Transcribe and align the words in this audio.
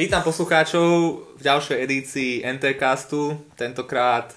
Vítam 0.00 0.24
poslucháčov 0.24 0.88
v 1.36 1.42
ďalšej 1.44 1.76
edícii 1.76 2.40
NTCastu, 2.56 3.36
tentokrát 3.52 4.32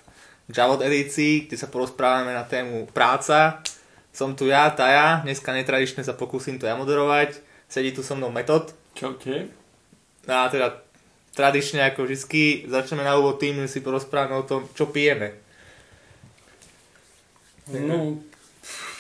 Javod 0.52 0.84
edícii, 0.84 1.48
kde 1.48 1.56
sa 1.56 1.72
porozprávame 1.72 2.36
na 2.36 2.44
tému 2.44 2.92
práca. 2.92 3.64
Som 4.12 4.36
tu 4.36 4.52
ja, 4.52 4.68
Taja, 4.76 5.24
dneska 5.24 5.56
netradične 5.56 6.04
sa 6.04 6.20
pokúsim 6.20 6.60
to 6.60 6.68
ja 6.68 6.76
moderovať. 6.76 7.40
Sedí 7.72 7.96
tu 7.96 8.04
so 8.04 8.12
mnou 8.12 8.28
Metod. 8.28 8.76
Čaute. 8.92 9.56
A 10.28 10.52
teda 10.52 10.84
tradične 11.32 11.96
ako 11.96 12.12
vždy 12.12 12.68
začneme 12.68 13.08
na 13.08 13.16
úvod 13.16 13.40
tým, 13.40 13.64
že 13.64 13.80
si 13.80 13.80
porozprávame 13.80 14.36
o 14.36 14.44
tom, 14.44 14.68
čo 14.76 14.92
pijeme. 14.92 15.32
No, 17.72 18.20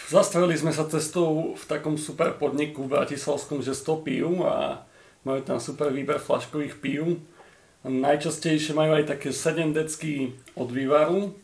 zastavili 0.07 0.55
sme 0.55 0.71
sa 0.71 0.87
cestou 0.87 1.59
v 1.59 1.63
takom 1.67 1.99
super 1.99 2.39
podniku 2.39 2.87
v 2.87 2.95
Bratislavskom, 2.95 3.59
že 3.59 3.75
pijú 3.99 4.47
a 4.47 4.87
majú 5.23 5.39
tam 5.43 5.59
super 5.59 5.91
výber 5.91 6.19
flaškových 6.19 6.79
pív. 6.79 7.19
Najčastejšie 7.83 8.71
majú 8.75 8.95
aj 8.95 9.11
také 9.11 9.35
7 9.35 9.75
decky 9.75 10.35
od 10.55 10.71
vývaru 10.71 11.35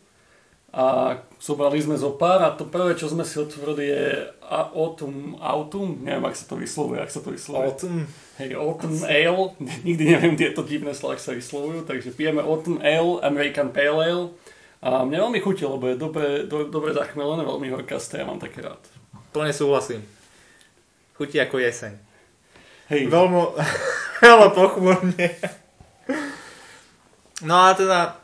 a 0.69 1.17
zobrali 1.41 1.81
sme 1.81 1.97
zo 1.97 2.13
pár 2.13 2.45
a 2.45 2.53
to 2.53 2.61
prvé, 2.61 2.93
čo 2.93 3.09
sme 3.09 3.25
si 3.25 3.41
otvorili 3.41 3.89
je 3.89 4.05
Autumn, 4.49 5.35
Autumn, 5.41 5.97
neviem, 6.05 6.29
ak 6.29 6.37
sa 6.37 6.45
to 6.45 6.55
vyslovuje, 6.61 7.01
ak 7.01 7.09
sa 7.09 7.25
to 7.25 7.33
vyslovuje. 7.33 7.73
Autumn. 7.73 8.05
Hej, 8.37 8.53
Autumn 8.53 9.01
Ale, 9.01 9.57
nikdy 9.87 10.03
neviem, 10.13 10.37
tieto 10.37 10.61
divné 10.61 10.93
slova, 10.93 11.17
sa 11.17 11.33
vyslovujú, 11.33 11.89
takže 11.89 12.13
pijeme 12.13 12.45
Autumn 12.45 12.79
Ale, 12.85 13.17
American 13.25 13.73
Pale 13.73 13.97
Ale 13.97 14.25
a 14.79 15.03
mne 15.03 15.27
veľmi 15.27 15.39
chutí, 15.43 15.67
lebo 15.67 15.91
je 15.91 15.97
dobre, 15.99 16.47
do, 16.47 16.69
dobre 16.69 16.95
zachmelené, 16.95 17.43
veľmi 17.43 17.67
horkasté, 17.73 18.21
ja 18.21 18.29
mám 18.29 18.39
také 18.39 18.63
rád. 18.63 18.79
Plne 19.35 19.51
súhlasím. 19.51 20.05
Chutí 21.17 21.41
ako 21.41 21.59
jeseň. 21.59 22.08
Hej. 22.89 23.05
Veľmi, 23.05 23.53
veľmi 24.25 24.49
pochmurne. 24.57 25.27
No 27.45 27.55
a 27.69 27.77
teda, 27.77 28.17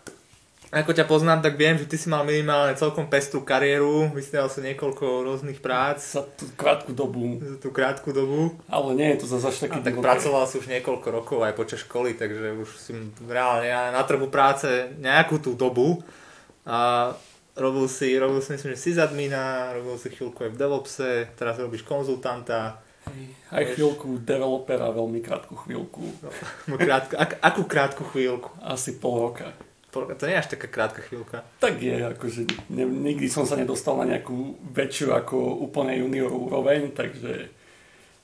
ako 0.74 0.92
ťa 0.92 1.06
poznám, 1.06 1.46
tak 1.46 1.56
viem, 1.56 1.78
že 1.78 1.86
ty 1.86 1.96
si 1.96 2.10
mal 2.10 2.26
minimálne 2.26 2.74
celkom 2.74 3.06
pestú 3.06 3.46
kariéru, 3.46 4.12
vystal 4.12 4.50
si 4.50 4.66
niekoľko 4.66 5.24
rôznych 5.24 5.62
prác. 5.62 6.02
Za 6.02 6.26
tú 6.26 6.50
krátku 6.58 6.92
dobu. 6.92 7.38
Za 7.40 7.58
tú 7.62 7.70
krátku 7.70 8.10
dobu. 8.10 8.58
Ale 8.66 8.98
nie 8.98 9.14
je 9.16 9.24
to 9.24 9.38
zase 9.38 9.54
až 9.54 9.58
taký 9.70 9.86
tak 9.86 10.02
pracoval 10.02 10.50
si 10.50 10.58
už 10.58 10.68
niekoľko 10.68 11.08
rokov 11.14 11.40
aj 11.46 11.54
počas 11.54 11.86
školy, 11.86 12.18
takže 12.18 12.58
už 12.58 12.70
si 12.76 12.92
reálne 13.30 13.70
na 13.94 14.04
trhu 14.04 14.28
práce 14.28 14.68
nejakú 14.98 15.40
tú 15.40 15.54
dobu. 15.54 16.02
A 16.66 17.14
robil 17.54 17.86
si, 17.86 18.18
robil 18.18 18.42
si 18.42 18.58
myslím, 18.58 18.74
že 18.74 18.82
sysadmina, 18.82 19.72
robil 19.78 19.96
si 20.02 20.10
chvíľku 20.10 20.44
aj 20.44 20.52
v 20.52 20.60
DevOpse, 20.60 21.10
teraz 21.38 21.56
robíš 21.62 21.86
konzultanta 21.86 22.84
aj 23.56 23.64
chvíľku 23.78 24.20
developera, 24.22 24.92
veľmi 24.92 25.24
krátku 25.24 25.56
chvíľku. 25.56 26.02
No, 26.68 26.76
krátku, 26.76 27.14
ak, 27.16 27.40
akú 27.40 27.64
krátku 27.64 28.04
chvíľku? 28.10 28.52
Asi 28.60 28.98
pol 28.98 29.32
roka. 29.32 29.54
Pol 29.94 30.06
roka, 30.06 30.20
to 30.20 30.28
nie 30.28 30.36
je 30.36 30.42
až 30.44 30.50
taká 30.52 30.68
krátka 30.68 31.02
chvíľka. 31.06 31.46
Tak 31.64 31.80
je, 31.80 31.96
akože 31.96 32.42
ne, 32.74 32.84
nikdy 32.84 33.32
som 33.32 33.48
sa 33.48 33.56
nedostal 33.56 33.96
na 34.02 34.18
nejakú 34.18 34.60
väčšiu 34.74 35.16
ako 35.16 35.64
úplne 35.64 35.96
junior 35.96 36.34
úroveň, 36.34 36.92
takže 36.92 37.54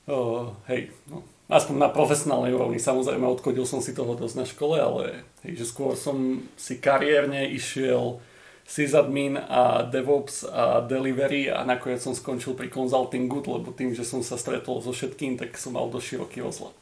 uh, 0.10 0.52
hej, 0.68 0.92
no. 1.08 1.24
Aspoň 1.52 1.84
na 1.84 1.92
profesionálnej 1.92 2.56
úrovni, 2.56 2.80
samozrejme 2.80 3.28
odchodil 3.28 3.68
som 3.68 3.84
si 3.84 3.92
toho 3.92 4.16
dosť 4.16 4.36
na 4.40 4.48
škole, 4.48 4.80
ale 4.80 5.28
hej, 5.44 5.60
že 5.60 5.66
skôr 5.68 6.00
som 6.00 6.40
si 6.56 6.80
kariérne 6.80 7.44
išiel 7.52 8.24
sysadmin 8.72 9.36
a 9.36 9.84
DevOps 9.84 10.48
a 10.48 10.80
delivery 10.80 11.52
a 11.52 11.68
nakoniec 11.68 12.00
som 12.00 12.16
skončil 12.16 12.56
pri 12.56 12.72
consultingu, 12.72 13.44
lebo 13.44 13.76
tým, 13.76 13.92
že 13.92 14.08
som 14.08 14.24
sa 14.24 14.40
stretol 14.40 14.80
so 14.80 14.96
všetkým, 14.96 15.36
tak 15.36 15.60
som 15.60 15.76
mal 15.76 15.92
dosť 15.92 16.16
široký 16.16 16.40
rozhľad. 16.40 16.78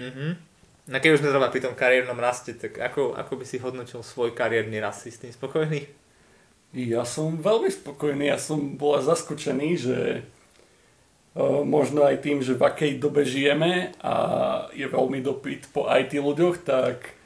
Mm-hmm. 0.00 0.30
Na 0.88 1.00
keď 1.00 1.16
už 1.16 1.20
sme 1.20 1.52
pri 1.52 1.64
tom 1.64 1.76
kariérnom 1.76 2.16
raste, 2.16 2.56
tak 2.56 2.80
ako, 2.80 3.12
ako 3.12 3.32
by 3.40 3.44
si 3.44 3.60
hodnotil 3.60 4.00
svoj 4.00 4.32
kariérny 4.32 4.80
rast? 4.80 5.04
Si 5.04 5.12
s 5.12 5.20
tým 5.20 5.32
spokojný? 5.32 5.84
Ja 6.72 7.04
som 7.04 7.40
veľmi 7.40 7.68
spokojný, 7.68 8.32
ja 8.32 8.40
som 8.40 8.80
bol 8.80 8.96
zaskočený, 9.00 9.68
že 9.76 9.98
uh, 11.36 11.60
možno 11.64 12.08
aj 12.08 12.24
tým, 12.24 12.40
že 12.40 12.56
v 12.56 12.66
akej 12.66 12.92
dobe 13.00 13.24
žijeme 13.28 13.92
a 14.00 14.14
je 14.72 14.88
veľmi 14.88 15.20
dopyt 15.20 15.72
po 15.72 15.88
IT 15.88 16.16
ľuďoch, 16.16 16.66
tak 16.66 17.16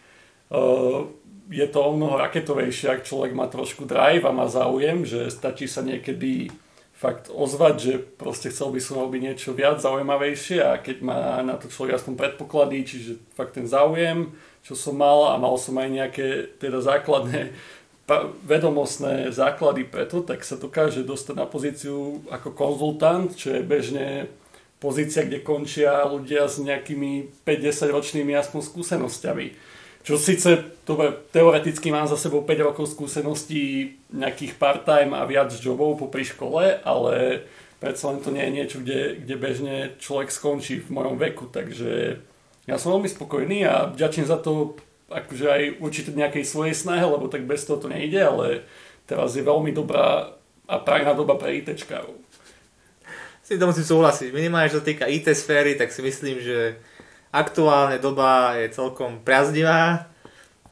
uh, 0.54 1.06
je 1.48 1.66
to 1.68 1.78
o 1.80 1.96
mnoho 1.96 2.20
raketovejšie, 2.20 2.92
ak 2.92 3.08
človek 3.08 3.32
má 3.32 3.48
trošku 3.48 3.88
drive 3.88 4.28
a 4.28 4.36
má 4.36 4.46
záujem, 4.52 5.08
že 5.08 5.32
stačí 5.32 5.64
sa 5.64 5.80
niekedy 5.80 6.52
fakt 6.98 7.30
ozvať, 7.30 7.74
že 7.78 7.94
proste 8.02 8.50
chcel 8.50 8.74
by 8.74 8.80
som 8.82 9.00
robiť 9.00 9.20
niečo 9.22 9.50
viac 9.54 9.78
zaujímavejšie 9.78 10.58
a 10.60 10.82
keď 10.82 10.96
má 11.00 11.38
na 11.46 11.54
to 11.54 11.70
človek 11.70 11.94
aspoň 11.94 12.14
predpoklady, 12.18 12.76
čiže 12.82 13.12
fakt 13.38 13.54
ten 13.54 13.70
záujem, 13.70 14.34
čo 14.66 14.74
som 14.74 14.98
mal 14.98 15.32
a 15.32 15.38
mal 15.38 15.54
som 15.56 15.78
aj 15.78 15.88
nejaké 15.88 16.26
teda 16.58 16.82
základné 16.82 17.54
vedomostné 18.48 19.30
základy 19.30 19.84
preto, 19.84 20.24
tak 20.24 20.40
sa 20.42 20.56
dokáže 20.56 21.04
dostať 21.04 21.34
na 21.36 21.46
pozíciu 21.46 22.24
ako 22.32 22.56
konzultant, 22.56 23.30
čo 23.36 23.52
je 23.52 23.62
bežne 23.62 24.06
pozícia, 24.80 25.22
kde 25.22 25.44
končia 25.44 26.02
ľudia 26.08 26.48
s 26.48 26.58
nejakými 26.58 27.44
5-10 27.44 27.94
ročnými 27.94 28.32
aspoň 28.34 28.60
skúsenosťami 28.64 29.77
čo 30.06 30.16
síce 30.16 30.78
dobre, 30.88 31.12
teoreticky 31.34 31.92
mám 31.92 32.08
za 32.08 32.16
sebou 32.16 32.40
5 32.40 32.68
rokov 32.72 32.88
skúseností 32.88 33.96
nejakých 34.08 34.56
part-time 34.56 35.12
a 35.12 35.28
viac 35.28 35.52
jobov 35.52 36.00
po 36.00 36.06
pri 36.08 36.24
škole, 36.24 36.80
ale 36.80 37.44
predsa 37.78 38.08
len 38.08 38.24
to 38.24 38.32
nie 38.32 38.42
je 38.42 38.56
niečo, 38.56 38.76
kde, 38.80 39.20
kde 39.20 39.34
bežne 39.36 39.74
človek 40.00 40.32
skončí 40.32 40.80
v 40.80 40.88
mojom 40.88 41.20
veku, 41.20 41.46
takže 41.52 42.18
ja 42.64 42.76
som 42.80 42.96
veľmi 42.96 43.08
spokojný 43.08 43.68
a 43.68 43.92
vďačím 43.92 44.24
za 44.28 44.40
to 44.40 44.80
akože 45.08 45.46
aj 45.48 45.62
určite 45.80 46.12
nejakej 46.12 46.44
svojej 46.44 46.76
snahe, 46.76 47.04
lebo 47.04 47.28
tak 47.32 47.48
bez 47.48 47.64
toho 47.64 47.80
to 47.80 47.88
nejde, 47.88 48.20
ale 48.20 48.64
teraz 49.08 49.36
je 49.36 49.44
veľmi 49.44 49.72
dobrá 49.72 50.36
a 50.68 50.74
prajná 50.76 51.16
doba 51.16 51.40
pre 51.40 51.56
ITčkárov. 51.64 52.12
Si 53.40 53.56
to 53.56 53.64
musím 53.64 53.88
súhlasiť. 53.88 54.28
Minimálne, 54.36 54.68
čo 54.68 54.84
sa 54.84 54.88
týka 54.88 55.08
IT 55.08 55.32
sféry, 55.32 55.80
tak 55.80 55.88
si 55.88 56.04
myslím, 56.04 56.36
že 56.36 56.76
aktuálne 57.34 58.00
doba 58.00 58.56
je 58.56 58.72
celkom 58.72 59.20
priaznivá, 59.20 60.08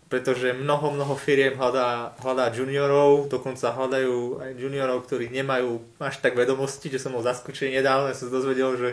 pretože 0.06 0.54
mnoho, 0.54 0.94
mnoho 0.94 1.18
firiem 1.18 1.58
hľadá, 1.58 2.14
hľadá 2.22 2.54
juniorov, 2.54 3.26
dokonca 3.26 3.74
hľadajú 3.74 4.38
aj 4.38 4.50
juniorov, 4.54 5.02
ktorí 5.02 5.26
nemajú 5.34 5.82
až 5.98 6.22
tak 6.22 6.38
vedomosti, 6.38 6.86
že 6.86 7.02
som 7.02 7.10
bol 7.10 7.26
zaskočený 7.26 7.82
nedávno, 7.82 8.14
som 8.14 8.30
sa 8.30 8.36
dozvedel, 8.38 8.70
že 8.78 8.88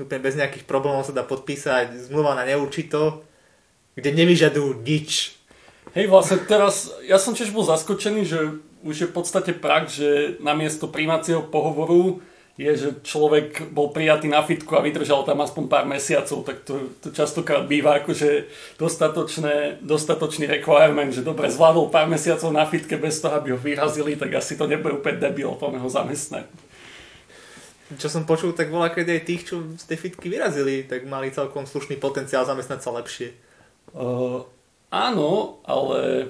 úplne 0.00 0.24
bez 0.24 0.40
nejakých 0.40 0.64
problémov 0.64 1.04
sa 1.04 1.12
dá 1.12 1.20
podpísať 1.28 1.92
zmluva 2.08 2.32
na 2.32 2.48
neurčito, 2.48 3.20
kde 3.92 4.16
nevyžadujú 4.16 4.80
nič. 4.80 5.36
Hej, 5.92 6.08
vlastne 6.08 6.40
teraz, 6.46 6.88
ja 7.04 7.20
som 7.20 7.36
tiež 7.36 7.52
bol 7.52 7.66
zaskočený, 7.66 8.22
že 8.24 8.38
už 8.80 8.96
je 8.96 9.10
v 9.10 9.14
podstate 9.14 9.52
prak, 9.52 9.92
že 9.92 10.40
namiesto 10.40 10.88
príjmacieho 10.88 11.44
pohovoru 11.52 12.24
je, 12.60 12.72
že 12.76 12.88
človek 13.00 13.72
bol 13.72 13.88
prijatý 13.88 14.28
na 14.28 14.44
fitku 14.44 14.76
a 14.76 14.84
vydržal 14.84 15.24
tam 15.24 15.40
aspoň 15.40 15.64
pár 15.64 15.88
mesiacov, 15.88 16.44
tak 16.44 16.60
to, 16.68 16.92
to 17.00 17.08
častokrát 17.08 17.64
býva 17.64 18.04
akože 18.04 18.52
dostatočné, 18.76 19.80
dostatočný 19.80 20.44
requirement, 20.44 21.08
že 21.08 21.24
dobre 21.24 21.48
zvládol 21.48 21.88
pár 21.88 22.04
mesiacov 22.04 22.52
na 22.52 22.68
fitke 22.68 23.00
bez 23.00 23.24
toho, 23.24 23.40
aby 23.40 23.56
ho 23.56 23.58
vyrazili, 23.58 24.12
tak 24.12 24.36
asi 24.36 24.60
to 24.60 24.68
nebude 24.68 25.00
úplne 25.00 25.16
debil, 25.16 25.56
poďme 25.56 25.80
ho 25.80 25.88
zamestnať. 25.88 26.44
Čo 27.96 28.12
som 28.12 28.28
počul, 28.28 28.52
tak 28.52 28.68
bola 28.68 28.92
keď 28.92 29.18
aj 29.18 29.22
tých, 29.24 29.42
čo 29.48 29.64
z 29.80 29.84
tej 29.88 29.98
fitky 29.98 30.28
vyrazili, 30.28 30.84
tak 30.84 31.08
mali 31.08 31.32
celkom 31.32 31.64
slušný 31.64 31.96
potenciál 31.96 32.44
zamestnať 32.44 32.80
sa 32.84 32.92
lepšie. 32.92 33.34
Uh, 33.96 34.44
áno, 34.92 35.64
ale 35.64 36.28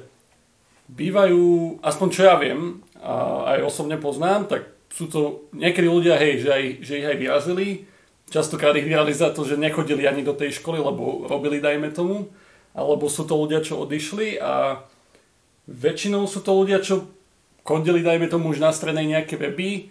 bývajú, 0.86 1.76
aspoň 1.82 2.08
čo 2.14 2.22
ja 2.22 2.38
viem, 2.38 2.86
a 3.02 3.44
aj 3.58 3.66
osobne 3.66 3.98
poznám, 3.98 4.46
tak 4.46 4.79
sú 4.90 5.06
to 5.06 5.20
niekedy 5.54 5.86
ľudia, 5.86 6.18
hej, 6.18 6.44
že, 6.44 6.50
aj, 6.50 6.64
že 6.82 6.92
ich 6.98 7.06
aj 7.06 7.16
vyrazili, 7.16 7.68
častokrát 8.30 8.74
ich 8.74 8.86
vyrazili 8.86 9.14
za 9.14 9.30
to, 9.30 9.46
že 9.46 9.58
nechodili 9.58 10.04
ani 10.06 10.26
do 10.26 10.34
tej 10.34 10.58
školy, 10.58 10.82
lebo 10.82 11.30
robili, 11.30 11.62
dajme 11.62 11.94
tomu, 11.94 12.30
alebo 12.74 13.06
sú 13.10 13.26
to 13.26 13.38
ľudia, 13.38 13.62
čo 13.62 13.82
odišli 13.82 14.38
a 14.38 14.82
väčšinou 15.70 16.26
sú 16.26 16.42
to 16.42 16.54
ľudia, 16.54 16.82
čo 16.82 17.06
chodili, 17.62 18.02
dajme 18.02 18.26
tomu, 18.26 18.50
už 18.50 18.58
na 18.58 18.74
strednej 18.74 19.06
nejaké 19.06 19.38
weby, 19.38 19.90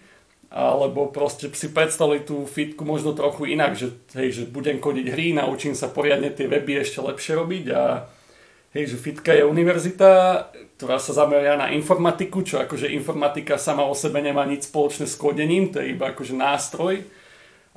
alebo 0.50 1.14
proste 1.14 1.48
si 1.54 1.70
predstavili 1.70 2.26
tú 2.26 2.44
fitku 2.44 2.82
možno 2.82 3.14
trochu 3.14 3.54
inak, 3.54 3.78
že, 3.78 3.94
hej, 4.18 4.30
že 4.34 4.44
budem 4.50 4.82
kodiť 4.82 5.06
hry, 5.14 5.32
naučím 5.38 5.78
sa 5.78 5.88
poriadne 5.88 6.34
tie 6.34 6.50
weby 6.50 6.82
ešte 6.82 7.00
lepšie 7.06 7.38
robiť 7.38 7.66
a 7.72 8.10
hej, 8.74 8.86
že 8.94 8.98
fitka 9.02 9.34
je 9.34 9.46
univerzita, 9.46 10.10
ktorá 10.78 11.02
sa 11.02 11.12
zameria 11.12 11.58
na 11.58 11.74
informatiku, 11.74 12.46
čo 12.46 12.62
akože 12.62 12.92
informatika 12.94 13.58
sama 13.58 13.84
o 13.86 13.98
sebe 13.98 14.22
nemá 14.22 14.46
nič 14.46 14.70
spoločné 14.70 15.10
s 15.10 15.18
kodením, 15.18 15.74
to 15.74 15.82
je 15.82 15.98
iba 15.98 16.14
akože 16.14 16.38
nástroj. 16.38 17.04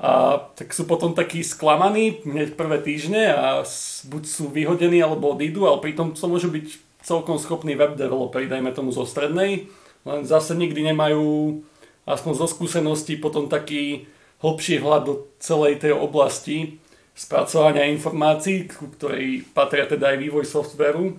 A 0.03 0.41
tak 0.56 0.73
sú 0.73 0.89
potom 0.89 1.12
takí 1.12 1.44
sklamaní 1.44 2.25
hneď 2.25 2.59
prvé 2.59 2.81
týždne 2.81 3.31
a 3.31 3.62
buď 4.09 4.23
sú 4.25 4.50
vyhodení 4.50 4.99
alebo 4.99 5.37
odídu, 5.37 5.69
ale 5.69 5.85
pritom 5.85 6.17
to 6.17 6.27
môžu 6.27 6.49
byť 6.49 6.67
celkom 7.05 7.37
schopný 7.39 7.77
web 7.77 7.94
developer, 7.99 8.43
dajme 8.47 8.73
tomu 8.73 8.91
zo 8.94 9.06
strednej, 9.06 9.69
len 10.03 10.21
zase 10.27 10.55
nikdy 10.55 10.91
nemajú 10.91 11.61
aspoň 12.06 12.33
zo 12.35 12.47
skúseností 12.50 13.19
potom 13.19 13.47
taký 13.47 14.11
hlbší 14.43 14.83
hľad 14.83 15.03
do 15.06 15.15
celej 15.39 15.79
tej 15.79 15.94
oblasti, 15.94 16.81
spracovania 17.12 17.88
informácií, 17.93 18.69
ku 18.69 18.88
ktorej 18.97 19.44
patria 19.53 19.85
teda 19.85 20.17
aj 20.17 20.19
vývoj 20.19 20.44
softveru, 20.49 21.12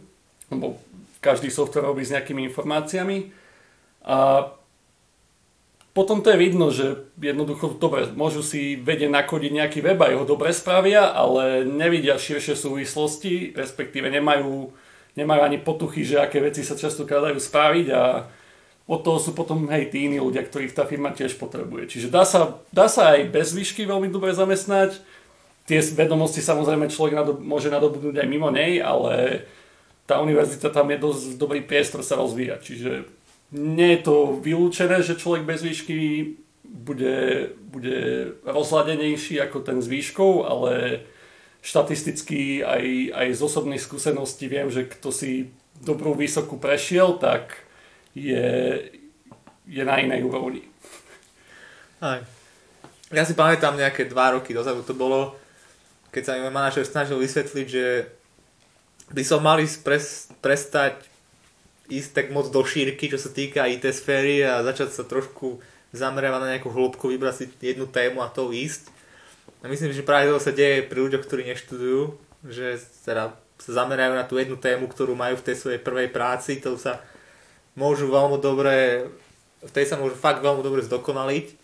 lebo 0.49 0.81
každý 1.21 1.53
software 1.53 1.87
robí 1.87 2.03
s 2.03 2.11
nejakými 2.11 2.43
informáciami. 2.49 3.31
A 4.03 4.49
potom 5.93 6.25
to 6.25 6.33
je 6.33 6.41
vidno, 6.41 6.73
že 6.73 7.05
jednoducho, 7.21 7.77
dobre, 7.77 8.09
môžu 8.17 8.41
si 8.41 8.73
vedieť 8.75 9.13
nakodiť 9.13 9.51
nejaký 9.53 9.79
web 9.85 10.01
a 10.01 10.09
jeho 10.09 10.25
dobre 10.25 10.49
spravia, 10.49 11.13
ale 11.13 11.69
nevidia 11.69 12.17
širšie 12.17 12.57
súvislosti, 12.57 13.53
respektíve 13.53 14.09
nemajú, 14.09 14.73
nemajú 15.13 15.41
ani 15.45 15.61
potuchy, 15.61 16.01
že 16.01 16.17
aké 16.17 16.41
veci 16.41 16.65
sa 16.65 16.73
častokrát 16.73 17.29
dajú 17.29 17.37
spraviť 17.37 17.87
a 17.93 18.25
od 18.83 18.99
toho 18.99 19.21
sú 19.21 19.31
potom 19.31 19.69
hej 19.71 19.93
tí 19.93 20.11
iní 20.11 20.19
ľudia, 20.19 20.43
ktorých 20.43 20.75
tá 20.75 20.83
firma 20.83 21.15
tiež 21.15 21.39
potrebuje. 21.39 21.87
Čiže 21.87 22.11
dá 22.11 22.27
sa, 22.27 22.59
dá 22.73 22.91
sa 22.91 23.15
aj 23.15 23.31
bez 23.31 23.55
výšky 23.55 23.87
veľmi 23.87 24.11
dobre 24.11 24.35
zamestnať. 24.35 24.99
Tie 25.63 25.79
vedomosti 25.95 26.43
samozrejme 26.43 26.91
človek 26.91 27.15
nadob, 27.15 27.37
môže 27.39 27.71
nadobudnúť 27.71 28.19
aj 28.19 28.27
mimo 28.27 28.51
nej, 28.51 28.83
ale 28.83 29.47
tá 30.03 30.19
univerzita 30.19 30.67
tam 30.67 30.91
je 30.91 30.99
dosť 30.99 31.23
dobrý 31.39 31.63
priestor 31.63 32.03
sa 32.03 32.19
rozvíjať. 32.19 32.59
Čiže 32.59 32.91
nie 33.55 33.95
je 33.95 34.01
to 34.03 34.15
vylúčené, 34.43 34.99
že 34.99 35.15
človek 35.15 35.47
bez 35.47 35.63
výšky 35.63 35.97
bude, 36.67 37.51
bude 37.69 37.99
rozladenejší 38.43 39.39
ako 39.39 39.63
ten 39.63 39.79
s 39.79 39.87
výškou, 39.87 40.43
ale 40.43 41.05
štatisticky 41.63 42.59
aj, 42.65 42.83
aj 43.15 43.27
z 43.37 43.39
osobných 43.39 43.79
skúseností 43.79 44.51
viem, 44.51 44.67
že 44.67 44.83
kto 44.83 45.15
si 45.15 45.53
dobrú 45.79 46.11
vysokú 46.11 46.59
prešiel, 46.59 47.15
tak 47.23 47.63
je, 48.11 48.83
je 49.63 49.83
na 49.87 49.95
inej 50.03 50.27
úrovni. 50.27 50.67
Aj. 52.03 52.19
Ja 53.13 53.23
si 53.23 53.37
pamätám 53.37 53.79
nejaké 53.79 54.09
dva 54.09 54.35
roky 54.35 54.51
dozadu 54.51 54.83
to 54.83 54.91
bolo, 54.91 55.39
keď 56.13 56.23
sa 56.23 56.37
mi 56.37 56.45
manažer 56.53 56.85
snažil 56.85 57.17
vysvetliť, 57.17 57.67
že 57.67 58.07
by 59.09 59.23
som 59.25 59.41
mali 59.41 59.65
pres, 59.81 60.29
prestať 60.39 61.01
ísť 61.89 62.09
tak 62.15 62.27
moc 62.31 62.47
do 62.53 62.61
šírky, 62.63 63.11
čo 63.11 63.19
sa 63.19 63.33
týka 63.33 63.67
IT 63.67 63.83
sféry 63.91 64.45
a 64.45 64.63
začať 64.63 64.93
sa 64.93 65.03
trošku 65.03 65.59
zamerávať 65.91 66.39
na 66.41 66.51
nejakú 66.55 66.69
hĺbku, 66.71 67.11
vybrať 67.11 67.35
si 67.35 67.45
jednu 67.59 67.89
tému 67.89 68.23
a 68.23 68.31
to 68.31 68.53
ísť. 68.53 68.93
A 69.61 69.67
myslím, 69.67 69.91
že 69.91 70.05
práve 70.05 70.31
to 70.31 70.39
sa 70.39 70.55
deje 70.55 70.85
pri 70.87 70.99
ľuďoch, 71.03 71.23
ktorí 71.25 71.49
neštudujú, 71.49 72.15
že 72.47 72.79
teda 73.03 73.35
sa 73.61 73.71
zamerajú 73.83 74.13
na 74.15 74.25
tú 74.27 74.35
jednu 74.35 74.59
tému, 74.59 74.91
ktorú 74.91 75.15
majú 75.15 75.39
v 75.39 75.45
tej 75.45 75.55
svojej 75.55 75.79
prvej 75.79 76.11
práci, 76.11 76.59
to 76.59 76.75
sa 76.75 76.99
môžu 77.77 78.11
veľmi 78.11 78.41
dobre, 78.43 79.07
v 79.63 79.71
tej 79.71 79.87
sa 79.87 79.95
môžu 79.95 80.19
fakt 80.19 80.43
veľmi 80.43 80.59
dobre 80.65 80.83
zdokonaliť, 80.83 81.62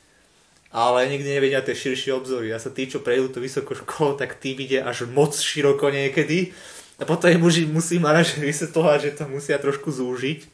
ale 0.69 1.09
nikdy 1.09 1.29
nevedia 1.37 1.65
tie 1.65 1.73
širšie 1.73 2.13
obzory. 2.13 2.53
A 2.53 2.61
sa 2.61 2.69
tí, 2.69 2.85
čo 2.85 3.01
prejdú 3.01 3.33
tú 3.33 3.39
vysokú 3.41 3.73
školu, 3.73 4.21
tak 4.21 4.37
tí 4.37 4.53
vidia 4.53 4.85
až 4.85 5.09
moc 5.09 5.33
široko 5.33 5.89
niekedy 5.89 6.53
a 6.99 7.07
potom 7.07 7.31
im 7.31 7.41
musí, 7.41 7.63
musí 7.65 7.95
manažer 7.97 8.43
vysvetľovať, 8.43 8.99
že 9.01 9.15
to 9.17 9.23
musia 9.31 9.55
trošku 9.55 9.89
zúžiť. 9.89 10.45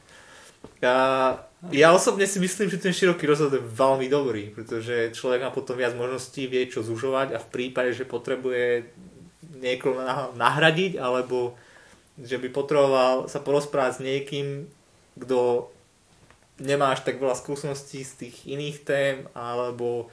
A 0.86 0.94
ja 1.74 1.90
osobne 1.92 2.30
si 2.30 2.38
myslím, 2.38 2.70
že 2.70 2.78
ten 2.78 2.94
široký 2.94 3.26
rozhľad 3.26 3.58
je 3.58 3.72
veľmi 3.74 4.06
dobrý, 4.06 4.54
pretože 4.54 5.18
človek 5.18 5.42
má 5.42 5.50
potom 5.50 5.74
viac 5.74 5.98
možností, 5.98 6.46
vie 6.46 6.70
čo 6.70 6.86
zužovať 6.86 7.34
a 7.34 7.42
v 7.42 7.50
prípade, 7.50 7.98
že 7.98 8.06
potrebuje 8.06 8.86
niekoho 9.58 9.98
nahradiť 10.38 11.02
alebo 11.02 11.58
že 12.22 12.38
by 12.40 12.48
potreboval 12.54 13.28
sa 13.28 13.42
porozprávať 13.42 13.92
s 13.98 14.04
niekým, 14.06 14.48
kto 15.20 15.68
nemá 16.62 16.96
až 16.96 17.04
tak 17.04 17.20
veľa 17.20 17.36
skúseností 17.36 18.04
z 18.04 18.14
tých 18.28 18.36
iných 18.48 18.78
tém 18.88 19.16
alebo 19.36 20.08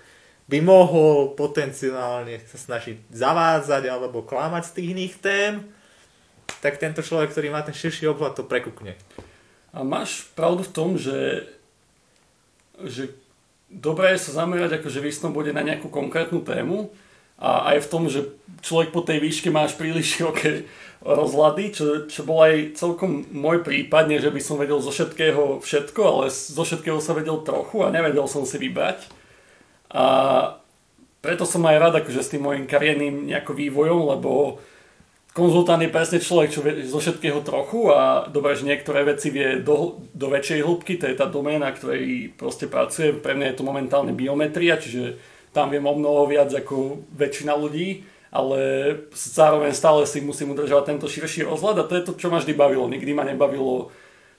by 0.51 0.59
mohol 0.59 1.39
potenciálne 1.39 2.43
sa 2.51 2.59
snažiť 2.59 3.09
zavádzať 3.15 3.83
alebo 3.87 4.27
klamať 4.27 4.63
z 4.69 4.75
tých 4.75 4.89
iných 4.93 5.15
tém, 5.23 5.53
tak 6.59 6.83
tento 6.83 7.01
človek, 7.01 7.31
ktorý 7.31 7.55
má 7.55 7.63
ten 7.63 7.75
širší 7.75 8.11
obhľad, 8.11 8.39
to 8.39 8.45
prekukne. 8.47 8.99
A 9.73 9.87
máš 9.87 10.29
pravdu 10.35 10.67
v 10.67 10.75
tom, 10.75 10.89
že, 10.99 11.49
že 12.83 13.15
dobré 13.71 14.13
je 14.15 14.29
sa 14.29 14.45
zamerať 14.45 14.83
akože 14.83 15.01
v 15.01 15.09
istom 15.09 15.33
bode 15.33 15.55
na 15.55 15.65
nejakú 15.65 15.89
konkrétnu 15.89 16.45
tému 16.45 16.93
a 17.41 17.73
aj 17.75 17.89
v 17.89 17.91
tom, 17.91 18.03
že 18.11 18.29
človek 18.61 18.93
po 18.93 19.01
tej 19.01 19.23
výške 19.23 19.49
máš 19.49 19.79
príliš 19.79 20.21
široké 20.21 20.69
rozhľady, 21.03 21.65
čo, 21.75 21.85
čo 22.07 22.23
bol 22.23 22.47
aj 22.47 22.79
celkom 22.79 23.27
môj 23.35 23.67
prípad, 23.67 24.07
nie 24.07 24.23
že 24.23 24.31
by 24.31 24.41
som 24.43 24.57
vedel 24.59 24.79
zo 24.79 24.95
všetkého 24.95 25.59
všetko, 25.59 26.01
ale 26.03 26.25
zo 26.31 26.63
všetkého 26.63 27.03
sa 27.03 27.13
vedel 27.19 27.43
trochu 27.43 27.83
a 27.83 27.91
nevedel 27.91 28.27
som 28.31 28.47
si 28.47 28.57
vybrať. 28.59 29.11
A 29.93 30.05
preto 31.19 31.43
som 31.47 31.63
aj 31.67 31.79
rád 31.79 31.95
akože 32.03 32.23
s 32.23 32.31
tým 32.31 32.47
môjim 32.47 32.67
kariérnym 32.67 33.31
nejako 33.31 33.55
vývojom, 33.55 34.01
lebo 34.15 34.63
konzultant 35.35 35.83
je 35.83 35.91
presne 35.91 36.19
človek, 36.23 36.51
čo 36.55 36.61
vie 36.63 36.87
zo 36.87 37.03
všetkého 37.03 37.43
trochu 37.43 37.91
a 37.91 38.31
dobre, 38.31 38.55
že 38.55 38.69
niektoré 38.69 39.03
veci 39.03 39.35
vie 39.35 39.59
do, 39.59 40.03
do 40.15 40.27
väčšej 40.31 40.61
hĺbky, 40.63 41.03
to 41.03 41.11
je 41.11 41.19
tá 41.19 41.27
doména, 41.27 41.75
ktorej 41.75 42.31
proste 42.39 42.71
pracuje. 42.71 43.17
Pre 43.17 43.35
mňa 43.35 43.53
je 43.53 43.57
to 43.59 43.65
momentálne 43.67 44.15
biometria, 44.15 44.79
čiže 44.79 45.19
tam 45.51 45.69
viem 45.69 45.85
o 45.85 45.95
mnoho 45.95 46.31
viac 46.31 46.49
ako 46.55 47.05
väčšina 47.13 47.53
ľudí, 47.59 48.12
ale 48.33 48.61
zároveň 49.13 49.77
stále 49.77 50.09
si 50.09 50.25
musím 50.25 50.57
udržovať 50.57 50.97
tento 50.97 51.07
širší 51.07 51.45
rozhľad 51.45 51.85
a 51.85 51.89
to 51.89 51.95
je 52.01 52.07
to, 52.09 52.13
čo 52.17 52.33
ma 52.33 52.41
vždy 52.41 52.57
bavilo. 52.57 52.89
Nikdy 52.89 53.13
ma 53.13 53.29
nebavilo 53.29 53.93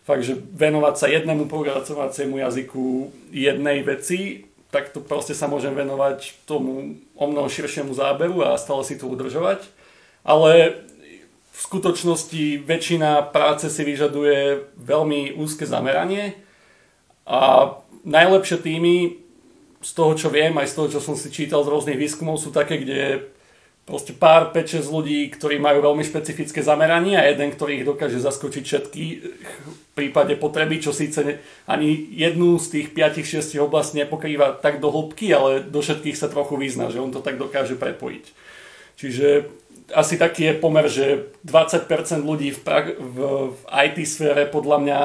fakt, 0.03 0.25
že 0.25 0.35
venovať 0.35 0.95
sa 0.97 1.07
jednému 1.07 1.45
programovaciemu 1.45 2.41
jazyku 2.41 3.13
jednej 3.29 3.85
veci, 3.85 4.49
tak 4.73 4.89
to 4.89 4.99
proste 5.05 5.37
sa 5.37 5.45
môžem 5.45 5.77
venovať 5.77 6.49
tomu 6.49 6.97
o 7.13 7.25
mnoho 7.29 7.45
širšiemu 7.45 7.93
záberu 7.93 8.41
a 8.41 8.57
stále 8.57 8.81
si 8.81 8.97
to 8.97 9.05
udržovať 9.05 9.69
ale 10.23 10.81
v 11.53 11.59
skutočnosti 11.59 12.63
väčšina 12.65 13.29
práce 13.29 13.69
si 13.69 13.83
vyžaduje 13.83 14.71
veľmi 14.79 15.37
úzke 15.37 15.67
zameranie 15.67 16.33
a 17.27 17.75
najlepšie 18.07 18.57
týmy 18.57 18.95
z 19.83 19.91
toho, 19.91 20.15
čo 20.15 20.31
viem, 20.31 20.55
aj 20.55 20.71
z 20.71 20.75
toho, 20.79 20.87
čo 20.97 20.99
som 21.03 21.15
si 21.19 21.27
čítal 21.29 21.61
z 21.67 21.71
rôznych 21.75 21.99
výskumov, 21.99 22.39
sú 22.39 22.55
také, 22.55 22.79
kde 22.79 23.29
proste 23.83 24.15
pár, 24.15 24.55
5-6 24.55 24.87
ľudí, 24.87 25.27
ktorí 25.27 25.59
majú 25.59 25.83
veľmi 25.83 26.07
špecifické 26.07 26.63
zameranie 26.63 27.19
a 27.19 27.27
jeden, 27.27 27.51
ktorý 27.51 27.83
ich 27.83 27.87
dokáže 27.87 28.19
zaskočiť 28.23 28.63
všetky 28.63 29.03
v 29.19 29.79
prípade 29.91 30.39
potreby, 30.39 30.79
čo 30.79 30.95
síce 30.95 31.43
ani 31.67 31.91
jednu 32.15 32.57
z 32.57 32.79
tých 32.79 32.87
5-6 32.95 33.59
oblastí 33.59 33.99
nepokrýva 33.99 34.57
tak 34.63 34.79
do 34.79 34.87
hĺbky, 34.87 35.35
ale 35.35 35.67
do 35.67 35.83
všetkých 35.83 36.15
sa 36.15 36.31
trochu 36.31 36.55
vyzná, 36.55 36.89
že 36.89 37.03
on 37.03 37.11
to 37.11 37.19
tak 37.19 37.35
dokáže 37.35 37.75
prepojiť. 37.75 38.25
Čiže 38.95 39.51
asi 39.91 40.15
taký 40.15 40.47
je 40.47 40.53
pomer, 40.63 40.87
že 40.87 41.35
20% 41.43 42.23
ľudí 42.23 42.55
v, 42.55 42.59
pra- 42.63 42.95
v, 42.95 43.17
IT 43.67 44.07
sfére 44.07 44.47
podľa 44.47 44.77
mňa 44.79 44.99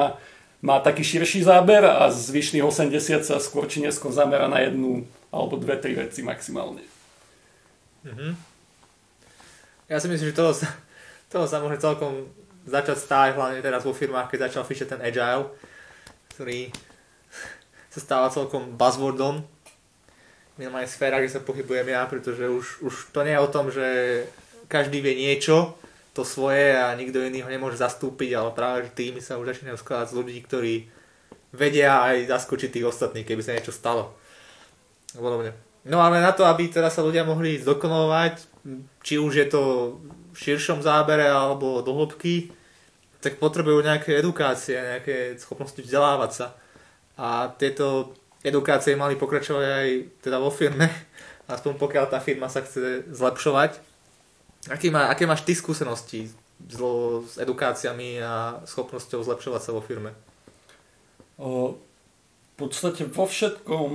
má 0.63 0.79
taký 0.79 1.03
širší 1.03 1.43
záber 1.43 1.83
a 1.83 2.07
zvyšných 2.07 2.63
80 2.63 3.27
sa 3.27 3.43
skôr 3.43 3.67
či 3.67 3.83
neskôr 3.83 4.11
zamera 4.15 4.47
na 4.47 4.63
jednu 4.63 5.03
alebo 5.29 5.59
dve, 5.59 5.75
tri 5.77 5.95
veci 5.99 6.23
maximálne. 6.23 6.83
Mm-hmm. 8.07 8.48
Ja 9.89 9.97
si 9.97 10.07
myslím, 10.07 10.29
že 10.31 10.37
toho 10.37 10.53
sa, 10.53 10.69
toho 11.33 11.49
sa 11.49 11.57
môže 11.59 11.81
celkom 11.81 12.29
začať 12.69 12.97
stáť, 13.01 13.29
hlavne 13.33 13.65
teraz 13.65 13.81
vo 13.81 13.91
firmách, 13.91 14.29
keď 14.29 14.47
začal 14.47 14.63
fičať 14.63 14.93
ten 14.93 15.01
Agile, 15.01 15.49
ktorý 16.37 16.69
sa 17.89 17.99
stáva 17.99 18.29
celkom 18.29 18.77
buzzwordom 18.77 19.41
minimálne 20.59 20.91
sféra, 20.91 21.23
kde 21.23 21.31
sa 21.31 21.39
pohybujem 21.39 21.87
ja, 21.87 22.03
pretože 22.03 22.43
už, 22.43 22.83
už 22.83 22.93
to 23.15 23.23
nie 23.23 23.31
je 23.31 23.39
o 23.39 23.47
tom, 23.47 23.71
že 23.71 23.87
každý 24.67 24.99
vie 24.99 25.15
niečo, 25.15 25.79
to 26.11 26.27
svoje 26.27 26.75
a 26.75 26.91
nikto 26.99 27.23
iný 27.23 27.47
ho 27.47 27.49
nemôže 27.49 27.79
zastúpiť, 27.79 28.35
ale 28.35 28.51
práve 28.51 28.91
že 28.91 28.91
týmy 28.91 29.23
sa 29.23 29.39
už 29.39 29.55
začínajú 29.55 29.79
skladať 29.79 30.11
z 30.11 30.17
ľudí, 30.19 30.35
ktorí 30.43 30.73
vedia 31.55 32.03
aj 32.03 32.27
zaskočiť 32.27 32.75
tých 32.75 32.85
ostatných, 32.91 33.23
keby 33.23 33.39
sa 33.39 33.55
niečo 33.55 33.71
stalo. 33.71 34.11
Podobne. 35.15 35.55
No 35.87 36.03
ale 36.03 36.19
na 36.19 36.35
to, 36.35 36.43
aby 36.43 36.67
teda 36.67 36.91
sa 36.91 37.07
ľudia 37.07 37.23
mohli 37.23 37.55
zdokonalovať, 37.63 38.48
či 39.03 39.21
už 39.21 39.33
je 39.35 39.47
to 39.47 39.61
v 40.33 40.37
širšom 40.37 40.83
zábere 40.83 41.27
alebo 41.27 41.79
do 41.83 41.95
hĺbky, 41.95 42.51
tak 43.19 43.39
potrebujú 43.39 43.83
nejaké 43.83 44.15
edukácie, 44.15 44.79
nejaké 44.79 45.35
schopnosti 45.39 45.79
vzdelávať 45.79 46.31
sa. 46.31 46.47
A 47.19 47.51
tieto 47.59 48.15
edukácie 48.43 48.95
mali 48.95 49.19
pokračovať 49.19 49.65
aj 49.67 49.89
teda 50.23 50.37
vo 50.39 50.51
firme, 50.51 50.87
aspoň 51.53 51.75
pokiaľ 51.75 52.05
tá 52.07 52.23
firma 52.23 52.47
sa 52.47 52.63
chce 52.63 53.11
zlepšovať 53.11 53.89
Aký 54.67 54.91
má, 54.91 55.07
aké 55.07 55.23
máš 55.23 55.47
ty 55.47 55.55
skúsenosti 55.55 56.27
s, 56.59 56.75
s 57.23 57.33
edukáciami 57.39 58.19
a 58.19 58.59
schopnosťou 58.67 59.23
zlepšovať 59.23 59.61
sa 59.63 59.71
vo 59.71 59.79
firme? 59.79 60.11
O, 61.39 61.79
v 61.79 62.53
podstate 62.59 63.07
vo 63.07 63.23
všetkom, 63.23 63.89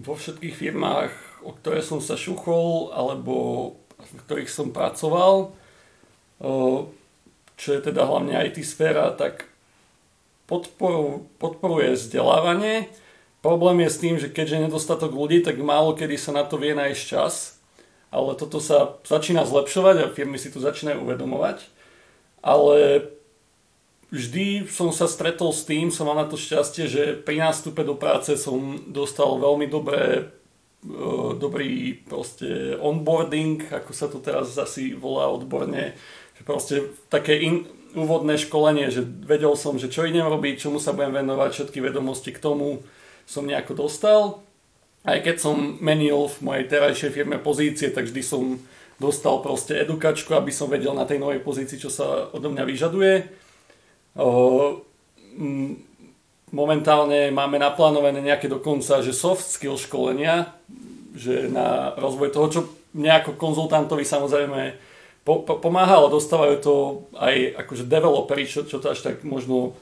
vo 0.00 0.14
všetkých 0.16 0.56
firmách, 0.56 1.12
o 1.44 1.52
ktoré 1.52 1.84
som 1.84 2.00
sa 2.00 2.16
šuchol, 2.16 2.96
alebo 2.96 3.76
v 4.12 4.20
ktorých 4.22 4.50
som 4.50 4.70
pracoval, 4.70 5.50
čo 7.56 7.68
je 7.72 7.80
teda 7.80 8.06
hlavne 8.06 8.36
IT 8.46 8.62
sféra, 8.62 9.10
tak 9.16 9.48
podporu, 10.46 11.26
podporuje 11.42 11.98
vzdelávanie. 11.98 12.92
Problém 13.42 13.86
je 13.86 13.90
s 13.90 14.00
tým, 14.02 14.14
že 14.18 14.30
keďže 14.30 14.70
nedostatok 14.70 15.14
ľudí, 15.14 15.42
tak 15.42 15.58
málo 15.58 15.94
kedy 15.94 16.14
sa 16.18 16.34
na 16.34 16.46
to 16.46 16.58
vie 16.58 16.74
nájsť 16.74 17.02
čas 17.02 17.56
ale 18.16 18.38
toto 18.38 18.62
sa 18.62 18.96
začína 19.02 19.44
zlepšovať 19.44 19.96
a 20.00 20.12
firmy 20.14 20.38
si 20.38 20.48
to 20.48 20.62
začínajú 20.62 21.02
uvedomovať. 21.02 21.66
Ale 22.40 23.10
vždy 24.14 24.70
som 24.72 24.94
sa 24.94 25.10
stretol 25.10 25.50
s 25.50 25.66
tým, 25.66 25.90
som 25.90 26.06
mal 26.06 26.16
na 26.16 26.24
to 26.24 26.38
šťastie, 26.40 26.86
že 26.86 27.02
pri 27.18 27.42
nástupe 27.42 27.82
do 27.82 27.92
práce 27.98 28.38
som 28.38 28.80
dostal 28.88 29.36
veľmi 29.36 29.66
dobré 29.66 30.30
dobrý 31.36 31.96
proste 32.04 32.76
onboarding, 32.78 33.68
ako 33.72 33.90
sa 33.94 34.06
to 34.06 34.20
teraz 34.20 34.54
asi 34.58 34.92
volá 34.92 35.30
odborne, 35.30 35.96
že 36.36 36.42
proste 36.44 36.74
také 37.08 37.40
in, 37.40 37.64
úvodné 37.96 38.36
školenie, 38.36 38.92
že 38.92 39.02
vedel 39.02 39.56
som, 39.56 39.80
že 39.80 39.88
čo 39.88 40.04
idem 40.04 40.28
robiť, 40.28 40.60
čomu 40.60 40.76
sa 40.76 40.92
budem 40.92 41.24
venovať, 41.24 41.50
všetky 41.52 41.78
vedomosti 41.80 42.30
k 42.30 42.42
tomu 42.42 42.84
som 43.24 43.48
nejako 43.48 43.88
dostal. 43.88 44.44
Aj 45.06 45.18
keď 45.22 45.36
som 45.38 45.78
menil 45.80 46.28
v 46.28 46.38
mojej 46.42 46.64
terajšej 46.66 47.10
firme 47.14 47.38
pozície, 47.40 47.88
tak 47.94 48.10
vždy 48.10 48.22
som 48.26 48.58
dostal 49.00 49.38
proste 49.40 49.78
edukačku, 49.78 50.34
aby 50.34 50.52
som 50.52 50.68
vedel 50.68 50.92
na 50.92 51.06
tej 51.08 51.22
novej 51.22 51.40
pozícii, 51.40 51.78
čo 51.80 51.88
sa 51.88 52.28
odo 52.32 52.52
mňa 52.52 52.64
vyžaduje. 52.66 53.14
Momentálne 56.54 57.34
máme 57.34 57.58
naplánované 57.58 58.22
nejaké 58.22 58.46
dokonca, 58.46 59.02
že 59.02 59.10
soft 59.10 59.50
skill 59.50 59.74
školenia, 59.74 60.54
že 61.16 61.50
na 61.50 61.90
rozvoj 61.98 62.30
toho, 62.30 62.46
čo 62.52 62.60
nejako 62.94 63.34
konzultantovi 63.34 64.06
samozrejme 64.06 64.78
po, 65.26 65.42
po, 65.42 65.58
pomáha, 65.58 65.98
ale 65.98 66.14
dostávajú 66.14 66.56
to 66.62 66.74
aj 67.18 67.66
akože 67.66 67.90
developeri, 67.90 68.46
čo, 68.46 68.62
čo 68.62 68.78
to 68.78 68.94
až 68.94 69.02
tak 69.02 69.26
možno 69.26 69.74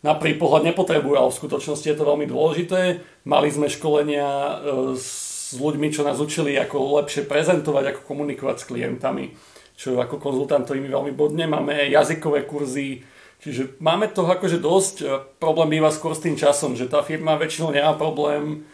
na 0.00 0.16
prvý 0.16 0.40
pohľad 0.40 0.64
nepotrebujú, 0.72 1.20
ale 1.20 1.28
v 1.28 1.40
skutočnosti 1.44 1.84
je 1.84 1.96
to 1.98 2.08
veľmi 2.08 2.24
dôležité. 2.24 3.04
Mali 3.28 3.48
sme 3.52 3.68
školenia 3.68 4.24
e, 4.24 4.54
s 4.96 5.52
ľuďmi, 5.52 5.92
čo 5.92 6.00
nás 6.00 6.16
učili, 6.16 6.56
ako 6.56 6.96
lepšie 7.02 7.28
prezentovať, 7.28 7.92
ako 7.92 8.00
komunikovať 8.08 8.56
s 8.62 8.68
klientami, 8.72 9.36
čo 9.76 10.00
ako 10.00 10.16
konzultantovi 10.16 10.80
mi 10.80 10.88
veľmi 10.88 11.12
bodne. 11.12 11.44
Máme 11.44 11.92
jazykové 11.92 12.48
kurzy, 12.48 13.04
čiže 13.46 13.78
máme 13.78 14.10
toho 14.10 14.26
akože 14.26 14.58
dosť. 14.58 14.96
E, 14.98 15.06
problém 15.38 15.78
býva 15.78 15.94
skôr 15.94 16.18
s 16.18 16.24
tým 16.26 16.34
časom, 16.34 16.74
že 16.74 16.90
tá 16.90 17.06
firma 17.06 17.38
väčšinou 17.38 17.70
nemá 17.70 17.94
problém 17.94 18.66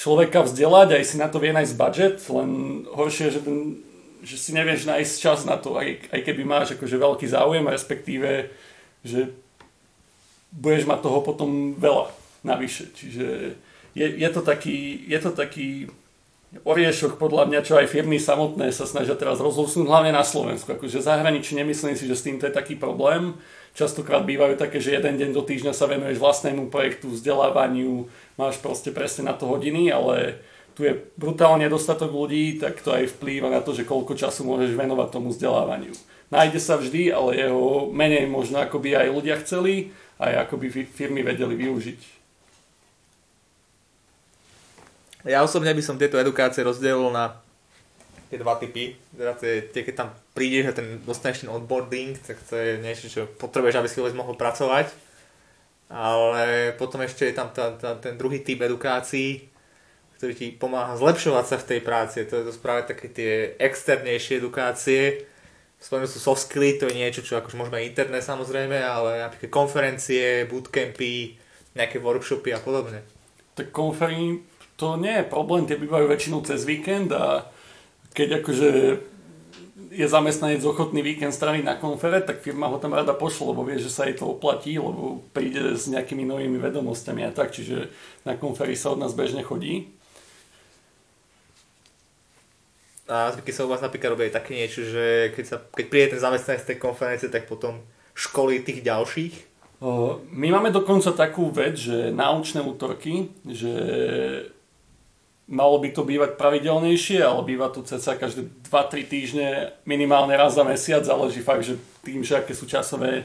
človeka 0.00 0.48
vzdelať, 0.48 0.96
aj 0.96 1.04
si 1.04 1.16
na 1.20 1.28
to 1.28 1.36
vie 1.36 1.52
nájsť 1.52 1.74
budget, 1.76 2.16
len 2.32 2.50
horšie, 2.88 3.32
že, 3.32 3.40
ten, 3.44 3.80
že 4.24 4.36
si 4.40 4.56
nevieš 4.56 4.88
nájsť 4.88 5.14
čas 5.20 5.44
na 5.44 5.60
to, 5.60 5.76
aj, 5.76 6.08
aj 6.12 6.20
keby 6.24 6.48
máš 6.48 6.76
akože 6.76 6.96
veľký 6.96 7.26
záujem, 7.28 7.64
respektíve, 7.68 8.52
že 9.04 9.32
budeš 10.52 10.88
mať 10.88 11.00
toho 11.00 11.20
potom 11.20 11.76
veľa 11.76 12.12
navyše. 12.44 12.88
Čiže 12.92 13.56
je, 13.96 14.06
je, 14.20 14.28
to 14.32 14.40
taký, 14.44 15.04
je 15.08 15.18
to 15.20 15.32
taký 15.32 15.88
oriešok 16.64 17.16
podľa 17.20 17.48
mňa, 17.48 17.60
čo 17.64 17.76
aj 17.76 17.90
firmy 17.90 18.20
samotné 18.20 18.70
sa 18.72 18.84
snažia 18.84 19.18
teraz 19.18 19.42
rozhodnúť, 19.42 19.88
hlavne 19.88 20.12
na 20.12 20.24
Slovensku. 20.24 20.76
Akože 20.76 21.02
zahraničí 21.02 21.56
nemyslím 21.56 21.96
si, 21.98 22.08
že 22.08 22.16
s 22.16 22.24
týmto 22.24 22.46
je 22.48 22.54
taký 22.54 22.78
problém. 22.78 23.36
Častokrát 23.76 24.24
bývajú 24.24 24.56
také, 24.56 24.80
že 24.80 24.96
jeden 24.96 25.20
deň 25.20 25.30
do 25.36 25.44
týždňa 25.44 25.76
sa 25.76 25.84
venuješ 25.84 26.16
vlastnému 26.16 26.72
projektu, 26.72 27.12
vzdelávaniu, 27.12 28.08
máš 28.40 28.56
proste 28.64 28.88
presne 28.88 29.28
na 29.28 29.36
to 29.36 29.44
hodiny, 29.44 29.92
ale 29.92 30.40
tu 30.72 30.88
je 30.88 30.96
brutálne 31.20 31.68
dostatok 31.68 32.08
ľudí, 32.08 32.56
tak 32.56 32.80
to 32.80 32.96
aj 32.96 33.12
vplýva 33.20 33.52
na 33.52 33.60
to, 33.60 33.76
že 33.76 33.84
koľko 33.84 34.16
času 34.16 34.48
môžeš 34.48 34.72
venovať 34.72 35.08
tomu 35.12 35.28
vzdelávaniu. 35.28 35.92
Nájde 36.32 36.56
sa 36.56 36.80
vždy, 36.80 37.12
ale 37.12 37.36
jeho 37.36 37.92
menej 37.92 38.24
možno 38.26 38.64
ako 38.64 38.80
by 38.80 38.96
aj 38.96 39.08
ľudia 39.12 39.36
chceli 39.44 39.92
aj 40.16 40.48
ako 40.48 40.54
by 40.56 40.66
firmy 40.88 41.20
vedeli 41.20 41.54
využiť. 41.56 42.00
Ja 45.26 45.42
osobne 45.42 45.74
by 45.74 45.82
som 45.82 45.98
tieto 45.98 46.16
edukácie 46.16 46.62
rozdelil 46.62 47.10
na 47.10 47.34
tie 48.30 48.38
dva 48.38 48.56
typy. 48.56 48.94
Teda 49.12 49.34
tie, 49.34 49.66
tie, 49.74 49.82
keď 49.82 49.94
tam 49.98 50.08
prídeš 50.36 50.68
a 50.68 50.76
ten 50.76 51.00
dostaneš 51.00 51.48
ten 51.48 51.50
onboarding, 51.50 52.20
tak 52.20 52.36
to 52.44 52.52
je 52.60 52.76
niečo, 52.84 53.08
čo 53.08 53.24
potrebuješ, 53.40 53.80
aby 53.80 53.88
si 53.88 53.98
vôbec 54.04 54.12
mohol 54.12 54.36
pracovať. 54.36 54.92
Ale 55.88 56.76
potom 56.76 57.00
ešte 57.00 57.30
je 57.30 57.34
tam 57.34 57.48
tá, 57.56 57.72
tá, 57.72 57.96
ten 57.96 58.20
druhý 58.20 58.44
typ 58.44 58.60
edukácií, 58.60 59.48
ktorý 60.20 60.32
ti 60.36 60.46
pomáha 60.52 61.00
zlepšovať 61.00 61.44
sa 61.48 61.56
v 61.56 61.68
tej 61.72 61.80
práci. 61.80 62.28
To 62.28 62.36
je 62.36 62.44
to 62.44 62.52
práve 62.60 62.84
také 62.84 63.08
tie 63.08 63.56
externejšie 63.56 64.36
edukácie, 64.36 65.24
Spomenul 65.76 66.08
sú 66.08 66.18
soft 66.18 66.48
skilly, 66.48 66.80
to 66.80 66.88
je 66.88 66.96
niečo, 66.96 67.20
čo 67.20 67.36
akože 67.36 67.60
môžeme 67.60 67.84
internet 67.84 68.24
samozrejme, 68.24 68.80
ale 68.80 69.20
napríklad 69.20 69.52
konferencie, 69.52 70.48
bootcampy, 70.48 71.36
nejaké 71.76 72.00
workshopy 72.00 72.56
a 72.56 72.60
podobne. 72.60 73.04
Tak 73.52 73.76
konferí, 73.76 74.40
to 74.80 74.96
nie 74.96 75.20
je 75.20 75.28
problém, 75.28 75.68
tie 75.68 75.76
bývajú 75.76 76.08
väčšinou 76.08 76.40
cez 76.48 76.64
víkend 76.64 77.12
a 77.12 77.52
keď 78.16 78.40
akože 78.40 78.68
je 79.96 80.04
zamestnanec 80.04 80.60
ochotný 80.60 81.00
víkend 81.00 81.32
straniť 81.32 81.64
na 81.64 81.80
konfere, 81.80 82.20
tak 82.20 82.44
firma 82.44 82.68
ho 82.68 82.76
tam 82.76 82.92
rada 82.92 83.16
pošle, 83.16 83.56
lebo 83.56 83.64
vie, 83.64 83.80
že 83.80 83.88
sa 83.88 84.04
jej 84.04 84.12
to 84.12 84.28
oplatí, 84.28 84.76
lebo 84.76 85.24
príde 85.32 85.72
s 85.72 85.88
nejakými 85.88 86.28
novými 86.28 86.60
vedomostami 86.60 87.24
a 87.24 87.32
tak, 87.32 87.56
čiže 87.56 87.88
na 88.28 88.36
konfery 88.36 88.76
sa 88.76 88.92
od 88.92 89.00
nás 89.00 89.16
bežne 89.16 89.40
chodí. 89.40 89.88
A 93.08 93.32
keď 93.32 93.54
sa 93.54 93.64
u 93.64 93.70
vás 93.72 93.80
napríklad 93.80 94.18
robí 94.18 94.28
také 94.28 94.52
niečo, 94.52 94.84
že 94.84 95.32
keď, 95.32 95.44
sa, 95.48 95.56
keď 95.62 95.86
príde 95.88 96.06
ten 96.12 96.20
zamestnanec 96.20 96.60
z 96.60 96.68
tej 96.74 96.78
konferencie, 96.82 97.28
tak 97.32 97.48
potom 97.48 97.80
školí 98.12 98.60
tých 98.66 98.84
ďalších? 98.84 99.34
My 100.32 100.48
máme 100.50 100.72
dokonca 100.72 101.12
takú 101.12 101.52
vec, 101.52 101.76
že 101.76 102.08
náučné 102.10 102.64
útorky, 102.64 103.30
že 103.44 103.72
malo 105.46 105.78
by 105.78 105.94
to 105.94 106.02
bývať 106.02 106.34
pravidelnejšie, 106.34 107.22
ale 107.22 107.46
býva 107.46 107.70
to 107.70 107.86
ceca 107.86 108.18
každé 108.18 108.50
2-3 108.66 109.06
týždne, 109.06 109.48
minimálne 109.86 110.34
raz 110.34 110.58
za 110.58 110.66
mesiac, 110.66 111.06
záleží 111.06 111.38
fakt, 111.38 111.62
že 111.62 111.78
tým, 112.02 112.26
že 112.26 112.42
aké 112.42 112.50
sú 112.54 112.66
časové 112.66 113.22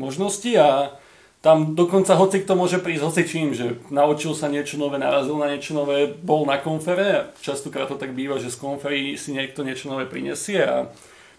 možnosti 0.00 0.48
a 0.56 0.96
tam 1.40 1.72
dokonca 1.72 2.16
hoci 2.20 2.44
kto 2.44 2.52
môže 2.52 2.80
prísť 2.80 3.04
hoci 3.04 3.22
čím, 3.24 3.56
že 3.56 3.80
naučil 3.88 4.36
sa 4.36 4.52
niečo 4.52 4.76
nové, 4.76 5.00
narazil 5.00 5.40
na 5.40 5.52
niečo 5.52 5.72
nové, 5.72 6.08
bol 6.08 6.44
na 6.44 6.60
konfere, 6.60 7.32
častokrát 7.40 7.88
to 7.88 7.96
tak 7.96 8.12
býva, 8.12 8.36
že 8.40 8.52
z 8.52 8.60
konfery 8.60 9.16
si 9.16 9.32
niekto 9.32 9.64
niečo 9.64 9.88
nové 9.88 10.04
prinesie 10.04 10.60
a 10.64 10.88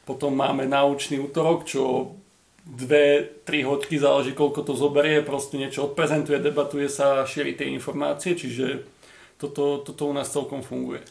potom 0.06 0.34
máme 0.34 0.66
naučný 0.66 1.22
útorok, 1.22 1.70
čo 1.70 2.14
dve, 2.66 3.26
tri 3.46 3.62
hodky, 3.62 3.98
záleží 3.98 4.34
koľko 4.34 4.66
to 4.66 4.74
zoberie, 4.78 5.26
proste 5.26 5.58
niečo 5.58 5.90
odprezentuje, 5.90 6.42
debatuje 6.42 6.90
sa, 6.90 7.26
šíri 7.26 7.54
tie 7.54 7.70
informácie, 7.70 8.38
čiže 8.38 8.86
toto, 9.42 9.82
toto 9.82 10.06
u 10.06 10.14
nás 10.14 10.30
celkom 10.30 10.62
funguje. 10.62 11.02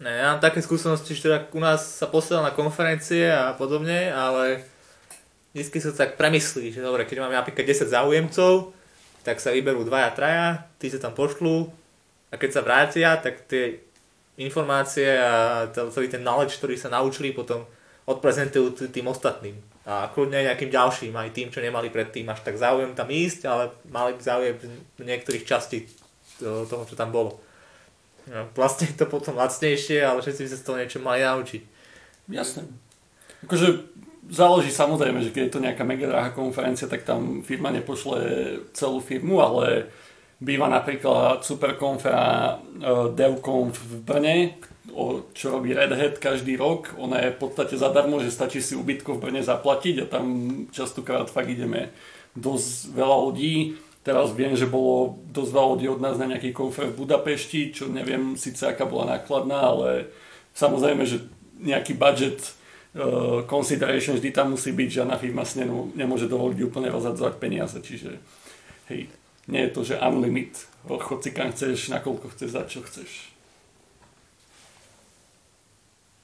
Ne, 0.00 0.10
ja 0.10 0.34
mám 0.34 0.42
také 0.42 0.64
skúsenosti, 0.64 1.14
že 1.14 1.28
teda 1.28 1.38
u 1.52 1.60
nás 1.60 2.00
sa 2.00 2.08
posiela 2.08 2.42
na 2.42 2.56
konferencie 2.56 3.28
a 3.28 3.52
podobne, 3.54 4.10
ale 4.10 4.64
vždy 5.54 5.78
sa 5.78 5.94
tak 5.94 6.16
premyslí, 6.18 6.74
že 6.74 6.82
dobre, 6.82 7.06
keď 7.06 7.22
máme 7.22 7.36
napríklad 7.36 7.62
10 7.62 7.92
záujemcov, 7.92 8.74
tak 9.22 9.38
sa 9.38 9.54
vyberú 9.54 9.86
dvaja, 9.86 10.10
traja, 10.16 10.48
tí 10.82 10.90
sa 10.90 10.98
tam 10.98 11.14
pošlú 11.14 11.70
a 12.32 12.34
keď 12.34 12.50
sa 12.50 12.64
vrátia, 12.66 13.08
tak 13.22 13.46
tie 13.46 13.78
informácie 14.34 15.14
a 15.14 15.64
celý 15.70 16.10
ten 16.10 16.26
knowledge, 16.26 16.58
ktorý 16.58 16.74
sa 16.74 16.90
naučili, 16.90 17.30
potom 17.30 17.62
odprezentujú 18.04 18.90
tým 18.90 19.06
ostatným. 19.06 19.54
A 19.86 20.10
kľudne 20.10 20.42
nejakým 20.42 20.74
ďalším, 20.74 21.14
aj 21.14 21.30
tým, 21.30 21.48
čo 21.54 21.62
nemali 21.62 21.92
predtým 21.92 22.26
až 22.28 22.42
tak 22.42 22.58
záujem 22.58 22.96
tam 22.98 23.08
ísť, 23.08 23.40
ale 23.46 23.70
mali 23.88 24.18
záujem 24.18 24.58
v 24.98 25.02
niektorých 25.06 25.46
častí 25.46 25.86
toho, 26.42 26.82
čo 26.88 26.96
tam 26.98 27.14
bolo. 27.14 27.38
No, 28.24 28.48
vlastne 28.56 28.88
je 28.88 28.96
to 28.96 29.04
potom 29.04 29.36
lacnejšie, 29.36 30.00
ale 30.00 30.24
všetci 30.24 30.42
by 30.44 30.48
sa 30.48 30.58
z 30.58 30.64
toho 30.64 30.80
niečo 30.80 30.98
mali 31.04 31.20
naučiť. 31.20 31.62
Jasné. 32.32 32.64
Akože 33.44 33.84
záleží 34.32 34.72
samozrejme, 34.72 35.20
že 35.20 35.28
keď 35.28 35.42
je 35.44 35.52
to 35.52 35.64
nejaká 35.64 35.84
mega 35.84 36.08
drahá 36.08 36.32
konferencia, 36.32 36.88
tak 36.88 37.04
tam 37.04 37.44
firma 37.44 37.68
nepošle 37.68 38.16
celú 38.72 39.04
firmu, 39.04 39.44
ale 39.44 39.92
býva 40.40 40.72
napríklad 40.72 41.44
superkonfera 41.44 42.56
uh, 42.56 43.12
DevConf 43.12 43.76
v 43.76 43.94
Brne, 44.00 44.36
čo 45.34 45.50
robí 45.50 45.74
Red 45.74 45.92
Hat 45.92 46.16
každý 46.22 46.56
rok. 46.56 46.94
Ona 46.96 47.18
je 47.24 47.34
v 47.34 47.38
podstate 47.40 47.74
zadarmo, 47.74 48.22
že 48.22 48.30
stačí 48.30 48.62
si 48.62 48.78
ubytko 48.78 49.18
v 49.18 49.28
Brne 49.28 49.42
zaplatiť 49.42 50.04
a 50.04 50.10
tam 50.10 50.24
častokrát 50.70 51.26
fakt 51.28 51.50
ideme 51.50 51.90
dosť 52.38 52.94
veľa 52.94 53.16
ľudí. 53.28 53.54
Teraz 54.04 54.36
viem, 54.36 54.52
že 54.52 54.68
bolo 54.68 55.16
dosť 55.32 55.50
veľa 55.50 55.68
ľudí 55.72 55.86
od 55.88 56.00
nás 56.04 56.20
na 56.20 56.28
nejaký 56.28 56.52
konfer 56.52 56.92
v 56.92 57.08
Budapešti, 57.08 57.72
čo 57.72 57.88
neviem 57.88 58.36
síce 58.36 58.68
aká 58.68 58.84
bola 58.84 59.16
nákladná, 59.16 59.72
ale 59.72 60.12
samozrejme, 60.52 61.08
že 61.08 61.24
nejaký 61.56 61.96
budget 61.96 62.52
uh, 62.92 63.40
consideration 63.48 64.20
vždy 64.20 64.28
tam 64.28 64.52
musí 64.52 64.76
byť, 64.76 64.88
že 64.92 65.08
na 65.08 65.16
firma 65.16 65.48
si 65.48 65.64
nemôže 65.96 66.28
dovoliť 66.28 66.58
úplne 66.68 66.92
rozhadzovať 66.92 67.40
peniaze, 67.40 67.80
čiže 67.80 68.20
hej, 68.92 69.08
nie 69.48 69.60
je 69.64 69.72
to, 69.72 69.80
že 69.80 69.96
unlimit, 69.96 70.52
chod 70.84 71.24
si 71.24 71.32
kam 71.32 71.48
chceš, 71.56 71.88
nakoľko 71.88 72.28
chceš, 72.36 72.50
za 72.52 72.62
čo 72.68 72.84
chceš. 72.84 73.32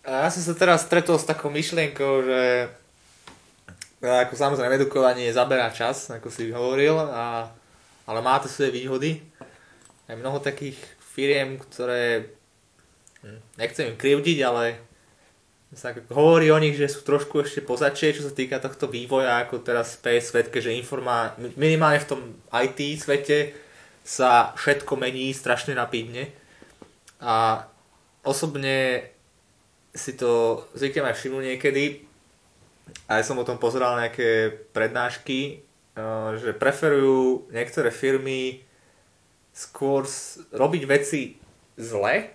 A 0.05 0.25
ja 0.25 0.29
som 0.29 0.45
sa 0.45 0.53
teraz 0.53 0.85
stretol 0.85 1.17
s 1.17 1.29
takou 1.29 1.49
myšlienkou, 1.49 2.13
že 2.29 2.41
ako 4.01 4.33
samozrejme 4.33 4.81
edukovanie 4.81 5.29
zaberá 5.29 5.69
čas, 5.73 6.09
ako 6.09 6.33
si 6.33 6.49
hovoril, 6.53 6.97
a, 6.97 7.53
ale 8.11 8.19
má 8.27 8.43
to 8.43 8.51
svoje 8.51 8.75
výhody. 8.75 9.23
Aj 10.11 10.19
mnoho 10.19 10.43
takých 10.43 10.75
firiem, 11.15 11.63
ktoré 11.63 12.35
hm, 13.23 13.39
nechcem 13.55 13.95
im 13.95 13.97
krivdiť, 13.97 14.39
ale 14.43 14.83
sa 15.71 15.95
hovorí 15.95 16.51
o 16.51 16.59
nich, 16.59 16.75
že 16.75 16.91
sú 16.91 17.07
trošku 17.07 17.47
ešte 17.47 17.63
pozačie, 17.63 18.11
čo 18.11 18.27
sa 18.27 18.35
týka 18.35 18.59
tohto 18.59 18.91
vývoja, 18.91 19.39
ako 19.39 19.63
teraz 19.63 19.95
v 20.03 20.19
svetke, 20.19 20.59
že 20.59 20.75
informá, 20.75 21.39
minimálne 21.55 22.03
v 22.03 22.11
tom 22.11 22.21
IT 22.51 22.99
svete 22.99 23.55
sa 24.03 24.51
všetko 24.59 24.99
mení 24.99 25.31
strašne 25.31 25.79
rapidne. 25.79 26.35
A 27.23 27.63
osobne 28.27 29.07
si 29.95 30.19
to 30.19 30.67
zvyknem 30.75 31.07
aj 31.07 31.15
všimnúť 31.15 31.45
niekedy, 31.55 32.03
aj 33.07 33.23
som 33.23 33.39
o 33.39 33.47
tom 33.47 33.63
pozeral 33.63 33.95
nejaké 33.95 34.51
prednášky, 34.75 35.63
že 36.39 36.57
preferujú 36.57 37.51
niektoré 37.51 37.91
firmy 37.91 38.65
skôr 39.51 40.07
robiť 40.55 40.83
veci 40.87 41.37
zle, 41.77 42.33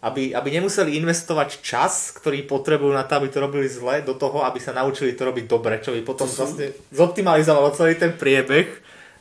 aby, 0.00 0.32
aby 0.32 0.48
nemuseli 0.48 0.96
investovať 0.96 1.60
čas, 1.60 2.08
ktorý 2.16 2.48
potrebujú 2.48 2.96
na 2.96 3.04
to, 3.04 3.20
aby 3.20 3.28
to 3.28 3.38
robili 3.38 3.68
zle, 3.68 4.00
do 4.00 4.16
toho, 4.16 4.48
aby 4.48 4.56
sa 4.56 4.72
naučili 4.72 5.12
to 5.12 5.28
robiť 5.28 5.44
dobre, 5.44 5.76
čo 5.84 5.92
by 5.92 6.00
potom 6.00 6.24
vlastne 6.24 6.72
zoptimalizovalo 6.88 7.76
celý 7.76 8.00
ten 8.00 8.16
priebeh. 8.16 8.68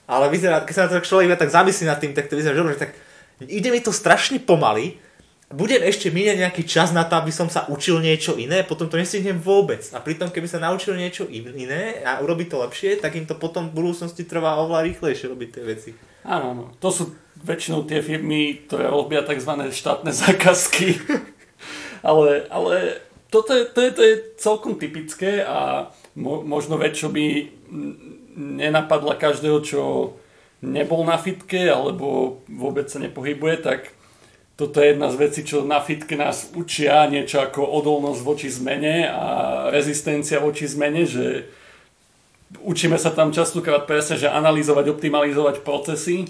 Ale 0.09 0.31
vyzerá, 0.31 0.63
keď 0.63 0.73
sa 0.73 0.83
na 0.87 0.91
to 0.95 1.05
človek 1.05 1.35
tak 1.35 1.51
zamyslí 1.51 1.85
nad 1.85 1.99
tým, 1.99 2.15
tak 2.15 2.31
to 2.31 2.39
vyzerá, 2.39 2.55
že 2.55 2.81
tak 2.87 2.95
ide 3.43 3.69
mi 3.69 3.83
to 3.83 3.91
strašne 3.91 4.39
pomaly, 4.39 4.97
budem 5.49 5.81
ešte 5.81 6.13
míňať 6.13 6.37
nejaký 6.45 6.63
čas 6.69 6.93
na 6.93 7.05
to, 7.09 7.17
aby 7.17 7.33
som 7.33 7.49
sa 7.49 7.65
učil 7.73 7.97
niečo 7.97 8.37
iné, 8.37 8.61
potom 8.61 8.85
to 8.85 9.01
nestihnem 9.01 9.41
vôbec. 9.41 9.81
A 9.97 9.99
pritom, 10.01 10.29
keby 10.29 10.45
sa 10.45 10.61
naučil 10.61 10.93
niečo 10.93 11.25
iné 11.25 12.05
a 12.05 12.21
urobiť 12.21 12.47
to 12.53 12.61
lepšie, 12.61 13.01
tak 13.01 13.17
im 13.17 13.25
to 13.25 13.33
potom 13.33 13.69
v 13.69 13.77
budúcnosti 13.81 14.29
trvá 14.29 14.61
oveľa 14.61 14.85
rýchlejšie 14.93 15.25
robiť 15.25 15.49
tie 15.49 15.63
veci. 15.65 15.91
Áno, 16.21 16.53
áno. 16.53 16.63
To 16.77 16.89
sú 16.93 17.03
väčšinou 17.41 17.89
tie 17.89 18.05
firmy, 18.05 18.69
ktoré 18.69 18.91
robia 18.93 19.25
tzv. 19.25 19.49
štátne 19.73 20.13
zákazky. 20.25 21.01
ale, 22.05 22.45
ale 22.53 23.01
toto 23.33 23.57
je, 23.57 23.65
to, 23.65 23.79
je, 23.81 23.91
to 23.93 24.01
je 24.05 24.13
celkom 24.37 24.77
typické 24.77 25.41
a 25.41 25.89
mo, 26.13 26.45
možno 26.45 26.77
vec, 26.77 26.93
by 26.93 27.25
nenapadla 28.37 29.17
každého, 29.17 29.57
čo 29.65 29.81
nebol 30.61 31.07
na 31.07 31.17
fitke 31.17 31.71
alebo 31.71 32.39
vôbec 32.45 32.85
sa 32.91 32.99
nepohybuje, 32.99 33.55
tak 33.63 33.97
toto 34.59 34.83
je 34.83 34.91
jedna 34.91 35.07
z 35.07 35.15
vecí, 35.15 35.41
čo 35.47 35.63
na 35.63 35.79
fitke 35.79 36.19
nás 36.19 36.51
učia, 36.51 37.07
niečo 37.07 37.39
ako 37.39 37.63
odolnosť 37.63 38.21
voči 38.27 38.51
zmene 38.51 39.07
a 39.07 39.25
rezistencia 39.71 40.43
voči 40.43 40.67
zmene, 40.67 41.07
že 41.07 41.47
učíme 42.59 42.99
sa 42.99 43.15
tam 43.15 43.31
častokrát 43.31 43.87
presne, 43.87 44.19
že 44.19 44.27
analyzovať, 44.27 44.91
optimalizovať 44.91 45.63
procesy, 45.63 46.27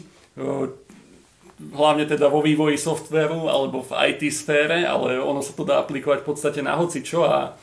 hlavne 1.73 2.05
teda 2.05 2.29
vo 2.29 2.45
vývoji 2.45 2.77
softveru 2.77 3.49
alebo 3.49 3.81
v 3.81 3.97
IT 4.13 4.29
sfére, 4.29 4.85
ale 4.85 5.17
ono 5.17 5.41
sa 5.41 5.57
to 5.57 5.65
dá 5.65 5.81
aplikovať 5.81 6.21
v 6.21 6.27
podstate 6.29 6.61
na 6.61 6.77
hoci 6.77 7.01
čo 7.01 7.25
a 7.25 7.57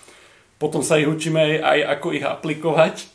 potom 0.58 0.82
sa 0.82 0.99
ich 0.99 1.06
učíme 1.06 1.62
aj 1.62 1.78
ako 1.94 2.06
ich 2.11 2.26
aplikovať. 2.26 3.06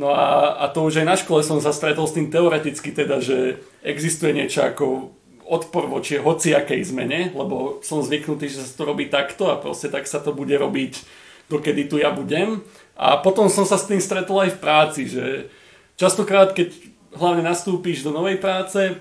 No 0.00 0.08
a, 0.08 0.56
a 0.56 0.72
to 0.72 0.88
už 0.88 1.04
aj 1.04 1.06
na 1.06 1.16
škole 1.20 1.44
som 1.44 1.60
sa 1.60 1.70
stretol 1.70 2.08
s 2.08 2.16
tým 2.16 2.32
teoreticky 2.32 2.96
teda, 2.96 3.20
že 3.20 3.60
existuje 3.84 4.32
niečo 4.32 4.64
ako 4.64 5.14
odpor 5.44 5.86
voči 5.86 6.16
hociakej 6.16 6.80
zmene, 6.88 7.20
lebo 7.36 7.80
som 7.84 8.00
zvyknutý, 8.00 8.48
že 8.48 8.64
sa 8.64 8.72
to 8.74 8.88
robí 8.88 9.12
takto 9.12 9.52
a 9.52 9.60
proste 9.60 9.92
tak 9.92 10.08
sa 10.08 10.20
to 10.20 10.32
bude 10.32 10.52
robiť, 10.56 11.04
dokedy 11.52 11.88
tu 11.88 12.00
ja 12.00 12.10
budem. 12.10 12.64
A 12.96 13.20
potom 13.20 13.52
som 13.52 13.68
sa 13.68 13.76
s 13.76 13.88
tým 13.88 14.00
stretol 14.00 14.48
aj 14.48 14.56
v 14.56 14.62
práci, 14.62 15.02
že 15.10 15.52
častokrát, 16.00 16.56
keď 16.56 16.72
hlavne 17.14 17.44
nastúpíš 17.44 18.02
do 18.02 18.10
novej 18.10 18.40
práce, 18.40 18.96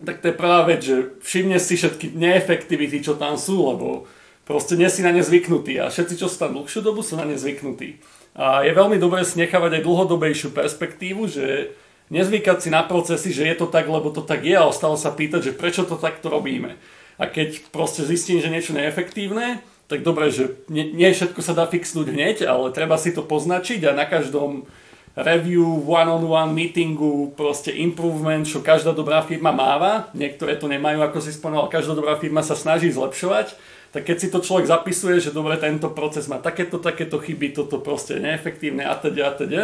tak 0.00 0.24
to 0.24 0.32
je 0.32 0.40
prvá 0.40 0.64
vec, 0.64 0.80
že 0.80 1.20
všimne 1.20 1.60
si 1.60 1.76
všetky 1.76 2.16
neefektivity, 2.16 3.04
čo 3.04 3.20
tam 3.20 3.36
sú, 3.36 3.68
lebo 3.68 4.08
proste 4.48 4.78
nie 4.78 4.88
si 4.88 5.04
na 5.04 5.12
ne 5.12 5.20
zvyknutý 5.20 5.76
a 5.76 5.92
všetci, 5.92 6.14
čo 6.16 6.26
sú 6.26 6.36
tam 6.40 6.56
dlhšiu 6.56 6.80
dobu, 6.80 7.04
sú 7.04 7.20
na 7.20 7.28
ne 7.28 7.36
zvyknutí. 7.36 8.00
A 8.32 8.64
je 8.64 8.72
veľmi 8.72 8.96
dobré 8.96 9.26
si 9.26 9.36
nechávať 9.36 9.80
aj 9.80 9.84
dlhodobejšiu 9.84 10.54
perspektívu, 10.56 11.28
že 11.28 11.74
nezvykať 12.10 12.58
si 12.58 12.68
na 12.68 12.82
procesy, 12.82 13.30
že 13.30 13.46
je 13.46 13.56
to 13.56 13.66
tak, 13.70 13.86
lebo 13.86 14.10
to 14.10 14.20
tak 14.20 14.42
je 14.42 14.58
a 14.58 14.66
stále 14.74 14.98
sa 14.98 15.14
pýtať, 15.14 15.50
že 15.50 15.56
prečo 15.56 15.86
to 15.86 15.96
takto 15.96 16.28
robíme. 16.28 16.76
A 17.16 17.30
keď 17.30 17.70
proste 17.70 18.02
zistím, 18.02 18.42
že 18.42 18.50
niečo 18.50 18.74
neefektívne, 18.74 19.62
tak 19.90 20.06
dobre, 20.06 20.30
že 20.30 20.62
nie, 20.70 20.86
nie 20.90 21.10
všetko 21.10 21.42
sa 21.42 21.54
dá 21.54 21.66
fixnúť 21.66 22.14
hneď, 22.14 22.36
ale 22.46 22.70
treba 22.70 22.94
si 22.94 23.10
to 23.10 23.26
poznačiť 23.26 23.90
a 23.90 23.96
na 23.96 24.06
každom 24.06 24.70
review, 25.18 25.82
one-on-one 25.82 26.54
meetingu, 26.54 27.34
proste 27.34 27.74
improvement, 27.74 28.46
čo 28.46 28.62
každá 28.62 28.94
dobrá 28.94 29.26
firma 29.26 29.50
máva. 29.50 30.08
Niektoré 30.14 30.54
to 30.54 30.70
nemajú, 30.70 31.02
ako 31.02 31.18
si 31.18 31.34
spomenul, 31.34 31.66
každá 31.66 31.98
dobrá 31.98 32.14
firma 32.14 32.46
sa 32.46 32.54
snaží 32.54 32.94
zlepšovať. 32.94 33.58
Tak 33.90 34.06
keď 34.06 34.16
si 34.22 34.30
to 34.30 34.38
človek 34.38 34.70
zapisuje, 34.70 35.18
že 35.18 35.34
dobre, 35.34 35.58
tento 35.58 35.90
proces 35.90 36.30
má 36.30 36.38
takéto, 36.38 36.78
takéto 36.78 37.18
chyby, 37.18 37.50
toto 37.50 37.82
proste 37.82 38.22
neefektívne 38.22 38.86
a 38.86 38.94
teda 38.94 39.22
a 39.26 39.32
teda, 39.34 39.62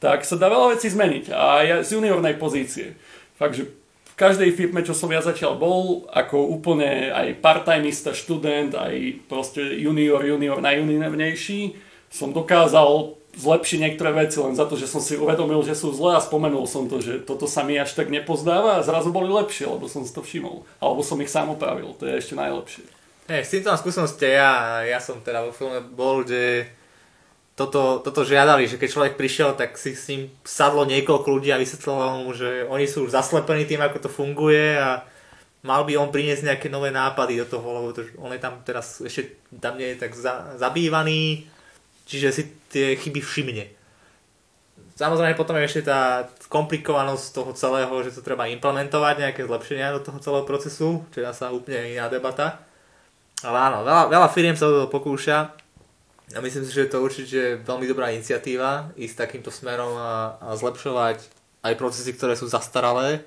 tak 0.00 0.24
sa 0.24 0.40
dá 0.40 0.48
veľa 0.48 0.74
vecí 0.74 0.88
zmeniť. 0.88 1.24
A 1.30 1.62
ja 1.62 1.76
z 1.84 2.00
juniornej 2.00 2.40
pozície. 2.40 2.96
Fakt, 3.36 3.60
že 3.60 3.68
v 3.70 4.14
každej 4.16 4.50
firme, 4.56 4.80
čo 4.80 4.96
som 4.96 5.12
ja 5.12 5.20
zatiaľ 5.20 5.60
bol, 5.60 6.08
ako 6.08 6.40
úplne 6.56 7.12
aj 7.12 7.40
part-timeista, 7.44 8.16
študent, 8.16 8.72
aj 8.76 9.20
proste 9.28 9.60
junior, 9.60 10.24
junior, 10.24 10.60
najjuniornejší, 10.64 11.76
som 12.10 12.32
dokázal 12.32 13.20
zlepšiť 13.30 13.78
niektoré 13.78 14.10
veci 14.10 14.42
len 14.42 14.58
za 14.58 14.66
to, 14.66 14.74
že 14.74 14.90
som 14.90 14.98
si 14.98 15.14
uvedomil, 15.14 15.62
že 15.62 15.78
sú 15.78 15.94
zlé 15.94 16.18
a 16.18 16.24
spomenul 16.24 16.66
som 16.66 16.90
to, 16.90 16.98
že 16.98 17.22
toto 17.22 17.46
sa 17.46 17.62
mi 17.62 17.78
až 17.78 17.94
tak 17.94 18.10
nepozdáva 18.10 18.82
a 18.82 18.84
zrazu 18.84 19.14
boli 19.14 19.30
lepšie, 19.30 19.70
lebo 19.70 19.86
som 19.86 20.02
si 20.02 20.10
to 20.10 20.24
všimol. 20.24 20.66
Alebo 20.82 21.06
som 21.06 21.20
ich 21.22 21.30
sám 21.30 21.54
opravil, 21.54 21.94
to 21.94 22.10
je 22.10 22.18
ešte 22.18 22.34
najlepšie. 22.34 22.84
Hey, 23.30 23.46
s 23.46 23.54
týmto 23.54 23.70
mám 23.70 23.78
skúsenosť 23.78 24.18
ja, 24.26 24.82
ja 24.82 24.98
som 24.98 25.22
teda 25.22 25.46
vo 25.46 25.54
filme 25.54 25.78
bol, 25.78 26.26
že 26.26 26.66
toto, 27.60 28.00
toto 28.00 28.24
žiadali, 28.24 28.64
že 28.64 28.80
keď 28.80 28.88
človek 28.88 29.14
prišiel, 29.20 29.52
tak 29.52 29.76
si 29.76 29.92
s 29.92 30.08
ním 30.08 30.32
sadlo 30.48 30.88
niekoľko 30.88 31.28
ľudí 31.28 31.52
a 31.52 31.60
vysvetľoval 31.60 32.24
mu, 32.24 32.32
že 32.32 32.64
oni 32.64 32.88
sú 32.88 33.04
už 33.04 33.12
zaslepení 33.12 33.68
tým, 33.68 33.84
ako 33.84 34.00
to 34.00 34.08
funguje 34.08 34.80
a 34.80 35.04
mal 35.60 35.84
by 35.84 35.92
on 36.00 36.08
priniesť 36.08 36.48
nejaké 36.48 36.72
nové 36.72 36.88
nápady 36.88 37.36
do 37.44 37.46
toho, 37.52 37.68
lebo 37.68 37.92
to, 37.92 38.08
on 38.16 38.32
je 38.32 38.40
tam 38.40 38.64
teraz 38.64 39.04
ešte 39.04 39.44
tam 39.60 39.76
nie 39.76 39.92
je 39.92 40.00
tak 40.00 40.16
za, 40.16 40.56
zabývaný, 40.56 41.44
čiže 42.08 42.28
si 42.32 42.42
tie 42.72 42.96
chyby 42.96 43.20
všimne. 43.20 43.64
Samozrejme 44.96 45.36
potom 45.36 45.60
je 45.60 45.68
ešte 45.68 45.92
tá 45.92 46.32
komplikovanosť 46.48 47.24
toho 47.36 47.52
celého, 47.52 47.92
že 48.00 48.16
to 48.16 48.24
treba 48.24 48.48
implementovať, 48.48 49.20
nejaké 49.20 49.44
zlepšenia 49.44 49.96
do 49.96 50.00
toho 50.00 50.16
celého 50.16 50.44
procesu, 50.48 51.04
čo 51.12 51.20
je 51.20 51.28
sa 51.28 51.52
úplne 51.52 51.92
iná 51.92 52.08
debata. 52.08 52.64
Ale 53.44 53.56
áno, 53.68 53.84
veľa, 53.84 54.08
veľa 54.08 54.28
firiem 54.32 54.56
sa 54.56 54.68
do 54.68 54.84
toho 54.84 54.88
pokúša 54.92 55.59
a 56.30 56.38
myslím 56.38 56.62
si, 56.62 56.70
že 56.70 56.86
je 56.86 56.92
to 56.94 57.02
určite 57.02 57.40
veľmi 57.66 57.90
dobrá 57.90 58.14
iniciatíva 58.14 58.94
ísť 58.94 59.26
takýmto 59.26 59.50
smerom 59.50 59.98
a, 59.98 60.38
a 60.38 60.48
zlepšovať 60.54 61.26
aj 61.66 61.74
procesy, 61.74 62.14
ktoré 62.14 62.38
sú 62.38 62.46
zastaralé. 62.46 63.26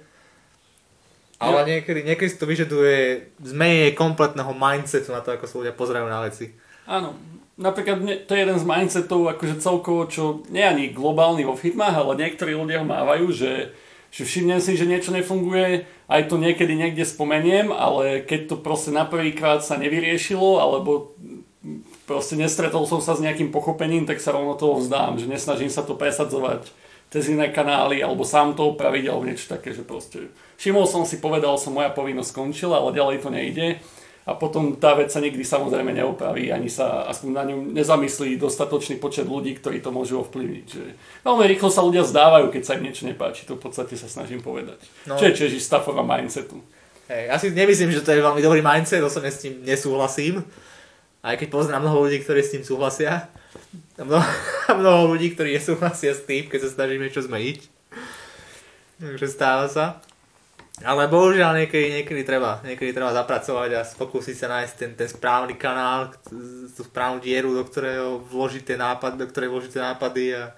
Ale 1.43 1.67
ja. 1.67 1.77
niekedy, 1.77 2.07
niekedy 2.07 2.29
si 2.31 2.39
to 2.39 2.47
vyžaduje 2.47 3.27
zmenenie 3.43 3.91
kompletného 3.91 4.55
mindsetu 4.55 5.11
na 5.11 5.19
to, 5.19 5.35
ako 5.35 5.45
sa 5.45 5.59
ľudia 5.59 5.75
pozerajú 5.75 6.07
na 6.07 6.23
veci. 6.23 6.55
Áno, 6.87 7.19
napríklad 7.59 7.99
to 8.23 8.31
je 8.31 8.41
jeden 8.47 8.57
z 8.57 8.65
mindsetov, 8.65 9.27
akože 9.35 9.59
celkovo, 9.59 10.07
čo 10.07 10.47
nie 10.47 10.63
ani 10.63 10.95
globálny 10.95 11.43
vo 11.43 11.59
firmách, 11.59 11.95
ale 11.99 12.23
niektorí 12.23 12.55
ľudia 12.55 12.79
ho 12.79 12.87
mávajú, 12.87 13.35
že, 13.35 13.75
že 14.15 14.23
všimnem 14.23 14.63
si, 14.63 14.79
že 14.79 14.87
niečo 14.87 15.11
nefunguje, 15.11 15.83
aj 16.07 16.31
to 16.31 16.39
niekedy 16.39 16.79
niekde 16.79 17.03
spomeniem, 17.03 17.75
ale 17.75 18.23
keď 18.23 18.47
to 18.47 18.55
proste 18.63 18.95
na 18.95 19.03
prvýkrát 19.03 19.59
sa 19.59 19.75
nevyriešilo, 19.75 20.63
alebo 20.63 21.11
proste 22.03 22.35
nestretol 22.35 22.83
som 22.85 22.99
sa 22.99 23.15
s 23.15 23.23
nejakým 23.23 23.49
pochopením, 23.51 24.03
tak 24.03 24.19
sa 24.19 24.35
rovno 24.35 24.55
toho 24.59 24.79
vzdám, 24.79 25.19
že 25.19 25.27
nesnažím 25.27 25.71
sa 25.71 25.83
to 25.83 25.95
presadzovať 25.95 26.67
cez 27.13 27.29
iné 27.29 27.53
kanály, 27.53 28.01
alebo 28.01 28.25
sám 28.25 28.57
to 28.57 28.73
opraviť, 28.73 29.05
alebo 29.05 29.29
niečo 29.29 29.45
také, 29.53 29.69
že 29.69 29.85
proste 29.85 30.33
všimol 30.57 30.89
som 30.89 31.05
si, 31.05 31.21
povedal 31.21 31.55
som, 31.61 31.77
moja 31.77 31.93
povinnosť 31.93 32.29
skončila, 32.33 32.81
ale 32.81 32.97
ďalej 32.97 33.17
to 33.21 33.29
nejde 33.29 33.67
a 34.23 34.31
potom 34.39 34.79
tá 34.79 34.95
vec 34.95 35.11
sa 35.11 35.19
nikdy 35.19 35.43
samozrejme 35.43 35.91
neopraví, 35.91 36.47
ani 36.47 36.71
sa 36.71 37.03
aspoň 37.11 37.29
na 37.35 37.43
ňu 37.43 37.75
nezamyslí 37.75 38.39
dostatočný 38.39 38.95
počet 38.95 39.27
ľudí, 39.27 39.59
ktorí 39.59 39.83
to 39.83 39.91
môžu 39.91 40.23
ovplyvniť. 40.23 40.65
Že 40.65 40.85
veľmi 41.27 41.43
rýchlo 41.51 41.67
sa 41.67 41.83
ľudia 41.83 42.07
zdávajú, 42.07 42.47
keď 42.47 42.63
sa 42.63 42.79
im 42.79 42.87
niečo 42.87 43.03
nepáči, 43.03 43.43
to 43.43 43.59
v 43.59 43.67
podstate 43.67 43.99
sa 43.99 44.07
snažím 44.07 44.39
povedať. 44.39 44.79
No. 45.03 45.19
Čo 45.19 45.27
je 45.27 45.59
istá 45.59 45.83
forma 45.83 46.07
mindsetu. 46.07 46.55
Hej, 47.11 47.23
ja 47.27 47.35
si 47.35 47.51
nemyslím, 47.51 47.91
že 47.91 47.99
to 47.99 48.15
je 48.15 48.23
veľmi 48.23 48.39
dobrý 48.39 48.63
mindset, 48.63 49.03
osobne 49.03 49.27
s 49.27 49.43
tým 49.43 49.59
nesúhlasím 49.67 50.39
aj 51.23 51.36
keď 51.39 51.47
poznám 51.47 51.88
mnoho 51.88 52.03
ľudí, 52.03 52.19
ktorí 52.19 52.43
s 52.43 52.53
tým 52.53 52.67
súhlasia, 52.67 53.31
a 53.97 54.03
mnoho, 54.03 54.25
a 54.69 54.71
mnoho 54.75 55.15
ľudí, 55.15 55.31
ktorí 55.33 55.55
nesúhlasia 55.55 56.12
s 56.12 56.27
tým, 56.27 56.51
keď 56.51 56.67
sa 56.67 56.69
snažím 56.75 57.07
niečo 57.07 57.23
zmeniť. 57.23 57.59
Takže 58.99 59.27
stáva 59.31 59.65
sa. 59.71 60.03
Ale 60.81 61.05
bohužiaľ 61.05 61.63
niekedy, 61.63 62.01
niekedy, 62.01 62.25
treba, 62.25 62.57
niekedy 62.65 62.97
treba 62.97 63.13
zapracovať 63.13 63.69
a 63.77 63.86
pokúsiť 63.86 64.36
sa 64.36 64.47
nájsť 64.57 64.73
ten, 64.73 64.91
ten 64.97 65.05
správny 65.05 65.53
kanál, 65.53 66.09
tú 66.73 66.81
správnu 66.81 67.21
dieru, 67.21 67.53
do 67.53 67.62
ktorého 67.62 68.19
vložíte 68.25 68.73
nápad, 68.73 69.21
do 69.21 69.29
ktorej 69.29 69.53
vložíte 69.53 69.77
nápady 69.77 70.33
a 70.33 70.49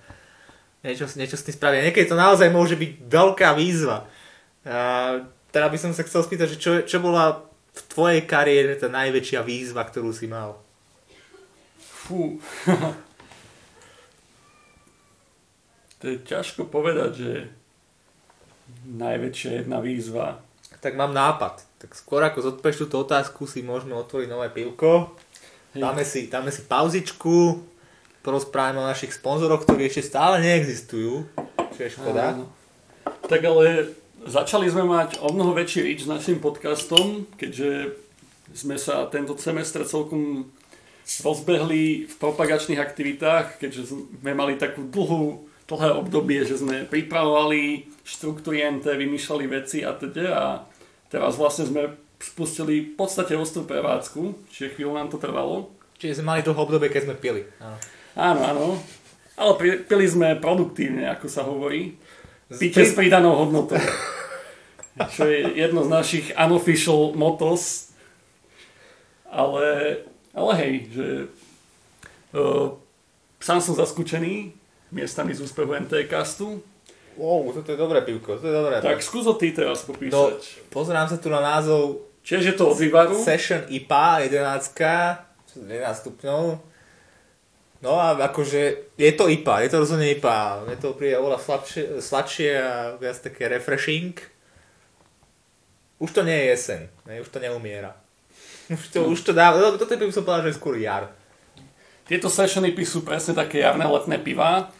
niečo, 0.87 1.05
niečo 1.19 1.35
s 1.35 1.43
tým 1.43 1.59
spraviť. 1.59 1.91
Niekedy 1.91 2.05
to 2.07 2.17
naozaj 2.17 2.47
môže 2.47 2.79
byť 2.79 2.91
veľká 3.05 3.59
výzva. 3.59 4.07
A 4.63 5.19
teda 5.51 5.67
by 5.67 5.77
som 5.77 5.91
sa 5.91 6.07
chcel 6.07 6.23
spýtať, 6.23 6.47
že 6.55 6.57
čo, 6.63 6.71
čo 6.87 7.03
bola 7.03 7.43
v 7.75 7.81
tvojej 7.91 8.21
kariére 8.23 8.79
tá 8.79 8.87
najväčšia 8.87 9.43
výzva, 9.43 9.83
ktorú 9.83 10.15
si 10.15 10.31
mal? 10.31 10.55
Fú. 11.79 12.39
to 15.99 16.15
je 16.15 16.17
ťažko 16.23 16.71
povedať, 16.71 17.11
že 17.15 17.31
najväčšia 18.87 19.65
jedna 19.65 19.83
výzva. 19.83 20.39
Tak 20.79 20.95
mám 20.95 21.11
nápad. 21.11 21.65
Tak 21.81 21.97
skôr 21.97 22.21
ako 22.21 22.53
zodpeš 22.53 22.85
túto 22.85 23.01
otázku 23.01 23.49
si 23.49 23.65
môžeme 23.65 23.97
otvoriť 23.97 24.29
nové 24.29 24.53
pivko. 24.53 25.17
Dáme 25.75 26.07
si, 26.07 26.31
dáme 26.31 26.55
si 26.55 26.63
pauzičku, 26.63 27.59
porozprávame 28.23 28.79
o 28.79 28.87
našich 28.87 29.11
sponzoroch, 29.11 29.67
ktorí 29.67 29.91
ešte 29.91 30.07
stále 30.07 30.39
neexistujú, 30.39 31.27
čo 31.75 31.79
je 31.83 31.91
škoda. 31.91 32.37
Áno. 32.37 32.47
Tak 33.27 33.43
ale 33.43 33.91
začali 34.25 34.65
sme 34.67 34.83
mať 34.89 35.21
o 35.21 35.29
mnoho 35.29 35.53
väčší 35.53 35.85
reach 35.85 36.03
s 36.03 36.09
našim 36.09 36.41
podcastom, 36.41 37.29
keďže 37.37 37.93
sme 38.57 38.75
sa 38.81 39.05
tento 39.09 39.37
semestr 39.37 39.85
celkom 39.85 40.49
rozbehli 41.21 42.09
v 42.09 42.13
propagačných 42.17 42.81
aktivitách, 42.81 43.61
keďže 43.61 43.93
sme 43.93 44.33
mali 44.33 44.57
takú 44.57 44.89
dlhú, 44.89 45.45
dlhé 45.69 45.89
obdobie, 45.93 46.41
že 46.41 46.57
sme 46.57 46.89
pripravovali 46.89 47.85
štruktúry 48.01 48.65
NT, 48.65 48.85
vymýšľali 48.85 49.45
veci 49.45 49.85
a 49.85 49.93
teda 49.93 50.25
a 50.33 50.45
teraz 51.09 51.37
vlastne 51.37 51.69
sme 51.69 51.83
spustili 52.17 52.81
v 52.81 52.91
podstate 52.97 53.37
ostrú 53.37 53.69
prevádzku, 53.69 54.49
čiže 54.49 54.73
chvíľu 54.73 54.97
nám 54.97 55.13
to 55.13 55.21
trvalo. 55.21 55.69
Čiže 56.01 56.21
sme 56.21 56.33
mali 56.33 56.41
dlho 56.41 56.57
obdobie, 56.57 56.89
keď 56.89 57.01
sme 57.05 57.15
pili. 57.17 57.45
Áno, 57.61 57.77
áno. 58.17 58.41
áno. 58.41 58.67
Ale 59.35 59.83
pili 59.83 60.07
sme 60.07 60.39
produktívne, 60.39 61.11
ako 61.11 61.27
sa 61.27 61.43
hovorí. 61.43 61.99
Píte 62.49 62.85
s 62.85 62.93
pridanou 62.93 63.35
hodnotou. 63.35 63.79
Čo 65.11 65.27
je 65.27 65.59
jedno 65.59 65.83
z 65.83 65.89
našich 65.89 66.25
unofficial 66.37 67.17
motos. 67.17 67.91
Ale, 69.27 69.99
ale 70.31 70.51
hej, 70.63 70.73
že 70.95 71.07
uh, 72.37 72.71
sám 73.43 73.59
som 73.59 73.75
zaskúčený 73.75 74.55
miestami 74.95 75.35
z 75.35 75.43
úspechu 75.43 75.75
NT 75.75 76.07
castu 76.07 76.63
Wow, 77.15 77.55
toto 77.55 77.71
je 77.71 77.79
dobré 77.79 78.03
pivko, 78.03 78.35
to 78.35 78.47
je 78.47 78.51
dobré. 78.51 78.83
Tak 78.83 78.99
skús 78.99 79.23
ty 79.39 79.55
teraz 79.55 79.87
popísať. 79.87 80.11
No, 80.11 80.35
pozerám 80.67 81.07
sa 81.07 81.15
tu 81.15 81.31
na 81.31 81.39
názov 81.39 82.03
Čiže 82.25 82.51
je 82.51 82.55
to 82.57 82.73
od 82.73 82.77
vývaru? 82.81 83.15
Session 83.21 83.61
IPA 83.69 84.33
11, 84.33 84.73
11 85.61 86.01
stupňov. 86.01 86.57
No 87.85 88.01
a 88.01 88.17
akože 88.17 88.89
je 88.97 89.11
to 89.13 89.29
IPA, 89.29 89.61
je 89.61 89.69
to 89.69 89.81
rozhodne 89.85 90.09
IPA. 90.09 90.65
Je 90.73 90.77
to 90.81 90.97
príde 90.97 91.21
oveľa 91.21 91.37
sladšie, 91.37 92.01
sladšie 92.01 92.49
a 92.57 92.97
viac 92.97 93.21
také 93.21 93.45
refreshing. 93.45 94.17
Už 96.01 96.09
to 96.09 96.25
nie 96.25 96.33
je 96.33 96.45
jeseň, 96.57 96.81
ne? 97.05 97.21
už 97.21 97.29
to 97.29 97.37
neumiera. 97.37 97.93
Už 98.73 98.89
to, 98.89 99.05
no. 99.05 99.13
už 99.13 99.21
to 99.21 99.29
dá, 99.29 99.53
no, 99.53 99.77
toto 99.77 99.93
by 99.93 100.09
som 100.09 100.25
povedal, 100.25 100.49
že 100.49 100.57
je 100.57 100.57
skôr 100.57 100.73
jar. 100.81 101.13
Tieto 102.09 102.33
session 102.33 102.65
IPy 102.65 102.81
sú 102.81 103.05
presne 103.05 103.37
také 103.37 103.61
jarné 103.61 103.85
letné 103.85 104.17
piva 104.17 104.73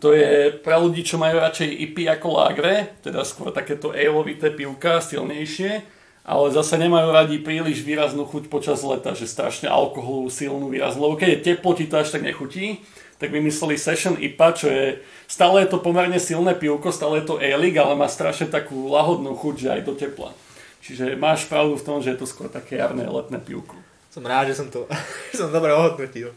to 0.00 0.16
je 0.16 0.56
pre 0.64 0.80
ľudí, 0.80 1.04
čo 1.04 1.20
majú 1.20 1.36
radšej 1.36 1.68
IP 1.68 2.08
ako 2.08 2.28
lágre, 2.40 2.96
teda 3.04 3.20
skôr 3.20 3.52
takéto 3.52 3.92
aleovité 3.92 4.48
pivka, 4.48 5.04
silnejšie, 5.04 5.84
ale 6.30 6.54
zase 6.54 6.78
nemajú 6.78 7.10
radi 7.10 7.42
príliš 7.42 7.82
výraznú 7.82 8.22
chuť 8.22 8.46
počas 8.46 8.86
leta, 8.86 9.18
že 9.18 9.26
strašne 9.26 9.66
alkoholu 9.66 10.30
silnú 10.30 10.70
výraznú, 10.70 11.10
lebo 11.10 11.18
keď 11.18 11.28
je 11.34 11.40
teplo, 11.42 11.74
ti 11.74 11.90
to 11.90 11.98
až 11.98 12.14
tak 12.14 12.22
nechutí, 12.22 12.78
tak 13.18 13.34
vymysleli 13.34 13.74
Session 13.74 14.14
IPA, 14.14 14.48
čo 14.54 14.66
je, 14.70 15.02
stále 15.26 15.66
je 15.66 15.74
to 15.74 15.82
pomerne 15.82 16.22
silné 16.22 16.54
pivko, 16.54 16.94
stále 16.94 17.18
je 17.18 17.26
to 17.26 17.42
ale 17.42 17.74
ale 17.74 17.94
má 17.98 18.06
strašne 18.06 18.46
takú 18.46 18.86
lahodnú 18.94 19.34
chuť, 19.34 19.54
že 19.58 19.68
aj 19.74 19.80
do 19.82 19.94
tepla. 19.98 20.30
Čiže 20.80 21.18
máš 21.18 21.50
pravdu 21.50 21.74
v 21.74 21.84
tom, 21.84 21.98
že 21.98 22.14
je 22.14 22.22
to 22.22 22.30
skôr 22.30 22.46
také 22.46 22.78
jarné 22.78 23.10
letné 23.10 23.42
pivko. 23.42 23.74
Som 24.14 24.22
rád, 24.22 24.54
že 24.54 24.62
som 24.62 24.70
to 24.70 24.86
som 25.38 25.50
dobre 25.50 25.74
ohodnotil. 25.74 26.30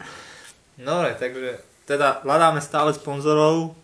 no, 0.86 1.04
takže 1.20 1.60
teda 1.84 2.24
hľadáme 2.24 2.64
stále 2.64 2.96
sponzorov 2.96 3.76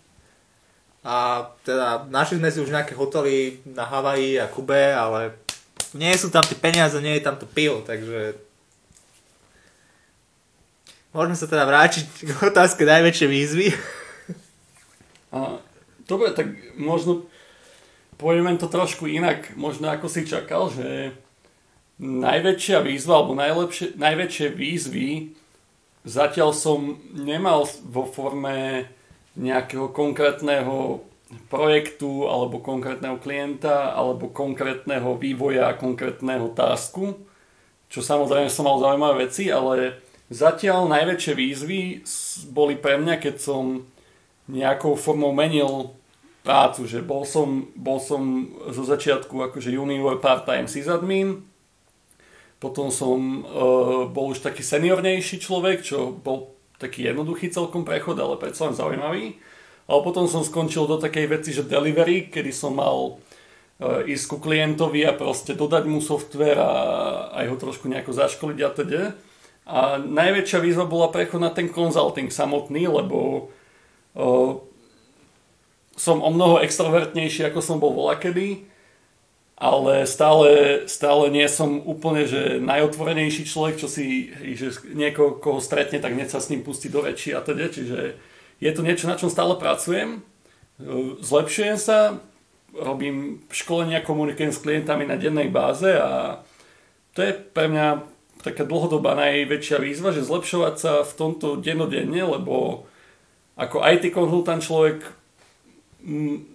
a 1.06 1.46
teda 1.62 2.10
našli 2.10 2.42
sme 2.42 2.50
si 2.50 2.58
už 2.58 2.74
nejaké 2.74 2.98
hotely 2.98 3.62
na 3.62 3.86
Havaji 3.86 4.42
a 4.42 4.50
Kube, 4.50 4.90
ale 4.90 5.38
nie 5.94 6.10
sú 6.18 6.34
tam 6.34 6.42
tie 6.42 6.58
peniaze, 6.58 6.98
nie 6.98 7.14
je 7.14 7.22
tam 7.22 7.38
to 7.38 7.46
pivo, 7.46 7.86
takže 7.86 8.34
môžeme 11.14 11.38
sa 11.38 11.46
teda 11.46 11.62
vrátiť 11.62 12.04
k 12.26 12.30
otázke 12.50 12.82
najväčšej 12.82 13.28
výzvy. 13.30 13.66
A, 15.30 15.62
dobre, 16.10 16.34
tak 16.34 16.50
možno 16.74 17.30
povieme 18.18 18.58
to 18.58 18.66
trošku 18.66 19.06
inak, 19.06 19.54
možno 19.54 19.86
ako 19.94 20.10
si 20.10 20.26
čakal, 20.26 20.74
že 20.74 21.14
najväčšia 22.02 22.82
výzva 22.82 23.22
alebo 23.22 23.38
najlepšie, 23.38 23.94
najväčšie 23.94 24.46
výzvy 24.52 25.36
Zatiaľ 26.06 26.54
som 26.54 27.02
nemal 27.10 27.66
vo 27.82 28.06
forme 28.06 28.86
nejakého 29.36 29.92
konkrétneho 29.92 31.04
projektu 31.50 32.30
alebo 32.30 32.62
konkrétneho 32.62 33.18
klienta 33.18 33.92
alebo 33.92 34.30
konkrétneho 34.30 35.18
vývoja 35.18 35.74
konkrétneho 35.74 36.54
tasku, 36.54 37.18
čo 37.90 38.00
samozrejme 38.02 38.50
som 38.50 38.66
mal 38.66 38.78
zaujímavé 38.78 39.26
veci, 39.26 39.50
ale 39.50 40.00
zatiaľ 40.30 40.90
najväčšie 40.90 41.32
výzvy 41.34 41.80
boli 42.50 42.74
pre 42.78 42.98
mňa, 42.98 43.18
keď 43.18 43.36
som 43.38 43.86
nejakou 44.46 44.94
formou 44.94 45.34
menil 45.34 45.94
prácu, 46.46 46.86
že 46.86 47.02
bol 47.02 47.26
som, 47.26 47.74
bol 47.74 47.98
som 47.98 48.46
zo 48.70 48.86
začiatku 48.86 49.34
akože 49.50 49.74
junior 49.74 50.22
part-time 50.22 50.70
sysadmin, 50.70 51.42
potom 52.62 52.88
som 52.94 53.42
uh, 53.42 54.06
bol 54.06 54.32
už 54.32 54.46
taký 54.46 54.62
seniornejší 54.62 55.42
človek, 55.42 55.82
čo 55.82 56.14
bol 56.14 56.55
taký 56.76 57.08
jednoduchý 57.08 57.48
celkom 57.52 57.84
prechod, 57.84 58.16
ale 58.20 58.36
predsa 58.36 58.68
len 58.68 58.76
zaujímavý. 58.76 59.36
Ale 59.86 60.00
potom 60.02 60.26
som 60.26 60.42
skončil 60.42 60.90
do 60.90 60.98
takej 60.98 61.26
veci, 61.30 61.50
že 61.54 61.62
delivery, 61.62 62.26
kedy 62.26 62.50
som 62.50 62.74
mal 62.74 63.16
uh, 63.16 64.02
ísť 64.02 64.24
ku 64.26 64.36
klientovi 64.42 65.06
a 65.06 65.14
proste 65.14 65.54
dodať 65.54 65.84
mu 65.86 66.02
software 66.02 66.58
a 66.58 66.72
aj 67.42 67.44
ho 67.54 67.56
trošku 67.56 67.86
nejako 67.86 68.12
zaškoliť 68.12 68.58
a 68.66 68.70
teda. 68.74 69.02
A 69.66 69.98
najväčšia 69.98 70.58
výzva 70.62 70.86
bola 70.86 71.10
prechod 71.10 71.42
na 71.42 71.50
ten 71.50 71.70
consulting 71.70 72.30
samotný, 72.30 72.90
lebo 72.90 73.50
uh, 74.18 74.58
som 75.96 76.20
o 76.20 76.30
mnoho 76.30 76.60
extrovertnejší, 76.60 77.48
ako 77.48 77.60
som 77.64 77.80
bol 77.80 77.94
volakedy 77.94 78.68
ale 79.56 80.04
stále, 80.04 80.84
stále 80.84 81.32
nie 81.32 81.48
som 81.48 81.80
úplne 81.80 82.28
že 82.28 82.60
najotvorenejší 82.60 83.48
človek, 83.48 83.80
čo 83.80 83.88
si, 83.88 84.28
že 84.52 84.76
niekoho, 84.92 85.40
koho 85.40 85.64
stretne, 85.64 85.96
tak 85.96 86.12
nech 86.12 86.28
sa 86.28 86.44
s 86.44 86.52
ním 86.52 86.60
pustí 86.60 86.92
do 86.92 87.00
reči 87.00 87.32
a 87.32 87.40
teda, 87.40 87.72
čiže 87.72 88.20
je 88.60 88.70
to 88.72 88.84
niečo, 88.84 89.08
na 89.08 89.16
čom 89.16 89.32
stále 89.32 89.56
pracujem, 89.56 90.20
zlepšujem 91.24 91.80
sa, 91.80 92.20
robím 92.76 93.48
školenia, 93.48 94.04
komunikujem 94.04 94.52
s 94.52 94.60
klientami 94.60 95.08
na 95.08 95.16
dennej 95.16 95.48
báze 95.48 95.88
a 95.96 96.44
to 97.16 97.24
je 97.24 97.32
pre 97.32 97.72
mňa 97.72 98.04
taká 98.44 98.68
dlhodobá 98.68 99.16
najväčšia 99.16 99.80
výzva, 99.80 100.12
že 100.12 100.20
zlepšovať 100.20 100.74
sa 100.76 100.92
v 101.00 101.12
tomto 101.16 101.56
dennodenne, 101.56 102.20
lebo 102.20 102.84
ako 103.56 103.80
IT 103.80 104.12
konzultant 104.12 104.60
človek 104.60 105.00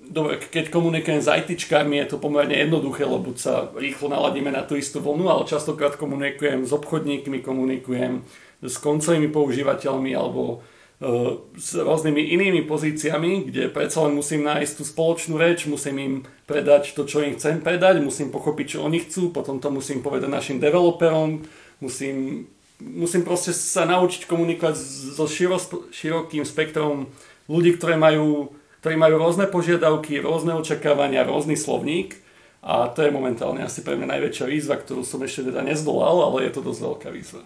dobre, 0.07 0.39
keď 0.39 0.71
komunikujem 0.71 1.19
s 1.19 1.27
ITčkami, 1.27 1.99
je 1.99 2.15
to 2.15 2.23
pomerne 2.23 2.55
jednoduché, 2.55 3.03
lebo 3.03 3.35
sa 3.35 3.67
rýchlo 3.75 4.07
naladíme 4.07 4.47
na 4.47 4.63
tú 4.63 4.79
istú 4.79 5.03
vlnu, 5.03 5.27
ale 5.27 5.43
častokrát 5.43 5.99
komunikujem 5.99 6.63
s 6.63 6.71
obchodníkmi, 6.71 7.43
komunikujem 7.43 8.23
s 8.63 8.75
koncovými 8.79 9.27
používateľmi 9.27 10.15
alebo 10.15 10.63
uh, 10.63 11.43
s 11.59 11.75
rôznymi 11.75 12.31
inými 12.31 12.63
pozíciami, 12.63 13.51
kde 13.51 13.67
predsa 13.67 14.07
len 14.07 14.15
musím 14.15 14.47
nájsť 14.47 14.73
tú 14.79 14.83
spoločnú 14.87 15.35
reč, 15.35 15.67
musím 15.67 15.95
im 15.99 16.13
predať 16.47 16.95
to, 16.95 17.03
čo 17.03 17.19
im 17.19 17.35
chcem 17.35 17.59
predať, 17.59 17.99
musím 17.99 18.31
pochopiť, 18.31 18.79
čo 18.79 18.87
oni 18.87 19.03
chcú, 19.03 19.35
potom 19.35 19.59
to 19.59 19.67
musím 19.67 19.99
povedať 19.99 20.31
našim 20.31 20.63
developerom, 20.63 21.43
musím, 21.83 22.47
musím 22.79 23.27
proste 23.27 23.51
sa 23.51 23.83
naučiť 23.83 24.31
komunikovať 24.31 24.79
so 25.11 25.27
širokým 25.91 26.47
spektrom 26.47 27.11
ľudí, 27.51 27.75
ktoré 27.75 27.99
majú 27.99 28.61
ktorí 28.82 28.98
majú 28.98 29.22
rôzne 29.22 29.46
požiadavky, 29.46 30.17
rôzne 30.26 30.58
očakávania, 30.58 31.22
rôzny 31.22 31.54
slovník 31.54 32.17
a 32.65 32.89
to 32.89 33.06
je 33.06 33.13
momentálne 33.13 33.62
asi 33.62 33.86
pre 33.86 33.94
mňa 33.94 34.17
najväčšia 34.17 34.46
výzva, 34.50 34.82
ktorú 34.82 35.06
som 35.06 35.22
ešte 35.22 35.54
teda 35.54 35.62
nezdolal, 35.62 36.26
ale 36.26 36.50
je 36.50 36.58
to 36.58 36.65
dosť 36.65 36.82
veľká 36.82 37.10
výzva. 37.13 37.46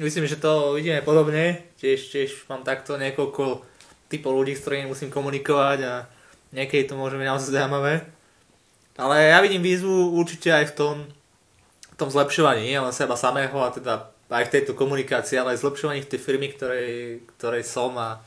Myslím, 0.00 0.28
že 0.28 0.40
to 0.40 0.76
vidíme 0.76 1.00
podobne. 1.04 1.64
Tiež, 1.80 2.12
tiež 2.12 2.48
mám 2.48 2.64
takto 2.64 3.00
niekoľko 3.00 3.64
typov 4.12 4.32
ľudí, 4.32 4.56
s 4.56 4.64
ktorými 4.64 4.88
musím 4.88 5.08
komunikovať 5.12 5.78
a 5.84 5.94
niekedy 6.52 6.88
to 6.88 6.96
môže 6.96 7.16
byť 7.16 7.28
naozaj 7.28 7.52
zaujímavé. 7.52 8.04
Ale 9.00 9.32
ja 9.32 9.40
vidím 9.40 9.64
výzvu 9.64 10.12
určite 10.12 10.52
aj 10.52 10.72
v 10.72 10.76
tom, 10.76 10.96
v 11.88 11.96
tom 11.96 12.08
zlepšovaní, 12.12 12.68
nie 12.68 12.80
len 12.80 12.92
seba 12.92 13.16
samého 13.16 13.56
a 13.60 13.72
teda 13.72 14.12
aj 14.28 14.44
v 14.48 14.52
tejto 14.60 14.72
komunikácii, 14.76 15.40
ale 15.40 15.56
aj 15.56 15.64
zlepšovaní 15.64 16.04
v 16.04 16.10
tej 16.16 16.20
firmy, 16.20 16.52
ktorej, 16.52 17.20
ktorej 17.36 17.64
som 17.64 17.96
a 17.96 18.20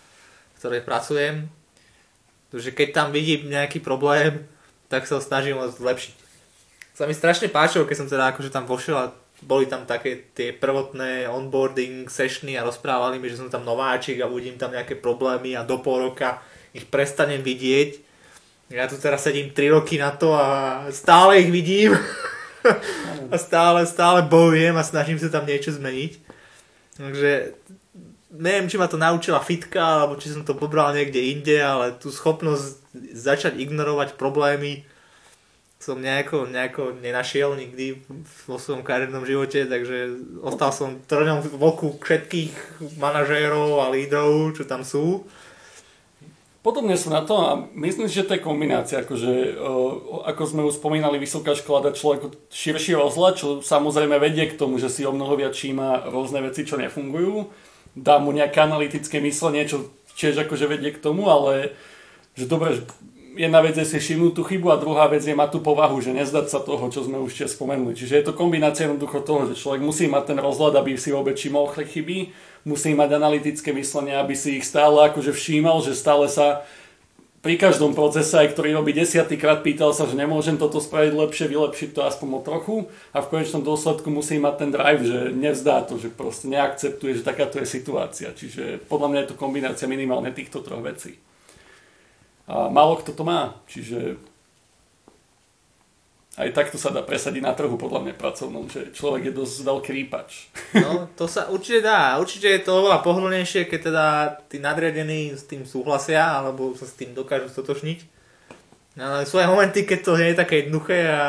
ktorej 0.57 0.81
pracujem 0.81 1.45
že 2.59 2.69
keď 2.69 2.89
tam 2.93 3.07
vidím 3.09 3.49
nejaký 3.49 3.81
problém, 3.81 4.45
tak 4.91 5.09
sa 5.09 5.17
ho 5.17 5.21
snažím 5.21 5.57
ho 5.57 5.65
zlepšiť. 5.69 6.15
Sa 6.93 7.09
mi 7.09 7.17
strašne 7.17 7.49
páčilo, 7.49 7.89
keď 7.89 7.97
som 7.97 8.07
teda 8.09 8.29
akože 8.29 8.53
tam 8.53 8.69
vošiel 8.69 8.97
a 8.97 9.11
boli 9.43 9.65
tam 9.65 9.83
také 9.83 10.29
tie 10.31 10.55
prvotné 10.55 11.27
onboarding 11.27 12.07
sessiony 12.07 12.55
a 12.55 12.63
rozprávali 12.63 13.19
mi, 13.19 13.27
že 13.27 13.41
som 13.41 13.51
tam 13.51 13.65
nováčik 13.65 14.21
a 14.21 14.29
uvidím 14.29 14.55
tam 14.55 14.71
nejaké 14.71 14.95
problémy 14.95 15.57
a 15.57 15.67
do 15.67 15.81
pol 15.81 16.09
roka 16.09 16.39
ich 16.71 16.87
prestanem 16.87 17.41
vidieť. 17.41 17.99
Ja 18.71 18.89
tu 18.89 18.97
teraz 18.97 19.25
sedím 19.25 19.51
3 19.51 19.75
roky 19.75 19.99
na 19.99 20.15
to 20.15 20.33
a 20.33 20.87
stále 20.89 21.43
ich 21.43 21.51
vidím 21.51 21.93
a 23.33 23.35
stále, 23.37 23.85
stále 23.85 24.25
bojujem 24.25 24.73
a 24.77 24.87
snažím 24.87 25.19
sa 25.19 25.29
tam 25.29 25.45
niečo 25.45 25.75
zmeniť. 25.75 26.11
Takže 26.93 27.31
neviem, 28.33 28.65
či 28.65 28.81
ma 28.81 28.89
to 28.89 28.97
naučila 28.97 29.39
fitka, 29.39 30.03
alebo 30.03 30.17
či 30.17 30.33
som 30.33 30.41
to 30.41 30.57
pobral 30.57 30.91
niekde 30.91 31.21
inde, 31.21 31.57
ale 31.61 31.93
tú 31.95 32.09
schopnosť 32.09 32.81
začať 33.13 33.61
ignorovať 33.61 34.17
problémy 34.17 34.85
som 35.83 35.99
nejako, 35.99 36.47
nejako 36.47 36.95
nenašiel 37.03 37.59
nikdy 37.59 37.99
vo 38.47 38.55
svojom 38.55 38.87
kariérnom 38.87 39.27
živote, 39.27 39.67
takže 39.67 40.15
ostal 40.39 40.71
som 40.71 41.03
trňom 41.03 41.43
v 41.43 41.59
oku 41.59 41.99
všetkých 41.99 42.79
manažérov 42.95 43.83
a 43.83 43.91
lídrov, 43.91 44.55
čo 44.55 44.63
tam 44.63 44.87
sú. 44.87 45.27
Podobne 46.63 46.95
sú 46.95 47.11
na 47.11 47.27
to 47.27 47.35
a 47.43 47.59
myslím, 47.75 48.07
že 48.07 48.23
to 48.23 48.39
je 48.39 48.47
kombinácia, 48.47 49.03
akože, 49.03 49.59
ako 50.23 50.41
sme 50.47 50.63
už 50.63 50.79
spomínali, 50.79 51.19
vysoká 51.19 51.51
škola 51.51 51.83
dá 51.83 51.91
človeku 51.91 52.31
širší 52.47 52.95
rozhľad, 52.95 53.33
čo 53.35 53.47
samozrejme 53.59 54.15
vedie 54.23 54.47
k 54.47 54.55
tomu, 54.55 54.79
že 54.79 54.87
si 54.87 55.03
o 55.03 55.11
mnoho 55.11 55.35
viac 55.35 55.51
číma 55.51 56.07
rôzne 56.07 56.39
veci, 56.39 56.63
čo 56.63 56.79
nefungujú. 56.79 57.51
Dá 57.93 58.17
mu 58.17 58.33
nejaké 58.33 58.61
analytické 58.61 59.21
myslenie, 59.21 59.69
čo 59.69 59.93
tiež 60.17 60.45
akože 60.45 60.65
vedie 60.65 60.93
k 60.93 61.01
tomu, 61.01 61.29
ale 61.29 61.73
že 62.33 62.49
dobre, 62.49 62.81
jedna 63.37 63.61
vec 63.61 63.77
je 63.77 63.85
si 63.85 63.97
všimnúť 63.97 64.33
tú 64.33 64.43
chybu 64.45 64.73
a 64.73 64.81
druhá 64.81 65.09
vec 65.09 65.25
je 65.25 65.33
mať 65.33 65.57
tú 65.57 65.59
povahu, 65.61 66.01
že 66.01 66.13
nezdať 66.13 66.49
sa 66.49 66.59
toho, 66.61 66.89
čo 66.89 67.05
sme 67.05 67.21
už 67.21 67.33
tiež 67.33 67.53
spomenuli. 67.53 67.97
Čiže 67.97 68.21
je 68.21 68.25
to 68.29 68.37
kombinácia 68.37 68.85
jednoducho 68.85 69.25
toho, 69.25 69.49
že 69.49 69.57
človek 69.57 69.81
musí 69.81 70.05
mať 70.05 70.33
ten 70.33 70.39
rozhľad, 70.41 70.77
aby 70.77 70.97
si 70.97 71.09
vôbec 71.13 71.37
všimol 71.37 71.73
chyby, 71.73 72.33
musí 72.65 72.93
mať 72.93 73.09
analytické 73.17 73.73
myslenie, 73.73 74.13
aby 74.17 74.37
si 74.37 74.61
ich 74.61 74.65
stále 74.65 75.09
akože 75.09 75.33
všímal, 75.33 75.81
že 75.81 75.97
stále 75.97 76.29
sa 76.29 76.65
pri 77.43 77.59
každom 77.59 77.91
procese, 77.91 78.39
aj 78.39 78.55
ktorý 78.55 78.71
robí 78.71 78.95
desiatýkrát, 78.95 79.67
pýtal 79.67 79.91
sa, 79.91 80.07
že 80.07 80.15
nemôžem 80.15 80.55
toto 80.55 80.79
spraviť 80.79 81.11
lepšie, 81.11 81.51
vylepšiť 81.51 81.89
to 81.91 82.01
aspoň 82.07 82.27
o 82.31 82.41
trochu 82.41 82.75
a 83.11 83.19
v 83.19 83.29
konečnom 83.35 83.59
dôsledku 83.59 84.07
musí 84.07 84.39
mať 84.39 84.55
ten 84.63 84.69
drive, 84.71 85.03
že 85.03 85.19
nevzdá 85.35 85.83
to, 85.83 85.99
že 85.99 86.07
proste 86.07 86.47
neakceptuje, 86.47 87.19
že 87.19 87.27
takáto 87.27 87.59
je 87.59 87.67
situácia. 87.67 88.31
Čiže 88.31 88.87
podľa 88.87 89.07
mňa 89.11 89.19
je 89.19 89.29
to 89.35 89.35
kombinácia 89.35 89.91
minimálne 89.91 90.31
týchto 90.31 90.63
troch 90.63 90.79
vecí. 90.79 91.19
A 92.47 92.71
málo 92.71 92.95
kto 93.03 93.11
to 93.11 93.27
má, 93.27 93.59
čiže 93.67 94.15
aj 96.33 96.49
takto 96.53 96.81
sa 96.81 96.89
dá 96.89 97.05
presadiť 97.05 97.45
na 97.45 97.53
trhu 97.53 97.77
podľa 97.77 98.09
mňa 98.09 98.13
pracovnom, 98.17 98.65
že 98.65 98.89
človek 98.89 99.29
je 99.29 99.33
dosť 99.37 99.55
veľký 99.63 99.91
rýpač. 99.93 100.49
No, 100.73 101.05
to 101.13 101.29
sa 101.29 101.47
určite 101.53 101.85
dá. 101.85 102.17
Určite 102.17 102.49
je 102.49 102.61
to 102.65 102.81
oveľa 102.81 103.05
pohodlnejšie, 103.05 103.69
keď 103.69 103.79
teda 103.93 104.05
tí 104.49 104.57
nadriadení 104.57 105.37
s 105.37 105.45
tým 105.45 105.61
súhlasia, 105.63 106.41
alebo 106.41 106.73
sa 106.73 106.89
s 106.89 106.97
tým 106.97 107.13
dokážu 107.13 107.53
stotočniť. 107.53 107.99
No, 108.97 109.03
ale 109.13 109.29
sú 109.29 109.37
aj 109.37 109.49
momenty, 109.49 109.85
keď 109.85 109.99
to 110.01 110.17
nie 110.17 110.33
je 110.33 110.41
také 110.41 110.65
jednoduché 110.65 111.05
a 111.09 111.23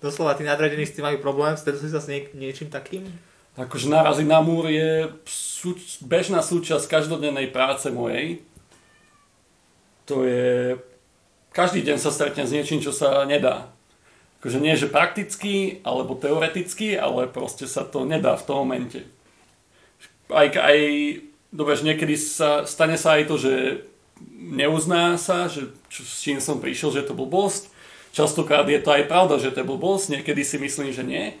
doslova 0.00 0.36
tí 0.36 0.44
nadriadení 0.48 0.88
s 0.88 0.96
tým 0.96 1.04
majú 1.04 1.20
problém. 1.20 1.56
Stretol 1.60 1.84
si 1.84 1.92
sa 1.92 2.00
s 2.00 2.08
nie, 2.08 2.24
niečím 2.32 2.72
takým? 2.72 3.04
Akože 3.60 3.92
naraziť 3.92 4.24
na 4.24 4.40
múr 4.40 4.72
je 4.72 5.10
súč- 5.28 6.00
bežná 6.00 6.40
súčasť 6.40 6.88
každodennej 6.88 7.52
práce 7.52 7.92
mojej 7.92 8.40
to 10.10 10.26
je... 10.26 10.74
Každý 11.54 11.86
deň 11.86 11.98
sa 12.02 12.10
stretne 12.10 12.42
s 12.42 12.50
niečím, 12.50 12.82
čo 12.82 12.90
sa 12.90 13.22
nedá. 13.22 13.70
Akože 14.40 14.56
nie, 14.56 14.72
že 14.72 14.88
prakticky, 14.88 15.84
alebo 15.84 16.16
teoreticky, 16.16 16.96
ale 16.96 17.28
proste 17.28 17.68
sa 17.68 17.84
to 17.84 18.08
nedá 18.08 18.40
v 18.40 18.46
tom 18.48 18.64
momente. 18.64 19.04
Aj, 20.32 20.48
aj 20.48 20.78
dobre, 21.52 21.76
že 21.76 21.84
niekedy 21.84 22.16
sa, 22.16 22.64
stane 22.64 22.96
sa 22.96 23.20
aj 23.20 23.28
to, 23.28 23.36
že 23.36 23.54
neuzná 24.40 25.20
sa, 25.20 25.44
že 25.52 25.68
čo, 25.92 26.08
s 26.08 26.24
čím 26.24 26.40
som 26.40 26.56
prišiel, 26.56 26.88
že 26.88 27.04
to 27.04 27.12
blbosť. 27.12 27.68
Častokrát 28.16 28.64
je 28.64 28.80
to 28.80 28.90
aj 28.96 29.12
pravda, 29.12 29.36
že 29.36 29.52
to 29.52 29.60
je 29.60 29.70
blbosť, 29.70 30.18
niekedy 30.18 30.40
si 30.40 30.56
myslím, 30.56 30.88
že 30.90 31.04
nie. 31.04 31.36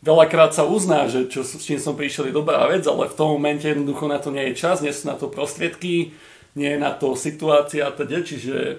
Veľakrát 0.00 0.54
sa 0.54 0.64
uzná, 0.64 1.10
že 1.10 1.26
čo, 1.28 1.42
s 1.42 1.58
čím 1.60 1.82
som 1.82 1.98
prišiel 1.98 2.30
je 2.30 2.38
dobrá 2.38 2.64
vec, 2.70 2.86
ale 2.86 3.10
v 3.10 3.16
tom 3.18 3.34
momente 3.34 3.66
jednoducho 3.66 4.06
na 4.06 4.22
to 4.22 4.30
nie 4.30 4.50
je 4.50 4.58
čas, 4.58 4.80
nie 4.80 4.94
sú 4.94 5.10
na 5.10 5.20
to 5.20 5.28
prostriedky, 5.28 6.14
nie 6.54 6.70
je 6.74 6.80
na 6.80 6.94
to 6.94 7.12
situácia 7.18 7.84
a 7.84 7.94
teda, 7.94 8.22
čiže 8.22 8.78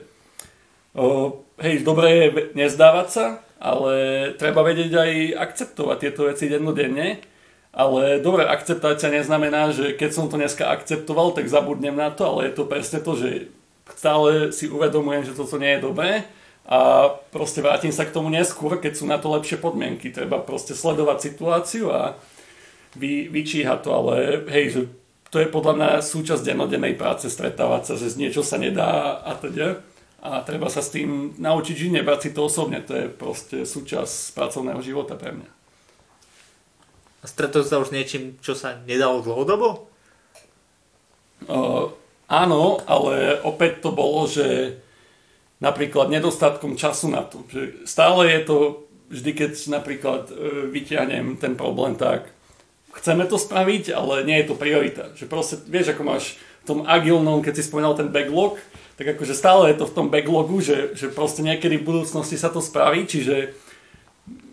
o, 0.96 1.38
hej, 1.60 1.84
dobre 1.84 2.08
je 2.08 2.28
nezdávať 2.56 3.08
sa, 3.12 3.26
ale 3.60 3.94
treba 4.40 4.64
vedieť 4.64 4.92
aj 4.96 5.12
akceptovať 5.36 5.98
tieto 6.00 6.32
veci 6.32 6.48
dennodenne, 6.48 7.20
ale 7.70 8.18
dobre, 8.24 8.48
akceptácia 8.48 9.14
neznamená, 9.14 9.70
že 9.76 9.94
keď 9.94 10.10
som 10.10 10.26
to 10.26 10.40
dneska 10.40 10.72
akceptoval, 10.72 11.38
tak 11.38 11.52
zabudnem 11.52 11.94
na 11.94 12.10
to, 12.10 12.26
ale 12.26 12.50
je 12.50 12.54
to 12.58 12.64
presne 12.66 13.04
to, 13.04 13.14
že 13.14 13.52
stále 13.94 14.50
si 14.50 14.72
uvedomujem, 14.72 15.28
že 15.30 15.38
toto 15.38 15.62
nie 15.62 15.78
je 15.78 15.86
dobré 15.86 16.26
a 16.70 17.10
proste 17.34 17.66
vrátim 17.66 17.90
sa 17.90 18.06
k 18.06 18.14
tomu 18.14 18.30
neskôr, 18.30 18.78
keď 18.78 18.94
sú 18.94 19.06
na 19.10 19.18
to 19.18 19.34
lepšie 19.34 19.58
podmienky. 19.58 20.14
Treba 20.14 20.38
proste 20.38 20.78
sledovať 20.78 21.18
situáciu 21.18 21.90
a 21.90 22.14
vy, 22.94 23.26
vyčíhať 23.30 23.86
to, 23.86 23.90
ale 23.90 24.46
hej, 24.50 24.66
že 24.74 24.82
to 25.30 25.38
je 25.42 25.50
podľa 25.50 25.74
mňa 25.78 25.90
súčasť 26.02 26.42
dennodennej 26.42 26.98
práce, 26.98 27.30
stretávať 27.30 27.82
sa, 27.86 27.94
že 27.98 28.14
z 28.14 28.22
niečo 28.22 28.42
sa 28.42 28.58
nedá 28.58 29.18
a 29.22 29.38
teda. 29.38 29.82
A 30.20 30.44
treba 30.44 30.68
sa 30.68 30.84
s 30.84 30.92
tým 30.92 31.32
naučiť 31.40 31.76
žiť, 31.76 31.92
nebrať 31.96 32.20
si 32.28 32.30
to 32.36 32.44
osobne. 32.52 32.84
To 32.84 32.92
je 32.92 33.06
proste 33.08 33.64
súčasť 33.64 34.36
pracovného 34.36 34.84
života 34.84 35.16
pre 35.16 35.32
mňa. 35.32 35.50
A 37.20 37.26
stretol 37.28 37.64
sa 37.64 37.80
už 37.80 37.92
niečím, 37.92 38.40
čo 38.40 38.56
sa 38.56 38.80
nedalo 38.84 39.20
dlhodobo? 39.24 39.88
Uh, 41.48 41.92
áno, 42.28 42.84
ale 42.84 43.40
opäť 43.44 43.84
to 43.84 43.96
bolo, 43.96 44.28
že 44.28 44.80
napríklad 45.64 46.12
nedostatkom 46.12 46.76
času 46.76 47.12
na 47.12 47.24
to. 47.24 47.44
Že 47.48 47.88
stále 47.88 48.28
je 48.28 48.40
to, 48.44 48.58
vždy 49.12 49.32
keď 49.36 49.52
napríklad 49.72 50.32
uh, 50.32 50.68
vyťahnem 50.68 51.40
ten 51.40 51.56
problém, 51.56 51.96
tak 51.96 52.32
chceme 52.96 53.24
to 53.28 53.40
spraviť, 53.40 53.96
ale 53.96 54.28
nie 54.28 54.44
je 54.44 54.48
to 54.52 54.60
priorita. 54.60 55.16
Že 55.16 55.26
proste, 55.32 55.56
vieš, 55.68 55.96
ako 55.96 56.04
máš 56.04 56.36
v 56.64 56.66
tom 56.68 56.80
agilnom, 56.84 57.40
keď 57.40 57.60
si 57.60 57.68
spomínal 57.68 57.96
ten 57.96 58.12
backlog, 58.12 58.60
tak 59.00 59.16
akože 59.16 59.32
stále 59.32 59.72
je 59.72 59.80
to 59.80 59.88
v 59.88 59.96
tom 59.96 60.12
backlogu, 60.12 60.60
že, 60.60 60.92
že 61.00 61.08
proste 61.08 61.40
niekedy 61.40 61.80
v 61.80 61.88
budúcnosti 61.88 62.36
sa 62.36 62.52
to 62.52 62.60
spraví, 62.60 63.08
čiže 63.08 63.56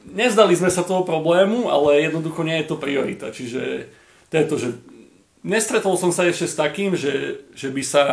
nezdali 0.06 0.54
sme 0.54 0.70
sa 0.70 0.86
toho 0.86 1.02
problému, 1.02 1.66
ale 1.66 2.06
jednoducho 2.06 2.46
nie 2.46 2.62
je 2.62 2.68
to 2.70 2.78
priorita. 2.78 3.34
Čiže 3.34 3.90
to 4.30 4.34
je 4.38 4.46
to, 4.46 4.56
že 4.56 4.68
nestretol 5.42 5.98
som 5.98 6.14
sa 6.14 6.30
ešte 6.30 6.46
s 6.46 6.54
takým, 6.54 6.94
že, 6.94 7.42
že 7.58 7.74
by 7.74 7.82
sa 7.82 8.04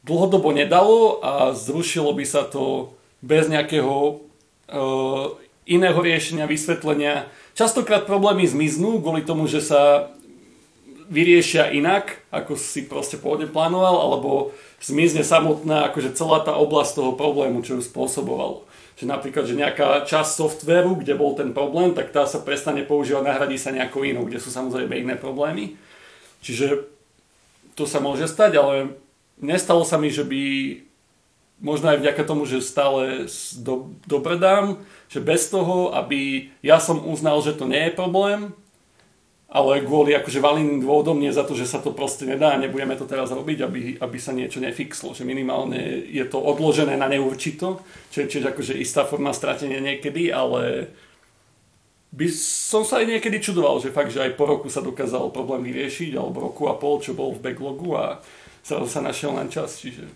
dlhodobo 0.00 0.56
nedalo 0.56 1.20
a 1.20 1.52
zrušilo 1.52 2.16
by 2.16 2.24
sa 2.24 2.48
to 2.48 2.96
bez 3.20 3.52
nejakého 3.52 4.24
uh, 4.72 5.36
iného 5.68 6.00
riešenia, 6.00 6.48
vysvetlenia 6.48 7.28
Častokrát 7.60 8.08
problémy 8.08 8.48
zmiznú 8.48 9.04
kvôli 9.04 9.20
tomu, 9.20 9.44
že 9.44 9.60
sa 9.60 10.08
vyriešia 11.12 11.74
inak, 11.74 12.22
ako 12.32 12.54
si 12.54 12.86
proste 12.86 13.18
pôvodne 13.18 13.50
plánoval, 13.50 14.00
alebo 14.00 14.54
zmizne 14.80 15.22
samotná 15.22 15.92
akože 15.92 16.16
celá 16.16 16.40
tá 16.40 16.56
oblasť 16.56 16.96
toho 16.96 17.12
problému, 17.14 17.60
čo 17.60 17.78
ju 17.78 17.82
spôsobovalo. 17.84 18.64
Že 18.96 19.04
napríklad, 19.08 19.44
že 19.48 19.56
nejaká 19.56 20.04
časť 20.04 20.30
softvéru, 20.40 21.00
kde 21.00 21.16
bol 21.16 21.36
ten 21.36 21.52
problém, 21.52 21.92
tak 21.92 22.12
tá 22.12 22.24
sa 22.24 22.40
prestane 22.40 22.84
používať, 22.84 23.24
nahradí 23.24 23.56
sa 23.56 23.72
nejakou 23.72 24.04
inou, 24.04 24.24
kde 24.24 24.40
sú 24.40 24.48
samozrejme 24.52 24.92
iné 24.96 25.14
problémy. 25.16 25.76
Čiže 26.40 26.88
to 27.76 27.84
sa 27.84 28.00
môže 28.00 28.28
stať, 28.28 28.60
ale 28.60 28.96
nestalo 29.40 29.84
sa 29.84 29.96
mi, 29.96 30.12
že 30.12 30.24
by 30.24 30.42
možno 31.60 31.92
aj 31.92 32.00
vďaka 32.00 32.22
tomu, 32.24 32.48
že 32.48 32.64
stále 32.64 33.28
do, 33.60 33.92
dobredám, 34.08 34.80
že 35.12 35.20
bez 35.20 35.48
toho, 35.52 35.92
aby 35.92 36.48
ja 36.64 36.80
som 36.80 37.04
uznal, 37.04 37.44
že 37.44 37.52
to 37.52 37.68
nie 37.68 37.88
je 37.88 37.96
problém, 37.96 38.56
ale 39.50 39.82
kvôli 39.82 40.14
akože 40.14 40.38
validným 40.38 40.86
dôvodom, 40.86 41.18
nie 41.18 41.34
za 41.34 41.42
to, 41.42 41.58
že 41.58 41.66
sa 41.66 41.82
to 41.82 41.90
proste 41.90 42.22
nedá 42.22 42.54
a 42.54 42.62
nebudeme 42.62 42.94
to 42.94 43.02
teraz 43.02 43.34
robiť, 43.34 43.58
aby, 43.66 43.80
aby 43.98 44.18
sa 44.22 44.30
niečo 44.30 44.62
nefixlo, 44.62 45.10
že 45.10 45.26
minimálne 45.26 46.06
je 46.06 46.22
to 46.30 46.38
odložené 46.38 46.94
na 46.94 47.10
neurčito, 47.10 47.82
čo 48.14 48.30
je 48.30 48.46
akože 48.46 48.78
istá 48.78 49.02
forma 49.02 49.34
stratenia 49.34 49.82
niekedy, 49.82 50.30
ale 50.30 50.94
by 52.14 52.26
som 52.30 52.86
sa 52.86 53.02
aj 53.02 53.18
niekedy 53.18 53.42
čudoval, 53.42 53.82
že 53.82 53.90
fakt, 53.90 54.14
že 54.14 54.22
aj 54.22 54.38
po 54.38 54.46
roku 54.46 54.70
sa 54.70 54.86
dokázal 54.86 55.34
problém 55.34 55.66
vyriešiť, 55.66 56.14
alebo 56.14 56.46
roku 56.46 56.70
a 56.70 56.78
pol, 56.78 57.02
čo 57.02 57.18
bol 57.18 57.34
v 57.34 57.42
backlogu 57.42 57.98
a 57.98 58.22
sa, 58.62 58.78
sa 58.86 59.02
našiel 59.02 59.34
na 59.34 59.50
čas, 59.50 59.82
čiže 59.82 60.06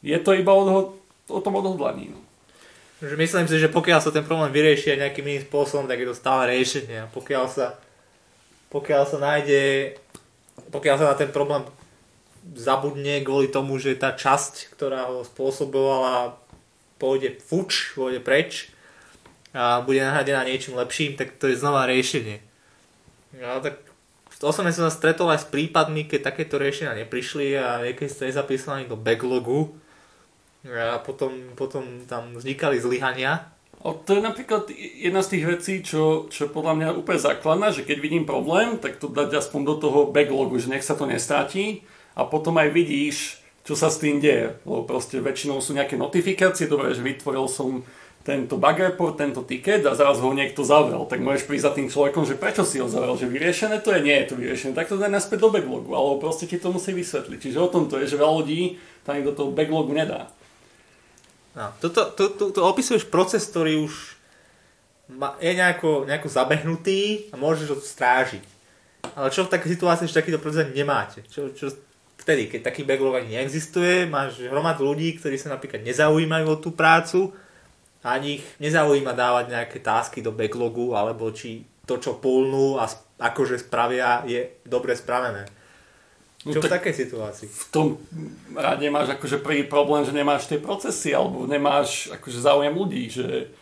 je 0.00 0.18
to 0.20 0.32
iba 0.32 0.52
o, 0.52 0.96
o 1.28 1.40
tom 1.44 1.54
odhodlaní. 1.60 2.08
No. 2.08 2.20
Myslím 3.02 3.50
si, 3.50 3.58
že 3.58 3.66
pokiaľ 3.66 4.00
sa 4.00 4.14
ten 4.14 4.22
problém 4.22 4.54
vyrieši 4.54 4.94
aj 4.94 4.98
nejakým 5.08 5.26
iným 5.26 5.44
spôsobom, 5.50 5.90
tak 5.90 5.98
je 5.98 6.08
to 6.08 6.14
stále 6.14 6.46
riešenie. 6.46 7.10
Pokiaľ 7.10 7.44
sa, 7.50 7.74
pokiaľ 8.72 9.02
sa 9.04 9.18
nájde, 9.20 9.94
pokiaľ 10.72 10.96
sa 10.96 11.06
na 11.12 11.16
ten 11.20 11.28
problém 11.28 11.62
zabudne 12.56 13.20
kvôli 13.22 13.52
tomu, 13.52 13.76
že 13.76 13.94
tá 13.94 14.16
časť, 14.16 14.72
ktorá 14.74 15.12
ho 15.12 15.22
spôsobovala, 15.22 16.40
pôjde 16.96 17.38
fuč, 17.38 17.94
pôjde 17.94 18.24
preč 18.24 18.72
a 19.52 19.84
bude 19.84 20.00
nahradená 20.00 20.42
niečím 20.48 20.80
lepším, 20.80 21.20
tak 21.20 21.36
to 21.36 21.52
je 21.52 21.60
znova 21.60 21.84
riešenie. 21.84 22.40
No 23.36 23.60
tak 23.60 23.78
osobne 24.40 24.74
som 24.74 24.88
sa 24.88 24.92
stretol 24.94 25.30
aj 25.30 25.46
s 25.46 25.50
prípadmi, 25.52 26.08
keď 26.08 26.32
takéto 26.32 26.56
riešenia 26.56 26.98
neprišli 27.04 27.54
a 27.54 27.84
niekedy 27.84 28.08
ste 28.10 28.32
nezapísali 28.32 28.88
do 28.88 28.96
backlogu 28.96 29.76
a 30.66 30.98
potom, 31.02 31.54
potom 31.58 32.06
tam 32.08 32.34
vznikali 32.38 32.78
zlyhania. 32.78 33.50
O, 33.82 33.98
to 33.98 34.14
je 34.14 34.22
napríklad 34.22 34.70
jedna 34.78 35.26
z 35.26 35.30
tých 35.34 35.44
vecí, 35.44 35.74
čo, 35.82 36.30
čo 36.30 36.46
podľa 36.46 36.74
mňa 36.78 36.88
úplne 36.94 37.18
základná, 37.18 37.74
že 37.74 37.82
keď 37.82 37.98
vidím 37.98 38.22
problém, 38.22 38.78
tak 38.78 39.02
to 39.02 39.10
dať 39.10 39.42
aspoň 39.42 39.60
do 39.66 39.74
toho 39.74 40.00
backlogu, 40.06 40.54
že 40.62 40.70
nech 40.70 40.86
sa 40.86 40.94
to 40.94 41.02
nestratí 41.02 41.82
a 42.14 42.22
potom 42.22 42.54
aj 42.62 42.70
vidíš, 42.70 43.42
čo 43.66 43.74
sa 43.74 43.90
s 43.90 43.98
tým 43.98 44.22
deje. 44.22 44.54
Lebo 44.62 44.86
proste 44.86 45.18
väčšinou 45.18 45.58
sú 45.58 45.74
nejaké 45.74 45.98
notifikácie, 45.98 46.70
dobre, 46.70 46.94
že 46.94 47.02
vytvoril 47.02 47.50
som 47.50 47.82
tento 48.22 48.54
bug 48.54 48.78
report, 48.78 49.18
tento 49.18 49.42
ticket 49.42 49.82
a 49.82 49.98
zrazu 49.98 50.22
ho 50.22 50.30
niekto 50.30 50.62
zavrel. 50.62 51.02
Tak 51.10 51.18
môžeš 51.18 51.50
prísť 51.50 51.66
za 51.66 51.72
tým 51.74 51.90
človekom, 51.90 52.22
že 52.22 52.38
prečo 52.38 52.62
si 52.62 52.78
ho 52.78 52.86
zavrel, 52.86 53.18
že 53.18 53.26
vyriešené 53.26 53.82
to 53.82 53.90
je, 53.98 54.00
nie 54.06 54.14
je 54.22 54.26
to 54.30 54.34
vyriešené, 54.38 54.78
tak 54.78 54.86
to 54.86 54.94
daj 54.94 55.10
naspäť 55.10 55.42
do 55.42 55.50
backlogu, 55.50 55.90
alebo 55.90 56.22
proste 56.22 56.46
ti 56.46 56.54
to 56.54 56.70
musí 56.70 56.94
vysvetliť. 56.94 57.38
Čiže 57.50 57.58
o 57.58 57.66
tom 57.66 57.90
to 57.90 57.98
je, 57.98 58.06
že 58.06 58.14
veľa 58.14 58.46
ľudí 58.46 58.78
tam 59.02 59.18
do 59.26 59.34
toho 59.34 59.50
backlogu 59.50 59.90
nedá. 59.90 60.30
No, 61.52 61.68
toto, 61.80 62.08
to, 62.16 62.32
to, 62.32 62.44
to 62.56 62.60
opisuješ 62.64 63.04
proces, 63.12 63.44
ktorý 63.44 63.84
už 63.84 64.16
ma, 65.12 65.36
je 65.36 65.52
nejako, 65.52 66.08
nejako 66.08 66.28
zabehnutý 66.32 67.28
a 67.28 67.36
môžeš 67.36 67.68
ho 67.68 67.76
strážiť. 67.76 68.44
Ale 69.12 69.28
čo 69.28 69.44
v 69.44 69.52
takej 69.52 69.70
situácii, 69.76 70.08
že 70.08 70.16
takýto 70.16 70.40
proces 70.40 70.72
nemáte? 70.72 71.20
Čo, 71.28 71.52
čo 71.52 71.68
vtedy, 72.16 72.48
keď 72.48 72.72
taký 72.72 72.86
backlog 72.86 73.20
ani 73.20 73.36
neexistuje, 73.36 74.08
máš 74.08 74.40
hromadu 74.46 74.86
ľudí, 74.86 75.18
ktorí 75.18 75.36
sa 75.36 75.52
napríklad 75.52 75.82
nezaujímajú 75.84 76.46
o 76.48 76.60
tú 76.62 76.72
prácu, 76.72 77.34
ani 78.02 78.40
ich 78.40 78.44
nezaujíma 78.58 79.12
dávať 79.12 79.44
nejaké 79.52 79.78
tásky 79.82 80.24
do 80.24 80.32
backlogu, 80.32 80.94
alebo 80.96 81.30
či 81.34 81.66
to, 81.84 81.98
čo 81.98 82.18
pulnú 82.18 82.78
a 82.78 82.86
akože 83.18 83.60
spravia, 83.60 84.22
je 84.24 84.62
dobre 84.66 84.94
spravené. 84.94 85.46
No 86.42 86.50
čo 86.50 86.58
v 86.58 86.74
takej 86.74 86.94
situácii? 87.06 87.46
V 87.46 87.64
tom 87.70 87.86
rád 88.58 88.82
nemáš 88.82 89.14
akože 89.14 89.38
prvý 89.38 89.62
problém, 89.62 90.02
že 90.02 90.10
nemáš 90.10 90.50
tie 90.50 90.58
procesy, 90.58 91.14
alebo 91.14 91.46
nemáš 91.46 92.10
akože 92.10 92.38
záujem 92.42 92.74
ľudí, 92.74 93.06
že 93.06 93.54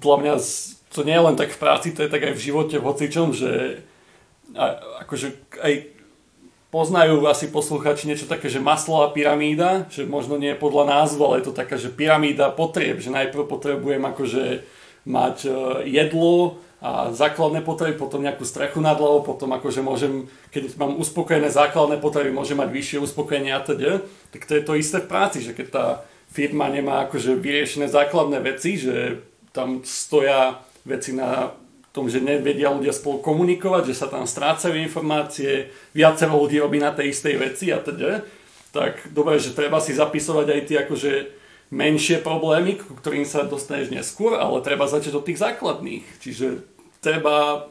podľa 0.00 0.18
mňa 0.24 0.34
to 0.88 1.00
nie 1.04 1.16
je 1.16 1.26
len 1.28 1.36
tak 1.36 1.52
v 1.52 1.60
práci, 1.60 1.92
to 1.92 2.00
je 2.00 2.12
tak 2.12 2.24
aj 2.24 2.32
v 2.32 2.44
živote, 2.48 2.80
v 2.80 2.86
hocičom, 2.88 3.36
že 3.36 3.84
a, 4.56 4.80
akože 5.04 5.28
aj 5.60 5.72
poznajú 6.68 7.24
asi 7.28 7.48
posluchači 7.48 8.08
niečo 8.08 8.28
také, 8.28 8.52
že 8.52 8.60
maslová 8.60 9.12
pyramída, 9.12 9.88
že 9.88 10.04
možno 10.04 10.36
nie 10.36 10.52
je 10.52 10.60
podľa 10.60 11.00
názvu, 11.00 11.20
ale 11.24 11.40
je 11.40 11.46
to 11.48 11.56
taká, 11.56 11.80
že 11.80 11.92
pyramída 11.92 12.52
potrieb, 12.52 13.00
že 13.00 13.12
najprv 13.12 13.48
potrebujem 13.48 14.04
akože 14.04 14.44
mať 15.08 15.36
e, 15.48 15.52
jedlo 15.88 16.60
a 16.78 17.10
základné 17.10 17.66
potreby, 17.66 17.98
potom 17.98 18.22
nejakú 18.22 18.46
strechu 18.46 18.78
nad 18.78 18.94
hlavou, 18.94 19.26
potom 19.26 19.50
akože 19.50 19.82
môžem, 19.82 20.30
keď 20.54 20.78
mám 20.78 20.94
uspokojené 20.94 21.50
základné 21.50 21.98
potreby, 21.98 22.30
môžem 22.30 22.54
mať 22.54 22.70
vyššie 22.70 22.98
uspokojenie 23.02 23.50
a 23.50 23.58
teda. 23.58 24.06
Tak 24.30 24.46
to 24.46 24.52
je 24.54 24.62
to 24.62 24.72
isté 24.78 25.02
v 25.02 25.10
práci, 25.10 25.42
že 25.42 25.58
keď 25.58 25.66
tá 25.74 25.84
firma 26.30 26.70
nemá 26.70 27.10
akože 27.10 27.34
vyriešené 27.34 27.90
základné 27.90 28.38
veci, 28.38 28.78
že 28.78 29.26
tam 29.50 29.82
stoja 29.82 30.62
veci 30.86 31.18
na 31.18 31.50
tom, 31.90 32.06
že 32.06 32.22
nevedia 32.22 32.70
ľudia 32.70 32.94
spolu 32.94 33.18
komunikovať, 33.26 33.90
že 33.90 33.98
sa 33.98 34.06
tam 34.06 34.22
strácajú 34.22 34.78
informácie, 34.78 35.74
viacero 35.90 36.38
ľudí 36.38 36.62
robí 36.62 36.78
na 36.78 36.94
tej 36.94 37.10
istej 37.10 37.34
veci 37.42 37.74
a 37.74 37.82
teda, 37.82 38.22
tak 38.70 39.10
dobre, 39.10 39.42
že 39.42 39.56
treba 39.56 39.82
si 39.82 39.98
zapisovať 39.98 40.46
aj 40.46 40.60
tie 40.68 40.76
akože 40.86 41.12
menšie 41.68 42.24
problémy, 42.24 42.80
ku 42.80 42.96
ktorým 42.96 43.28
sa 43.28 43.44
dostaneš 43.44 43.92
neskôr, 43.92 44.40
ale 44.40 44.64
treba 44.64 44.88
začať 44.88 45.12
od 45.16 45.24
tých 45.24 45.40
základných. 45.40 46.04
Čiže 46.20 46.64
treba, 47.04 47.68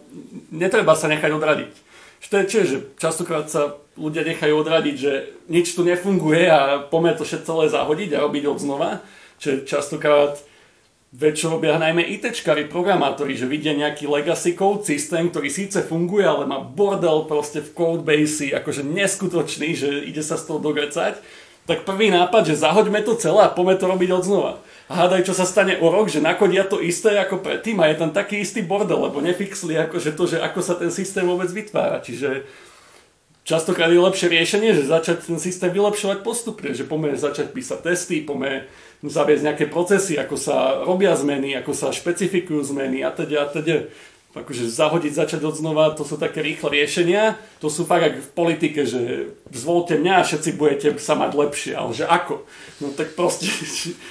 netreba 0.53 0.93
sa 0.93 1.09
nechať 1.09 1.31
odradiť. 1.33 1.73
Čo 2.17 2.27
to 2.33 2.35
je 2.41 2.63
že 2.65 2.77
častokrát 2.97 3.45
sa 3.49 3.77
ľudia 3.97 4.25
nechajú 4.25 4.53
odradiť, 4.57 4.95
že 4.97 5.13
nič 5.49 5.73
tu 5.73 5.85
nefunguje 5.85 6.49
a 6.49 6.81
poďme 6.81 7.17
to 7.17 7.25
všetko 7.25 7.45
celé 7.45 7.65
zahodiť 7.69 8.09
a 8.17 8.23
robiť 8.25 8.43
od 8.49 8.57
znova. 8.57 8.91
Čiže 9.37 9.69
častokrát 9.69 10.41
Veď 11.07 11.47
robia 11.47 11.79
najmä 11.79 12.03
ITčkári, 12.19 12.67
programátori, 12.67 13.39
že 13.39 13.47
vidia 13.47 13.71
nejaký 13.71 14.11
legacy 14.11 14.59
code 14.59 14.83
systém, 14.83 15.31
ktorý 15.31 15.47
síce 15.47 15.79
funguje, 15.79 16.27
ale 16.27 16.43
má 16.43 16.59
bordel 16.59 17.23
proste 17.31 17.63
v 17.63 17.71
codebase, 17.71 18.51
akože 18.51 18.83
neskutočný, 18.83 19.71
že 19.71 20.03
ide 20.03 20.19
sa 20.19 20.35
z 20.35 20.51
toho 20.51 20.59
dogrecať, 20.59 21.23
tak 21.67 21.83
prvý 21.83 22.07
nápad, 22.09 22.47
že 22.47 22.63
zahoďme 22.63 23.03
to 23.03 23.19
celé 23.19 23.43
a 23.43 23.51
poďme 23.51 23.75
to 23.75 23.85
robiť 23.91 24.09
od 24.15 24.23
znova. 24.23 24.53
A 24.87 25.03
hádaj, 25.03 25.27
čo 25.27 25.35
sa 25.35 25.43
stane 25.43 25.75
o 25.83 25.91
rok, 25.91 26.07
že 26.07 26.23
nakodia 26.23 26.63
to 26.63 26.79
isté 26.79 27.19
ako 27.19 27.43
predtým 27.43 27.75
a 27.83 27.91
je 27.91 27.99
tam 27.99 28.15
taký 28.15 28.39
istý 28.39 28.63
bordel, 28.63 29.03
lebo 29.03 29.19
nefixli 29.19 29.75
akože 29.75 30.15
to, 30.15 30.23
že 30.31 30.37
ako 30.39 30.63
sa 30.63 30.79
ten 30.79 30.87
systém 30.87 31.27
vôbec 31.27 31.51
vytvára. 31.51 31.99
Čiže 31.99 32.47
častokrát 33.43 33.91
je 33.91 33.99
lepšie 33.99 34.31
riešenie, 34.31 34.71
že 34.71 34.87
začať 34.87 35.27
ten 35.27 35.39
systém 35.43 35.75
vylepšovať 35.75 36.23
postupne, 36.23 36.71
že 36.71 36.87
poďme 36.87 37.19
začať 37.19 37.51
písať 37.51 37.83
testy, 37.83 38.23
poďme 38.23 38.63
zaviesť 39.03 39.43
nejaké 39.43 39.65
procesy, 39.67 40.15
ako 40.15 40.39
sa 40.39 40.87
robia 40.87 41.11
zmeny, 41.19 41.51
ako 41.59 41.75
sa 41.75 41.91
špecifikujú 41.91 42.63
zmeny 42.63 43.03
a 43.03 43.11
teda 43.11 43.43
a 43.43 43.47
teda. 43.51 43.91
Akože 44.43 44.69
zahodiť, 44.69 45.13
začať 45.13 45.41
od 45.47 45.55
znova, 45.57 45.95
to 45.95 46.05
sú 46.05 46.19
také 46.19 46.43
rýchle 46.43 46.69
riešenia. 46.73 47.39
To 47.63 47.71
sú 47.71 47.87
fakt 47.87 48.05
ako 48.05 48.19
v 48.21 48.31
politike, 48.35 48.85
že 48.85 49.33
zvolte 49.49 49.97
mňa 49.97 50.13
a 50.21 50.27
všetci 50.27 50.49
budete 50.59 50.87
sa 51.01 51.17
mať 51.17 51.31
lepšie. 51.33 51.73
Ale 51.73 51.91
že 51.95 52.05
ako? 52.05 52.45
No 52.83 52.93
tak 52.93 53.17
proste, 53.17 53.49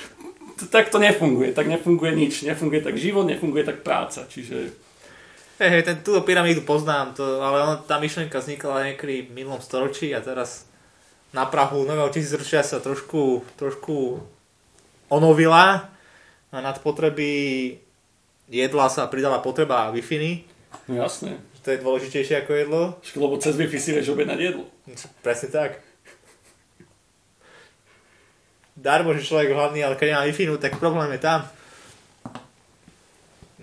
tak 0.74 0.90
to 0.90 0.98
nefunguje. 0.98 1.54
Tak 1.54 1.70
nefunguje 1.70 2.12
nič. 2.16 2.42
Nefunguje 2.46 2.82
tak 2.82 2.98
život, 2.98 3.28
nefunguje 3.28 3.62
tak 3.62 3.86
práca. 3.86 4.26
Čiže 4.26 4.86
Hej, 5.56 5.70
hey, 5.72 5.82
ten, 5.88 6.04
túto 6.04 6.20
pyramídu 6.20 6.68
poznám, 6.68 7.16
to, 7.16 7.40
ale 7.40 7.64
ono, 7.64 7.74
tá 7.80 7.96
myšlienka 7.96 8.44
vznikla 8.44 8.92
niekedy 8.92 9.24
v 9.24 9.40
minulom 9.40 9.64
storočí 9.64 10.12
a 10.12 10.20
teraz 10.20 10.68
na 11.32 11.48
Prahu 11.48 11.88
nového 11.88 12.12
tisícročia 12.12 12.60
sa 12.60 12.76
trošku, 12.76 13.40
trošku 13.56 14.20
onovila 15.08 15.88
a 16.52 16.56
nad 16.60 16.76
potreby 16.84 17.72
jedla 18.50 18.86
sa 18.90 19.10
pridala 19.10 19.42
potreba 19.42 19.90
wi 19.90 20.02
No 20.86 21.02
jasné. 21.02 21.38
To 21.66 21.74
je 21.74 21.82
dôležitejšie 21.82 22.46
ako 22.46 22.52
jedlo. 22.54 22.82
Lebo 23.18 23.34
cez 23.42 23.58
Wi-Fi 23.58 23.78
si 23.82 23.90
vieš 23.90 24.14
objednať 24.14 24.38
jedlo. 24.38 24.70
Presne 25.18 25.48
tak. 25.50 25.82
Darmo, 28.78 29.10
že 29.16 29.26
človek 29.26 29.50
hlavný, 29.50 29.82
ale 29.82 29.98
keď 29.98 30.14
nemá 30.14 30.22
wi 30.30 30.46
tak 30.62 30.78
problém 30.78 31.10
je 31.18 31.26
tam. 31.26 31.42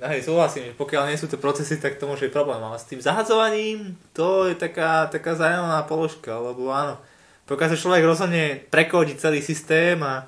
No 0.04 0.12
hej, 0.12 0.26
súhlasím, 0.28 0.68
že 0.68 0.76
pokiaľ 0.76 1.08
nie 1.08 1.16
sú 1.16 1.32
tie 1.32 1.40
procesy, 1.40 1.80
tak 1.80 1.96
to 1.96 2.04
môže 2.04 2.28
byť 2.28 2.36
problém. 2.36 2.60
Ale 2.60 2.76
s 2.76 2.90
tým 2.92 3.00
zahadzovaním, 3.00 3.96
to 4.12 4.52
je 4.52 4.56
taká, 4.60 5.08
taká 5.08 5.40
zaujímavá 5.40 5.88
položka, 5.88 6.36
lebo 6.44 6.76
áno, 6.76 7.00
pokiaľ 7.48 7.68
sa 7.72 7.80
človek 7.80 8.04
rozhodne 8.04 8.68
prekodiť 8.68 9.16
celý 9.16 9.40
systém 9.40 9.96
a 10.04 10.28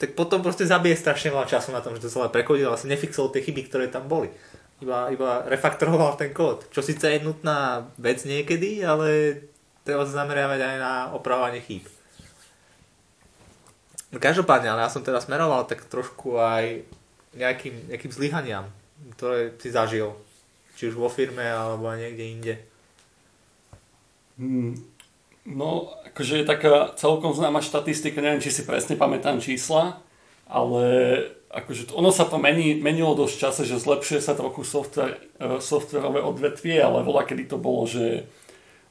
tak 0.00 0.16
potom 0.16 0.40
proste 0.40 0.64
zabije 0.64 0.96
strašne 0.96 1.28
veľa 1.28 1.44
času 1.44 1.68
na 1.76 1.84
tom, 1.84 1.92
že 1.92 2.08
to 2.08 2.12
celé 2.12 2.32
prekodil 2.32 2.68
a 2.68 2.72
vlastne 2.72 2.96
nefixoval 2.96 3.28
tie 3.28 3.44
chyby, 3.44 3.68
ktoré 3.68 3.92
tam 3.92 4.08
boli. 4.08 4.32
Iba, 4.80 5.12
iba 5.12 5.44
refaktoroval 5.44 6.16
ten 6.16 6.32
kód, 6.32 6.64
čo 6.72 6.80
síce 6.80 7.04
je 7.04 7.20
nutná 7.20 7.88
vec 8.00 8.24
niekedy, 8.24 8.80
ale 8.80 9.40
treba 9.84 10.08
sa 10.08 10.24
zameriavať 10.24 10.60
aj 10.60 10.76
na 10.80 10.94
opravovanie 11.12 11.60
chýb. 11.60 11.84
Každopádne, 14.14 14.72
ale 14.72 14.86
ja 14.86 14.90
som 14.92 15.04
teda 15.04 15.20
smeroval 15.20 15.68
tak 15.68 15.84
trošku 15.90 16.40
aj 16.40 16.86
nejakým, 17.34 17.90
nejakým 17.90 18.12
zlyhaniam, 18.14 18.64
ktoré 19.18 19.52
si 19.58 19.74
zažil. 19.74 20.14
Či 20.74 20.90
už 20.90 20.98
vo 20.98 21.10
firme, 21.10 21.42
alebo 21.42 21.90
niekde 21.94 22.24
inde. 22.24 22.54
Hmm. 24.38 24.74
No, 25.44 25.92
akože 26.08 26.40
je 26.40 26.48
taká 26.48 26.96
celkom 26.96 27.36
známa 27.36 27.60
štatistika, 27.60 28.24
neviem, 28.24 28.40
či 28.40 28.48
si 28.48 28.64
presne 28.64 28.96
pamätám 28.96 29.44
čísla, 29.44 30.00
ale 30.48 30.84
akože 31.52 31.92
ono 31.92 32.08
sa 32.08 32.24
to 32.24 32.40
mení, 32.40 32.80
menilo 32.80 33.12
dosť 33.12 33.36
čase, 33.36 33.62
že 33.68 33.76
zlepšuje 33.76 34.24
sa 34.24 34.32
trochu 34.32 34.64
software, 34.64 35.20
odvetvie, 36.24 36.80
ale 36.80 37.04
voľa 37.04 37.28
kedy 37.28 37.44
to 37.52 37.60
bolo, 37.60 37.84
že 37.84 38.24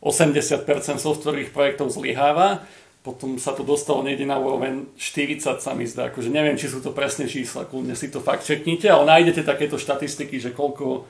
80% 0.05 0.67
softwarových 1.01 1.49
projektov 1.49 1.89
zlyháva, 1.89 2.61
potom 3.01 3.35
sa 3.35 3.51
to 3.51 3.67
dostalo 3.67 3.99
niekde 4.05 4.23
na 4.23 4.39
úroveň 4.39 4.87
40 4.95 5.59
sa 5.59 5.73
mi 5.75 5.83
zdá, 5.83 6.13
akože 6.13 6.31
neviem, 6.31 6.55
či 6.55 6.71
sú 6.71 6.79
to 6.79 6.95
presne 6.95 7.27
čísla, 7.27 7.67
kľudne 7.67 7.97
si 7.97 8.07
to 8.13 8.23
fakt 8.23 8.47
čeknite, 8.47 8.87
ale 8.87 9.09
nájdete 9.09 9.43
takéto 9.43 9.75
štatistiky, 9.75 10.39
že 10.39 10.55
koľko 10.55 11.09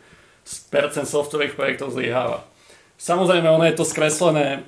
percent 0.72 1.06
softwarových 1.06 1.54
projektov 1.54 1.94
zlyháva. 1.94 2.48
Samozrejme, 2.98 3.46
ono 3.46 3.68
je 3.68 3.76
to 3.78 3.86
skreslené 3.86 4.66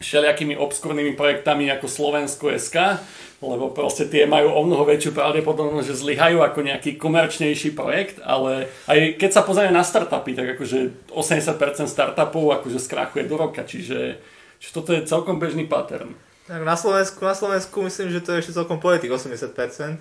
všelijakými 0.00 0.56
obskúrnymi 0.56 1.12
projektami 1.12 1.68
ako 1.68 1.86
Slovensko 1.86 2.48
SK, 2.56 3.04
lebo 3.40 3.72
proste 3.72 4.08
tie 4.08 4.24
majú 4.24 4.52
o 4.52 4.60
mnoho 4.64 4.88
väčšiu 4.88 5.12
pravdepodobnosť, 5.12 5.88
že 5.92 6.00
zlyhajú 6.00 6.40
ako 6.40 6.60
nejaký 6.64 6.96
komerčnejší 6.96 7.76
projekt, 7.76 8.16
ale 8.24 8.68
aj 8.88 9.20
keď 9.20 9.30
sa 9.32 9.44
pozrieme 9.44 9.76
na 9.76 9.84
startupy, 9.84 10.32
tak 10.32 10.56
akože 10.56 11.08
80% 11.12 11.88
startupov 11.88 12.60
akože 12.60 12.80
skrachuje 12.80 13.28
do 13.28 13.36
roka, 13.36 13.64
čiže, 13.64 14.20
čiže 14.56 14.72
toto 14.72 14.96
je 14.96 15.04
celkom 15.04 15.36
bežný 15.36 15.68
pattern. 15.68 16.16
Tak 16.48 16.64
na 16.64 16.76
Slovensku, 16.80 17.20
na 17.20 17.36
Slovensku 17.36 17.76
myslím, 17.84 18.08
že 18.08 18.24
to 18.24 18.34
je 18.34 18.40
ešte 18.42 18.56
celkom 18.56 18.80
tých 18.80 19.12
80%. 19.12 20.00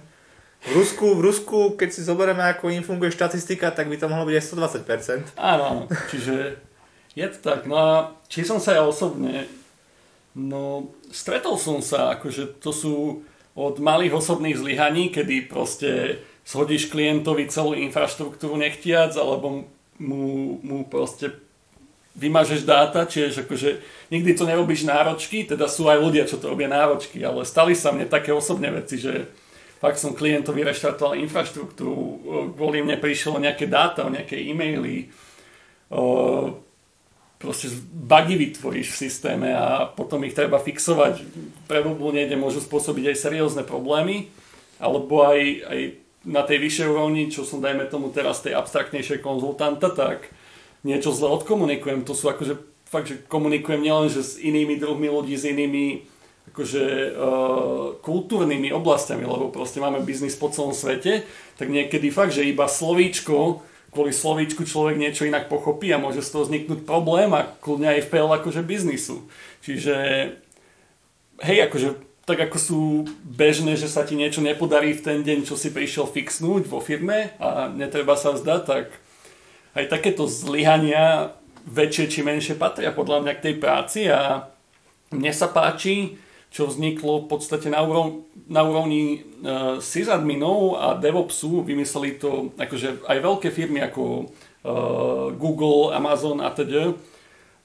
V 0.59 0.71
Rusku, 0.75 1.15
v 1.15 1.21
Rusku, 1.23 1.59
keď 1.79 1.89
si 1.95 2.03
zoberieme, 2.03 2.43
ako 2.43 2.67
im 2.71 2.83
funguje 2.83 3.15
štatistika, 3.15 3.71
tak 3.71 3.87
by 3.87 3.95
to 3.95 4.11
mohlo 4.11 4.27
byť 4.27 4.35
aj 4.35 4.45
120%. 5.35 5.39
Áno, 5.39 5.63
áno. 5.63 5.83
Čiže 6.11 6.59
je 7.15 7.27
to 7.31 7.37
tak. 7.39 7.63
No 7.63 7.75
a 7.79 7.91
či 8.27 8.43
som 8.43 8.59
sa 8.59 8.75
ja 8.75 8.83
osobne, 8.83 9.47
no 10.37 10.93
stretol 11.09 11.57
som 11.57 11.81
sa, 11.81 12.17
akože 12.17 12.61
to 12.61 12.71
sú 12.73 12.95
od 13.57 13.75
malých 13.81 14.15
osobných 14.15 14.59
zlyhaní, 14.59 15.09
kedy 15.11 15.49
proste 15.49 16.21
shodíš 16.47 16.89
klientovi 16.89 17.49
celú 17.51 17.75
infraštruktúru 17.75 18.55
nechtiac, 18.55 19.13
alebo 19.19 19.67
mu, 19.99 20.57
mu 20.63 20.87
proste 20.87 21.35
vymažeš 22.15 22.65
dáta, 22.65 23.05
čiže 23.05 23.45
akože 23.45 23.69
nikdy 24.11 24.35
to 24.35 24.43
nerobíš 24.43 24.83
náročky, 24.87 25.45
teda 25.45 25.69
sú 25.69 25.87
aj 25.87 25.99
ľudia, 26.01 26.27
čo 26.27 26.41
to 26.41 26.51
robia 26.51 26.67
náročky, 26.67 27.21
ale 27.21 27.47
stali 27.47 27.77
sa 27.77 27.93
mne 27.95 28.09
také 28.09 28.33
osobné 28.33 28.73
veci, 28.73 28.99
že 28.99 29.29
fakt 29.79 30.01
som 30.01 30.11
klientovi 30.11 30.65
reštartoval 30.67 31.15
infraštruktúru, 31.23 32.03
kvôli 32.57 32.83
mne 32.83 32.99
prišlo 32.99 33.39
nejaké 33.39 33.69
dáta, 33.69 34.03
nejaké 34.11 34.35
e-maily, 34.35 35.07
o, 35.87 36.59
proste 37.39 37.71
bugy 37.89 38.35
vytvoríš 38.35 38.91
v 38.91 38.99
systéme 39.07 39.49
a 39.55 39.87
potom 39.87 40.19
ich 40.27 40.35
treba 40.35 40.59
fixovať. 40.59 41.23
Pre 41.71 41.79
Google 41.81 42.19
niekde 42.19 42.35
môžu 42.35 42.59
spôsobiť 42.59 43.15
aj 43.15 43.17
seriózne 43.17 43.63
problémy, 43.63 44.27
alebo 44.75 45.23
aj, 45.23 45.39
aj 45.65 45.79
na 46.27 46.43
tej 46.43 46.59
vyššej 46.59 46.87
úrovni, 46.91 47.31
čo 47.31 47.47
som 47.47 47.63
dajme 47.63 47.87
tomu 47.87 48.11
teraz 48.11 48.43
tej 48.43 48.59
abstraktnejšej 48.59 49.23
konzultanta, 49.23 49.87
tak 49.87 50.27
niečo 50.83 51.15
zle 51.15 51.31
odkomunikujem. 51.31 52.03
To 52.03 52.11
sú 52.11 52.27
akože 52.27 52.59
fakt, 52.91 53.07
že 53.07 53.23
komunikujem 53.31 53.79
nielen 53.79 54.11
že 54.11 54.19
s 54.19 54.35
inými 54.35 54.75
druhmi 54.75 55.07
ľudí, 55.07 55.39
s 55.39 55.47
inými 55.47 56.03
akože 56.51 56.83
uh, 57.13 58.01
kultúrnymi 58.01 58.73
oblastiami, 58.73 59.23
lebo 59.23 59.53
proste 59.53 59.79
máme 59.79 60.01
biznis 60.03 60.35
po 60.35 60.51
celom 60.51 60.73
svete, 60.73 61.23
tak 61.55 61.69
niekedy 61.69 62.09
fakt, 62.09 62.33
že 62.33 62.43
iba 62.43 62.65
slovíčko, 62.65 63.61
kvôli 63.89 64.13
slovíčku 64.13 64.65
človek 64.65 64.97
niečo 64.97 65.25
inak 65.25 65.49
pochopí 65.49 65.89
a 65.89 66.01
môže 66.01 66.21
z 66.21 66.29
toho 66.29 66.45
vzniknúť 66.45 66.85
problém 66.85 67.33
a 67.33 67.49
kľudne 67.61 67.97
aj 67.97 68.07
fail 68.09 68.29
akože 68.29 68.61
biznisu. 68.61 69.25
Čiže 69.65 69.95
hej, 71.41 71.57
akože 71.65 72.09
tak 72.29 72.45
ako 72.45 72.57
sú 72.61 72.81
bežné, 73.25 73.73
že 73.73 73.89
sa 73.89 74.05
ti 74.05 74.13
niečo 74.13 74.45
nepodarí 74.45 74.93
v 74.93 75.01
ten 75.01 75.19
deň, 75.25 75.49
čo 75.49 75.57
si 75.57 75.73
prišiel 75.73 76.05
fixnúť 76.05 76.69
vo 76.69 76.77
firme 76.77 77.33
a 77.41 77.73
netreba 77.73 78.13
sa 78.13 78.37
vzdať, 78.37 78.61
tak 78.69 78.93
aj 79.73 79.85
takéto 79.89 80.29
zlyhania 80.29 81.33
väčšie 81.65 82.05
či 82.05 82.19
menšie 82.21 82.53
patria 82.53 82.93
podľa 82.93 83.25
mňa 83.25 83.33
k 83.33 83.43
tej 83.49 83.55
práci 83.57 83.99
a 84.13 84.45
mne 85.09 85.33
sa 85.33 85.49
páči, 85.49 86.21
čo 86.49 86.65
vzniklo 86.65 87.25
v 87.25 87.29
podstate 87.29 87.69
na, 87.69 87.85
úrov, 87.85 88.25
na 88.49 88.65
úrovni 88.65 89.21
uh, 89.21 89.77
sysadminov 89.77 90.81
a 90.81 90.97
DevOpsu. 90.97 91.61
Vymysleli 91.61 92.17
to 92.17 92.49
akože 92.57 93.05
aj 93.05 93.17
veľké 93.21 93.49
firmy 93.53 93.85
ako 93.85 94.25
uh, 94.25 95.29
Google, 95.37 95.93
Amazon 95.93 96.41
a 96.41 96.49
teda. 96.49 96.97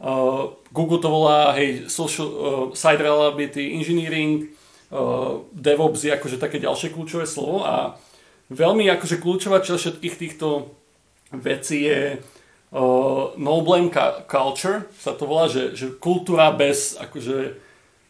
Uh, 0.04 0.52
Google 0.68 1.00
to 1.00 1.08
volá 1.08 1.56
hej, 1.56 1.88
social, 1.88 2.28
uh, 2.28 2.64
Site 2.76 3.00
Reliability 3.00 3.72
Engineering, 3.72 4.52
uh, 4.92 5.40
DevOps 5.54 6.04
je 6.04 6.12
akože 6.12 6.36
také 6.36 6.60
ďalšie 6.60 6.92
kľúčové 6.92 7.24
slovo 7.24 7.64
a 7.64 7.96
veľmi 8.52 8.84
akože 8.92 9.16
kľúčová 9.16 9.64
časť 9.64 9.80
všetkých 9.80 10.16
týchto 10.20 10.68
vecí 11.32 11.88
je 11.88 12.20
uh, 12.20 13.24
no 13.38 13.52
blame 13.64 13.88
culture, 14.28 14.84
sa 14.98 15.16
to 15.16 15.24
volá, 15.24 15.48
že, 15.48 15.72
že 15.72 15.94
kultúra 15.96 16.52
bez 16.52 17.00
akože 17.00 17.38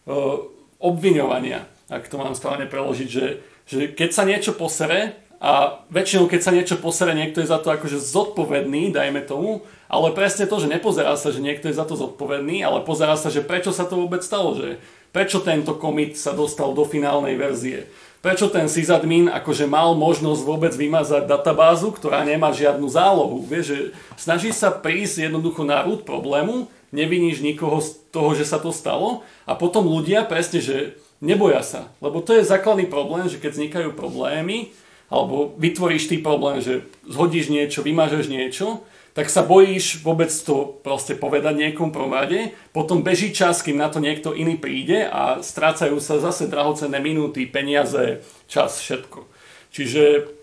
uh, 0.09 0.54
obviňovania, 0.85 1.65
ak 1.89 2.13
to 2.13 2.21
mám 2.21 2.37
správne 2.37 2.69
preložiť, 2.69 3.09
že, 3.09 3.27
že 3.65 3.79
keď 3.97 4.11
sa 4.13 4.29
niečo 4.29 4.53
posere, 4.53 5.25
a 5.45 5.85
väčšinou, 5.93 6.25
keď 6.25 6.41
sa 6.41 6.57
niečo 6.57 6.81
posere, 6.81 7.13
niekto 7.13 7.45
je 7.45 7.53
za 7.53 7.61
to 7.61 7.69
akože 7.69 8.01
zodpovedný, 8.01 8.97
dajme 8.97 9.21
tomu, 9.29 9.61
ale 9.93 10.17
presne 10.17 10.49
to, 10.49 10.57
že 10.57 10.73
nepozerá 10.73 11.13
sa, 11.21 11.29
že 11.29 11.45
niekto 11.45 11.69
je 11.69 11.77
za 11.77 11.85
to 11.85 12.01
zodpovedný, 12.01 12.65
ale 12.65 12.81
pozerá 12.81 13.13
sa, 13.21 13.29
že 13.29 13.45
prečo 13.45 13.69
sa 13.69 13.85
to 13.85 14.01
vôbec 14.01 14.25
stalo, 14.25 14.57
že 14.57 14.81
prečo 15.13 15.45
tento 15.45 15.77
commit 15.77 16.17
sa 16.17 16.33
dostal 16.33 16.73
do 16.73 16.89
finálnej 16.89 17.37
verzie, 17.37 17.85
prečo 18.25 18.49
ten 18.49 18.73
sysadmin 18.73 19.29
akože 19.29 19.69
mal 19.69 19.93
možnosť 19.93 20.41
vôbec 20.49 20.73
vymazať 20.73 21.29
databázu, 21.29 21.93
ktorá 21.93 22.25
nemá 22.25 22.49
žiadnu 22.57 22.89
zálohu. 22.89 23.45
Vieš, 23.45 23.65
že 23.69 23.79
snaží 24.17 24.49
sa 24.49 24.73
prísť 24.73 25.29
jednoducho 25.29 25.61
na 25.61 25.85
rúd 25.85 26.09
problému, 26.09 26.73
neviníš 26.95 27.43
nikoho 27.43 27.83
z 27.83 27.99
toho, 28.15 28.39
že 28.39 28.47
sa 28.47 28.63
to 28.63 28.71
stalo 28.71 29.27
a 29.45 29.59
potom 29.59 29.91
ľudia 29.91 30.23
presne, 30.23 30.63
že 30.63 30.95
neboja 31.19 31.67
sa. 31.67 31.91
Lebo 31.99 32.23
to 32.23 32.39
je 32.39 32.47
základný 32.47 32.87
problém, 32.87 33.27
že 33.27 33.43
keď 33.43 33.51
vznikajú 33.59 33.91
problémy, 33.99 34.71
alebo 35.11 35.53
vytvoríš 35.59 36.09
ty 36.09 36.23
problém, 36.23 36.63
že 36.63 36.87
zhodíš 37.05 37.53
niečo, 37.53 37.85
vymažeš 37.85 38.31
niečo, 38.31 38.87
tak 39.15 39.31
sa 39.31 39.47
bojíš 39.47 40.03
vôbec 40.03 40.27
to 40.27 40.75
proste 40.83 41.15
povedať 41.15 41.55
niekomu 41.55 41.95
prvom 41.95 42.19
rade, 42.19 42.51
potom 42.75 43.07
beží 43.07 43.31
čas, 43.31 43.63
kým 43.63 43.79
na 43.79 43.87
to 43.87 44.03
niekto 44.03 44.35
iný 44.35 44.59
príde 44.59 45.07
a 45.07 45.39
strácajú 45.39 46.03
sa 46.03 46.19
zase 46.19 46.51
drahocenné 46.51 46.99
minúty, 46.99 47.47
peniaze, 47.47 48.27
čas, 48.51 48.83
všetko. 48.83 49.23
Čiže 49.71 50.35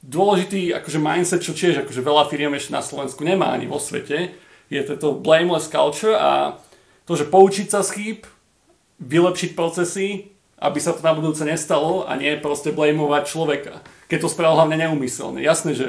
dôležitý 0.00 0.72
akože 0.80 0.96
mindset, 0.98 1.44
čo 1.44 1.52
tiež 1.52 1.84
akože 1.84 2.00
veľa 2.00 2.24
firiem 2.32 2.56
ešte 2.56 2.72
na 2.72 2.80
Slovensku 2.80 3.20
nemá 3.20 3.52
ani 3.52 3.68
vo 3.68 3.76
svete, 3.76 4.32
je 4.72 4.96
to 4.96 5.12
blameless 5.12 5.68
culture 5.68 6.16
a 6.16 6.56
to, 7.04 7.12
že 7.12 7.28
poučiť 7.28 7.68
sa 7.68 7.84
z 7.84 7.90
chýb, 7.92 8.20
vylepšiť 9.02 9.50
procesy, 9.52 10.32
aby 10.62 10.78
sa 10.78 10.94
to 10.94 11.02
na 11.02 11.12
budúce 11.12 11.42
nestalo 11.42 12.06
a 12.06 12.14
nie 12.14 12.38
proste 12.38 12.70
blamovať 12.70 13.22
človeka. 13.26 13.74
Keď 14.06 14.18
to 14.22 14.32
spravil 14.32 14.56
hlavne 14.56 14.78
neumyselne. 14.78 15.42
Jasné, 15.42 15.74
že 15.74 15.88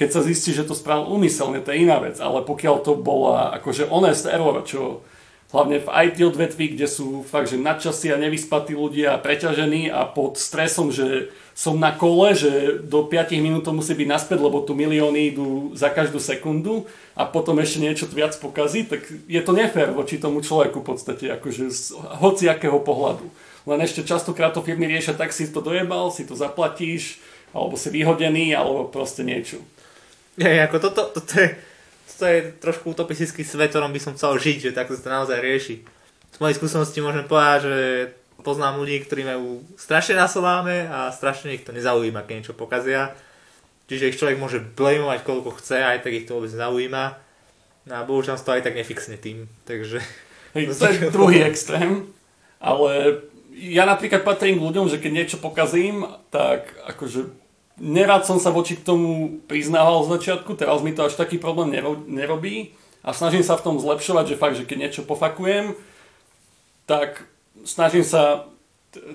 keď 0.00 0.08
sa 0.14 0.20
zistí, 0.24 0.56
že 0.56 0.64
to 0.64 0.72
spravil 0.72 1.12
umyselne, 1.12 1.60
to 1.60 1.70
je 1.70 1.84
iná 1.84 2.00
vec, 2.00 2.16
ale 2.18 2.40
pokiaľ 2.42 2.76
to 2.80 2.96
bola 2.96 3.52
akože 3.60 3.90
honest 3.92 4.24
error, 4.24 4.64
čo 4.64 5.04
hlavne 5.52 5.80
v 5.80 5.88
IT 6.08 6.18
odvetví, 6.24 6.76
kde 6.76 6.86
sú 6.88 7.24
fakt, 7.24 7.52
že 7.52 7.60
nadčasí 7.60 8.12
a 8.12 8.20
nevyspatí 8.20 8.72
ľudia 8.76 9.16
preťažení 9.20 9.92
a 9.92 10.08
pod 10.08 10.40
stresom, 10.40 10.92
že 10.92 11.32
som 11.58 11.74
na 11.74 11.90
kole, 11.90 12.38
že 12.38 12.78
do 12.86 13.02
5 13.02 13.34
minút 13.42 13.66
to 13.66 13.74
musí 13.74 13.90
byť 13.98 14.06
naspäť, 14.06 14.38
lebo 14.38 14.62
tu 14.62 14.78
milióny 14.78 15.34
idú 15.34 15.74
za 15.74 15.90
každú 15.90 16.22
sekundu 16.22 16.86
a 17.18 17.26
potom 17.26 17.58
ešte 17.58 17.82
niečo 17.82 18.06
viac 18.06 18.30
pokazí, 18.38 18.86
tak 18.86 19.02
je 19.26 19.42
to 19.42 19.50
nefér 19.50 19.90
voči 19.90 20.22
tomu 20.22 20.38
človeku 20.38 20.86
v 20.86 20.88
podstate, 20.94 21.26
akože 21.34 21.66
z 21.66 21.98
hociakého 22.22 22.78
pohľadu. 22.78 23.26
Len 23.66 23.82
ešte 23.82 24.06
častokrát 24.06 24.54
to 24.54 24.62
firmy 24.62 24.86
riešia, 24.86 25.18
tak 25.18 25.34
si 25.34 25.50
to 25.50 25.58
dojebal, 25.58 26.14
si 26.14 26.22
to 26.22 26.38
zaplatíš, 26.38 27.18
alebo 27.50 27.74
si 27.74 27.90
vyhodený, 27.90 28.54
alebo 28.54 28.86
proste 28.86 29.26
niečo. 29.26 29.58
Je, 30.38 30.62
ako 30.62 30.78
toto, 30.78 31.10
toto 31.10 31.34
je 31.42 31.58
to 32.18 32.26
je 32.26 32.38
trošku 32.58 32.98
utopistický 32.98 33.46
svet, 33.46 33.70
ktorom 33.70 33.94
by 33.94 34.00
som 34.02 34.12
chcel 34.18 34.34
žiť, 34.34 34.58
že 34.68 34.74
takto 34.74 34.98
sa 34.98 35.06
to 35.06 35.10
naozaj 35.14 35.38
rieši. 35.38 35.86
Z 36.34 36.38
mojej 36.42 36.58
skúsenosti 36.58 36.98
môžem 36.98 37.22
povedať, 37.30 37.58
že 37.62 37.76
poznám 38.42 38.78
ľudí, 38.80 39.02
ktorí 39.02 39.26
majú 39.26 39.66
strašne 39.74 40.14
nasoláme 40.18 40.86
a 40.86 41.10
strašne 41.10 41.54
ich 41.54 41.66
to 41.66 41.74
nezaujíma, 41.74 42.22
keď 42.24 42.34
niečo 42.38 42.54
pokazia. 42.54 43.14
Čiže 43.88 44.12
ich 44.12 44.18
človek 44.20 44.36
môže 44.36 44.60
blamovať 44.60 45.24
koľko 45.24 45.56
chce, 45.58 45.80
aj 45.80 46.04
tak 46.04 46.12
ich 46.12 46.26
to 46.28 46.38
vôbec 46.38 46.52
nezaujíma. 46.52 47.04
No 47.88 47.92
a 47.96 48.04
bohužiaľ 48.04 48.36
to 48.36 48.52
aj 48.52 48.62
tak 48.62 48.76
nefixne 48.76 49.16
tým. 49.16 49.48
Takže... 49.64 49.98
Hej, 50.56 50.72
to 50.76 50.84
je 50.88 51.12
druhý 51.12 51.44
extrém, 51.44 52.08
ale 52.56 53.20
ja 53.52 53.84
napríklad 53.84 54.24
patrím 54.24 54.62
k 54.62 54.66
ľuďom, 54.70 54.86
že 54.88 54.96
keď 54.96 55.12
niečo 55.12 55.38
pokazím, 55.42 56.08
tak 56.32 56.72
akože 56.88 57.28
nerad 57.78 58.24
som 58.24 58.38
sa 58.38 58.54
voči 58.54 58.78
k 58.78 58.86
tomu 58.86 59.42
priznával 59.44 60.06
z 60.06 60.18
začiatku, 60.18 60.54
teraz 60.54 60.80
mi 60.80 60.94
to 60.94 61.06
až 61.06 61.18
taký 61.18 61.36
problém 61.36 61.74
nerobí 62.08 62.72
a 63.02 63.12
snažím 63.14 63.42
sa 63.42 63.60
v 63.60 63.64
tom 63.66 63.76
zlepšovať, 63.76 64.24
že 64.34 64.40
fakt, 64.40 64.56
že 64.58 64.66
keď 64.66 64.88
niečo 64.88 65.02
pofakujem, 65.06 65.74
tak 66.88 67.28
snažím 67.64 68.04
sa 68.04 68.46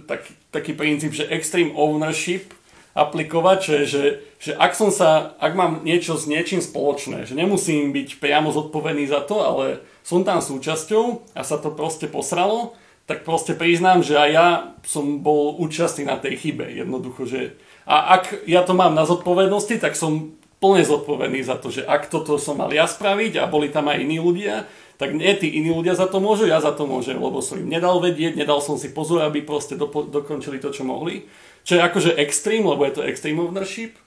tak, 0.07 0.25
taký 0.53 0.73
princíp, 0.73 1.13
že 1.13 1.29
extreme 1.29 1.73
ownership 1.73 2.53
aplikovať, 2.93 3.57
že, 3.65 3.77
že, 3.89 4.03
že 4.37 4.51
ak 4.53 4.77
som 4.77 4.93
sa, 4.93 5.33
ak 5.41 5.57
mám 5.57 5.81
niečo 5.81 6.13
s 6.13 6.29
niečím 6.29 6.61
spoločné, 6.61 7.25
že 7.25 7.33
nemusím 7.33 7.89
byť 7.89 8.21
priamo 8.21 8.53
zodpovedný 8.53 9.09
za 9.09 9.25
to, 9.25 9.41
ale 9.41 9.81
som 10.05 10.21
tam 10.21 10.45
súčasťou 10.45 11.33
a 11.33 11.41
sa 11.41 11.57
to 11.57 11.73
proste 11.73 12.05
posralo, 12.05 12.77
tak 13.09 13.25
proste 13.25 13.57
priznám, 13.57 14.05
že 14.05 14.15
aj 14.15 14.29
ja 14.29 14.47
som 14.85 15.19
bol 15.25 15.57
účastný 15.59 16.07
na 16.07 16.21
tej 16.21 16.39
chybe. 16.39 16.69
Jednoducho, 16.69 17.25
že 17.25 17.57
a 17.83 18.15
ak 18.15 18.47
ja 18.47 18.63
to 18.63 18.77
mám 18.77 18.95
na 18.95 19.03
zodpovednosti, 19.03 19.75
tak 19.81 19.97
som 19.97 20.37
plne 20.63 20.87
zodpovedný 20.87 21.43
za 21.43 21.59
to, 21.59 21.67
že 21.67 21.83
ak 21.83 22.07
toto 22.07 22.39
som 22.39 22.55
mal 22.55 22.71
ja 22.71 22.87
spraviť 22.87 23.43
a 23.43 23.51
boli 23.51 23.67
tam 23.67 23.91
aj 23.91 23.99
iní 23.99 24.23
ľudia, 24.23 24.63
tak 24.97 25.17
nie 25.17 25.33
tí 25.35 25.49
iní 25.49 25.73
ľudia 25.73 25.97
za 25.97 26.05
to 26.05 26.21
môžu, 26.21 26.45
ja 26.45 26.61
za 26.61 26.71
to 26.71 26.85
môžem, 26.85 27.17
lebo 27.17 27.41
som 27.41 27.57
im 27.57 27.69
nedal 27.69 27.97
vedieť, 27.97 28.37
nedal 28.37 28.61
som 28.61 28.77
si 28.77 28.93
pozor, 28.93 29.25
aby 29.25 29.41
proste 29.41 29.73
dopo- 29.73 30.05
dokončili 30.05 30.61
to, 30.61 30.69
čo 30.69 30.85
mohli. 30.85 31.25
Čo 31.65 31.79
je 31.79 31.81
akože 31.81 32.11
extrém, 32.19 32.61
lebo 32.61 32.85
je 32.85 32.93
to 32.93 33.07
extreme 33.07 33.41
ownership. 33.41 33.97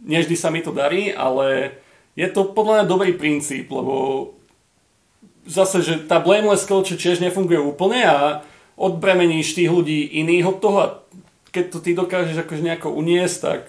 Nevždy 0.00 0.34
sa 0.38 0.48
mi 0.48 0.64
to 0.64 0.72
darí, 0.72 1.12
ale 1.12 1.76
je 2.16 2.28
to 2.32 2.56
podľa 2.56 2.82
mňa 2.82 2.86
dobrý 2.88 3.12
princíp, 3.14 3.68
lebo 3.68 4.32
zase, 5.44 5.84
že 5.84 5.94
tá 6.08 6.22
blameless 6.22 6.64
culture 6.64 6.96
tiež 6.96 7.20
nefunguje 7.20 7.60
úplne 7.60 8.00
a 8.06 8.18
odbremeníš 8.80 9.58
tých 9.58 9.68
ľudí 9.68 10.08
iných 10.24 10.46
od 10.48 10.56
toho 10.62 10.76
a 10.80 10.86
keď 11.50 11.64
to 11.68 11.78
ty 11.82 11.92
dokážeš 11.92 12.46
akože 12.46 12.62
nejako 12.62 12.94
uniesť, 12.94 13.36
tak 13.42 13.62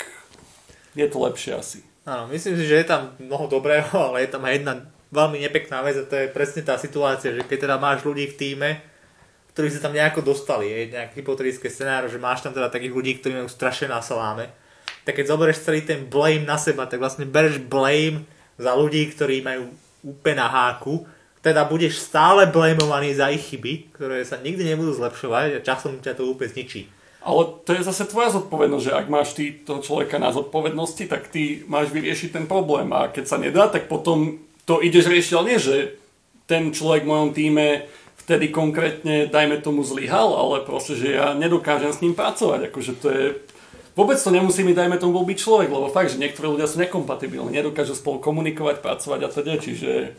je 0.93 1.07
to 1.09 1.17
lepšie 1.19 1.51
asi. 1.57 1.79
Áno, 2.05 2.29
myslím 2.29 2.57
si, 2.57 2.65
že 2.65 2.81
je 2.81 2.87
tam 2.87 3.13
mnoho 3.17 3.49
dobrého, 3.49 3.89
ale 3.91 4.25
je 4.25 4.29
tam 4.29 4.45
aj 4.45 4.53
jedna 4.57 4.73
veľmi 5.11 5.37
nepekná 5.43 5.83
vec 5.83 5.99
a 5.99 6.07
to 6.07 6.15
je 6.15 6.31
presne 6.31 6.63
tá 6.63 6.79
situácia, 6.79 7.35
že 7.35 7.43
keď 7.43 7.67
teda 7.67 7.75
máš 7.77 8.07
ľudí 8.07 8.31
v 8.31 8.37
týme, 8.39 8.69
ktorí 9.51 9.67
sa 9.67 9.83
tam 9.83 9.91
nejako 9.91 10.23
dostali, 10.23 10.71
je 10.71 10.95
nejaký 10.95 11.19
hypotetický 11.19 11.67
scenár, 11.67 12.07
že 12.07 12.15
máš 12.15 12.39
tam 12.39 12.55
teda 12.55 12.71
takých 12.71 12.95
ľudí, 12.95 13.11
ktorí 13.19 13.43
majú 13.43 13.51
strašne 13.51 13.91
na 13.91 13.99
saláme, 13.99 14.47
tak 15.03 15.19
keď 15.19 15.35
zoberieš 15.35 15.67
celý 15.67 15.83
ten 15.83 16.07
blame 16.07 16.47
na 16.47 16.55
seba, 16.55 16.87
tak 16.87 17.03
vlastne 17.03 17.27
bereš 17.27 17.59
blame 17.59 18.23
za 18.55 18.71
ľudí, 18.71 19.03
ktorí 19.11 19.43
majú 19.43 19.67
úplne 20.07 20.39
na 20.39 20.47
háku, 20.47 21.03
teda 21.41 21.65
budeš 21.65 21.99
stále 21.99 22.47
blameovaný 22.47 23.17
za 23.17 23.33
ich 23.33 23.43
chyby, 23.49 23.91
ktoré 23.97 24.21
sa 24.23 24.37
nikdy 24.37 24.61
nebudú 24.61 24.93
zlepšovať 24.93 25.57
a 25.57 25.65
časom 25.65 25.99
ťa 25.99 26.15
to 26.15 26.29
úplne 26.29 26.53
zničí. 26.53 26.87
Ale 27.21 27.61
to 27.65 27.77
je 27.77 27.85
zase 27.85 28.09
tvoja 28.09 28.33
zodpovednosť, 28.33 28.85
že 28.85 28.97
ak 28.97 29.07
máš 29.09 29.37
ty 29.37 29.53
toho 29.61 29.81
človeka 29.81 30.17
na 30.17 30.33
zodpovednosti, 30.33 31.05
tak 31.05 31.29
ty 31.29 31.61
máš 31.69 31.93
vyriešiť 31.93 32.33
ten 32.33 32.45
problém 32.49 32.89
a 32.93 33.13
keď 33.13 33.25
sa 33.29 33.37
nedá, 33.37 33.69
tak 33.69 33.85
potom 33.85 34.41
to 34.65 34.79
ideš 34.79 35.09
riešiť, 35.09 35.33
ale 35.35 35.47
nie, 35.53 35.59
že 35.59 35.75
ten 36.45 36.73
človek 36.75 37.07
v 37.07 37.11
mojom 37.11 37.29
týme 37.31 37.87
vtedy 38.21 38.53
konkrétne, 38.53 39.27
dajme 39.27 39.59
tomu, 39.59 39.81
zlyhal, 39.81 40.31
ale 40.31 40.63
proste, 40.63 40.93
že 40.93 41.17
ja 41.17 41.33
nedokážem 41.33 41.89
s 41.89 42.01
ním 42.05 42.13
pracovať. 42.13 42.69
Akože 42.69 42.93
to 43.01 43.07
je... 43.09 43.25
Vôbec 43.91 44.15
to 44.15 44.31
nemusí 44.31 44.63
mi, 44.63 44.71
dajme 44.71 44.95
tomu, 44.95 45.19
byť 45.19 45.37
človek, 45.41 45.67
lebo 45.67 45.91
fakt, 45.91 46.15
že 46.15 46.21
niektorí 46.21 46.47
ľudia 46.47 46.69
sú 46.69 46.79
nekompatibilní, 46.79 47.51
nedokážu 47.51 47.91
spolu 47.91 48.23
komunikovať, 48.23 48.79
pracovať 48.79 49.19
a 49.25 49.27
teda, 49.27 49.59
čiže 49.59 50.15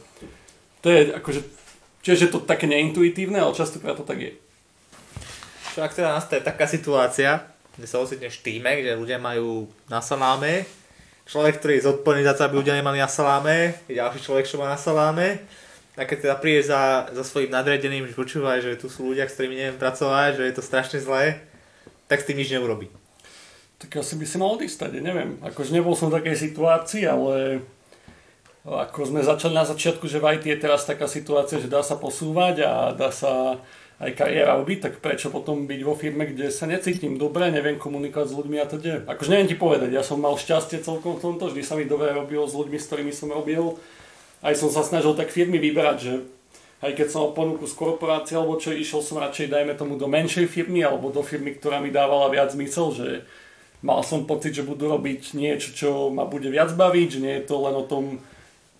to 0.84 0.93
je 0.93 1.01
akože, 1.16 1.40
čiže 2.05 2.28
to 2.28 2.45
také 2.45 2.68
neintuitívne, 2.68 3.40
ale 3.40 3.57
častokrát 3.57 3.97
to 3.97 4.05
tak 4.05 4.20
je. 4.20 4.32
Čo 5.72 5.88
ak 5.88 5.97
teda 5.97 6.12
nastaje 6.12 6.45
taká 6.45 6.68
situácia, 6.68 7.49
kde 7.72 7.88
sa 7.88 7.97
ocitneš 8.05 8.43
v 8.43 8.45
týme, 8.45 8.76
kde 8.76 8.93
ľudia 8.93 9.16
majú 9.16 9.64
na 9.88 10.05
saláme, 10.05 10.68
človek, 11.33 11.57
ktorý 11.57 11.80
je 11.80 11.89
zodpovedný 11.89 12.28
za 12.28 12.37
to, 12.37 12.45
aby 12.45 12.61
ľudia 12.61 12.76
nemali 12.76 13.01
na 13.01 13.09
saláme, 13.09 13.72
je 13.89 13.97
ďalší 13.97 14.20
človek, 14.20 14.45
čo 14.45 14.61
má 14.61 14.68
na 14.68 14.76
saláme, 14.76 15.41
a 15.97 16.05
keď 16.05 16.28
teda 16.28 16.37
príde 16.37 16.61
za, 16.64 17.09
za 17.09 17.24
svojím 17.24 17.53
nadredeným, 17.53 18.05
že 18.05 18.16
počúvaj, 18.16 18.61
že 18.61 18.76
tu 18.76 18.93
sú 18.93 19.12
ľudia, 19.12 19.24
s 19.24 19.37
ktorými 19.37 19.57
neviem 19.57 19.80
pracovať, 19.80 20.41
že 20.41 20.45
je 20.49 20.55
to 20.57 20.64
strašne 20.64 21.01
zlé, 21.01 21.41
tak 22.09 22.20
s 22.20 22.28
tým 22.28 22.37
nič 22.37 22.53
neurobí. 22.53 22.93
Tak 23.80 24.05
asi 24.05 24.16
by 24.20 24.24
si 24.28 24.37
mal 24.37 24.53
odísť, 24.57 24.93
neviem. 25.01 25.41
Akože 25.41 25.72
nebol 25.72 25.97
som 25.97 26.12
v 26.12 26.20
takej 26.20 26.37
situácii, 26.53 27.05
ale 27.09 27.64
ako 28.62 29.11
sme 29.11 29.26
začali 29.26 29.57
na 29.57 29.66
začiatku, 29.66 30.07
že 30.07 30.22
v 30.22 30.39
IT 30.39 30.45
je 30.47 30.62
teraz 30.62 30.87
taká 30.87 31.11
situácia, 31.11 31.59
že 31.59 31.66
dá 31.66 31.83
sa 31.83 31.99
posúvať 31.99 32.62
a 32.62 32.72
dá 32.95 33.11
sa 33.11 33.59
aj 34.03 34.19
kariéra 34.19 34.59
robiť, 34.59 34.79
tak 34.83 34.95
prečo 34.99 35.31
potom 35.31 35.71
byť 35.71 35.81
vo 35.87 35.95
firme, 35.95 36.27
kde 36.27 36.51
sa 36.51 36.67
necítim 36.67 37.15
dobre, 37.15 37.55
neviem 37.55 37.79
komunikovať 37.79 38.35
s 38.35 38.35
ľuďmi 38.35 38.57
a 38.59 38.67
teda. 38.67 39.07
Akože 39.07 39.31
neviem 39.31 39.47
ti 39.47 39.55
povedať, 39.55 39.95
ja 39.95 40.03
som 40.03 40.19
mal 40.19 40.35
šťastie 40.35 40.83
celkom 40.83 41.23
v 41.23 41.23
tomto, 41.23 41.55
vždy 41.55 41.63
sa 41.63 41.79
mi 41.79 41.87
dobre 41.87 42.11
robilo 42.11 42.43
s 42.43 42.59
ľuďmi, 42.59 42.83
s 42.83 42.91
ktorými 42.91 43.15
som 43.15 43.31
robil. 43.31 43.79
Aj 44.43 44.59
som 44.59 44.75
sa 44.75 44.83
snažil 44.83 45.15
tak 45.15 45.31
firmy 45.31 45.63
vyberať, 45.63 45.99
že 46.03 46.15
aj 46.83 46.99
keď 46.99 47.07
som 47.15 47.31
mal 47.31 47.39
ponuku 47.39 47.63
z 47.71 47.79
korporácie 47.79 48.35
alebo 48.35 48.59
čo, 48.59 48.75
išiel 48.75 49.07
som 49.07 49.23
radšej, 49.23 49.55
dajme 49.55 49.79
tomu, 49.79 49.95
do 49.95 50.11
menšej 50.11 50.51
firmy 50.51 50.83
alebo 50.83 51.15
do 51.15 51.23
firmy, 51.23 51.55
ktorá 51.55 51.79
mi 51.79 51.95
dávala 51.95 52.27
viac 52.27 52.51
zmysel, 52.51 52.91
že 52.91 53.09
mal 53.87 54.03
som 54.03 54.27
pocit, 54.27 54.51
že 54.51 54.67
budú 54.67 54.91
robiť 54.91 55.39
niečo, 55.39 55.71
čo 55.79 55.89
ma 56.11 56.27
bude 56.27 56.51
viac 56.51 56.75
baviť, 56.75 57.07
že 57.07 57.23
nie 57.23 57.35
je 57.39 57.47
to 57.47 57.55
len 57.63 57.75
o 57.79 57.87
tom, 57.87 58.19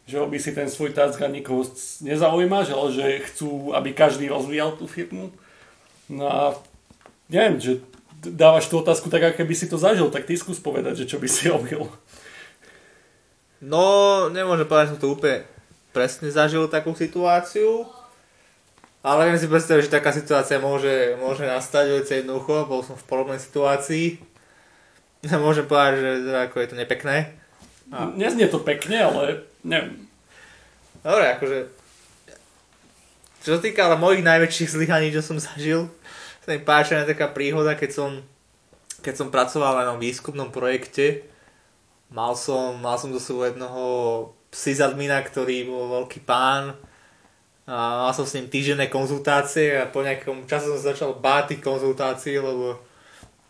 že 0.07 0.19
robí 0.19 0.39
si 0.43 0.51
ten 0.51 0.67
svoj 0.67 0.93
task 0.93 1.23
a 1.23 1.31
nikoho 1.31 1.63
nezaujíma, 2.03 2.67
že, 2.67 2.73
ale 2.75 2.89
že 2.91 3.05
chcú, 3.33 3.71
aby 3.73 3.95
každý 3.95 4.27
rozvíjal 4.27 4.75
tú 4.75 4.91
firmu. 4.91 5.31
No 6.11 6.27
a 6.27 6.43
neviem, 7.31 7.63
že 7.63 7.73
dávaš 8.23 8.71
tú 8.71 8.79
otázku 8.83 9.11
tak, 9.11 9.23
ako 9.23 9.43
keby 9.43 9.55
si 9.55 9.67
to 9.71 9.79
zažil, 9.79 10.11
tak 10.11 10.27
ty 10.27 10.35
skús 10.35 10.59
povedať, 10.59 11.07
že 11.07 11.09
čo 11.11 11.23
by 11.23 11.29
si 11.31 11.49
robil. 11.55 11.87
No, 13.63 14.27
nemôžem 14.31 14.67
povedať, 14.67 14.91
že 14.91 14.93
som 14.99 15.03
to 15.07 15.15
úplne 15.15 15.47
presne 15.95 16.29
zažil 16.35 16.67
takú 16.67 16.99
situáciu, 16.99 17.87
ale 19.03 19.31
viem 19.31 19.39
si 19.39 19.51
predstaviť, 19.51 19.87
že 19.87 19.97
taká 19.99 20.11
situácia 20.15 20.63
môže, 20.63 21.19
môže 21.19 21.47
nastať 21.47 22.03
veľmi 22.03 22.07
jednoducho, 22.07 22.71
bol 22.71 22.83
som 22.87 22.95
v 22.95 23.07
podobnej 23.07 23.39
situácii. 23.43 24.19
Môžem 25.43 25.67
povedať, 25.67 26.03
že 26.03 26.35
ako 26.35 26.57
je 26.59 26.69
to 26.71 26.77
nepekné. 26.79 27.17
A... 27.95 28.11
Neznie 28.15 28.51
to 28.51 28.59
pekne, 28.59 28.99
ale 28.99 29.47
neviem. 29.67 30.07
Dobre, 31.03 31.27
akože... 31.39 31.59
Čo 33.43 33.59
sa 33.59 33.61
týka 33.63 33.91
ale 33.91 33.99
mojich 33.99 34.23
najväčších 34.23 34.71
zlyhaní, 34.71 35.11
čo 35.11 35.19
som 35.19 35.35
zažil, 35.35 35.91
sa 36.47 36.55
mi 36.55 36.63
páči 36.63 36.95
taká 36.95 37.27
príhoda, 37.31 37.75
keď 37.75 37.91
som, 37.91 38.11
keď 39.03 39.15
som 39.19 39.35
pracoval 39.35 39.83
na 39.83 39.99
výskumnom 39.99 40.55
projekte. 40.55 41.27
Mal 42.11 42.39
som, 42.39 42.79
mal 42.79 42.99
som 42.99 43.11
do 43.11 43.19
sebou 43.19 43.43
jednoho 43.43 43.85
sysadmina, 44.55 45.19
ktorý 45.23 45.67
bol 45.67 46.03
veľký 46.03 46.23
pán. 46.23 46.79
A 47.67 48.07
mal 48.07 48.13
som 48.15 48.27
s 48.27 48.35
ním 48.39 48.51
týždenné 48.51 48.91
konzultácie 48.91 49.79
a 49.79 49.91
po 49.91 50.03
nejakom 50.03 50.47
čase 50.51 50.71
som 50.71 50.79
začal 50.79 51.19
báť 51.19 51.55
tých 51.55 51.63
konzultácií, 51.63 52.39
lebo 52.39 52.79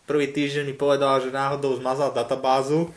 prvý 0.05 0.29
týždeň 0.29 0.69
mi 0.69 0.75
povedal, 0.77 1.21
že 1.21 1.33
náhodou 1.33 1.73
zmazal 1.77 2.13
databázu 2.13 2.93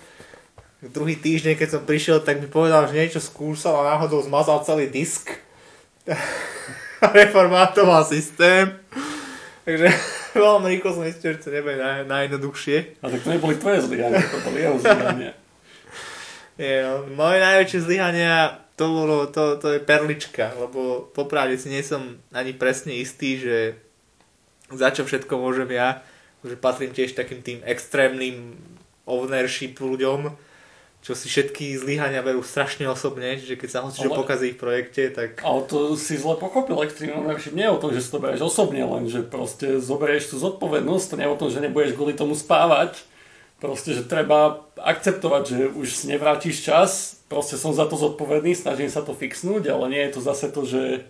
druhý 0.85 1.17
týždeň, 1.17 1.57
keď 1.57 1.69
som 1.73 1.83
prišiel, 1.89 2.21
tak 2.21 2.41
mi 2.41 2.49
povedal, 2.49 2.85
že 2.89 2.99
niečo 2.99 3.21
skúšal 3.21 3.81
a 3.81 3.97
náhodou 3.97 4.21
zmazal 4.21 4.61
celý 4.65 4.93
disk. 4.93 5.33
Reformátoval 7.01 8.05
systém. 8.05 8.77
Takže 9.65 9.89
veľmi 10.39 10.67
rýchlo 10.77 10.91
som 10.95 11.05
myslel, 11.05 11.37
že 11.37 11.43
to 11.43 11.51
nebude 11.51 11.81
naj, 11.81 12.07
najjednoduchšie. 12.07 13.03
A 13.03 13.11
tak 13.11 13.21
to 13.25 13.29
neboli 13.33 13.57
tvoje 13.57 13.83
zlyhania, 13.89 14.23
to 14.23 14.39
boli 14.45 14.59
jeho 14.63 14.77
zlyhania. 14.79 15.33
Je, 16.57 16.75
no, 16.81 17.05
moje 17.13 17.39
najväčšie 17.45 17.81
zlyhania 17.85 18.65
to 18.77 18.85
bolo, 18.89 19.17
to, 19.29 19.57
to 19.57 19.77
je 19.77 19.81
perlička, 19.81 20.53
lebo 20.57 21.09
popravde 21.13 21.57
si 21.57 21.73
nie 21.73 21.81
som 21.81 22.21
ani 22.33 22.53
presne 22.53 22.97
istý, 22.97 23.41
že 23.41 23.57
za 24.73 24.93
čo 24.93 25.09
všetko 25.09 25.33
môžem 25.37 25.69
ja, 25.73 26.05
že 26.45 26.57
patrím 26.57 26.93
tiež 26.93 27.17
takým 27.17 27.41
tým 27.41 27.61
extrémnym 27.65 28.57
ownership 29.09 29.81
ľuďom, 29.81 30.29
čo 31.07 31.15
si 31.15 31.31
všetky 31.31 31.79
zlyhania 31.79 32.19
berú 32.19 32.43
strašne 32.43 32.83
osobne, 32.91 33.39
že 33.39 33.55
keď 33.55 33.69
sa 33.71 33.87
hoci 33.87 34.03
čo 34.03 34.11
pokazí 34.11 34.51
v 34.51 34.59
projekte, 34.59 35.07
tak... 35.15 35.39
Ale 35.47 35.63
to 35.71 35.95
si 35.95 36.19
zle 36.19 36.35
pochopil, 36.35 36.75
extrémne 36.83 37.31
nie 37.55 37.63
je 37.63 37.71
o 37.71 37.79
tom, 37.79 37.95
že 37.95 38.03
si 38.03 38.11
to 38.11 38.19
berieš 38.19 38.51
osobne, 38.51 38.83
len 38.83 39.07
že 39.07 39.23
proste 39.23 39.79
zoberieš 39.79 40.35
tú 40.35 40.43
zodpovednosť, 40.43 41.07
to 41.07 41.15
nie 41.15 41.31
je 41.31 41.35
o 41.39 41.39
tom, 41.39 41.49
že 41.55 41.63
nebudeš 41.63 41.95
kvôli 41.95 42.19
tomu 42.19 42.35
spávať, 42.35 43.07
proste, 43.63 43.95
že 43.95 44.03
treba 44.03 44.67
akceptovať, 44.75 45.43
že 45.47 45.59
už 45.79 45.87
si 45.87 46.05
nevrátiš 46.11 46.67
čas, 46.67 47.23
proste 47.31 47.55
som 47.55 47.71
za 47.71 47.87
to 47.87 47.95
zodpovedný, 47.95 48.59
snažím 48.59 48.91
sa 48.91 49.07
to 49.07 49.15
fixnúť, 49.15 49.71
ale 49.71 49.87
nie 49.87 50.03
je 50.11 50.19
to 50.19 50.21
zase 50.27 50.51
to, 50.51 50.67
že 50.67 51.07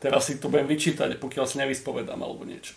teraz 0.00 0.32
si 0.32 0.40
to 0.40 0.48
budem 0.48 0.64
vyčítať, 0.64 1.20
pokiaľ 1.20 1.44
si 1.44 1.60
nevyspovedám 1.60 2.16
alebo 2.16 2.48
niečo. 2.48 2.72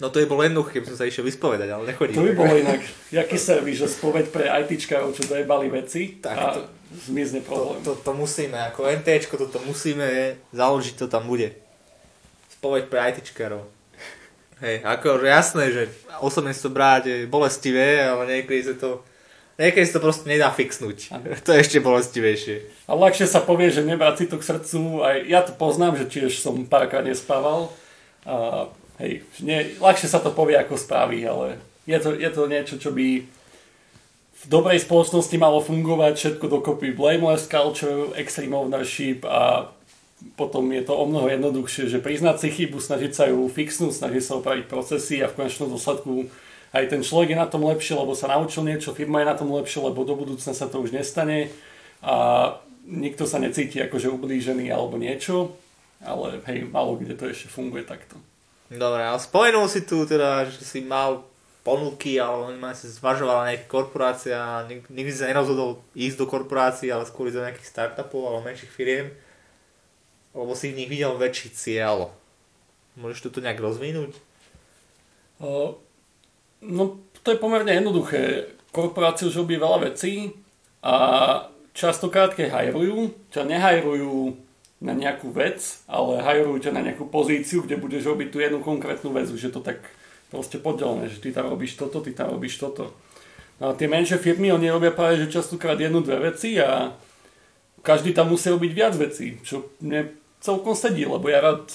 No 0.00 0.08
to 0.08 0.24
by 0.24 0.26
bolo 0.26 0.42
jednoduché, 0.48 0.80
keby 0.80 0.86
som 0.88 0.96
sa 0.96 1.04
išiel 1.04 1.28
vyspovedať, 1.28 1.68
ale 1.68 1.92
nechodím. 1.92 2.16
To 2.16 2.24
by 2.24 2.36
bolo 2.36 2.54
inak, 2.56 2.80
jaký 3.12 3.36
servis, 3.36 3.76
že 3.76 3.88
spoveď 3.92 4.32
pre 4.32 4.48
ITčkarov, 4.48 5.12
čo 5.12 5.28
dojebali 5.28 5.68
veci 5.68 6.16
tak 6.16 6.36
a 6.40 6.44
to, 6.56 6.60
zmizne 7.04 7.44
problém. 7.44 7.84
To, 7.84 7.92
to, 7.92 8.00
to 8.00 8.12
musíme, 8.16 8.56
ako 8.56 8.88
NTčko, 8.88 9.36
toto 9.36 9.60
musíme 9.68 10.40
založiť, 10.56 10.94
to 10.96 11.06
tam 11.06 11.28
bude. 11.28 11.52
Spoveď 12.56 12.88
pre 12.88 12.98
ITčkarov. 13.12 13.68
Hej, 14.64 14.84
ako 14.84 15.24
jasné, 15.24 15.64
že 15.72 15.82
osobne 16.20 16.52
si 16.56 16.60
to 16.64 16.72
brať 16.72 17.02
je 17.08 17.16
bolestivé, 17.28 18.04
ale 18.04 18.24
niekedy 18.28 18.72
sa 18.72 18.76
to 18.76 19.04
Niekedy 19.60 19.84
sa 19.84 20.00
to 20.00 20.08
proste 20.08 20.24
nedá 20.24 20.48
fixnúť. 20.48 21.12
To 21.44 21.52
je 21.52 21.60
ešte 21.60 21.84
bolestivejšie. 21.84 22.88
A 22.88 22.96
ľahšie 22.96 23.28
sa 23.28 23.44
povie, 23.44 23.68
že 23.68 23.84
nebrať 23.84 24.24
si 24.24 24.26
to 24.32 24.40
k 24.40 24.48
srdcu. 24.48 25.04
Aj 25.04 25.20
ja 25.28 25.44
to 25.44 25.52
poznám, 25.52 26.00
že 26.00 26.08
tiež 26.08 26.40
som 26.40 26.64
párkrát 26.64 27.04
nespával. 27.04 27.68
A 28.24 28.72
Hej, 29.00 29.24
nie, 29.40 29.80
ľahšie 29.80 30.12
sa 30.12 30.20
to 30.20 30.28
povie 30.28 30.60
ako 30.60 30.76
správy, 30.76 31.24
ale 31.24 31.56
je 31.88 31.96
to, 31.96 32.12
je 32.12 32.30
to 32.30 32.42
niečo, 32.44 32.76
čo 32.76 32.92
by 32.92 33.24
v 34.40 34.44
dobrej 34.48 34.84
spoločnosti 34.84 35.36
malo 35.40 35.64
fungovať 35.64 36.12
všetko 36.16 36.46
dokopy 36.48 36.92
blameless 36.92 37.48
culture, 37.48 38.12
extreme 38.16 38.52
ownership 38.52 39.24
a 39.24 39.72
potom 40.36 40.68
je 40.68 40.84
to 40.84 40.92
o 40.92 41.08
mnoho 41.08 41.32
jednoduchšie, 41.32 41.88
že 41.88 42.04
priznať 42.04 42.44
si 42.44 42.48
chybu, 42.52 42.76
snažiť 42.76 43.12
sa 43.12 43.24
ju 43.32 43.48
fixnúť, 43.48 44.04
snažiť 44.04 44.22
sa 44.24 44.36
opraviť 44.36 44.68
procesy 44.68 45.24
a 45.24 45.32
v 45.32 45.36
konečnom 45.44 45.72
dôsledku 45.72 46.28
aj 46.76 46.84
ten 46.86 47.00
človek 47.00 47.34
je 47.34 47.40
na 47.40 47.48
tom 47.48 47.64
lepšie, 47.66 47.96
lebo 47.96 48.12
sa 48.12 48.30
naučil 48.30 48.68
niečo, 48.68 48.92
firma 48.92 49.24
je 49.24 49.30
na 49.32 49.36
tom 49.36 49.48
lepšie, 49.50 49.80
lebo 49.80 50.04
do 50.04 50.14
budúcna 50.14 50.52
sa 50.52 50.68
to 50.68 50.78
už 50.84 50.92
nestane 50.92 51.48
a 52.04 52.56
nikto 52.84 53.24
sa 53.24 53.40
necíti 53.40 53.80
akože 53.80 54.12
ublížený 54.12 54.68
alebo 54.68 55.00
niečo, 55.00 55.56
ale 56.04 56.40
hej, 56.48 56.68
málo 56.68 57.00
kde 57.00 57.16
to 57.16 57.28
ešte 57.28 57.48
funguje 57.48 57.84
takto. 57.84 58.20
Dobre, 58.70 59.02
ale 59.02 59.18
spomenul 59.18 59.66
si 59.66 59.82
tu 59.82 60.06
teda, 60.06 60.46
že 60.46 60.62
si 60.62 60.78
mal 60.78 61.26
ponuky, 61.66 62.16
alebo 62.22 62.54
ma 62.54 62.70
si 62.70 62.86
zvažoval 62.86 63.50
nejaké 63.50 63.66
korporácie 63.66 64.32
a 64.32 64.62
nikdy 64.64 65.10
sa 65.10 65.26
nerozhodol 65.26 65.82
ísť 65.92 66.16
do 66.22 66.26
korporácií, 66.30 66.88
ale 66.88 67.04
skôr 67.04 67.34
do 67.34 67.42
nejakých 67.42 67.66
startupov 67.66 68.30
alebo 68.30 68.46
menších 68.46 68.70
firiem, 68.70 69.10
lebo 70.32 70.54
si 70.54 70.70
v 70.70 70.78
nich 70.78 70.88
videl 70.88 71.18
väčší 71.18 71.50
cieľ. 71.50 72.14
Môžeš 72.94 73.28
to 73.28 73.42
nejak 73.42 73.58
rozvinúť? 73.58 74.14
No, 76.62 76.84
to 77.20 77.28
je 77.34 77.42
pomerne 77.42 77.74
jednoduché. 77.74 78.54
Korporácie 78.70 79.26
už 79.26 79.42
robí 79.44 79.58
veľa 79.58 79.90
vecí 79.90 80.30
a 80.80 80.94
častokrát, 81.74 82.38
keď 82.38 82.54
hajrujú, 82.54 83.10
ťa 83.34 83.42
nehajrujú 83.50 84.38
na 84.80 84.96
nejakú 84.96 85.28
vec, 85.28 85.84
ale 85.84 86.24
hajrujú 86.24 86.64
ťa 86.64 86.72
na 86.72 86.80
nejakú 86.80 87.04
pozíciu, 87.12 87.68
kde 87.68 87.76
budeš 87.76 88.08
robiť 88.08 88.28
tú 88.32 88.40
jednu 88.40 88.64
konkrétnu 88.64 89.12
vec, 89.12 89.28
že 89.28 89.52
to 89.52 89.60
tak 89.60 89.84
proste 90.32 90.56
poddelené, 90.56 91.12
že 91.12 91.20
ty 91.20 91.36
tam 91.36 91.52
robíš 91.52 91.76
toto, 91.76 92.00
ty 92.00 92.16
tam 92.16 92.32
robíš 92.32 92.56
toto. 92.56 92.96
No 93.60 93.70
a 93.70 93.76
tie 93.76 93.84
menšie 93.92 94.16
firmy, 94.16 94.48
oni 94.48 94.72
robia 94.72 94.88
práve, 94.88 95.20
že 95.20 95.28
častokrát 95.28 95.76
jednu, 95.76 96.00
dve 96.00 96.32
veci 96.32 96.56
a 96.56 96.96
každý 97.84 98.16
tam 98.16 98.32
musí 98.32 98.48
robiť 98.48 98.72
viac 98.72 98.94
vecí, 98.96 99.36
čo 99.44 99.68
mne 99.84 100.16
celkom 100.40 100.72
sedí, 100.72 101.04
lebo 101.04 101.28
ja 101.28 101.44
rád, 101.44 101.68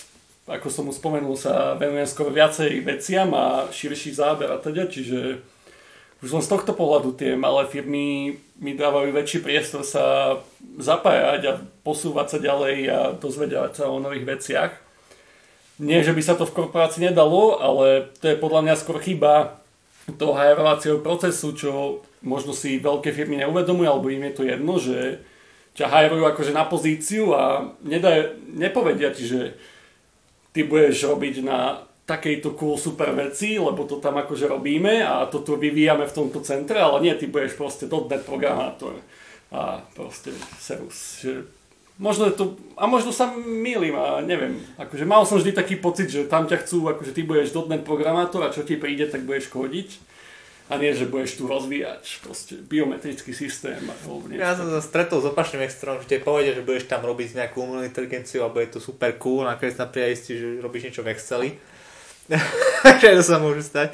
ako 0.50 0.68
som 0.74 0.90
už 0.90 0.98
spomenul, 0.98 1.38
sa 1.38 1.78
venujem 1.78 2.10
skoro 2.10 2.34
viacej 2.34 2.82
veciam 2.82 3.30
a 3.38 3.70
širší 3.70 4.18
záber 4.18 4.50
a 4.50 4.58
teda, 4.58 4.90
čiže 4.90 5.46
už 6.24 6.30
len 6.32 6.44
z 6.44 6.52
tohto 6.52 6.72
pohľadu 6.72 7.18
tie 7.20 7.36
malé 7.36 7.68
firmy 7.68 8.40
mi 8.56 8.72
dávajú 8.72 9.12
väčší 9.12 9.44
priestor 9.44 9.84
sa 9.84 10.40
zapájať 10.80 11.42
a 11.48 11.60
posúvať 11.84 12.28
sa 12.36 12.38
ďalej 12.40 12.78
a 12.88 13.00
dozvedať 13.16 13.84
sa 13.84 13.92
o 13.92 14.00
nových 14.00 14.26
veciach. 14.26 14.72
Nie, 15.76 16.08
že 16.08 16.16
by 16.16 16.22
sa 16.24 16.40
to 16.40 16.48
v 16.48 16.56
korporácii 16.56 17.12
nedalo, 17.12 17.60
ale 17.60 18.08
to 18.24 18.32
je 18.32 18.40
podľa 18.40 18.64
mňa 18.64 18.76
skôr 18.80 19.04
chyba 19.04 19.60
toho 20.16 20.32
hajrovacieho 20.38 21.04
procesu, 21.04 21.52
čo 21.52 22.00
možno 22.24 22.56
si 22.56 22.80
veľké 22.80 23.12
firmy 23.12 23.44
neuvedomujú, 23.44 23.88
alebo 23.90 24.08
im 24.08 24.24
je 24.32 24.34
to 24.34 24.44
jedno, 24.48 24.74
že 24.80 25.20
ťa 25.76 25.92
hajrujú 25.92 26.24
akože 26.32 26.56
na 26.56 26.64
pozíciu 26.64 27.36
a 27.36 27.76
nedaj, 27.84 28.40
nepovedia 28.56 29.12
ti, 29.12 29.28
že 29.28 29.60
ty 30.56 30.64
budeš 30.64 31.12
robiť 31.12 31.44
na 31.44 31.84
takejto 32.06 32.54
cool 32.54 32.78
super 32.78 33.18
veci, 33.18 33.58
lebo 33.58 33.84
to 33.90 33.98
tam 33.98 34.22
akože 34.22 34.46
robíme 34.46 35.02
a 35.02 35.26
to 35.26 35.42
tu 35.42 35.58
vyvíjame 35.58 36.06
v 36.06 36.16
tomto 36.16 36.40
centre, 36.46 36.78
ale 36.78 37.02
nie, 37.02 37.14
ty 37.18 37.26
budeš 37.26 37.58
proste 37.58 37.90
.NET 37.90 38.22
programátor 38.22 39.02
a 39.50 39.82
proste 39.98 40.30
serus. 40.62 41.26
Že 41.26 41.50
možno 41.98 42.30
to, 42.30 42.62
a 42.78 42.86
možno 42.86 43.10
sa 43.10 43.34
mýlim 43.34 43.98
a 43.98 44.22
neviem, 44.22 44.62
akože 44.78 45.06
mal 45.06 45.26
som 45.26 45.42
vždy 45.42 45.58
taký 45.58 45.82
pocit, 45.82 46.14
že 46.14 46.30
tam 46.30 46.46
ťa 46.46 46.62
chcú, 46.62 46.94
akože 46.94 47.10
ty 47.10 47.26
budeš 47.26 47.58
.NET 47.58 47.82
programátor 47.82 48.46
a 48.46 48.54
čo 48.54 48.62
ti 48.62 48.78
príde, 48.78 49.10
tak 49.10 49.26
budeš 49.26 49.50
kodiť 49.50 50.14
a 50.70 50.78
nie, 50.78 50.94
že 50.94 51.10
budeš 51.10 51.42
tu 51.42 51.50
rozvíjať 51.50 52.26
proste 52.26 52.54
biometrický 52.58 53.34
systém. 53.34 53.82
Alebo. 53.82 54.30
Ja 54.34 54.54
som 54.58 54.70
sa 54.70 54.82
stretol 54.82 55.22
s 55.22 55.30
opačným 55.30 55.62
extrémom, 55.62 56.02
že 56.06 56.10
ti 56.10 56.18
povedia, 56.22 56.58
že 56.58 56.66
budeš 56.66 56.86
tam 56.86 57.06
robiť 57.06 57.38
nejakú 57.38 57.66
umelú 57.66 57.82
inteligenciu 57.82 58.46
alebo 58.46 58.62
je 58.62 58.78
to 58.78 58.80
super 58.82 59.14
cool, 59.18 59.42
nakoniec 59.42 59.74
tam 59.74 59.90
príde 59.90 60.22
že 60.22 60.62
robíš 60.62 60.90
niečo 60.90 61.02
v 61.02 61.10
Exceli 61.14 61.50
Takže 62.86 63.22
to 63.22 63.24
sa 63.24 63.38
môže 63.38 63.66
stať. 63.66 63.94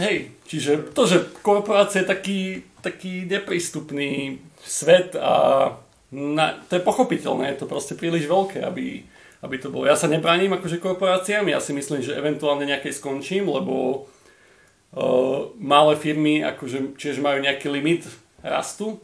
Hej, 0.00 0.32
čiže 0.48 0.94
to, 0.96 1.04
že 1.04 1.28
korporácia 1.44 2.00
je 2.00 2.08
taký, 2.08 2.40
taký 2.80 3.28
neprístupný 3.28 4.40
svet 4.64 5.12
a 5.20 5.68
na, 6.12 6.60
to 6.68 6.76
je 6.76 6.82
pochopiteľné, 6.84 7.52
je 7.52 7.60
to 7.64 7.66
proste 7.68 7.96
príliš 7.96 8.24
veľké, 8.24 8.64
aby, 8.64 9.04
aby 9.44 9.56
to 9.60 9.68
bolo. 9.68 9.88
Ja 9.88 9.96
sa 9.96 10.08
nebránim 10.08 10.52
akože 10.52 10.80
korporáciám, 10.80 11.48
ja 11.48 11.60
si 11.60 11.76
myslím, 11.76 12.00
že 12.00 12.16
eventuálne 12.16 12.64
nejakej 12.68 12.96
skončím, 13.00 13.48
lebo 13.48 14.08
uh, 14.92 15.52
malé 15.56 15.96
firmy 15.96 16.44
akože 16.44 16.96
tiež 17.00 17.20
majú 17.20 17.40
nejaký 17.40 17.68
limit 17.72 18.08
rastu, 18.44 19.00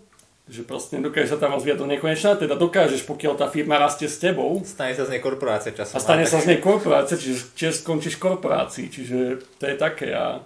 že 0.49 0.65
proste 0.65 0.97
nedokážeš 0.97 1.37
sa 1.37 1.39
tam 1.39 1.53
rozvíjať 1.53 1.79
do 1.79 1.87
nekonečna, 1.87 2.41
teda 2.41 2.57
dokážeš, 2.57 3.05
pokiaľ 3.05 3.37
tá 3.37 3.47
firma 3.53 3.77
rastie 3.77 4.09
s 4.09 4.17
tebou. 4.17 4.65
Stane 4.65 4.97
sa 4.97 5.05
z 5.05 5.13
nej 5.13 5.21
korporácia 5.21 5.77
časom. 5.77 6.01
A 6.01 6.03
stane 6.03 6.25
sa 6.25 6.41
z 6.41 6.57
nej 6.57 6.61
korporácia, 6.61 7.21
čiže 7.21 7.53
čiže 7.53 7.85
skončíš 7.85 8.17
korporácii, 8.17 8.89
čiže 8.89 9.45
to 9.61 9.65
je 9.69 9.77
také. 9.77 10.17
A... 10.17 10.41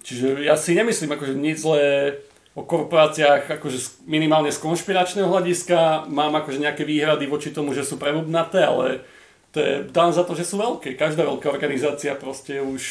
Čiže 0.00 0.40
ja 0.40 0.56
si 0.56 0.72
nemyslím 0.72 1.12
akože 1.12 1.36
nič 1.36 1.60
zlé 1.60 2.16
o 2.56 2.64
korporáciách 2.64 3.60
akože 3.60 4.08
minimálne 4.08 4.50
z 4.50 4.58
konšpiračného 4.58 5.28
hľadiska. 5.28 6.08
Mám 6.08 6.40
akože 6.42 6.58
nejaké 6.58 6.82
výhrady 6.88 7.28
voči 7.28 7.52
tomu, 7.52 7.76
že 7.76 7.84
sú 7.84 8.00
prevobnaté, 8.00 8.64
ale 8.64 9.04
to 9.52 9.60
je 9.60 9.72
dám 9.92 10.10
za 10.16 10.24
to, 10.24 10.32
že 10.32 10.48
sú 10.48 10.58
veľké. 10.58 10.96
Každá 10.96 11.28
veľká 11.28 11.46
organizácia 11.52 12.16
proste 12.16 12.58
je 12.58 12.64
už, 12.64 12.84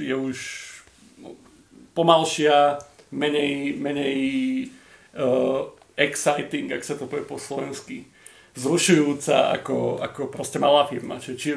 je 0.00 0.14
už 0.16 0.36
pomalšia, 1.92 2.80
menej, 3.12 3.76
menej 3.76 4.16
exciting, 5.96 6.72
ak 6.72 6.84
sa 6.84 6.96
to 6.96 7.04
povie 7.06 7.24
po 7.24 7.36
slovensky, 7.36 8.08
zrušujúca 8.56 9.52
ako, 9.60 10.00
ako 10.00 10.28
proste 10.28 10.60
malá 10.60 10.84
firma. 10.88 11.20
Čiže 11.20 11.36
či 11.36 11.50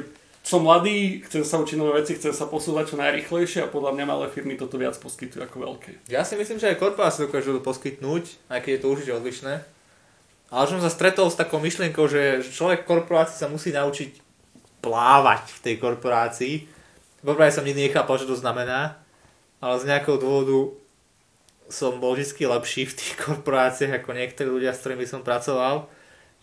som 0.45 0.61
mladý, 0.61 1.25
chcem 1.25 1.41
sa 1.41 1.57
učiť 1.57 1.75
nové 1.75 2.05
veci, 2.05 2.13
chcem 2.13 2.29
sa 2.29 2.45
posúvať 2.45 2.93
čo 2.93 3.01
najrychlejšie 3.01 3.65
a 3.65 3.71
podľa 3.71 3.97
mňa 3.97 4.05
malé 4.05 4.25
firmy 4.29 4.53
toto 4.53 4.77
viac 4.77 4.93
poskytujú 5.01 5.41
ako 5.41 5.57
veľké. 5.57 5.91
Ja 6.13 6.21
si 6.21 6.37
myslím, 6.37 6.61
že 6.61 6.69
aj 6.69 6.77
korporácie 6.77 7.25
dokážu 7.25 7.57
to 7.57 7.65
poskytnúť, 7.65 8.23
aj 8.53 8.59
keď 8.61 8.71
je 8.77 8.81
to 8.81 8.91
určite 8.93 9.13
odlišné. 9.17 9.53
Ale 10.53 10.63
som 10.69 10.77
sa 10.77 10.93
stretol 10.93 11.33
s 11.33 11.39
takou 11.41 11.57
myšlienkou, 11.57 12.05
že 12.05 12.45
človek 12.45 12.85
v 12.85 12.89
korporácii 12.93 13.41
sa 13.41 13.49
musí 13.49 13.73
naučiť 13.73 14.21
plávať 14.85 15.49
v 15.49 15.59
tej 15.65 15.75
korporácii. 15.81 16.53
Poprvé 17.25 17.49
som 17.49 17.65
nikdy 17.65 17.89
nechápal, 17.89 18.21
čo 18.21 18.29
to 18.29 18.37
znamená, 18.37 19.01
ale 19.57 19.75
z 19.81 19.89
nejakého 19.89 20.21
dôvodu 20.21 20.77
som 21.67 21.97
bol 21.97 22.13
vždy 22.13 22.45
lepší 22.45 22.85
v 22.85 22.97
tých 22.97 23.13
korporáciách 23.25 24.01
ako 24.01 24.09
niektorí 24.13 24.49
ľudia, 24.49 24.73
s 24.73 24.81
ktorými 24.85 25.05
som 25.09 25.25
pracoval. 25.25 25.89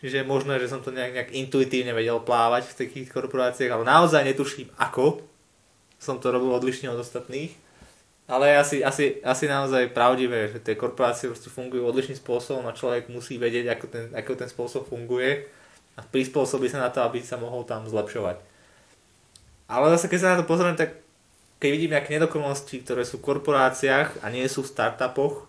Čiže 0.02 0.22
je 0.22 0.26
možné, 0.26 0.58
že 0.58 0.66
som 0.66 0.82
to 0.82 0.90
nejak, 0.90 1.14
nejak 1.14 1.30
intuitívne 1.30 1.94
vedel 1.94 2.18
plávať 2.18 2.66
v 2.74 2.78
takých 2.86 3.06
korporáciách, 3.14 3.70
ale 3.70 3.86
naozaj 3.86 4.26
netuším 4.26 4.74
ako 4.74 5.22
som 6.02 6.18
to 6.18 6.34
robil 6.34 6.50
odlišne 6.50 6.90
od 6.90 6.98
ostatných. 6.98 7.54
Ale 8.26 8.58
asi, 8.58 8.82
asi, 8.82 9.22
asi 9.22 9.44
naozaj 9.46 9.94
pravdivé, 9.94 10.50
že 10.50 10.58
tie 10.58 10.74
korporácie 10.74 11.30
proste 11.30 11.46
fungujú 11.46 11.86
odlišným 11.86 12.18
spôsobom 12.18 12.66
a 12.66 12.74
človek 12.74 13.06
musí 13.06 13.38
vedieť, 13.38 13.78
ako 13.78 13.86
ten, 13.86 14.04
ako 14.10 14.32
ten 14.34 14.48
spôsob 14.50 14.82
funguje 14.90 15.46
a 15.94 16.00
prispôsobí 16.02 16.66
sa 16.66 16.82
na 16.82 16.90
to, 16.90 17.02
aby 17.06 17.22
sa 17.22 17.38
mohol 17.38 17.62
tam 17.62 17.86
zlepšovať. 17.86 18.42
Ale 19.70 19.94
zase, 19.94 20.06
keď 20.10 20.18
sa 20.18 20.30
na 20.34 20.38
to 20.42 20.48
pozriem, 20.48 20.74
tak 20.74 21.02
keď 21.62 21.70
vidím 21.70 21.94
nejaké 21.94 22.18
nedokonalosti, 22.18 22.82
ktoré 22.82 23.06
sú 23.06 23.22
v 23.22 23.30
korporáciách 23.30 24.18
a 24.18 24.26
nie 24.34 24.42
sú 24.50 24.66
v 24.66 24.72
startupoch, 24.74 25.46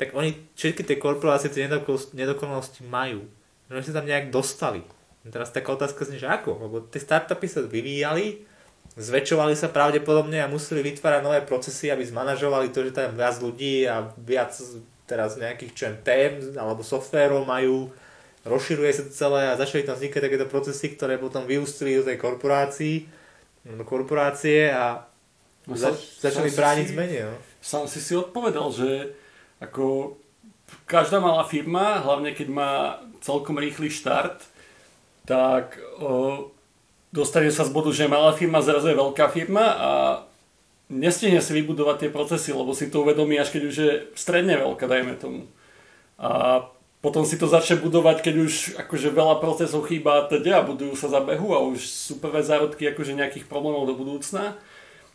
tak 0.00 0.16
oni 0.16 0.32
všetky 0.56 0.80
tie 0.80 0.96
korporácie 0.96 1.52
tie 1.52 1.68
nedokonalosti 2.16 2.88
majú. 2.88 3.28
Oni 3.68 3.84
sa 3.84 4.00
tam 4.00 4.08
nejak 4.08 4.32
dostali. 4.32 4.80
Teraz 5.28 5.52
taká 5.52 5.76
otázka 5.76 6.08
znie, 6.08 6.16
že 6.16 6.24
ako? 6.24 6.56
Lebo 6.64 6.76
tie 6.88 7.04
startupy 7.04 7.44
sa 7.44 7.60
vyvíjali, 7.60 8.40
zväčšovali 8.96 9.52
sa 9.52 9.68
pravdepodobne 9.68 10.40
a 10.40 10.48
museli 10.48 10.80
vytvárať 10.80 11.20
nové 11.20 11.44
procesy, 11.44 11.92
aby 11.92 12.00
zmanažovali 12.00 12.72
to, 12.72 12.88
že 12.88 12.96
tam 12.96 13.12
viac 13.12 13.36
ľudí 13.36 13.84
a 13.84 14.08
viac 14.16 14.56
teraz 15.04 15.36
nejakých 15.36 15.72
čo 15.76 15.86
tém 16.00 16.40
alebo 16.56 16.80
softverov 16.80 17.44
majú, 17.44 17.92
rozširuje 18.48 18.90
sa 18.96 19.02
to 19.04 19.12
celé 19.12 19.52
a 19.52 19.60
začali 19.60 19.84
tam 19.84 20.00
vznikať 20.00 20.20
takéto 20.24 20.46
procesy, 20.48 20.96
ktoré 20.96 21.20
potom 21.20 21.44
vyústili 21.44 22.00
do 22.00 22.08
tej 22.08 22.16
korporácii, 22.16 23.04
do 23.68 23.84
korporácie 23.84 24.72
a 24.72 25.09
No, 25.70 25.78
Zač- 25.78 26.18
začali 26.18 26.50
brániť 26.50 26.86
si, 26.90 26.92
zmene. 26.98 27.18
No. 27.30 27.34
Sám 27.62 27.86
si 27.86 28.02
si 28.02 28.18
odpovedal, 28.18 28.66
že 28.74 29.14
ako 29.62 30.18
každá 30.90 31.22
malá 31.22 31.46
firma, 31.46 32.02
hlavne 32.02 32.34
keď 32.34 32.48
má 32.50 32.70
celkom 33.22 33.54
rýchly 33.54 33.86
štart, 33.86 34.42
tak 35.30 35.78
o, 36.02 36.50
dostane 37.14 37.54
sa 37.54 37.62
z 37.62 37.70
bodu, 37.70 37.94
že 37.94 38.10
malá 38.10 38.34
firma 38.34 38.58
zrazu 38.58 38.90
je 38.90 38.98
veľká 38.98 39.30
firma 39.30 39.66
a 39.78 39.90
nestihne 40.90 41.38
si 41.38 41.54
vybudovať 41.54 42.06
tie 42.06 42.10
procesy, 42.10 42.50
lebo 42.50 42.74
si 42.74 42.90
to 42.90 43.06
uvedomí 43.06 43.38
až 43.38 43.54
keď 43.54 43.62
už 43.70 43.76
je 43.78 43.92
stredne 44.18 44.58
veľká, 44.58 44.90
dajme 44.90 45.14
tomu. 45.14 45.46
A 46.18 46.66
potom 47.00 47.24
si 47.24 47.40
to 47.40 47.48
začne 47.48 47.80
budovať, 47.80 48.20
keď 48.20 48.34
už 48.44 48.52
akože 48.76 49.08
veľa 49.08 49.40
procesov 49.40 49.88
chýba 49.88 50.20
a 50.20 50.26
teda 50.28 50.60
budujú 50.66 50.98
sa 50.98 51.08
za 51.08 51.22
behu 51.24 51.56
a 51.56 51.64
už 51.64 51.80
sú 51.80 52.20
prvé 52.20 52.44
zárodky 52.44 52.90
akože 52.90 53.16
nejakých 53.16 53.48
problémov 53.48 53.88
do 53.88 53.96
budúcna. 53.96 54.60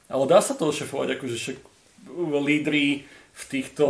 Ale 0.06 0.30
dá 0.30 0.40
sa 0.42 0.54
to 0.54 0.70
ošefovať, 0.70 1.18
akože 1.18 1.36
však 1.36 1.58
lídry 2.46 3.10
v 3.36 3.44
týchto 3.52 3.86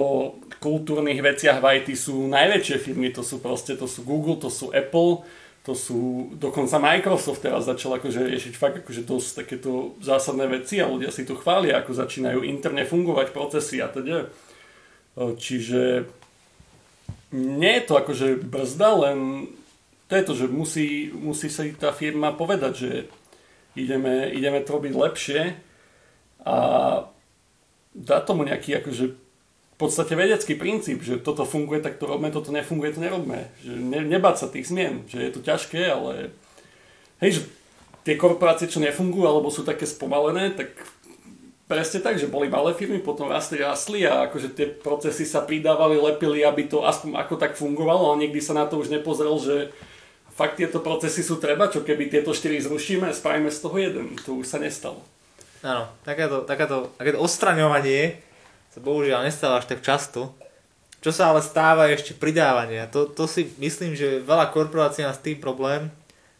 kultúrnych 0.57 1.22
veciach 1.22 1.61
v 1.61 1.66
IT 1.82 1.93
sú 1.93 2.26
najväčšie 2.32 2.78
firmy, 2.82 3.13
to 3.13 3.22
sú 3.22 3.38
proste, 3.38 3.78
to 3.78 3.86
sú 3.86 4.01
Google, 4.01 4.41
to 4.41 4.49
sú 4.49 4.74
Apple, 4.74 5.22
to 5.66 5.74
sú, 5.74 6.30
dokonca 6.38 6.78
Microsoft 6.78 7.41
teraz 7.41 7.66
začal 7.66 7.97
akože 7.97 8.26
riešiť 8.26 8.53
fakt 8.53 8.86
akože 8.86 9.01
dosť 9.01 9.30
takéto 9.45 9.97
zásadné 10.01 10.45
veci 10.45 10.78
a 10.78 10.89
ľudia 10.89 11.09
si 11.09 11.26
to 11.26 11.38
chvália, 11.38 11.82
ako 11.82 11.93
začínajú 11.93 12.45
interne 12.45 12.86
fungovať 12.86 13.34
procesy 13.34 13.82
a 13.82 13.89
teda. 13.89 14.30
Čiže 15.18 16.05
nie 17.34 17.74
je 17.82 17.84
to 17.86 17.93
akože 17.97 18.45
brzda, 18.45 18.89
len 19.09 19.18
to 20.05 20.13
je 20.13 20.24
to, 20.26 20.34
že 20.38 20.45
musí, 20.53 20.88
musí 21.13 21.49
sa 21.49 21.66
tá 21.74 21.89
firma 21.89 22.30
povedať, 22.30 22.74
že 22.78 22.91
ideme, 23.74 24.30
ideme 24.30 24.61
to 24.61 24.78
robiť 24.78 24.93
lepšie 24.93 25.41
a 26.45 26.55
dá 27.95 28.17
tomu 28.21 28.45
nejaký 28.45 28.77
akože 28.79 29.05
v 29.75 29.77
podstate 29.81 30.15
vedecký 30.15 30.55
princíp, 30.55 31.03
že 31.03 31.19
toto 31.19 31.43
funguje, 31.43 31.83
tak 31.83 31.99
to 31.99 32.07
robme, 32.07 32.31
toto 32.31 32.55
nefunguje, 32.55 32.95
to 32.95 33.03
nerobme. 33.03 33.51
Že 33.59 33.73
ne, 33.75 33.99
nebáť 34.07 34.35
sa 34.39 34.47
tých 34.47 34.71
zmien, 34.71 35.03
že 35.11 35.19
je 35.19 35.31
to 35.35 35.43
ťažké, 35.43 35.83
ale 35.91 36.31
hej, 37.19 37.31
že 37.35 37.41
tie 38.07 38.15
korporácie, 38.15 38.71
čo 38.71 38.79
nefungujú 38.79 39.27
alebo 39.27 39.51
sú 39.51 39.67
také 39.67 39.83
spomalené, 39.83 40.55
tak 40.55 40.71
presne 41.65 41.99
tak, 41.99 42.21
že 42.21 42.29
boli 42.29 42.47
malé 42.47 42.71
firmy, 42.77 43.01
potom 43.01 43.27
rastli, 43.27 43.59
rastli 43.59 44.05
a 44.05 44.29
akože 44.29 44.53
tie 44.53 44.69
procesy 44.69 45.25
sa 45.25 45.41
pridávali, 45.43 45.97
lepili, 45.97 46.45
aby 46.45 46.69
to 46.69 46.85
aspoň 46.85 47.17
ako 47.19 47.35
tak 47.35 47.57
fungovalo, 47.57 48.13
ale 48.13 48.29
nikdy 48.29 48.39
sa 48.39 48.53
na 48.53 48.69
to 48.69 48.77
už 48.79 48.93
nepozrel, 48.93 49.35
že 49.41 49.73
fakt 50.37 50.61
tieto 50.61 50.79
procesy 50.79 51.25
sú 51.25 51.41
treba, 51.41 51.67
čo 51.67 51.81
keby 51.81 52.07
tieto 52.07 52.31
štyri 52.31 52.61
zrušíme, 52.61 53.09
spravíme 53.11 53.49
z 53.49 53.59
toho 53.59 53.75
jeden. 53.81 54.13
To 54.23 54.39
už 54.39 54.45
sa 54.45 54.61
nestalo. 54.61 55.01
Áno, 55.66 55.89
takéto, 56.05 56.45
takéto, 56.45 56.93
takéto 56.93 57.18
odstraňovanie 57.18 58.22
sa 58.70 58.80
bohužiaľ 58.86 59.26
nestáva 59.26 59.57
až 59.57 59.74
tak 59.74 59.82
často. 59.82 60.38
Čo 61.01 61.09
sa 61.09 61.34
ale 61.34 61.41
stáva 61.41 61.89
je 61.89 61.97
ešte 61.97 62.13
pridávanie. 62.13 62.86
To, 62.93 63.09
to 63.09 63.26
si 63.26 63.49
myslím, 63.57 63.97
že 63.97 64.22
veľa 64.22 64.53
korporácií 64.53 65.05
má 65.05 65.13
s 65.13 65.26
tým 65.26 65.41
problém, 65.41 65.89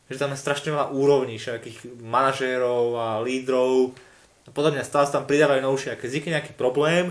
že 0.06 0.22
tam 0.22 0.30
je 0.30 0.38
strašne 0.38 0.70
veľa 0.70 0.94
úrovní, 0.94 1.42
všetkých 1.42 2.06
manažérov 2.06 2.86
a 2.98 3.08
lídrov. 3.26 3.98
A 4.46 4.54
mňa 4.54 4.86
stále 4.86 5.10
sa 5.10 5.18
tam 5.22 5.26
pridávajú 5.26 5.62
novšie. 5.66 5.90
A 5.94 5.98
keď 5.98 6.08
vznikne 6.10 6.32
nejaký 6.38 6.54
problém, 6.54 7.10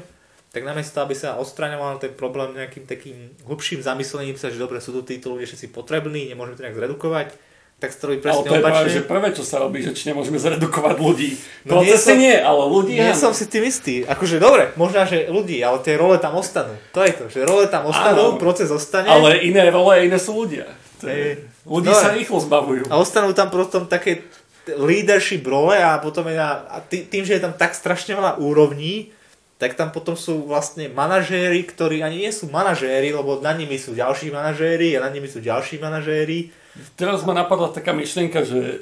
tak 0.54 0.62
namiesto, 0.62 1.02
aby 1.02 1.18
sa 1.18 1.34
odstraňoval 1.42 1.98
ten 1.98 2.14
problém 2.14 2.54
nejakým 2.54 2.86
takým 2.86 3.34
hlbším 3.42 3.82
zamyslením 3.82 4.38
sa, 4.38 4.54
že 4.54 4.62
dobre, 4.62 4.78
sú 4.78 4.94
tu 4.94 5.02
títo 5.02 5.34
ľudia 5.34 5.50
všetci 5.50 5.74
potrební, 5.74 6.30
nemôžeme 6.30 6.54
to 6.54 6.62
nejak 6.62 6.78
zredukovať, 6.78 7.34
tak 7.74 7.90
sa 7.92 8.08
robí 8.08 8.18
presne 8.22 8.40
ale 8.40 8.48
to 8.48 8.54
je 8.54 8.62
opačne. 8.62 8.72
práve, 8.72 8.88
že 8.88 9.02
prvé, 9.04 9.28
čo 9.36 9.44
sa 9.44 9.56
robí, 9.60 9.78
že 9.84 9.92
či 9.92 10.08
nemôžeme 10.08 10.40
zredukovať 10.40 10.96
ľudí. 10.96 11.36
No 11.68 11.84
nie, 11.84 11.92
som, 12.00 12.16
nie, 12.16 12.32
ale 12.32 12.62
ľudí 12.64 12.96
Nie 12.96 13.12
áno. 13.12 13.28
som 13.28 13.32
si 13.36 13.44
tým 13.44 13.66
istý. 13.68 14.08
Akože 14.08 14.40
dobre, 14.40 14.72
možno, 14.80 15.04
že 15.04 15.28
ľudí, 15.28 15.60
ale 15.60 15.84
tie 15.84 15.98
role 16.00 16.16
tam 16.16 16.38
ostanú. 16.38 16.72
To 16.96 17.04
je 17.04 17.12
to, 17.12 17.24
že 17.28 17.44
role 17.44 17.68
tam 17.68 17.84
ostanú, 17.84 18.34
Áno. 18.34 18.40
proces 18.40 18.72
ostane. 18.72 19.10
Ale 19.10 19.42
iné 19.44 19.68
role 19.68 20.06
iné 20.06 20.16
sú 20.16 20.32
ľudia. 20.32 20.64
To 21.02 21.10
je, 21.12 21.44
ľudí 21.68 21.92
dobre. 21.92 22.00
sa 22.00 22.10
rýchlo 22.14 22.38
zbavujú. 22.40 22.82
A 22.88 22.96
ostanú 22.96 23.36
tam 23.36 23.52
potom 23.52 23.84
také 23.84 24.24
leadership 24.64 25.44
role 25.44 25.76
a 25.76 26.00
potom 26.00 26.24
je 26.24 26.36
na, 26.40 26.64
a 26.72 26.80
tý, 26.80 27.04
tým, 27.04 27.20
že 27.24 27.36
je 27.36 27.42
tam 27.44 27.52
tak 27.52 27.76
strašne 27.76 28.16
veľa 28.16 28.40
úrovní, 28.40 29.12
tak 29.54 29.78
tam 29.78 29.94
potom 29.94 30.18
sú 30.18 30.50
vlastne 30.50 30.90
manažéri, 30.90 31.62
ktorí 31.62 32.02
ani 32.02 32.26
nie 32.26 32.32
sú 32.34 32.50
manažéri, 32.50 33.14
lebo 33.14 33.38
na 33.38 33.54
nimi 33.54 33.78
sú 33.78 33.94
ďalší 33.94 34.34
manažéri 34.34 34.98
a 34.98 35.06
na 35.06 35.10
nimi 35.14 35.30
sú 35.30 35.38
ďalší 35.38 35.78
manažéri. 35.78 36.50
Teraz 36.98 37.22
ma 37.22 37.38
napadla 37.38 37.70
taká 37.70 37.94
myšlienka, 37.94 38.42
že 38.42 38.58
e, 38.58 38.76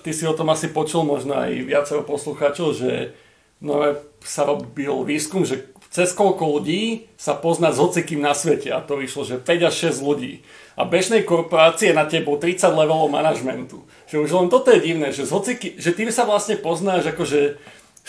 ty 0.00 0.16
si 0.16 0.24
o 0.24 0.32
tom 0.32 0.48
asi 0.48 0.72
počul 0.72 1.04
možno 1.04 1.36
aj 1.36 1.52
viacero 1.68 2.00
poslucháčov, 2.08 2.72
že 2.72 3.12
no, 3.60 3.84
sa 4.24 4.48
robil 4.48 5.04
výskum, 5.04 5.44
že 5.44 5.68
cez 5.92 6.16
koľko 6.16 6.56
ľudí 6.56 7.12
sa 7.20 7.36
pozná 7.36 7.68
s 7.68 7.76
hocikým 7.76 8.24
na 8.24 8.32
svete 8.32 8.72
a 8.72 8.80
to 8.80 8.96
vyšlo, 8.96 9.28
že 9.28 9.36
5 9.44 9.68
až 9.68 9.92
6 9.92 10.08
ľudí. 10.08 10.40
A 10.72 10.88
bežnej 10.88 11.20
korporácie 11.20 11.92
na 11.92 12.08
tebou 12.08 12.40
30 12.40 12.64
levelov 12.72 13.12
manažmentu. 13.12 13.84
Že 14.08 14.24
už 14.24 14.30
len 14.32 14.48
toto 14.48 14.72
je 14.72 14.80
divné, 14.80 15.12
že, 15.12 15.28
z 15.28 15.36
hociky, 15.36 15.68
že 15.76 15.92
ty 15.92 16.08
sa 16.08 16.24
vlastne 16.24 16.56
poznáš 16.56 17.12
akože 17.12 17.60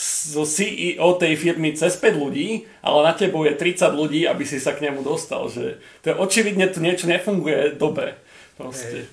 zo 0.02 0.44
CEO 0.44 1.06
tej 1.22 1.38
firmy 1.38 1.78
cez 1.78 1.94
5 2.02 2.18
ľudí, 2.18 2.66
ale 2.82 3.00
na 3.06 3.14
tebou 3.14 3.46
je 3.46 3.54
30 3.54 3.94
ľudí, 3.94 4.26
aby 4.26 4.42
si 4.42 4.58
sa 4.58 4.74
k 4.74 4.90
nemu 4.90 5.06
dostal. 5.06 5.46
Že 5.46 5.78
to 6.02 6.06
je 6.10 6.16
očividne 6.18 6.66
tu 6.74 6.82
niečo 6.82 7.06
nefunguje 7.06 7.78
dobre. 7.78 8.18
Proste. 8.58 9.06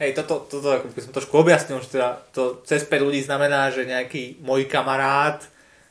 Hej, 0.00 0.16
toto, 0.16 0.48
toto 0.48 0.68
ako 0.74 0.90
by 0.90 1.00
som 1.00 1.12
trošku 1.14 1.34
objasnil, 1.38 1.78
že 1.84 2.00
teda 2.00 2.24
to 2.32 2.64
cez 2.64 2.82
5 2.88 3.04
ľudí 3.04 3.20
znamená, 3.20 3.68
že 3.68 3.84
nejaký 3.84 4.40
môj 4.40 4.64
kamarát 4.64 5.44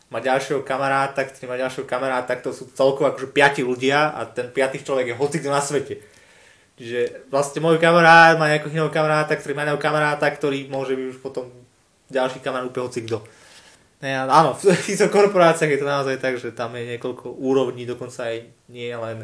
má 0.09 0.21
ďalšieho 0.21 0.61
kamaráta, 0.61 1.25
ktorý 1.25 1.45
má 1.49 1.57
ďalšieho 1.57 1.89
kamaráta, 1.89 2.37
to 2.37 2.53
sú 2.53 2.69
celkovo 2.73 3.09
akože 3.09 3.33
5 3.33 3.69
ľudia 3.69 4.13
a 4.13 4.29
ten 4.29 4.49
piatý 4.49 4.81
človek 4.81 5.13
je 5.13 5.15
hocikto 5.17 5.49
na 5.49 5.61
svete. 5.61 6.01
Čiže 6.77 7.29
vlastne 7.29 7.61
môj 7.61 7.77
kamarát 7.77 8.37
má 8.37 8.49
nejakého 8.49 8.73
iného 8.73 8.89
kamaráta, 8.89 9.37
ktorý 9.37 9.53
má 9.53 9.65
iného 9.65 9.81
kamaráta, 9.81 10.25
ktorý 10.25 10.69
môže 10.73 10.97
byť 10.97 11.05
už 11.13 11.17
potom 11.21 11.53
ďalší 12.09 12.41
kamarát 12.41 12.65
úplne 12.65 12.89
hocikto. 12.89 13.21
Ne, 14.03 14.19
áno, 14.19 14.51
v 14.51 14.75
týchto 14.91 15.07
korporáciách 15.07 15.71
je 15.71 15.79
to 15.79 15.87
naozaj 15.87 16.19
tak, 16.19 16.35
že 16.35 16.51
tam 16.51 16.75
je 16.75 16.99
niekoľko 16.99 17.39
úrovní, 17.39 17.87
dokonca 17.87 18.27
aj 18.27 18.43
nie 18.67 18.91
len 18.91 19.23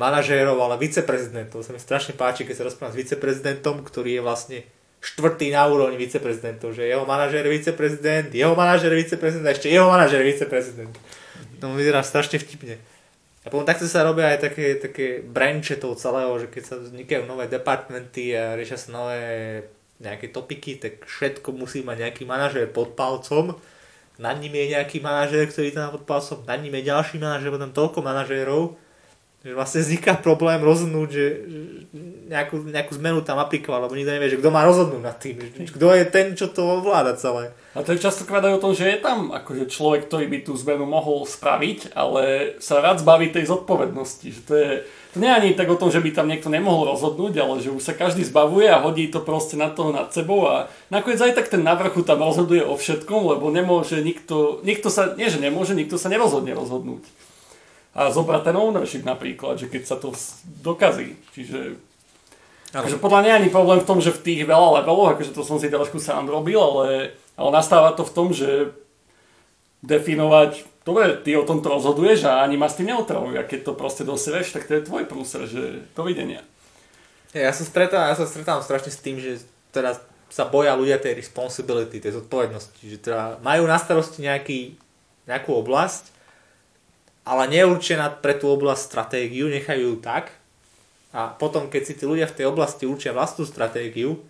manažérov, 0.00 0.56
ale 0.56 0.80
viceprezidentov. 0.80 1.60
To 1.60 1.66
sa 1.68 1.76
mi 1.76 1.80
strašne 1.80 2.16
páči, 2.16 2.48
keď 2.48 2.54
sa 2.56 2.66
rozprávam 2.72 2.96
s 2.96 3.00
viceprezidentom, 3.04 3.84
ktorý 3.84 4.16
je 4.16 4.22
vlastne 4.24 4.58
štvrtý 5.04 5.52
na 5.52 5.68
úrovni 5.68 6.00
viceprezidentov, 6.00 6.72
že 6.72 6.88
jeho 6.88 7.04
manažér 7.04 7.44
je 7.44 7.52
viceprezident, 7.52 8.30
jeho 8.32 8.54
manažér 8.56 8.96
je 8.96 9.00
viceprezident 9.04 9.44
a 9.44 9.52
ešte 9.52 9.68
jeho 9.68 9.86
manažér 9.90 10.24
je 10.24 10.30
viceprezident. 10.32 10.94
Mi 11.60 11.76
vyzerá 11.76 12.00
strašne 12.00 12.40
vtipne. 12.40 12.80
A 13.42 13.50
potom 13.50 13.66
takto 13.66 13.90
sa 13.90 14.06
robia 14.06 14.30
aj 14.32 14.38
také, 14.46 14.78
také 14.78 15.06
branche 15.20 15.74
toho 15.74 15.98
celého, 15.98 16.30
že 16.38 16.46
keď 16.46 16.62
sa 16.62 16.74
vznikajú 16.78 17.26
nové 17.26 17.50
departmenty 17.50 18.30
a 18.38 18.54
riešia 18.54 18.78
sa 18.78 18.94
nové 18.94 19.20
nejaké 19.98 20.30
topiky, 20.30 20.78
tak 20.78 21.02
všetko 21.02 21.50
musí 21.54 21.82
mať 21.82 22.06
nejaký 22.06 22.22
manažér 22.22 22.70
pod 22.70 22.94
palcom. 22.94 23.58
Nad 24.20 24.36
ním 24.40 24.52
je 24.52 24.76
nejaký 24.76 25.00
manažér, 25.00 25.48
ktorý 25.48 25.72
tam 25.72 25.92
pod 25.94 26.04
palcom, 26.04 26.44
nad 26.44 26.60
ním 26.60 26.74
je 26.76 26.88
ďalší 26.88 27.16
manažér, 27.16 27.48
potom 27.48 27.72
toľko 27.72 27.98
manažérov, 28.04 28.62
že 29.42 29.58
vlastne 29.58 29.82
vzniká 29.82 30.14
problém 30.22 30.62
rozhodnúť, 30.62 31.08
že 31.10 31.24
nejakú, 32.30 32.62
nejakú 32.62 32.94
zmenu 33.02 33.26
tam 33.26 33.42
aplikovať, 33.42 33.80
lebo 33.82 33.98
nikto 33.98 34.14
nevie, 34.14 34.30
že 34.30 34.38
kto 34.38 34.54
má 34.54 34.62
rozhodnúť 34.62 35.02
nad 35.02 35.18
tým, 35.18 35.42
kto 35.66 35.86
je 35.98 36.04
ten, 36.06 36.26
čo 36.38 36.46
to 36.46 36.62
ovláda 36.62 37.18
celé. 37.18 37.50
A 37.74 37.82
to 37.82 37.90
je 37.90 38.04
častokrát 38.04 38.38
aj 38.46 38.62
o 38.62 38.62
tom, 38.62 38.72
že 38.72 38.86
je 38.86 39.02
tam 39.02 39.34
akože 39.34 39.66
človek, 39.66 40.06
ktorý 40.06 40.30
by 40.30 40.38
tú 40.46 40.54
zmenu 40.62 40.86
mohol 40.86 41.26
spraviť, 41.26 41.90
ale 41.90 42.54
sa 42.62 42.78
rád 42.78 43.02
zbaví 43.02 43.34
tej 43.34 43.50
zodpovednosti. 43.50 44.28
Že 44.30 44.40
to, 44.46 44.54
je, 44.54 44.70
to 45.12 45.20
nie 45.20 45.28
je 45.28 45.36
ani 45.36 45.50
tak 45.52 45.68
o 45.68 45.76
tom, 45.76 45.92
že 45.92 46.00
by 46.00 46.08
tam 46.16 46.24
niekto 46.24 46.48
nemohol 46.48 46.88
rozhodnúť, 46.88 47.36
ale 47.36 47.60
že 47.60 47.68
už 47.68 47.84
sa 47.84 47.92
každý 47.92 48.24
zbavuje 48.24 48.64
a 48.64 48.80
hodí 48.80 49.12
to 49.12 49.20
proste 49.20 49.60
na 49.60 49.68
toho 49.68 49.92
nad 49.92 50.08
sebou 50.08 50.48
a 50.48 50.72
nakoniec 50.88 51.20
aj 51.20 51.36
tak 51.36 51.52
ten 51.52 51.60
na 51.60 51.76
vrchu 51.76 52.00
tam 52.00 52.24
rozhoduje 52.24 52.64
o 52.64 52.80
všetkom, 52.80 53.36
lebo 53.36 53.52
nemôže 53.52 54.00
nikto, 54.00 54.64
nikto 54.64 54.88
sa, 54.88 55.12
nie 55.12 55.28
že 55.28 55.36
nemôže, 55.36 55.76
nikto 55.76 56.00
sa 56.00 56.08
nerozhodne 56.08 56.56
rozhodnúť. 56.56 57.04
A 57.92 58.08
zobrať 58.08 58.40
ten 58.48 58.56
ownership 58.56 59.04
napríklad, 59.04 59.60
že 59.60 59.68
keď 59.68 59.82
sa 59.84 60.00
to 60.00 60.16
dokazí. 60.64 61.20
Čiže 61.36 61.76
Takže 62.72 62.96
podľa 62.96 63.20
mňa 63.20 63.32
ani 63.36 63.48
problém 63.52 63.84
v 63.84 63.88
tom, 63.92 64.00
že 64.00 64.16
v 64.16 64.24
tých 64.24 64.48
veľa 64.48 64.80
leveloch, 64.80 65.12
akože 65.12 65.36
to 65.36 65.44
som 65.44 65.60
si 65.60 65.68
trošku 65.68 66.00
sám 66.00 66.24
robil, 66.32 66.56
ale, 66.56 67.12
ale 67.36 67.50
nastáva 67.52 67.92
to 67.92 68.00
v 68.00 68.14
tom, 68.16 68.32
že 68.32 68.72
definovať, 69.84 70.71
dobre, 70.82 71.18
ty 71.22 71.34
o 71.38 71.46
tomto 71.46 71.70
rozhoduješ 71.70 72.26
a 72.28 72.42
ani 72.42 72.58
ma 72.58 72.70
s 72.70 72.78
tým 72.78 72.94
neotravujú. 72.94 73.38
A 73.38 73.48
keď 73.48 73.70
to 73.70 73.78
proste 73.78 74.02
dosereš, 74.06 74.54
tak 74.54 74.66
to 74.66 74.78
je 74.78 74.86
tvoj 74.86 75.04
prúser, 75.06 75.46
že 75.46 75.86
dovidenia. 75.94 76.42
Ja 77.32 77.50
sa 77.50 77.64
stretávam, 77.64 78.12
ja 78.12 78.16
sa 78.18 78.28
stretávam 78.28 78.60
strašne 78.60 78.92
s 78.92 79.00
tým, 79.00 79.16
že 79.16 79.40
teraz 79.72 80.02
sa 80.28 80.48
boja 80.48 80.76
ľudia 80.76 81.00
tej 81.00 81.16
responsibility, 81.16 82.00
tej 82.00 82.20
zodpovednosti, 82.20 82.82
že 82.84 82.98
teda 83.00 83.40
majú 83.44 83.68
na 83.68 83.76
starosti 83.76 84.24
nejaký, 84.24 84.76
nejakú 85.28 85.52
oblasť, 85.60 86.08
ale 87.28 87.52
neurčia 87.52 88.00
pre 88.20 88.36
tú 88.36 88.48
oblasť 88.52 88.82
stratégiu, 88.84 89.48
nechajú 89.52 89.92
ju 89.92 89.96
tak 90.00 90.32
a 91.12 91.28
potom, 91.28 91.68
keď 91.68 91.82
si 91.84 91.94
tí 92.00 92.08
ľudia 92.08 92.24
v 92.24 92.36
tej 92.40 92.46
oblasti 92.48 92.88
určia 92.88 93.12
vlastnú 93.12 93.44
stratégiu, 93.44 94.24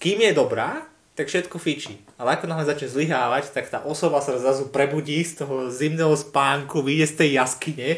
kým 0.00 0.24
je 0.24 0.32
dobrá, 0.32 0.88
tak 1.18 1.26
všetko 1.26 1.58
fičí. 1.58 1.98
Ale 2.14 2.38
ako 2.38 2.46
náhle 2.46 2.62
začne 2.62 2.86
zlyhávať, 2.94 3.50
tak 3.50 3.66
tá 3.66 3.82
osoba 3.82 4.22
sa 4.22 4.38
zrazu 4.38 4.70
prebudí 4.70 5.18
z 5.26 5.42
toho 5.42 5.66
zimného 5.66 6.14
spánku, 6.14 6.78
vyjde 6.78 7.06
z 7.10 7.14
tej 7.18 7.30
jaskyne, 7.42 7.90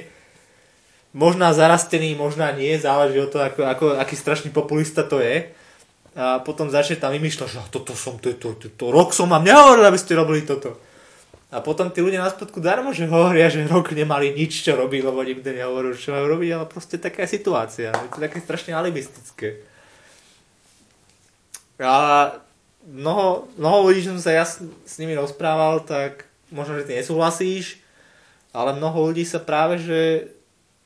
možná 1.12 1.52
zarastený, 1.52 2.16
možná 2.16 2.48
nie, 2.56 2.80
záleží 2.80 3.20
od 3.20 3.28
toho, 3.28 3.44
ako, 3.44 3.60
ako, 3.68 3.84
aký 4.00 4.16
strašný 4.16 4.48
populista 4.48 5.04
to 5.04 5.20
je. 5.20 5.52
A 6.16 6.40
potom 6.40 6.72
začne 6.72 6.96
tam 6.96 7.12
vymýšľať, 7.12 7.48
že 7.52 7.60
"Ah, 7.60 7.68
toto 7.68 7.92
som, 7.92 8.16
to, 8.16 8.32
to, 8.34 8.56
to, 8.56 8.72
to, 8.72 8.84
rok 8.88 9.12
som 9.12 9.28
vám 9.28 9.44
nehovoril, 9.44 9.84
aby 9.84 10.00
ste 10.00 10.16
robili 10.16 10.42
toto. 10.42 10.80
A 11.52 11.60
potom 11.60 11.92
tí 11.92 12.00
ľudia 12.00 12.24
na 12.24 12.30
spodku 12.32 12.62
darmo, 12.62 12.94
že 12.94 13.10
hovoria, 13.10 13.52
že 13.52 13.66
rok 13.68 13.92
nemali 13.92 14.32
nič, 14.32 14.64
čo 14.64 14.78
robiť, 14.80 15.02
lebo 15.02 15.20
nikto 15.20 15.50
nehovoril, 15.50 15.92
čo 15.92 16.16
majú 16.16 16.26
robiť, 16.38 16.50
ale 16.56 16.64
proste 16.66 16.96
taká 16.96 17.26
je 17.26 17.36
situácia. 17.36 17.90
Je 17.92 18.10
to 18.10 18.22
také 18.22 18.38
strašne 18.40 18.72
alibistické. 18.72 19.66
A 21.82 21.92
mnoho, 22.90 23.46
mnoho 23.54 23.78
ľudí, 23.88 24.02
čo 24.02 24.18
som 24.18 24.22
sa 24.22 24.34
ja 24.34 24.44
s, 24.44 24.58
s 24.62 24.94
nimi 24.98 25.14
rozprával, 25.14 25.86
tak 25.86 26.26
možno, 26.50 26.76
že 26.82 26.90
ty 26.90 26.98
nesúhlasíš, 26.98 27.78
ale 28.50 28.74
mnoho 28.74 29.10
ľudí 29.10 29.22
sa 29.22 29.38
práve, 29.38 29.78
že 29.78 30.00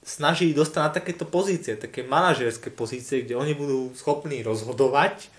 snaží 0.05 0.52
dostať 0.52 0.80
na 0.84 0.92
takéto 0.92 1.24
pozície, 1.24 1.80
také 1.80 2.05
manažerské 2.05 2.68
pozície, 2.68 3.24
kde 3.24 3.40
oni 3.40 3.57
budú 3.57 3.88
schopní 3.96 4.44
rozhodovať. 4.44 5.32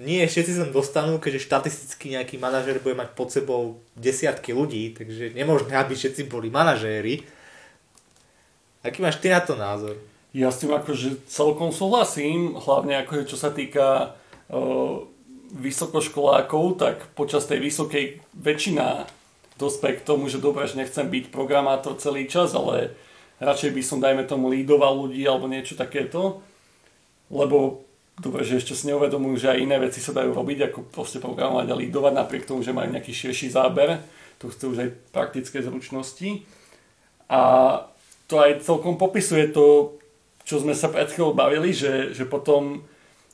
Nie 0.00 0.24
všetci 0.24 0.52
sa 0.56 0.64
dostanú, 0.64 1.20
keďže 1.20 1.44
štatisticky 1.44 2.16
nejaký 2.16 2.40
manažer 2.40 2.80
bude 2.80 2.96
mať 2.96 3.12
pod 3.12 3.28
sebou 3.28 3.82
desiatky 3.92 4.56
ľudí, 4.56 4.96
takže 4.96 5.36
nemôžeme, 5.36 5.76
aby 5.76 5.92
všetci 5.92 6.32
boli 6.32 6.48
manažéri. 6.48 7.28
Aký 8.80 9.04
máš 9.04 9.20
ty 9.20 9.28
na 9.28 9.42
to 9.44 9.58
názor? 9.58 10.00
Ja 10.32 10.48
s 10.54 10.62
tým 10.62 10.72
akože 10.72 11.28
celkom 11.28 11.74
súhlasím, 11.74 12.56
hlavne 12.56 13.04
akože 13.04 13.26
čo 13.26 13.36
sa 13.36 13.50
týka 13.50 14.16
uh, 14.48 15.02
vysokoškolákov, 15.48 16.76
tak 16.76 16.96
počas 17.16 17.48
tej 17.48 17.64
vysokej 17.64 18.20
väčšina 18.36 19.08
dospe 19.58 19.96
k 19.96 20.04
tomu, 20.04 20.28
že 20.30 20.38
dobre, 20.38 20.68
že 20.68 20.78
nechcem 20.78 21.08
byť 21.08 21.34
programátor 21.34 21.98
celý 21.98 22.28
čas, 22.30 22.54
ale 22.54 22.94
radšej 23.42 23.70
by 23.74 23.82
som, 23.82 23.98
dajme 23.98 24.28
tomu, 24.28 24.52
lídoval 24.52 25.08
ľudí 25.08 25.24
alebo 25.24 25.50
niečo 25.50 25.74
takéto, 25.74 26.44
lebo 27.32 27.82
dobre, 28.18 28.42
že 28.42 28.58
ešte 28.58 28.74
si 28.74 28.90
neuvedomujú, 28.90 29.34
že 29.38 29.50
aj 29.54 29.62
iné 29.62 29.76
veci 29.78 30.02
sa 30.02 30.14
dajú 30.14 30.34
robiť, 30.34 30.70
ako 30.70 30.78
proste 30.90 31.22
programovať 31.22 31.66
a 31.70 31.78
lídovať, 31.78 32.12
napriek 32.14 32.44
tomu, 32.46 32.62
že 32.66 32.74
majú 32.74 32.90
nejaký 32.90 33.14
širší 33.14 33.54
záber. 33.54 34.02
To 34.42 34.50
chce 34.50 34.64
už 34.70 34.78
aj 34.78 34.90
praktické 35.10 35.62
zručnosti. 35.62 36.46
A 37.30 37.42
to 38.30 38.38
aj 38.38 38.62
celkom 38.62 38.98
popisuje 38.98 39.50
to, 39.50 39.98
čo 40.42 40.62
sme 40.62 40.74
sa 40.74 40.90
pred 40.90 41.10
chvíľou 41.10 41.34
bavili, 41.34 41.74
že, 41.74 42.14
že 42.14 42.24
potom 42.26 42.82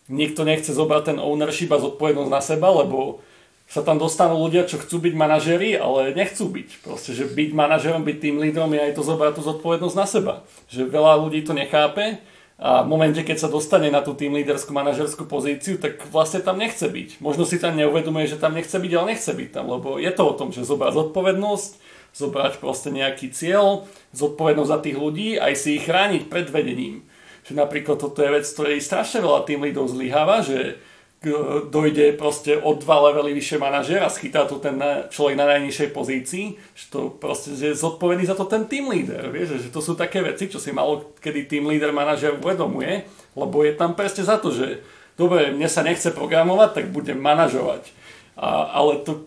nikto 0.09 0.45
nechce 0.45 0.71
zobrať 0.73 1.15
ten 1.15 1.19
ownership 1.21 1.73
a 1.73 1.81
zodpovednosť 1.81 2.31
na 2.33 2.43
seba, 2.45 2.69
lebo 2.73 3.25
sa 3.65 3.81
tam 3.81 3.97
dostanú 3.97 4.37
ľudia, 4.45 4.69
čo 4.69 4.77
chcú 4.77 5.01
byť 5.01 5.15
manažeri, 5.17 5.73
ale 5.81 6.13
nechcú 6.13 6.53
byť. 6.53 6.69
Proste, 6.85 7.17
že 7.17 7.25
byť 7.25 7.51
manažerom, 7.57 8.05
byť 8.05 8.19
tým 8.21 8.37
lídrom 8.37 8.71
je 8.77 8.81
aj 8.81 8.93
to 8.93 9.03
zobrať 9.03 9.41
tú 9.41 9.43
zodpovednosť 9.43 9.97
na 9.97 10.07
seba. 10.07 10.35
Že 10.69 10.93
veľa 10.93 11.17
ľudí 11.25 11.41
to 11.49 11.57
nechápe 11.57 12.21
a 12.61 12.85
v 12.85 12.89
momente, 12.93 13.25
keď 13.25 13.41
sa 13.41 13.49
dostane 13.51 13.91
na 13.91 14.05
tú 14.05 14.15
tým 14.15 14.37
líderskú 14.37 14.71
manažerskú 14.71 15.27
pozíciu, 15.27 15.81
tak 15.81 15.99
vlastne 16.13 16.45
tam 16.45 16.61
nechce 16.61 16.87
byť. 16.87 17.19
Možno 17.19 17.49
si 17.49 17.59
tam 17.59 17.75
neuvedomuje, 17.75 18.31
že 18.31 18.39
tam 18.39 18.55
nechce 18.55 18.77
byť, 18.77 18.93
ale 18.95 19.17
nechce 19.17 19.33
byť 19.33 19.49
tam, 19.51 19.67
lebo 19.73 19.97
je 19.99 20.13
to 20.13 20.23
o 20.23 20.37
tom, 20.37 20.53
že 20.55 20.63
zobrať 20.63 20.93
zodpovednosť, 20.95 21.71
zobrať 22.15 22.53
proste 22.63 22.95
nejaký 22.95 23.35
cieľ, 23.35 23.91
zodpovednosť 24.15 24.71
za 24.71 24.79
tých 24.79 24.97
ľudí, 25.01 25.29
aj 25.35 25.55
si 25.59 25.81
ich 25.81 25.89
chrániť 25.89 26.31
pred 26.31 26.47
vedením. 26.47 27.03
Že 27.45 27.53
napríklad 27.61 28.01
toto 28.01 28.25
je 28.25 28.33
vec, 28.33 28.45
ktorej 28.49 28.81
strašne 28.81 29.21
veľa 29.21 29.45
tým 29.45 29.65
lídov 29.65 29.93
zlyháva, 29.93 30.41
že 30.41 30.81
dojde 31.73 32.13
proste 32.21 32.53
o 32.61 32.77
dva 32.77 33.09
levely 33.09 33.33
vyššie 33.33 33.57
manažer 33.57 34.01
a 34.05 34.13
schytá 34.13 34.45
tu 34.45 34.61
ten 34.61 34.77
človek 35.09 35.37
na 35.41 35.49
najnižšej 35.57 35.89
pozícii, 35.97 36.45
že 36.77 36.85
to 36.93 37.17
proste 37.17 37.57
je 37.57 37.73
zodpovedný 37.73 38.29
za 38.29 38.37
to 38.37 38.45
ten 38.45 38.69
team 38.69 38.93
leader, 38.93 39.33
vieš, 39.33 39.57
že 39.57 39.73
to 39.73 39.81
sú 39.81 39.97
také 39.97 40.21
veci, 40.21 40.53
čo 40.53 40.61
si 40.61 40.69
malo 40.69 41.17
kedy 41.25 41.49
team 41.49 41.65
leader 41.65 41.97
manažer 41.97 42.37
uvedomuje, 42.37 43.09
lebo 43.33 43.57
je 43.65 43.73
tam 43.73 43.97
presne 43.97 44.29
za 44.29 44.37
to, 44.37 44.53
že 44.53 44.85
dobre, 45.17 45.49
mne 45.55 45.69
sa 45.71 45.81
nechce 45.81 46.13
programovať, 46.13 46.71
tak 46.77 46.85
budem 46.93 47.17
manažovať. 47.17 47.89
A, 48.37 48.77
ale 48.83 49.01
to 49.01 49.25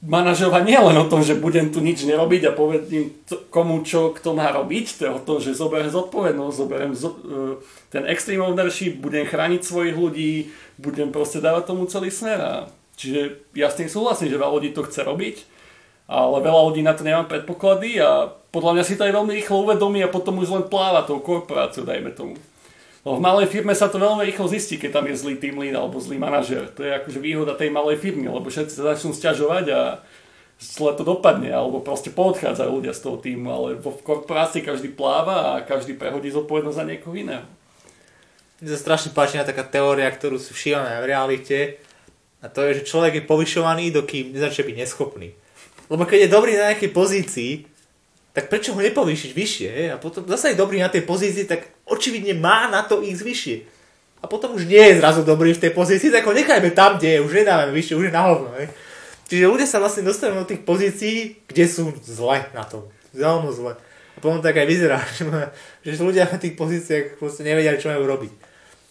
manažovať 0.00 0.62
nie 0.64 0.80
len 0.80 0.96
o 0.96 1.08
tom, 1.12 1.20
že 1.20 1.36
budem 1.36 1.68
tu 1.68 1.84
nič 1.84 2.08
nerobiť 2.08 2.48
a 2.48 2.56
povedím 2.56 3.20
komu 3.52 3.84
čo 3.84 4.16
kto 4.16 4.32
má 4.32 4.48
robiť, 4.48 4.86
to 4.96 5.02
je 5.04 5.12
o 5.12 5.20
tom, 5.20 5.36
že 5.36 5.52
zoberiem 5.52 5.92
zodpovednosť, 5.92 6.56
zoberiem 6.56 6.92
zo, 6.96 7.20
e, 7.20 7.60
ten 7.92 8.08
extreme 8.08 8.40
ownership, 8.40 8.96
budem 8.96 9.28
chrániť 9.28 9.60
svojich 9.60 9.96
ľudí, 9.96 10.32
budem 10.80 11.12
proste 11.12 11.44
dávať 11.44 11.68
tomu 11.68 11.84
celý 11.84 12.08
smer. 12.08 12.72
Čiže 12.96 13.52
ja 13.52 13.68
s 13.68 13.76
tým 13.76 13.92
súhlasím, 13.92 14.32
že 14.32 14.40
veľa 14.40 14.56
ľudí 14.56 14.72
to 14.72 14.88
chce 14.88 15.04
robiť, 15.04 15.36
ale 16.08 16.36
veľa 16.40 16.60
ľudí 16.72 16.80
na 16.80 16.96
to 16.96 17.04
nemá 17.04 17.28
predpoklady 17.28 18.00
a 18.00 18.32
podľa 18.50 18.80
mňa 18.80 18.84
si 18.88 18.96
to 18.96 19.04
aj 19.04 19.14
veľmi 19.14 19.32
rýchlo 19.36 19.68
uvedomí 19.68 20.00
a 20.00 20.08
potom 20.08 20.40
už 20.40 20.48
len 20.48 20.64
pláva 20.64 21.04
tou 21.04 21.20
korporáciou, 21.20 21.84
dajme 21.84 22.16
tomu. 22.16 22.40
No, 23.00 23.16
v 23.16 23.24
malej 23.24 23.48
firme 23.48 23.72
sa 23.72 23.88
to 23.88 23.96
veľmi 23.96 24.28
rýchlo 24.28 24.44
zistí, 24.44 24.76
keď 24.76 25.00
tam 25.00 25.08
je 25.08 25.16
zlý 25.16 25.40
team 25.40 25.56
lead 25.56 25.72
alebo 25.72 25.96
zlý 25.96 26.20
manažer. 26.20 26.68
To 26.76 26.84
je 26.84 26.92
akože 27.00 27.16
výhoda 27.16 27.56
tej 27.56 27.72
malej 27.72 27.96
firmy, 27.96 28.28
lebo 28.28 28.52
všetci 28.52 28.76
sa 28.76 28.92
začnú 28.92 29.16
sťažovať 29.16 29.64
a 29.72 29.80
zle 30.60 30.92
to 30.92 31.08
dopadne, 31.08 31.48
alebo 31.48 31.80
proste 31.80 32.12
poodchádzajú 32.12 32.68
ľudia 32.68 32.92
z 32.92 33.00
toho 33.00 33.16
týmu, 33.16 33.48
ale 33.48 33.68
vo 33.80 33.96
korporácii 33.96 34.60
každý 34.60 34.92
pláva 34.92 35.56
a 35.56 35.64
každý 35.64 35.96
prehodí 35.96 36.28
zodpovednosť 36.28 36.76
za 36.76 36.84
niekoho 36.84 37.16
iného. 37.16 37.48
Mne 38.60 38.76
sa 38.76 38.76
strašne 38.76 39.16
páči 39.16 39.40
na 39.40 39.48
taká 39.48 39.64
teória, 39.64 40.04
ktorú 40.12 40.36
si 40.36 40.52
všívame 40.52 41.00
v 41.00 41.08
realite, 41.08 41.58
a 42.44 42.52
to 42.52 42.60
je, 42.68 42.84
že 42.84 42.88
človek 42.92 43.20
je 43.20 43.28
povyšovaný, 43.28 43.88
dokým 43.88 44.36
nezačne 44.36 44.68
byť 44.68 44.76
neschopný. 44.76 45.32
Lebo 45.88 46.04
keď 46.04 46.28
je 46.28 46.34
dobrý 46.36 46.52
na 46.60 46.72
nejakej 46.72 46.92
pozícii, 46.92 47.52
tak 48.30 48.46
prečo 48.46 48.74
ho 48.74 48.80
nepovýšiť 48.80 49.30
vyššie? 49.34 49.68
He? 49.68 49.84
A 49.90 49.98
potom 49.98 50.22
zase 50.30 50.54
je 50.54 50.60
dobrý 50.60 50.78
na 50.78 50.90
tej 50.90 51.02
pozícii, 51.02 51.50
tak 51.50 51.66
očividne 51.86 52.38
má 52.38 52.70
na 52.70 52.86
to 52.86 53.02
ísť 53.02 53.22
vyššie. 53.26 53.56
A 54.20 54.28
potom 54.28 54.54
už 54.54 54.68
nie 54.68 54.78
je 54.78 55.00
zrazu 55.00 55.24
dobrý 55.26 55.56
v 55.56 55.62
tej 55.66 55.72
pozícii, 55.74 56.12
tak 56.12 56.28
ho 56.28 56.32
nechajme 56.36 56.70
tam, 56.76 57.00
kde 57.00 57.18
je, 57.18 57.24
už 57.24 57.32
nedávame 57.42 57.72
vyššie, 57.74 57.98
už 57.98 58.06
je 58.06 58.14
na 58.14 58.22
hovno. 58.30 58.50
He? 58.54 58.70
Čiže 59.30 59.50
ľudia 59.50 59.66
sa 59.66 59.78
vlastne 59.78 60.02
dostanú 60.06 60.42
do 60.42 60.50
tých 60.50 60.62
pozícií, 60.66 61.42
kde 61.46 61.64
sú 61.66 61.94
zle 62.02 62.46
na 62.50 62.66
tom. 62.66 62.86
Veľmi 63.14 63.50
zle. 63.50 63.72
A 64.14 64.18
potom 64.18 64.42
tak 64.42 64.58
aj 64.58 64.66
vyzerá, 64.66 64.98
že, 65.18 65.24
že 65.86 66.02
ľudia 66.02 66.26
na 66.26 66.38
tých 66.38 66.54
pozíciách 66.54 67.18
proste 67.18 67.42
nevedia, 67.42 67.78
čo 67.78 67.90
majú 67.90 68.06
robiť. 68.06 68.32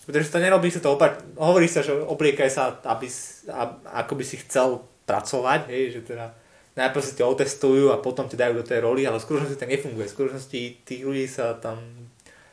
Pretože 0.10 0.34
to 0.34 0.42
nerobí 0.42 0.74
sa 0.74 0.82
to 0.82 0.98
opak, 0.98 1.22
hovorí 1.38 1.70
sa, 1.70 1.86
že 1.86 1.94
obliekaj 1.94 2.50
sa, 2.50 2.82
aby, 2.82 3.06
ako 3.94 4.14
by 4.18 4.24
si 4.26 4.42
chcel 4.42 4.82
pracovať, 5.06 5.70
hej, 5.70 6.00
že 6.00 6.02
teda 6.02 6.34
najprv 6.80 7.04
si 7.04 7.20
ťa 7.20 7.28
otestujú 7.28 7.92
a 7.92 8.00
potom 8.00 8.32
ti 8.32 8.40
dajú 8.40 8.64
do 8.64 8.64
tej 8.64 8.80
roli, 8.80 9.04
ale 9.04 9.20
v 9.20 9.26
skutočnosti 9.28 9.60
tak 9.60 9.68
nefunguje. 9.68 10.08
V 10.08 10.16
skutočnosti 10.16 10.60
tých 10.88 11.02
ľudí 11.04 11.28
sa 11.28 11.60
tam 11.60 11.84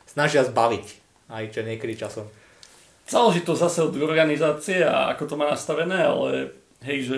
snažia 0.03 0.43
zbaviť, 0.43 0.85
aj 1.31 1.43
čo 1.55 1.63
niekedy 1.63 1.95
časom. 1.95 2.27
Záleží 3.07 3.47
to 3.47 3.55
zase 3.55 3.79
od 3.79 3.95
organizácie 3.95 4.83
a 4.83 5.15
ako 5.15 5.23
to 5.31 5.35
má 5.39 5.47
nastavené, 5.47 6.03
ale 6.03 6.51
hej, 6.83 7.07
že 7.07 7.17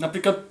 napríklad 0.00 0.48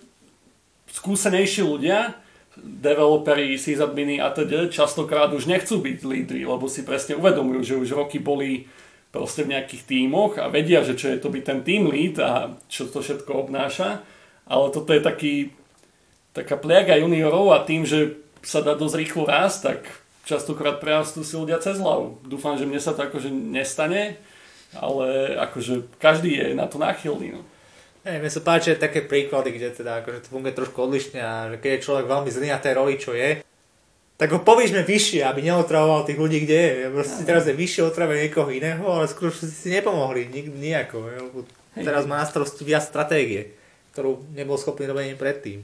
skúsenejší 0.93 1.65
ľudia, 1.65 2.13
developeri, 2.55 3.57
sysadminy 3.57 4.21
a 4.21 4.31
teda 4.31 4.71
častokrát 4.71 5.33
už 5.33 5.49
nechcú 5.49 5.81
byť 5.81 5.97
lídry, 6.05 6.47
lebo 6.47 6.69
si 6.71 6.87
presne 6.87 7.19
uvedomujú, 7.19 7.61
že 7.65 7.75
už 7.81 7.97
roky 7.97 8.21
boli 8.21 8.69
proste 9.11 9.43
v 9.43 9.57
nejakých 9.57 9.83
tímoch 9.89 10.39
a 10.39 10.47
vedia, 10.47 10.85
že 10.85 10.95
čo 10.95 11.11
je 11.11 11.19
to 11.19 11.27
byť 11.33 11.43
ten 11.43 11.59
team 11.67 11.91
lead 11.91 12.15
a 12.21 12.55
čo 12.71 12.87
to 12.87 13.03
všetko 13.03 13.47
obnáša 13.47 14.05
ale 14.45 14.69
toto 14.69 14.93
je 14.93 15.01
taký, 15.01 15.33
taká 16.33 16.55
pliaga 16.57 16.97
juniorov 17.01 17.53
a 17.53 17.65
tým, 17.65 17.85
že 17.85 18.21
sa 18.45 18.61
dá 18.61 18.77
dosť 18.77 18.95
rýchlo 19.01 19.25
rásť, 19.25 19.57
tak 19.61 19.79
častokrát 20.29 20.77
prerastú 20.77 21.25
si 21.25 21.33
ľudia 21.33 21.57
cez 21.57 21.81
hlavu. 21.81 22.21
Dúfam, 22.25 22.57
že 22.57 22.69
mne 22.69 22.77
sa 22.77 22.93
to 22.93 23.09
akože 23.09 23.33
nestane, 23.33 24.21
ale 24.77 25.33
akože 25.37 25.97
každý 25.97 26.37
je 26.37 26.47
na 26.53 26.69
to 26.69 26.77
náchylný. 26.77 27.41
No. 27.41 27.41
Hey, 28.05 28.21
mne 28.21 28.29
sa 28.29 28.45
páči 28.45 28.77
také 28.77 29.01
príklady, 29.01 29.57
kde 29.57 29.73
teda 29.73 30.05
akože 30.05 30.29
to 30.29 30.29
funguje 30.29 30.53
trošku 30.53 30.77
odlišne 30.77 31.17
a 31.17 31.49
že 31.49 31.57
keď 31.57 31.69
je 31.73 31.85
človek 31.89 32.05
veľmi 32.05 32.29
zlý 32.29 32.47
na 32.53 32.61
tej 32.61 32.73
roli, 32.77 33.01
čo 33.01 33.17
je, 33.17 33.41
tak 34.15 34.29
ho 34.29 34.39
povýšme 34.45 34.85
vyššie, 34.85 35.25
aby 35.25 35.41
neotravoval 35.41 36.05
tých 36.05 36.21
ľudí, 36.21 36.45
kde 36.45 36.59
je. 36.61 36.73
Proste 36.93 37.25
teraz 37.25 37.49
je 37.49 37.57
vyššie 37.57 37.81
otrave 37.83 38.15
niekoho 38.15 38.47
iného, 38.53 38.85
ale 38.85 39.09
skôr 39.09 39.33
si 39.33 39.73
nepomohli 39.73 40.29
nejako. 40.53 41.03
Teraz 41.75 42.05
má 42.05 42.21
na 42.21 42.29
starosti 42.29 42.63
viac 42.63 42.85
stratégie 42.85 43.64
ktorú 43.95 44.27
nebol 44.35 44.59
schopný 44.59 44.91
robiť 44.91 45.15
predtým. 45.15 45.63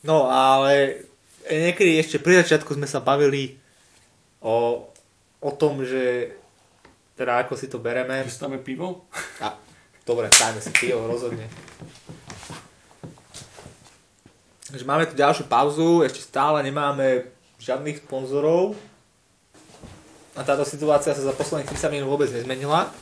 No 0.00 0.32
ale 0.32 1.04
niekedy 1.44 2.00
ešte 2.00 2.16
pri 2.16 2.40
začiatku 2.40 2.72
sme 2.72 2.88
sa 2.88 3.04
bavili 3.04 3.60
o, 4.40 4.88
o 5.36 5.50
tom, 5.52 5.84
že 5.84 6.32
teda 7.12 7.44
ako 7.44 7.60
si 7.60 7.68
to 7.68 7.76
bereme. 7.76 8.24
Chystáme 8.24 8.56
pivo? 8.64 9.04
A, 9.44 9.52
dobre, 10.08 10.32
dajme 10.32 10.64
si 10.64 10.72
pivo, 10.72 11.04
rozhodne. 11.04 11.44
Takže 14.72 14.84
máme 14.88 15.04
tu 15.04 15.12
ďalšiu 15.12 15.44
pauzu, 15.44 16.08
ešte 16.08 16.24
stále 16.24 16.64
nemáme 16.64 17.28
žiadnych 17.60 18.00
sponzorov. 18.00 18.72
A 20.36 20.40
táto 20.40 20.64
situácia 20.64 21.12
sa 21.12 21.20
za 21.20 21.36
posledných 21.36 21.68
30 21.68 21.92
minút 21.92 22.08
vôbec 22.12 22.32
nezmenila. 22.32 22.92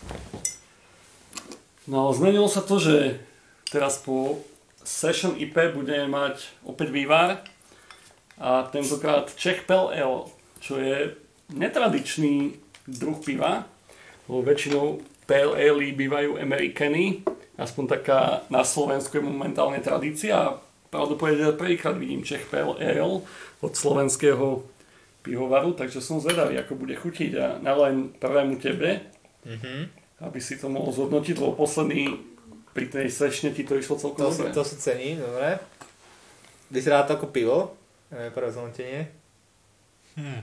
No 1.85 2.09
zmenilo 2.17 2.49
sa 2.49 2.65
to, 2.65 2.81
že 2.81 3.21
teraz 3.69 4.01
po 4.01 4.41
Session 4.81 5.37
IP 5.37 5.77
budeme 5.77 6.09
mať 6.09 6.49
opäť 6.65 6.89
vývar 6.89 7.45
a 8.41 8.65
tentokrát 8.73 9.29
Czech 9.37 9.69
Pale 9.69 9.93
Ale, 9.93 10.33
čo 10.65 10.81
je 10.81 11.13
netradičný 11.53 12.57
druh 12.89 13.21
piva, 13.21 13.69
lebo 14.29 14.41
väčšinou 14.41 15.05
Pale 15.29 15.57
Ale 15.61 15.93
bývajú 15.93 16.41
Americany, 16.41 17.21
aspoň 17.61 17.85
taká 18.01 18.49
na 18.49 18.65
Slovensku 18.65 19.21
je 19.21 19.29
momentálne 19.29 19.81
tradícia. 19.85 20.37
A 20.41 20.57
pravdepodobne 20.89 21.53
prvýkrát 21.53 22.01
vidím 22.01 22.25
Czech 22.25 22.49
Pale 22.49 22.81
Ale 22.81 23.21
od 23.61 23.73
slovenského 23.77 24.65
pivovaru, 25.21 25.77
takže 25.77 26.01
som 26.01 26.17
zvedavý, 26.17 26.57
ako 26.61 26.81
bude 26.81 26.97
chutiť. 26.97 27.61
A 27.61 27.61
len 27.61 28.09
prvému 28.17 28.57
tebe. 28.57 29.05
Mm-hmm 29.45 30.04
aby 30.21 30.39
si 30.39 30.61
to 30.61 30.71
mohol 30.71 30.95
zhodnotiť, 30.95 31.35
lebo 31.39 31.59
posledný 31.59 32.23
pri 32.75 32.91
tej 32.91 33.07
sešne 33.11 33.55
ti 33.55 33.63
to 33.63 33.79
išlo 33.79 33.99
celkom 33.99 34.19
to 34.19 34.31
dobre. 34.31 34.55
To 34.55 34.63
si 34.67 34.77
cení, 34.79 35.19
dobre. 35.19 35.59
Vyzerá 36.71 37.07
to 37.07 37.15
ako 37.15 37.31
pivo, 37.31 37.79
prvé 38.11 38.51
zhodnotenie. 38.51 39.11
Hm. 40.19 40.43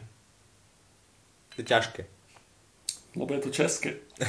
Je 1.59 1.63
ťažké. 1.63 2.07
Lebo 3.15 3.32
je 3.36 3.41
to 3.43 3.51
české. 3.51 3.99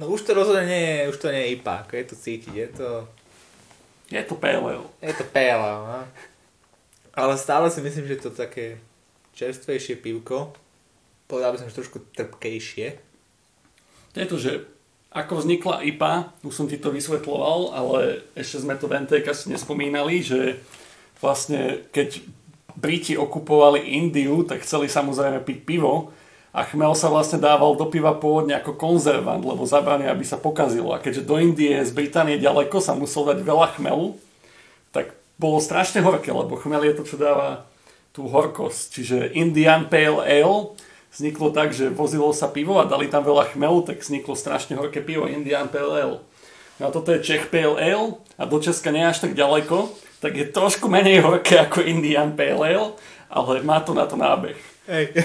no 0.00 0.12
už 0.12 0.28
to 0.28 0.36
rozhodne 0.36 0.68
nie 0.68 0.84
je, 0.84 1.08
už 1.08 1.16
to 1.16 1.32
nie 1.32 1.40
je 1.40 1.52
IPA, 1.56 1.88
ako 1.88 1.92
je 1.96 2.04
to 2.04 2.16
cítiť, 2.16 2.54
je 2.54 2.68
to... 2.76 2.88
Je 4.12 4.20
to 4.28 4.36
PLL. 4.36 4.84
Je 5.00 5.12
to 5.16 5.24
PLL, 5.32 5.80
no. 5.88 6.04
Ale 7.16 7.32
stále 7.40 7.72
si 7.72 7.80
myslím, 7.80 8.04
že 8.04 8.20
to 8.20 8.28
také 8.28 8.76
čerstvejšie 9.32 9.96
pivko, 9.96 10.52
povedal 11.32 11.56
by 11.56 11.64
som, 11.64 11.68
že 11.72 11.80
trošku 11.80 12.04
trpkejšie. 12.12 13.00
To 14.12 14.16
je 14.20 14.28
to, 14.28 14.36
že 14.36 14.52
ako 15.12 15.40
vznikla 15.40 15.80
IPA, 15.88 16.36
už 16.44 16.52
som 16.52 16.68
ti 16.68 16.76
to 16.76 16.92
vysvetloval, 16.92 17.72
ale 17.72 18.20
ešte 18.36 18.60
sme 18.60 18.76
to 18.76 18.84
v 18.88 19.08
NTK 19.08 19.26
si 19.32 19.48
nespomínali, 19.48 20.20
že 20.20 20.60
vlastne 21.24 21.88
keď 21.92 22.20
Briti 22.76 23.16
okupovali 23.16 23.96
Indiu, 23.96 24.44
tak 24.44 24.64
chceli 24.64 24.88
samozrejme 24.88 25.44
piť 25.44 25.68
pivo 25.68 26.12
a 26.52 26.64
chmel 26.64 26.92
sa 26.96 27.08
vlastne 27.12 27.40
dával 27.40 27.76
do 27.76 27.88
piva 27.88 28.16
pôvodne 28.16 28.56
ako 28.56 28.76
konzervant, 28.76 29.44
lebo 29.44 29.68
zabrania, 29.68 30.12
aby 30.12 30.24
sa 30.24 30.40
pokazilo. 30.40 30.92
A 30.92 31.00
keďže 31.00 31.28
do 31.28 31.36
Indie 31.36 31.80
z 31.80 31.92
Británie 31.92 32.40
ďaleko 32.40 32.80
sa 32.80 32.96
musel 32.96 33.28
dať 33.28 33.44
veľa 33.44 33.76
chmelu, 33.76 34.16
tak 34.92 35.16
bolo 35.36 35.60
strašne 35.60 36.04
horké, 36.04 36.32
lebo 36.32 36.56
chmel 36.60 36.84
je 36.88 36.96
to, 36.96 37.04
čo 37.04 37.16
dáva 37.20 37.68
tú 38.12 38.28
horkosť. 38.28 38.96
Čiže 38.96 39.16
Indian 39.36 39.88
Pale 39.88 40.24
Ale 40.24 40.76
vzniklo 41.12 41.52
tak, 41.52 41.76
že 41.76 41.92
vozilo 41.92 42.32
sa 42.32 42.48
pivo 42.48 42.80
a 42.80 42.88
dali 42.88 43.06
tam 43.12 43.22
veľa 43.22 43.52
chmelu, 43.52 43.84
tak 43.84 44.00
vzniklo 44.00 44.32
strašne 44.32 44.80
horké 44.80 45.04
pivo 45.04 45.28
Indian 45.28 45.68
Pale 45.68 45.92
Ale. 46.00 46.18
No 46.80 46.88
a 46.88 46.90
toto 46.90 47.12
je 47.12 47.20
Czech 47.20 47.52
Pale 47.52 47.76
Ale 47.76 48.16
a 48.40 48.48
do 48.48 48.58
Česka 48.58 48.90
nie 48.90 49.04
až 49.04 49.28
tak 49.28 49.36
ďaleko, 49.36 49.92
tak 50.24 50.32
je 50.32 50.48
trošku 50.48 50.88
menej 50.88 51.20
horké 51.20 51.60
ako 51.60 51.84
Indian 51.84 52.32
Pale 52.32 52.64
Ale, 52.64 52.88
ale 53.28 53.60
má 53.60 53.84
to 53.84 53.92
na 53.92 54.08
to 54.08 54.16
nábeh. 54.16 54.56
Hej. 54.88 55.12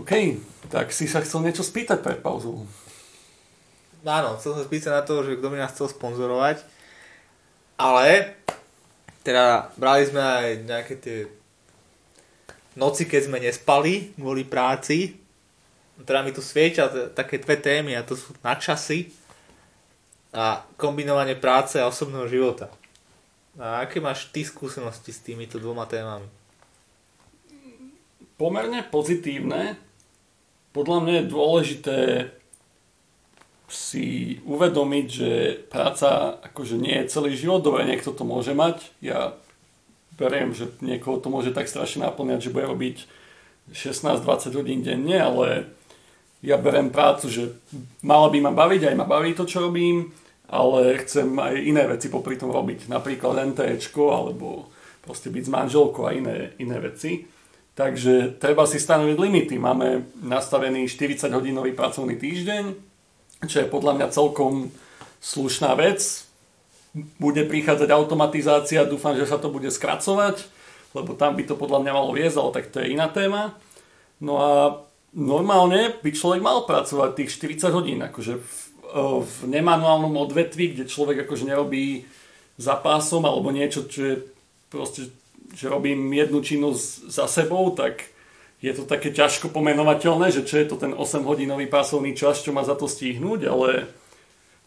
OK, 0.00 0.40
tak 0.72 0.88
si 0.88 1.04
sa 1.04 1.20
chcel 1.20 1.44
niečo 1.44 1.60
spýtať 1.60 2.00
pred 2.00 2.24
pauzou. 2.24 2.64
Áno, 4.02 4.40
chcel 4.40 4.56
som 4.56 4.64
spýtať 4.64 4.90
na 4.90 5.02
to, 5.04 5.20
že 5.22 5.36
kto 5.36 5.46
by 5.52 5.56
nás 5.60 5.70
chcel 5.76 5.86
sponzorovať. 5.92 6.64
Ale, 7.76 8.34
teda 9.20 9.70
brali 9.76 10.08
sme 10.08 10.18
aj 10.18 10.46
nejaké 10.64 10.94
tie 10.96 11.18
noci, 12.76 13.08
keď 13.08 13.20
sme 13.28 13.38
nespali 13.42 14.14
kvôli 14.16 14.44
práci. 14.46 15.18
Teda 16.02 16.24
mi 16.24 16.34
tu 16.34 16.42
svieča 16.42 17.12
také 17.14 17.38
dve 17.38 17.60
témy 17.60 17.94
a 17.94 18.02
to 18.02 18.18
sú 18.18 18.34
nadčasy 18.42 19.12
a 20.32 20.64
kombinovanie 20.80 21.36
práce 21.36 21.78
a 21.78 21.86
osobného 21.86 22.26
života. 22.26 22.72
A 23.60 23.84
aké 23.84 24.00
máš 24.00 24.32
ty 24.32 24.42
skúsenosti 24.42 25.12
s 25.12 25.20
týmito 25.20 25.60
dvoma 25.60 25.84
témami? 25.84 26.24
Pomerne 28.40 28.80
pozitívne. 28.88 29.76
Podľa 30.72 30.98
mňa 31.04 31.14
je 31.20 31.30
dôležité 31.30 31.98
si 33.68 34.36
uvedomiť, 34.44 35.06
že 35.08 35.30
práca 35.68 36.40
akože 36.44 36.76
nie 36.80 36.96
je 37.04 37.12
celý 37.12 37.36
život, 37.36 37.64
dobre, 37.64 37.84
niekto 37.88 38.12
to 38.12 38.24
môže 38.24 38.52
mať. 38.56 38.88
Ja 39.04 39.36
beriem, 40.22 40.54
že 40.54 40.70
niekoho 40.78 41.18
to 41.18 41.26
môže 41.26 41.50
tak 41.50 41.66
strašne 41.66 42.06
naplňať, 42.06 42.46
že 42.46 42.54
bude 42.54 42.70
robiť 42.70 42.96
16-20 43.74 44.54
hodín 44.54 44.86
denne, 44.86 45.18
ale 45.18 45.66
ja 46.38 46.54
berem 46.54 46.94
prácu, 46.94 47.26
že 47.26 47.42
mala 48.06 48.30
by 48.30 48.38
ma 48.38 48.52
baviť, 48.54 48.90
aj 48.90 48.96
ma 48.98 49.06
baví 49.06 49.34
to, 49.34 49.42
čo 49.42 49.66
robím 49.66 50.14
ale 50.52 51.00
chcem 51.08 51.32
aj 51.32 51.54
iné 51.56 51.88
veci 51.88 52.12
popri 52.12 52.36
tom 52.36 52.52
robiť, 52.52 52.92
napríklad 52.92 53.56
NTEčko 53.56 54.12
alebo 54.12 54.68
proste 55.00 55.32
byť 55.32 55.44
s 55.48 55.50
manželkou 55.50 56.04
a 56.04 56.12
iné, 56.12 56.52
iné 56.60 56.76
veci. 56.76 57.24
Takže 57.72 58.36
treba 58.36 58.68
si 58.68 58.76
stanoviť 58.76 59.16
limity. 59.16 59.56
Máme 59.56 60.12
nastavený 60.20 60.84
40-hodinový 60.92 61.72
pracovný 61.72 62.20
týždeň, 62.20 62.64
čo 63.48 63.64
je 63.64 63.72
podľa 63.72 63.96
mňa 63.96 64.12
celkom 64.12 64.68
slušná 65.24 65.72
vec. 65.80 66.28
Bude 66.92 67.48
prichádzať 67.48 67.88
automatizácia, 67.88 68.84
dúfam, 68.84 69.16
že 69.16 69.24
sa 69.24 69.40
to 69.40 69.48
bude 69.48 69.72
skracovať, 69.72 70.44
lebo 70.92 71.16
tam 71.16 71.40
by 71.40 71.48
to 71.48 71.56
podľa 71.56 71.80
mňa 71.80 71.92
malo 71.96 72.12
viesť, 72.12 72.36
ale 72.36 72.50
tak 72.52 72.64
to 72.68 72.84
je 72.84 72.92
iná 72.92 73.08
téma. 73.08 73.56
No 74.20 74.36
a 74.36 74.50
normálne 75.16 75.96
by 76.04 76.10
človek 76.12 76.44
mal 76.44 76.68
pracovať 76.68 77.16
tých 77.16 77.32
40 77.40 77.72
hodín, 77.72 78.00
akože 78.04 78.34
v 79.24 79.38
nemanuálnom 79.48 80.12
odvetvi, 80.20 80.76
kde 80.76 80.84
človek 80.84 81.24
akože 81.24 81.48
nerobí 81.48 82.04
za 82.60 82.76
pásom 82.76 83.24
alebo 83.24 83.48
niečo, 83.48 83.88
čo 83.88 84.00
je 84.04 84.14
proste, 84.68 85.08
že 85.56 85.72
robím 85.72 86.12
jednu 86.12 86.44
činnosť 86.44 87.08
za 87.08 87.24
sebou, 87.24 87.72
tak 87.72 88.04
je 88.60 88.72
to 88.76 88.84
také 88.84 89.10
ťažko 89.10 89.48
pomenovateľné, 89.48 90.28
že 90.28 90.44
čo 90.44 90.60
je 90.60 90.66
to 90.68 90.76
ten 90.76 90.92
8 90.92 91.24
hodinový 91.24 91.72
pásovný 91.72 92.12
čas, 92.12 92.44
čo 92.44 92.52
má 92.52 92.68
za 92.68 92.76
to 92.76 92.84
stihnúť, 92.84 93.48
ale 93.48 93.88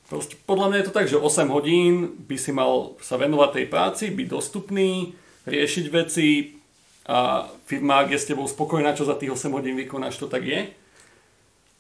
proste 0.10 0.38
podľa 0.46 0.68
mňa 0.70 0.78
je 0.82 0.88
to 0.88 0.96
tak, 0.96 1.08
že 1.10 1.18
8 1.18 1.50
hodín 1.50 2.14
by 2.26 2.38
si 2.38 2.52
mal 2.54 2.98
sa 3.02 3.18
venovať 3.18 3.50
tej 3.52 3.66
práci, 3.70 4.04
byť 4.14 4.28
dostupný, 4.30 5.18
riešiť 5.46 5.86
veci 5.90 6.58
a 7.06 7.46
firma, 7.70 8.02
ak 8.02 8.18
je 8.18 8.20
s 8.22 8.30
tebou 8.30 8.50
spokojná, 8.50 8.98
čo 8.98 9.06
za 9.06 9.18
tých 9.18 9.34
8 9.34 9.54
hodín 9.54 9.78
vykonáš, 9.78 10.18
to 10.18 10.26
tak 10.26 10.46
je. 10.46 10.74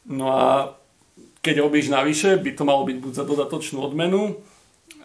No 0.06 0.30
a 0.30 0.78
keď 1.42 1.66
robíš 1.66 1.90
navyše, 1.90 2.38
by 2.38 2.52
to 2.54 2.64
malo 2.66 2.86
byť 2.86 2.98
buď 3.02 3.14
za 3.14 3.26
dodatočnú 3.26 3.82
odmenu, 3.82 4.38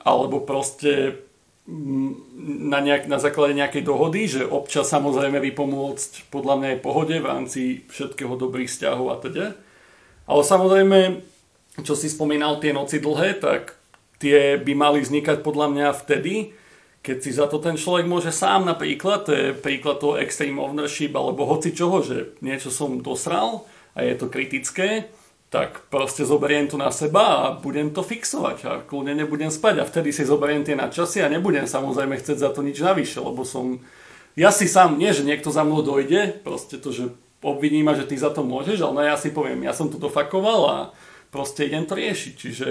alebo 0.04 0.40
proste 0.40 1.20
mm, 1.68 2.12
na, 2.68 2.80
nejak, 2.80 3.04
na 3.08 3.20
základe 3.20 3.52
nejakej 3.56 3.84
dohody, 3.84 4.28
že 4.28 4.48
občas 4.48 4.88
samozrejme 4.88 5.40
vypomôcť 5.40 6.32
podľa 6.32 6.54
mňa 6.56 6.68
aj 6.76 6.84
pohode 6.84 7.16
v 7.16 7.28
rámci 7.28 7.60
všetkého 7.92 8.36
dobrých 8.36 8.68
vzťahov 8.72 9.06
a 9.12 9.16
teda. 9.20 9.46
Ale 10.24 10.42
samozrejme, 10.44 10.98
čo 11.82 11.98
si 11.98 12.08
spomínal 12.08 12.60
tie 12.62 12.72
noci 12.72 13.02
dlhé, 13.02 13.40
tak 13.40 13.76
tie 14.20 14.60
by 14.60 14.72
mali 14.76 14.98
vznikať 15.00 15.40
podľa 15.40 15.66
mňa 15.72 15.88
vtedy, 15.96 16.52
keď 17.00 17.16
si 17.24 17.30
za 17.32 17.48
to 17.48 17.56
ten 17.56 17.80
človek 17.80 18.04
môže 18.04 18.28
sám. 18.28 18.68
Napríklad, 18.68 19.24
to 19.24 19.32
je 19.32 19.46
príklad 19.56 19.98
toho 19.98 20.20
extreme 20.20 20.60
ownership 20.60 21.16
alebo 21.16 21.48
hoci 21.48 21.72
čoho, 21.72 22.04
že 22.04 22.36
niečo 22.44 22.68
som 22.68 23.00
dosral 23.00 23.64
a 23.96 24.04
je 24.04 24.14
to 24.20 24.28
kritické, 24.28 25.08
tak 25.50 25.82
proste 25.90 26.22
zoberiem 26.22 26.70
to 26.70 26.78
na 26.78 26.94
seba 26.94 27.24
a 27.42 27.44
budem 27.58 27.90
to 27.90 28.06
fixovať 28.06 28.58
a 28.68 28.72
kľudne 28.86 29.18
nebudem 29.18 29.50
spať. 29.50 29.82
A 29.82 29.88
vtedy 29.88 30.14
si 30.14 30.22
zoberiem 30.22 30.62
tie 30.62 30.78
nadčasy 30.78 31.24
a 31.24 31.32
nebudem 31.32 31.66
samozrejme 31.66 32.14
chcieť 32.20 32.38
za 32.38 32.50
to 32.54 32.62
nič 32.62 32.78
navyše, 32.78 33.18
lebo 33.18 33.42
som, 33.42 33.82
ja 34.38 34.54
si 34.54 34.70
sám, 34.70 34.94
nie 34.94 35.10
že 35.10 35.26
niekto 35.26 35.50
za 35.50 35.66
mnou 35.66 35.82
dojde, 35.82 36.44
proste 36.46 36.78
to, 36.78 36.94
že 36.94 37.10
obviní 37.42 37.82
ma, 37.82 37.96
že 37.96 38.06
ty 38.06 38.14
za 38.14 38.30
to 38.30 38.44
môžeš, 38.44 38.78
ale 38.84 38.94
no 38.94 39.00
ja 39.02 39.16
si 39.16 39.32
poviem, 39.32 39.64
ja 39.64 39.72
som 39.72 39.88
to 39.88 39.96
dofakoval 39.96 40.60
a 40.68 40.78
proste 41.30 41.66
idem 41.66 41.86
to 41.86 41.94
riešiť, 41.94 42.34
čiže 42.34 42.68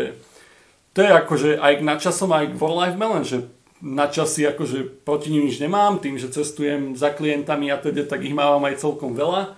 to 0.94 1.00
je 1.04 1.12
akože 1.12 1.50
aj 1.60 1.74
k 1.80 1.86
nadčasom, 1.86 2.30
aj 2.36 2.46
k 2.54 2.60
work-life 2.60 3.00
balance, 3.00 3.30
že 3.32 3.40
nadčasy 3.80 4.44
akože 4.52 5.08
proti 5.08 5.32
nim 5.32 5.48
nič 5.48 5.64
nemám, 5.64 6.04
tým, 6.04 6.20
že 6.20 6.32
cestujem 6.32 7.00
za 7.00 7.16
klientami 7.16 7.72
a 7.72 7.80
teda, 7.80 8.04
tak 8.04 8.28
ich 8.28 8.36
mávam 8.36 8.64
aj 8.68 8.84
celkom 8.84 9.16
veľa, 9.16 9.56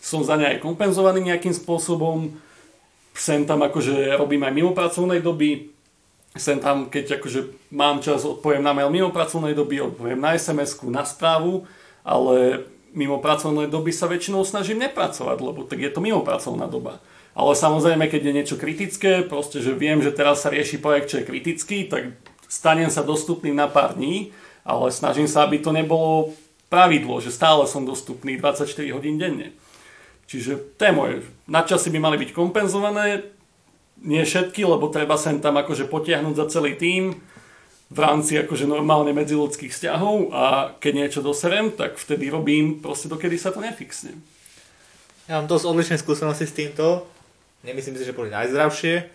som 0.00 0.20
za 0.20 0.36
ne 0.36 0.46
aj 0.52 0.62
kompenzovaný 0.62 1.24
nejakým 1.24 1.56
spôsobom, 1.56 2.36
sem 3.16 3.48
tam 3.48 3.64
akože 3.64 4.20
robím 4.20 4.44
aj 4.44 4.52
mimo 4.52 4.76
pracovnej 4.76 5.24
doby, 5.24 5.72
sem 6.36 6.60
tam, 6.60 6.92
keď 6.92 7.16
akože 7.16 7.72
mám 7.72 8.04
čas, 8.04 8.28
odpoviem 8.28 8.60
na 8.60 8.76
mail 8.76 8.92
mimo 8.92 9.08
pracovnej 9.08 9.56
doby, 9.56 9.80
odpoviem 9.80 10.20
na 10.20 10.36
sms 10.36 10.84
na 10.92 11.08
správu, 11.08 11.64
ale 12.04 12.68
mimo 12.92 13.18
pracovnej 13.24 13.72
doby 13.72 13.90
sa 13.90 14.04
väčšinou 14.04 14.44
snažím 14.44 14.84
nepracovať, 14.84 15.36
lebo 15.40 15.64
tak 15.64 15.80
je 15.80 15.88
to 15.88 16.04
mimo 16.04 16.20
pracovná 16.20 16.68
doba. 16.68 17.00
Ale 17.36 17.52
samozrejme, 17.52 18.08
keď 18.08 18.22
je 18.24 18.36
niečo 18.36 18.56
kritické, 18.56 19.20
proste, 19.20 19.60
že 19.60 19.76
viem, 19.76 20.00
že 20.00 20.08
teraz 20.08 20.40
sa 20.40 20.48
rieši 20.48 20.80
projekt, 20.80 21.12
čo 21.12 21.20
je 21.20 21.28
kritický, 21.28 21.84
tak 21.84 22.16
stanem 22.48 22.88
sa 22.88 23.04
dostupným 23.04 23.52
na 23.52 23.68
pár 23.68 23.92
dní, 23.92 24.32
ale 24.64 24.88
snažím 24.88 25.28
sa, 25.28 25.44
aby 25.44 25.60
to 25.60 25.68
nebolo 25.68 26.32
pravidlo, 26.72 27.20
že 27.20 27.28
stále 27.28 27.68
som 27.68 27.84
dostupný 27.84 28.40
24 28.40 28.72
hodín 28.96 29.20
denne. 29.20 29.52
Čiže 30.26 30.80
to 30.80 30.88
je. 30.88 31.22
Nadčasy 31.46 31.92
by 31.92 31.98
mali 32.02 32.16
byť 32.18 32.30
kompenzované, 32.34 33.22
nie 34.02 34.24
všetky, 34.24 34.64
lebo 34.64 34.88
treba 34.88 35.20
sem 35.20 35.38
tam 35.38 35.60
akože 35.60 35.88
potiahnuť 35.88 36.34
za 36.34 36.46
celý 36.58 36.76
tým 36.76 37.16
v 37.86 37.98
rámci 38.02 38.34
akože 38.34 38.66
normálne 38.66 39.14
medziludských 39.14 39.70
vzťahov 39.70 40.34
a 40.34 40.74
keď 40.82 40.92
niečo 40.92 41.20
doserem, 41.22 41.70
tak 41.70 41.96
vtedy 41.96 42.26
robím 42.28 42.82
proste 42.82 43.06
dokedy 43.06 43.38
sa 43.38 43.54
to 43.54 43.62
nefixne. 43.62 44.18
Ja 45.30 45.38
mám 45.38 45.46
dosť 45.46 45.64
odlišné 45.70 45.96
skúsenosti 46.02 46.46
s 46.50 46.54
týmto. 46.54 47.06
Nemyslím 47.66 47.98
si, 47.98 48.06
že 48.06 48.14
boli 48.14 48.30
najzdravšie. 48.30 49.10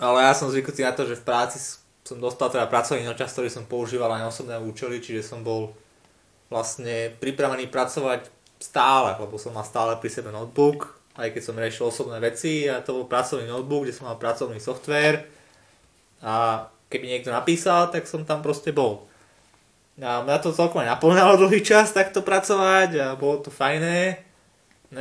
Ale 0.00 0.18
ja 0.24 0.32
som 0.32 0.48
zvyknutý 0.48 0.80
na 0.84 0.96
to, 0.96 1.04
že 1.04 1.20
v 1.20 1.26
práci 1.28 1.56
som 2.06 2.16
dostal 2.16 2.48
teda 2.48 2.64
pracovný 2.70 3.04
čas, 3.18 3.36
ktorý 3.36 3.52
som 3.52 3.68
používal 3.68 4.12
aj 4.16 4.20
na 4.24 4.30
osobné 4.32 4.56
účely, 4.56 5.04
čiže 5.04 5.26
som 5.26 5.44
bol 5.44 5.76
vlastne 6.48 7.12
pripravený 7.18 7.66
pracovať 7.68 8.30
stále, 8.62 9.18
lebo 9.18 9.36
som 9.36 9.52
mal 9.52 9.66
stále 9.66 9.98
pri 9.98 10.08
sebe 10.08 10.30
notebook, 10.30 10.94
aj 11.18 11.34
keď 11.34 11.42
som 11.42 11.58
riešil 11.58 11.84
osobné 11.90 12.22
veci 12.22 12.70
a 12.70 12.80
to 12.80 13.02
bol 13.02 13.06
pracovný 13.10 13.50
notebook, 13.50 13.84
kde 13.84 13.96
som 13.96 14.06
mal 14.06 14.20
pracovný 14.20 14.62
software 14.62 15.26
a 16.22 16.64
keby 16.88 17.10
niekto 17.10 17.34
napísal, 17.34 17.90
tak 17.90 18.06
som 18.06 18.22
tam 18.22 18.40
proste 18.40 18.70
bol. 18.70 19.04
A 19.96 20.20
mňa 20.22 20.44
to 20.44 20.52
celkom 20.52 20.84
aj 20.84 20.96
naplňalo 20.96 21.36
dlhý 21.42 21.64
čas 21.64 21.90
takto 21.90 22.20
pracovať 22.20 22.90
a 23.00 23.06
bolo 23.16 23.42
to 23.42 23.50
fajné. 23.50 24.25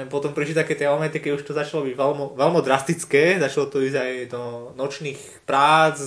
Potom 0.10 0.34
prišli 0.34 0.58
také 0.58 0.74
tie 0.74 0.90
momenty, 0.90 1.22
keď 1.22 1.38
už 1.38 1.46
to 1.46 1.54
začalo 1.54 1.86
byť 1.86 1.94
veľmi, 1.94 2.24
veľmi 2.34 2.60
drastické, 2.66 3.38
začalo 3.38 3.70
to 3.70 3.86
ísť 3.86 3.98
aj 4.02 4.12
do 4.34 4.42
nočných 4.74 5.46
prác, 5.46 6.02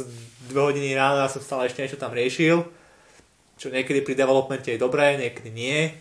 dve 0.50 0.60
hodiny 0.60 0.98
ráno 0.98 1.22
a 1.22 1.30
som 1.30 1.38
stále 1.38 1.70
ešte 1.70 1.86
niečo 1.86 2.00
tam 2.00 2.10
riešil, 2.10 2.66
čo 3.54 3.70
niekedy 3.70 4.02
pri 4.02 4.18
developmente 4.18 4.74
je 4.74 4.82
dobré, 4.82 5.14
niekedy 5.14 5.54
nie 5.54 5.94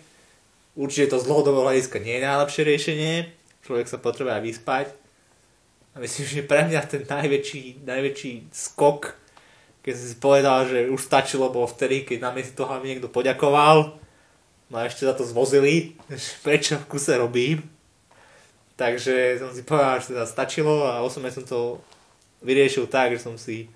Určite 0.78 1.10
to 1.10 1.18
z 1.18 1.26
dlhodobého 1.26 1.66
hľadiska 1.66 1.98
nie 1.98 2.22
je 2.22 2.28
najlepšie 2.30 2.62
riešenie. 2.62 3.14
Človek 3.66 3.90
sa 3.90 3.98
potrebuje 3.98 4.38
aj 4.38 4.44
vyspať. 4.46 4.88
A 5.98 6.06
myslím, 6.06 6.26
že 6.30 6.46
pre 6.46 6.70
mňa 6.70 6.86
ten 6.86 7.02
najväčší, 7.02 7.82
najväčší 7.82 8.54
skok, 8.54 9.18
keď 9.82 9.94
som 9.98 10.06
si 10.06 10.18
povedal, 10.22 10.70
že 10.70 10.86
už 10.94 11.02
stačilo, 11.02 11.50
bolo 11.50 11.66
vtedy, 11.66 12.06
keď 12.06 12.18
na 12.22 12.32
si 12.38 12.54
toho 12.54 12.70
mi 12.78 12.94
niekto 12.94 13.10
poďakoval, 13.10 13.98
no 14.72 14.76
a 14.80 14.88
ešte 14.88 15.08
za 15.08 15.14
to 15.16 15.24
zvozili, 15.24 15.96
prečo 16.46 16.80
v 16.80 16.90
kuse 16.90 17.16
robím. 17.16 17.64
Takže 18.78 19.42
som 19.42 19.50
si 19.50 19.66
povedal, 19.66 19.98
že 19.98 20.14
teda 20.14 20.26
stačilo 20.30 20.86
a 20.86 21.02
osobne 21.02 21.34
som 21.34 21.42
to 21.42 21.82
vyriešil 22.46 22.86
tak, 22.86 23.18
že 23.18 23.26
som 23.26 23.34
si 23.34 23.74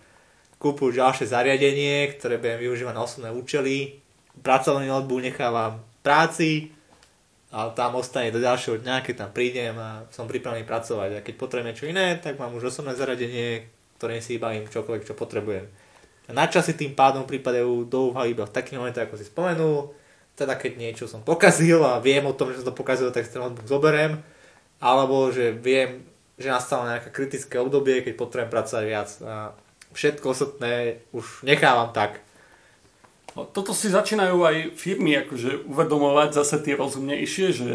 kúpil 0.61 0.93
ďalšie 0.93 1.25
zariadenie, 1.25 2.13
ktoré 2.13 2.37
budem 2.37 2.61
využívať 2.61 2.93
na 2.93 3.01
osobné 3.01 3.29
účely. 3.33 3.97
Pracovný 4.45 4.85
notebook 4.85 5.25
nechávam 5.25 5.81
práci 6.05 6.69
a 7.49 7.73
tam 7.73 7.97
ostane 7.97 8.29
do 8.29 8.37
ďalšieho 8.37 8.85
dňa, 8.85 9.01
keď 9.01 9.15
tam 9.25 9.31
prídem 9.33 9.73
a 9.75 10.05
som 10.13 10.29
pripravený 10.29 10.69
pracovať. 10.69 11.09
A 11.17 11.25
keď 11.25 11.33
potrebujem 11.35 11.67
niečo 11.73 11.89
iné, 11.89 12.15
tak 12.21 12.37
mám 12.37 12.53
už 12.53 12.69
osobné 12.69 12.93
zariadenie, 12.93 13.65
ktoré 13.97 14.21
si 14.21 14.37
ibavím 14.37 14.69
čokoľvek, 14.69 15.09
čo 15.09 15.17
potrebujem. 15.17 15.65
A 16.29 16.31
na 16.31 16.45
časy 16.45 16.77
tým 16.77 16.93
pádom 16.93 17.25
pripadajú 17.25 17.89
do 17.89 18.13
úvahy 18.13 18.37
iba 18.37 18.45
v 18.45 18.55
takých 18.55 18.77
momentách, 18.77 19.09
ako 19.09 19.17
si 19.17 19.25
spomenul. 19.27 19.91
Teda 20.35 20.57
keď 20.57 20.79
niečo 20.79 21.05
som 21.05 21.21
pokazil 21.21 21.83
a 21.83 22.01
viem 22.01 22.23
o 22.25 22.35
tom, 22.35 22.49
že 22.49 22.63
som 22.63 22.71
to 22.71 22.79
pokazil, 22.79 23.11
tak 23.13 23.29
ten 23.29 23.43
notebook 23.43 23.67
zoberiem. 23.67 24.23
Alebo 24.81 25.29
že 25.29 25.53
viem, 25.53 26.07
že 26.41 26.49
nastalo 26.49 26.89
nejaké 26.89 27.13
kritické 27.13 27.61
obdobie, 27.61 28.01
keď 28.01 28.13
potrebujem 28.17 28.49
pracovať 28.49 28.83
viac. 28.87 29.09
A 29.21 29.53
všetko 29.93 30.25
ostatné 30.33 31.03
už 31.13 31.45
nechávam 31.45 31.93
tak. 31.93 32.23
No, 33.31 33.47
toto 33.47 33.71
si 33.71 33.87
začínajú 33.87 34.43
aj 34.43 34.55
firmy 34.75 35.15
akože 35.23 35.63
uvedomovať 35.63 36.35
zase 36.35 36.59
tie 36.67 36.75
rozumnejšie, 36.75 37.47
že 37.55 37.69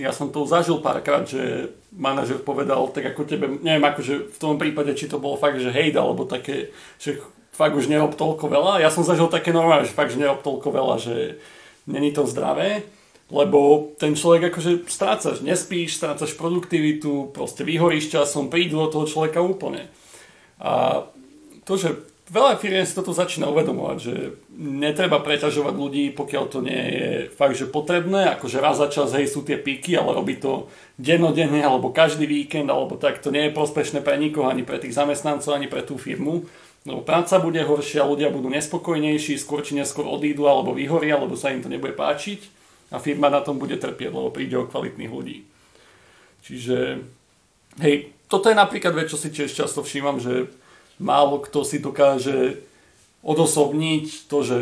ja 0.00 0.08
som 0.08 0.32
to 0.32 0.48
zažil 0.48 0.80
párkrát, 0.80 1.28
že 1.28 1.68
manažer 1.92 2.40
povedal 2.40 2.88
tak 2.88 3.12
ako 3.12 3.28
tebe, 3.28 3.60
neviem 3.60 3.84
akože 3.84 4.32
v 4.32 4.38
tom 4.40 4.56
prípade, 4.56 4.96
či 4.96 5.12
to 5.12 5.20
bolo 5.20 5.36
fakt, 5.36 5.60
že 5.60 5.68
hejda, 5.68 6.00
alebo 6.00 6.24
také, 6.24 6.72
že 6.96 7.20
fakt 7.52 7.76
už 7.76 7.92
nerob 7.92 8.16
toľko 8.16 8.48
veľa. 8.48 8.80
Ja 8.80 8.88
som 8.88 9.04
zažil 9.04 9.28
také 9.28 9.52
normálne, 9.52 9.84
že 9.84 9.92
fakt, 9.92 10.16
že 10.16 10.22
nerob 10.22 10.40
toľko 10.40 10.68
veľa, 10.72 10.96
že 10.96 11.44
není 11.86 12.12
to 12.12 12.26
zdravé, 12.26 12.82
lebo 13.32 13.90
ten 13.96 14.12
človek 14.12 14.52
akože 14.52 14.84
strácaš, 14.92 15.40
nespíš, 15.40 15.96
strácaš 15.96 16.36
produktivitu, 16.36 17.32
proste 17.32 17.64
vyhoríš 17.64 18.12
časom, 18.12 18.52
prídu 18.52 18.84
do 18.84 18.88
toho 18.92 19.08
človeka 19.08 19.40
úplne. 19.40 19.88
A 20.60 21.04
to, 21.64 21.80
že 21.80 21.96
veľa 22.28 22.60
firiem 22.60 22.84
si 22.84 22.92
toto 22.92 23.16
začína 23.16 23.48
uvedomovať, 23.48 23.98
že 24.00 24.14
netreba 24.52 25.20
preťažovať 25.20 25.74
ľudí, 25.74 26.04
pokiaľ 26.12 26.44
to 26.48 26.58
nie 26.60 26.82
je 26.92 27.08
fakt, 27.32 27.56
že 27.56 27.72
potrebné, 27.72 28.36
akože 28.36 28.60
raz 28.60 28.76
za 28.80 28.92
čas, 28.92 29.16
hej, 29.16 29.28
sú 29.28 29.44
tie 29.44 29.56
píky, 29.56 29.96
ale 29.96 30.12
robí 30.12 30.36
to 30.36 30.68
dennodenne, 31.00 31.64
alebo 31.64 31.88
každý 31.88 32.28
víkend, 32.28 32.68
alebo 32.68 33.00
tak, 33.00 33.24
to 33.24 33.32
nie 33.32 33.48
je 33.48 33.56
prospešné 33.56 34.04
pre 34.04 34.20
nikoho, 34.20 34.48
ani 34.48 34.64
pre 34.64 34.76
tých 34.76 34.96
zamestnancov, 34.96 35.56
ani 35.56 35.72
pre 35.72 35.84
tú 35.84 35.96
firmu. 35.96 36.44
Lebo 36.82 37.06
práca 37.06 37.38
bude 37.38 37.62
horšia, 37.62 38.02
ľudia 38.02 38.34
budú 38.34 38.50
nespokojnejší, 38.50 39.38
skôr 39.38 39.62
či 39.62 39.78
neskôr 39.78 40.02
odídu 40.02 40.50
alebo 40.50 40.74
vyhoria, 40.74 41.14
alebo 41.14 41.38
sa 41.38 41.54
im 41.54 41.62
to 41.62 41.70
nebude 41.70 41.94
páčiť 41.94 42.62
a 42.90 42.98
firma 42.98 43.30
na 43.30 43.40
tom 43.40 43.56
bude 43.56 43.78
trpieť, 43.78 44.10
lebo 44.10 44.34
príde 44.34 44.58
o 44.58 44.66
kvalitných 44.66 45.12
ľudí. 45.14 45.46
Čiže, 46.42 47.00
hej, 47.80 47.94
toto 48.26 48.50
je 48.50 48.58
napríklad 48.58 48.98
vec, 48.98 49.06
čo 49.08 49.16
si 49.16 49.30
tiež 49.30 49.54
často 49.54 49.86
všímam, 49.86 50.18
že 50.18 50.50
málo 50.98 51.38
kto 51.38 51.62
si 51.62 51.78
dokáže 51.78 52.58
odosobniť 53.22 54.26
to, 54.26 54.38
že 54.42 54.58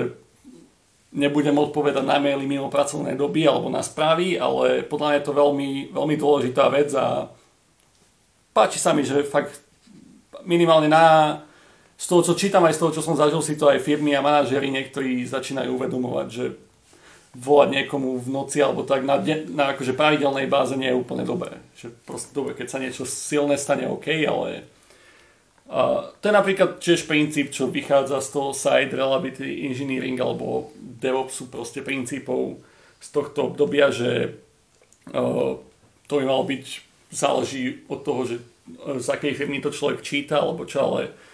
nebudem 1.10 1.56
odpovedať 1.58 2.06
na 2.06 2.22
maily 2.22 2.46
mimo 2.46 2.70
pracovnej 2.70 3.18
doby 3.18 3.48
alebo 3.48 3.66
na 3.72 3.82
správy, 3.82 4.38
ale 4.38 4.86
podľa 4.86 5.06
mňa 5.10 5.18
je 5.18 5.26
to 5.26 5.32
veľmi, 5.34 5.70
veľmi 5.90 6.16
dôležitá 6.20 6.70
vec 6.70 6.92
a 6.94 7.32
páči 8.54 8.78
sa 8.78 8.94
mi, 8.94 9.02
že 9.02 9.26
fakt 9.26 9.58
minimálne 10.46 10.86
na 10.86 11.40
z 12.00 12.06
toho, 12.08 12.24
čo 12.24 12.32
čítam 12.32 12.64
aj 12.64 12.80
z 12.80 12.80
toho, 12.80 12.90
čo 12.96 13.04
som 13.04 13.12
zažil 13.12 13.44
si 13.44 13.60
to 13.60 13.68
aj 13.68 13.84
firmy 13.84 14.16
a 14.16 14.24
manažeri 14.24 14.72
niektorí 14.72 15.20
začínajú 15.28 15.76
uvedomovať, 15.76 16.28
že 16.32 16.56
volať 17.36 17.68
niekomu 17.76 18.16
v 18.16 18.28
noci 18.32 18.64
alebo 18.64 18.88
tak 18.88 19.04
na, 19.04 19.20
de- 19.20 19.44
na 19.52 19.76
akože 19.76 19.92
pravidelnej 19.92 20.48
báze 20.48 20.74
nie 20.80 20.88
je 20.88 20.96
úplne 20.96 21.28
dobré. 21.28 21.60
Že 21.76 21.92
proste 22.08 22.32
dobre, 22.32 22.56
keď 22.56 22.66
sa 22.72 22.80
niečo 22.80 23.04
silné 23.04 23.60
stane, 23.60 23.84
OK, 23.84 24.08
ale 24.24 24.64
a 25.70 26.10
to 26.18 26.32
je 26.32 26.34
napríklad 26.34 26.82
tiež 26.82 27.06
princíp, 27.06 27.54
čo 27.54 27.70
vychádza 27.70 28.18
z 28.18 28.28
toho 28.34 28.50
side 28.50 28.90
reliability 28.90 29.70
engineering 29.70 30.18
alebo 30.18 30.74
DevOpsu 30.74 31.46
proste 31.46 31.84
princípov 31.84 32.58
z 32.98 33.08
tohto 33.14 33.54
obdobia, 33.54 33.94
že 33.94 34.34
uh, 35.14 35.54
to 36.10 36.12
by 36.18 36.24
malo 36.26 36.42
byť, 36.42 36.64
záleží 37.14 37.86
od 37.86 38.02
toho, 38.02 38.20
že 38.26 38.36
uh, 38.42 38.98
z 38.98 39.06
akej 39.14 39.38
firmy 39.38 39.62
to 39.62 39.70
človek 39.70 40.02
číta, 40.02 40.42
alebo 40.42 40.66
čo, 40.66 40.90
ale 40.90 41.02
uh, 41.06 41.29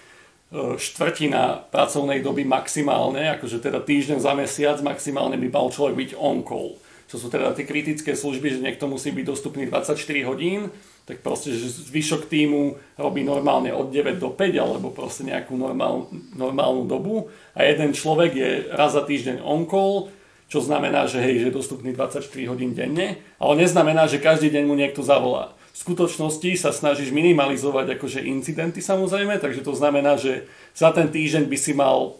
štvrtina 0.54 1.66
pracovnej 1.74 2.22
doby 2.22 2.46
maximálne, 2.46 3.34
akože 3.34 3.58
teda 3.58 3.82
týždeň 3.82 4.18
za 4.22 4.32
mesiac 4.38 4.78
maximálne 4.78 5.34
by 5.34 5.48
mal 5.50 5.66
človek 5.74 5.94
byť 5.98 6.10
on-call. 6.14 6.78
Čo 7.06 7.22
sú 7.22 7.26
teda 7.30 7.54
tie 7.54 7.66
kritické 7.66 8.18
služby, 8.18 8.58
že 8.58 8.62
niekto 8.62 8.90
musí 8.90 9.14
byť 9.14 9.26
dostupný 9.26 9.66
24 9.70 9.98
hodín, 10.26 10.70
tak 11.06 11.22
proste, 11.22 11.54
že 11.54 11.86
zvyšok 11.86 12.26
týmu 12.26 12.78
robí 12.98 13.22
normálne 13.22 13.70
od 13.70 13.94
9 13.94 14.18
do 14.18 14.34
5 14.34 14.42
alebo 14.58 14.90
proste 14.90 15.22
nejakú 15.22 15.54
normál, 15.54 16.10
normálnu 16.34 16.82
dobu 16.90 17.30
a 17.54 17.62
jeden 17.62 17.94
človek 17.94 18.30
je 18.34 18.50
raz 18.74 18.98
za 18.98 19.06
týždeň 19.06 19.38
on-call, 19.38 20.10
čo 20.46 20.62
znamená, 20.62 21.10
že 21.10 21.18
hej, 21.22 21.42
že 21.42 21.46
je 21.50 21.58
dostupný 21.58 21.90
24 21.90 22.22
hodín 22.50 22.70
denne, 22.74 23.18
ale 23.42 23.54
neznamená, 23.58 24.06
že 24.06 24.22
každý 24.22 24.50
deň 24.50 24.64
mu 24.66 24.78
niekto 24.78 25.02
zavolá. 25.02 25.55
V 25.76 25.84
skutočnosti 25.84 26.56
sa 26.56 26.72
snažíš 26.72 27.12
minimalizovať 27.12 28.00
akože 28.00 28.24
incidenty 28.24 28.80
samozrejme, 28.80 29.36
takže 29.36 29.60
to 29.60 29.76
znamená, 29.76 30.16
že 30.16 30.48
za 30.72 30.88
ten 30.88 31.12
týždeň 31.12 31.44
by 31.52 31.58
si 31.60 31.76
mal 31.76 32.16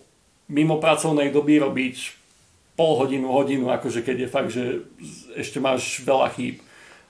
mimo 0.53 0.77
pracovnej 0.77 1.33
doby 1.33 1.65
robiť 1.65 1.97
pol 2.77 3.01
hodinu, 3.01 3.33
hodinu, 3.33 3.73
akože 3.73 4.05
keď 4.05 4.17
je 4.21 4.29
fakt, 4.29 4.51
že 4.53 4.85
ešte 5.41 5.57
máš 5.57 6.05
veľa 6.05 6.29
chýb. 6.37 6.61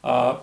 A 0.07 0.38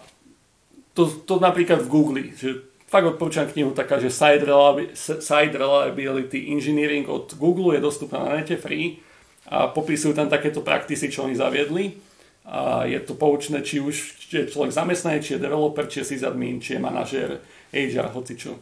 to, 0.92 1.08
to 1.24 1.40
napríklad 1.40 1.80
v 1.88 1.90
Google, 1.90 2.20
že 2.36 2.68
fakt 2.92 3.08
odporúčam 3.08 3.48
knihu 3.48 3.72
taká, 3.72 3.96
že 3.98 4.12
Side, 4.12 4.44
Reliability, 4.44 6.38
Side 6.38 6.52
Engineering 6.52 7.08
od 7.08 7.32
Google 7.40 7.80
je 7.80 7.82
dostupná 7.82 8.28
na 8.28 8.44
nete 8.44 8.60
free 8.60 9.00
a 9.48 9.72
popisujú 9.72 10.12
tam 10.12 10.28
takéto 10.28 10.60
praktisy, 10.60 11.08
čo 11.08 11.24
oni 11.24 11.40
zaviedli. 11.40 12.03
A 12.44 12.84
je 12.84 13.00
to 13.00 13.16
poučné, 13.16 13.64
či 13.64 13.80
už 13.80 14.20
či 14.34 14.44
je 14.44 14.52
človek 14.52 14.74
zamestnaný, 14.74 15.22
či 15.22 15.38
je 15.38 15.46
developer, 15.46 15.86
či 15.86 16.02
je 16.02 16.18
sysadmin, 16.18 16.58
či 16.58 16.76
je 16.76 16.82
manažer, 16.82 17.30
HR, 17.70 18.10
hocičo. 18.10 18.58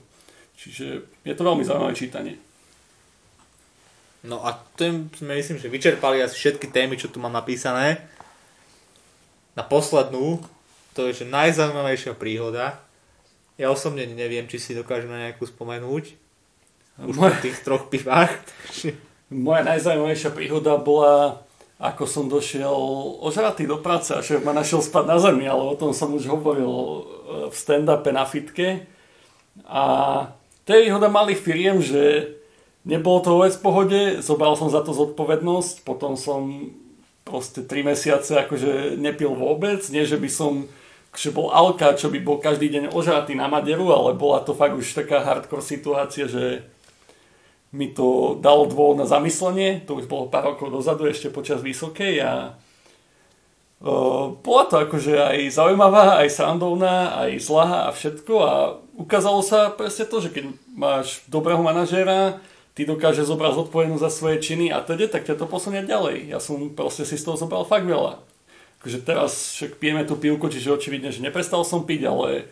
Čiže 0.60 0.86
je 1.24 1.34
to 1.34 1.48
veľmi 1.48 1.64
zaujímavé 1.64 1.96
čítanie. 1.96 2.36
No 4.22 4.44
a 4.46 4.54
tým 4.78 5.10
sme 5.16 5.40
myslím, 5.40 5.58
že 5.58 5.72
vyčerpali 5.72 6.22
asi 6.22 6.38
všetky 6.38 6.70
témy, 6.70 7.00
čo 7.00 7.10
tu 7.10 7.18
mám 7.18 7.34
napísané. 7.34 8.06
Na 9.58 9.66
poslednú, 9.66 10.44
to 10.94 11.08
je 11.08 11.24
že 11.24 11.32
najzaujímavejšia 11.32 12.14
príhoda. 12.20 12.84
Ja 13.56 13.74
osobne 13.74 14.06
neviem, 14.06 14.46
či 14.46 14.60
si 14.60 14.78
dokážeme 14.78 15.18
nejakú 15.18 15.48
spomenúť. 15.48 16.14
Už 17.02 17.16
Moje... 17.16 17.32
po 17.32 17.38
tých 17.42 17.58
troch 17.66 17.88
pivách. 17.88 18.36
Moja 19.32 19.64
najzaujímavejšia 19.66 20.36
príhoda 20.36 20.76
bola, 20.76 21.42
ako 21.82 22.06
som 22.06 22.30
došiel 22.30 22.70
ožratý 23.26 23.66
do 23.66 23.82
práce 23.82 24.14
a 24.14 24.22
šéf 24.22 24.46
ma 24.46 24.54
našiel 24.54 24.86
spať 24.86 25.06
na 25.10 25.18
zemi, 25.18 25.50
ale 25.50 25.66
o 25.66 25.74
tom 25.74 25.98
som 25.98 26.14
už 26.14 26.30
hovoril 26.30 26.70
e, 26.70 27.02
v 27.50 27.56
stand-upe 27.58 28.14
na 28.14 28.22
fitke. 28.30 28.86
A 29.66 29.84
to 30.62 30.78
je 30.78 30.86
výhoda 30.86 31.10
malých 31.10 31.42
firiem, 31.42 31.82
že 31.82 32.38
nebolo 32.86 33.18
to 33.26 33.34
vôbec 33.34 33.54
v 33.58 33.66
pohode, 33.66 34.02
zobral 34.22 34.54
som 34.54 34.70
za 34.70 34.86
to 34.86 34.94
zodpovednosť, 34.94 35.82
potom 35.82 36.14
som 36.14 36.70
proste 37.26 37.66
3 37.66 37.82
mesiace 37.82 38.38
akože 38.46 39.02
nepil 39.02 39.34
vôbec, 39.34 39.82
nie 39.90 40.06
že 40.06 40.22
by 40.22 40.30
som 40.30 40.70
že 41.12 41.28
bol 41.36 41.52
Alka, 41.52 41.92
čo 42.00 42.08
by 42.08 42.24
bol 42.24 42.40
každý 42.40 42.72
deň 42.72 42.96
ožratý 42.96 43.36
na 43.36 43.52
Maderu, 43.52 43.92
ale 43.92 44.16
bola 44.16 44.40
to 44.48 44.56
fakt 44.56 44.80
už 44.80 44.96
taká 44.96 45.20
hardcore 45.20 45.60
situácia, 45.60 46.24
že 46.24 46.64
mi 47.72 47.88
to 47.92 48.36
dalo 48.40 48.68
dôvod 48.68 49.00
na 49.00 49.08
zamyslenie, 49.08 49.84
to 49.88 50.00
už 50.00 50.12
bolo 50.12 50.28
pár 50.28 50.56
rokov 50.56 50.72
dozadu, 50.72 51.08
ešte 51.08 51.32
počas 51.32 51.64
vysokej 51.64 52.20
a 52.20 52.32
uh, 53.84 54.36
bola 54.44 54.64
to 54.68 54.76
akože 54.84 55.16
aj 55.16 55.56
zaujímavá, 55.56 56.20
aj 56.20 56.30
srandovná, 56.36 57.16
aj 57.16 57.32
zlá 57.40 57.88
a 57.88 57.96
všetko 57.96 58.34
a 58.44 58.54
ukázalo 59.00 59.40
sa 59.40 59.72
presne 59.72 60.06
to, 60.06 60.20
že 60.20 60.36
keď 60.36 60.52
máš 60.76 61.24
dobrého 61.32 61.64
manažéra, 61.64 62.44
ty 62.76 62.84
dokáže 62.84 63.24
zobrať 63.24 63.64
zodpovednosť 63.64 64.04
za 64.04 64.12
svoje 64.12 64.38
činy 64.44 64.72
a 64.72 64.84
teda, 64.84 65.08
tak 65.08 65.28
ťa 65.28 65.40
to 65.40 65.48
posunie 65.48 65.84
ďalej. 65.84 66.28
Ja 66.28 66.44
som 66.44 66.72
proste 66.76 67.08
si 67.08 67.16
z 67.16 67.24
toho 67.24 67.40
zobral 67.40 67.64
fakt 67.64 67.88
veľa 67.88 68.32
akože 68.82 69.06
teraz 69.06 69.54
však 69.54 69.78
pijeme 69.78 70.02
tú 70.10 70.18
pivku, 70.18 70.50
čiže 70.50 70.74
očividne, 70.74 71.14
že 71.14 71.22
neprestal 71.22 71.62
som 71.62 71.86
piť, 71.86 72.02
ale 72.10 72.50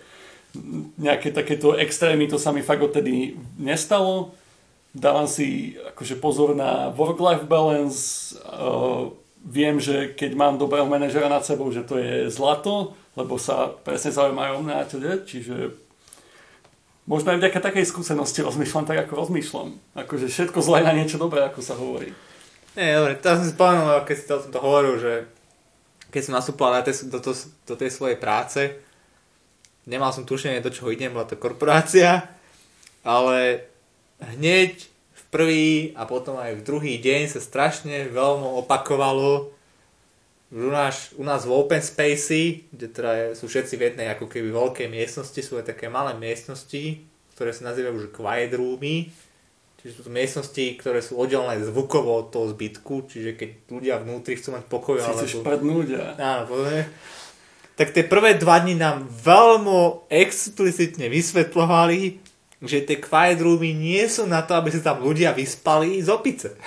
nejaké 1.02 1.34
takéto 1.34 1.74
extrémy, 1.74 2.30
to 2.30 2.38
sa 2.38 2.54
mi 2.54 2.62
fakt 2.62 2.86
odtedy 2.86 3.34
nestalo. 3.58 4.30
Dávam 5.00 5.32
si 5.32 5.80
akože 5.80 6.20
pozor 6.20 6.52
na 6.60 6.92
work-life 6.92 7.48
balance, 7.48 8.36
uh, 8.44 9.08
viem, 9.48 9.80
že 9.80 10.12
keď 10.12 10.36
mám 10.36 10.60
dobrého 10.60 10.84
manažera 10.84 11.32
nad 11.32 11.48
sebou, 11.48 11.72
že 11.72 11.88
to 11.88 11.96
je 11.96 12.28
zlato, 12.28 12.92
lebo 13.16 13.40
sa 13.40 13.72
presne 13.72 14.12
zaujímajú 14.12 14.52
o 14.60 14.64
mňa, 14.68 14.92
čiže 15.24 15.72
možno 17.08 17.32
aj 17.32 17.40
vďaka 17.40 17.60
takej 17.64 17.86
skúsenosti 17.88 18.44
rozmýšľam 18.44 18.86
tak, 18.86 19.08
ako 19.08 19.24
rozmýšľam. 19.24 19.80
Akože 19.96 20.28
všetko 20.28 20.60
zlé 20.60 20.84
na 20.84 20.92
niečo 20.92 21.16
dobré, 21.16 21.48
ako 21.48 21.64
sa 21.64 21.80
hovorí. 21.80 22.12
Nie, 22.76 23.00
dobre, 23.00 23.16
teraz 23.18 23.42
som 23.42 23.50
spomenul, 23.50 24.04
keď 24.04 24.16
si 24.20 24.28
to 24.28 24.34
o 24.36 24.44
tomto 24.44 24.60
hovoril, 24.60 24.96
že 25.00 25.14
keď 26.12 26.22
som 26.28 26.38
nastúpal 26.38 26.76
do, 26.84 26.92
do, 26.92 27.20
do, 27.24 27.34
do 27.66 27.76
tej 27.80 27.90
svojej 27.90 28.18
práce, 28.20 28.78
nemal 29.90 30.14
som 30.14 30.28
tušenie, 30.28 30.62
do 30.62 30.70
čoho 30.70 30.94
idem, 30.94 31.16
bola 31.16 31.26
to 31.26 31.40
korporácia, 31.40 32.30
ale 33.02 33.69
hneď 34.24 34.88
v 34.90 35.24
prvý 35.32 35.70
a 35.96 36.04
potom 36.04 36.36
aj 36.40 36.60
v 36.60 36.66
druhý 36.66 36.96
deň 37.00 37.32
sa 37.32 37.40
strašne 37.44 38.12
veľmi 38.12 38.48
opakovalo, 38.66 39.52
u 40.50 40.72
nás, 40.74 41.14
u 41.14 41.22
nás 41.22 41.46
v 41.46 41.54
open 41.54 41.78
spacey, 41.78 42.66
kde 42.74 42.88
teda 42.90 43.12
sú 43.38 43.46
všetci 43.46 43.74
v 43.78 43.86
jednej 43.94 44.08
ako 44.10 44.26
keby 44.26 44.50
veľkej 44.50 44.88
miestnosti, 44.90 45.38
sú 45.46 45.62
aj 45.62 45.70
také 45.70 45.94
malé 45.94 46.18
miestnosti, 46.18 47.06
ktoré 47.38 47.54
sa 47.54 47.70
nazývajú 47.70 47.94
už 47.94 48.08
quiet 48.10 48.58
roomy, 48.58 49.14
čiže 49.78 50.02
sú 50.02 50.02
to 50.10 50.12
miestnosti, 50.12 50.66
ktoré 50.82 51.06
sú 51.06 51.22
oddelené 51.22 51.62
zvukovo 51.70 52.26
od 52.26 52.34
toho 52.34 52.50
zbytku, 52.50 53.06
čiže 53.06 53.38
keď 53.38 53.50
ľudia 53.70 53.96
vnútri 54.02 54.42
chcú 54.42 54.58
mať 54.58 54.66
pokoj, 54.66 54.98
Si 54.98 55.06
alebo... 55.06 55.20
chceš 55.22 55.34
padnúť 55.46 55.88
a... 56.02 56.04
Áno. 56.18 56.58
Tak 57.78 57.96
tie 57.96 58.04
prvé 58.04 58.36
dva 58.36 58.60
dni 58.60 58.76
nám 58.76 59.08
veľmi 59.08 60.10
explicitne 60.12 61.08
vysvetľovali, 61.14 62.29
že 62.60 62.84
tie 62.84 63.00
quiet 63.00 63.40
roomy 63.40 63.72
nie 63.72 64.04
sú 64.12 64.28
na 64.28 64.44
to, 64.44 64.52
aby 64.56 64.68
sa 64.68 64.92
tam 64.92 65.00
ľudia 65.00 65.32
vyspali 65.32 66.04
z 66.04 66.12
opice. 66.12 66.60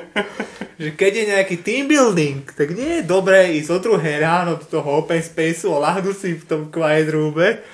že 0.82 0.92
keď 0.92 1.12
je 1.16 1.24
nejaký 1.32 1.56
team 1.64 1.88
building, 1.88 2.44
tak 2.52 2.76
nie 2.76 3.00
je 3.00 3.08
dobré 3.08 3.56
ísť 3.56 3.70
o 3.72 3.78
druhé 3.80 4.20
ráno 4.20 4.60
do 4.60 4.66
toho 4.68 5.00
open 5.00 5.24
spaceu 5.24 5.72
a 5.72 5.88
lahnúť 5.88 6.16
si 6.16 6.30
v 6.36 6.44
tom 6.44 6.68
quiet 6.68 7.08
roome 7.08 7.64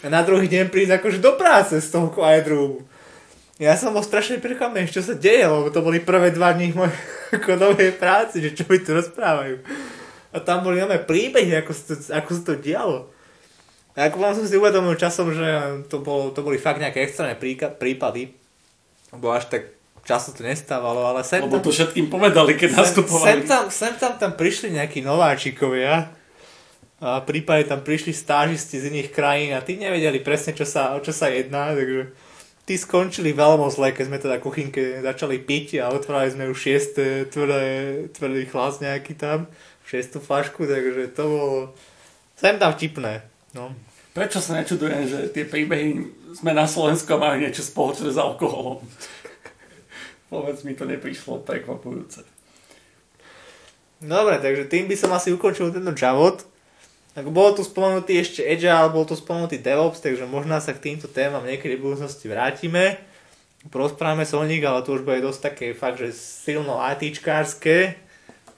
a 0.00 0.06
na 0.08 0.20
druhý 0.20 0.48
deň 0.48 0.68
prísť 0.68 1.00
akože 1.00 1.18
do 1.24 1.36
práce 1.40 1.76
z 1.80 1.88
toho 1.88 2.12
quiet 2.12 2.44
roomu. 2.48 2.84
Ja 3.60 3.76
som 3.76 3.92
bol 3.92 4.00
strašne 4.00 4.40
prekvapený, 4.40 4.88
čo 4.88 5.04
sa 5.04 5.12
deje, 5.12 5.44
lebo 5.44 5.68
to 5.68 5.84
boli 5.84 6.00
prvé 6.00 6.32
dva 6.32 6.56
dní 6.56 6.72
mojej 6.72 6.96
novej 7.60 7.92
práci, 7.96 8.40
že 8.40 8.56
čo 8.56 8.64
mi 8.64 8.80
tu 8.80 8.96
rozprávajú. 8.96 9.60
A 10.32 10.36
tam 10.40 10.64
boli 10.64 10.80
nové 10.80 10.96
príbehy, 10.96 11.60
ako 11.60 11.72
sa 11.76 11.82
to, 11.84 11.94
ako 12.12 12.30
sa 12.32 12.42
to 12.48 12.54
dialo. 12.56 13.12
A 14.00 14.08
ako 14.08 14.16
vám 14.16 14.32
som 14.32 14.48
si 14.48 14.56
uvedomil 14.56 14.96
časom, 14.96 15.28
že 15.28 15.44
to, 15.92 16.00
bolo, 16.00 16.32
to 16.32 16.40
boli 16.40 16.56
fakt 16.56 16.80
nejaké 16.80 17.04
extrémne 17.04 17.36
prípady, 17.76 18.32
lebo 19.12 19.28
až 19.28 19.52
tak 19.52 19.76
času 20.08 20.32
to 20.32 20.40
nestávalo, 20.40 21.04
ale 21.04 21.20
sem 21.20 21.44
Lebo 21.44 21.60
tam, 21.60 21.68
to 21.68 21.76
všetkým 21.76 22.08
povedali, 22.08 22.56
keď 22.56 22.68
sem, 22.72 22.80
nastupovali. 22.80 23.28
sem, 23.28 23.40
tam, 23.44 23.62
sem 23.68 23.92
tam, 24.00 24.16
tam 24.16 24.32
prišli 24.32 24.72
nejakí 24.72 25.04
nováčikovia 25.04 26.16
a 27.04 27.20
prípade 27.20 27.68
tam 27.68 27.84
prišli 27.84 28.16
stážisti 28.16 28.80
z 28.80 28.88
iných 28.88 29.12
krajín 29.12 29.52
a 29.52 29.60
tí 29.60 29.76
nevedeli 29.76 30.24
presne, 30.24 30.56
čo 30.56 30.64
sa, 30.64 30.96
o 30.96 31.04
čo 31.04 31.12
sa 31.12 31.28
jedná, 31.28 31.76
takže 31.76 32.16
tí 32.64 32.74
skončili 32.80 33.36
veľmi 33.36 33.68
zle, 33.68 33.92
keď 33.92 34.04
sme 34.08 34.16
teda 34.16 34.36
kuchynke 34.40 35.04
začali 35.04 35.36
piť 35.44 35.84
a 35.84 35.92
otvárali 35.92 36.32
sme 36.32 36.48
už 36.48 36.56
šieste 36.56 37.28
tvrdé, 37.28 38.08
tvrdý 38.16 38.48
chlas 38.48 38.80
nejaký 38.80 39.12
tam, 39.12 39.44
šiestu 39.84 40.24
flašku, 40.24 40.64
takže 40.64 41.12
to 41.12 41.24
bolo 41.28 41.58
sem 42.40 42.56
tam 42.56 42.72
vtipné. 42.72 43.20
No. 43.52 43.76
Prečo 44.10 44.42
sa 44.42 44.58
nečudujem, 44.58 45.06
že 45.06 45.18
tie 45.30 45.46
príbehy 45.46 46.02
sme 46.34 46.50
na 46.50 46.66
Slovensku 46.66 47.14
majú 47.14 47.38
niečo 47.38 47.62
spoločné 47.62 48.10
s 48.10 48.18
alkoholom? 48.18 48.82
Povedz 50.30 50.66
mi, 50.66 50.74
to 50.74 50.86
neprišlo 50.86 51.42
prekvapujúce. 51.46 52.26
Dobre, 54.00 54.40
takže 54.42 54.66
tým 54.66 54.90
by 54.90 54.96
som 54.96 55.10
asi 55.14 55.30
ukončil 55.30 55.70
tento 55.70 55.94
Javot. 55.94 56.42
Tak 57.10 57.26
bolo 57.26 57.58
tu 57.58 57.66
spomenutý 57.66 58.22
ešte 58.22 58.46
Agile, 58.46 58.94
bol 58.94 59.02
tu 59.02 59.18
spomenutý 59.18 59.58
DevOps, 59.58 59.98
takže 59.98 60.30
možno 60.30 60.54
sa 60.62 60.70
k 60.70 60.90
týmto 60.90 61.10
témam 61.10 61.42
niekedy 61.42 61.74
v 61.74 61.90
budúcnosti 61.90 62.30
vrátime. 62.30 63.02
Porozprávame 63.68 64.22
sa 64.22 64.38
o 64.38 64.46
nich, 64.46 64.62
ale 64.62 64.86
to 64.86 64.94
už 64.94 65.02
bude 65.02 65.20
dosť 65.20 65.40
také 65.52 65.66
fakt, 65.74 65.98
že 65.98 66.14
silno 66.14 66.78
ITčkárske. 66.78 67.98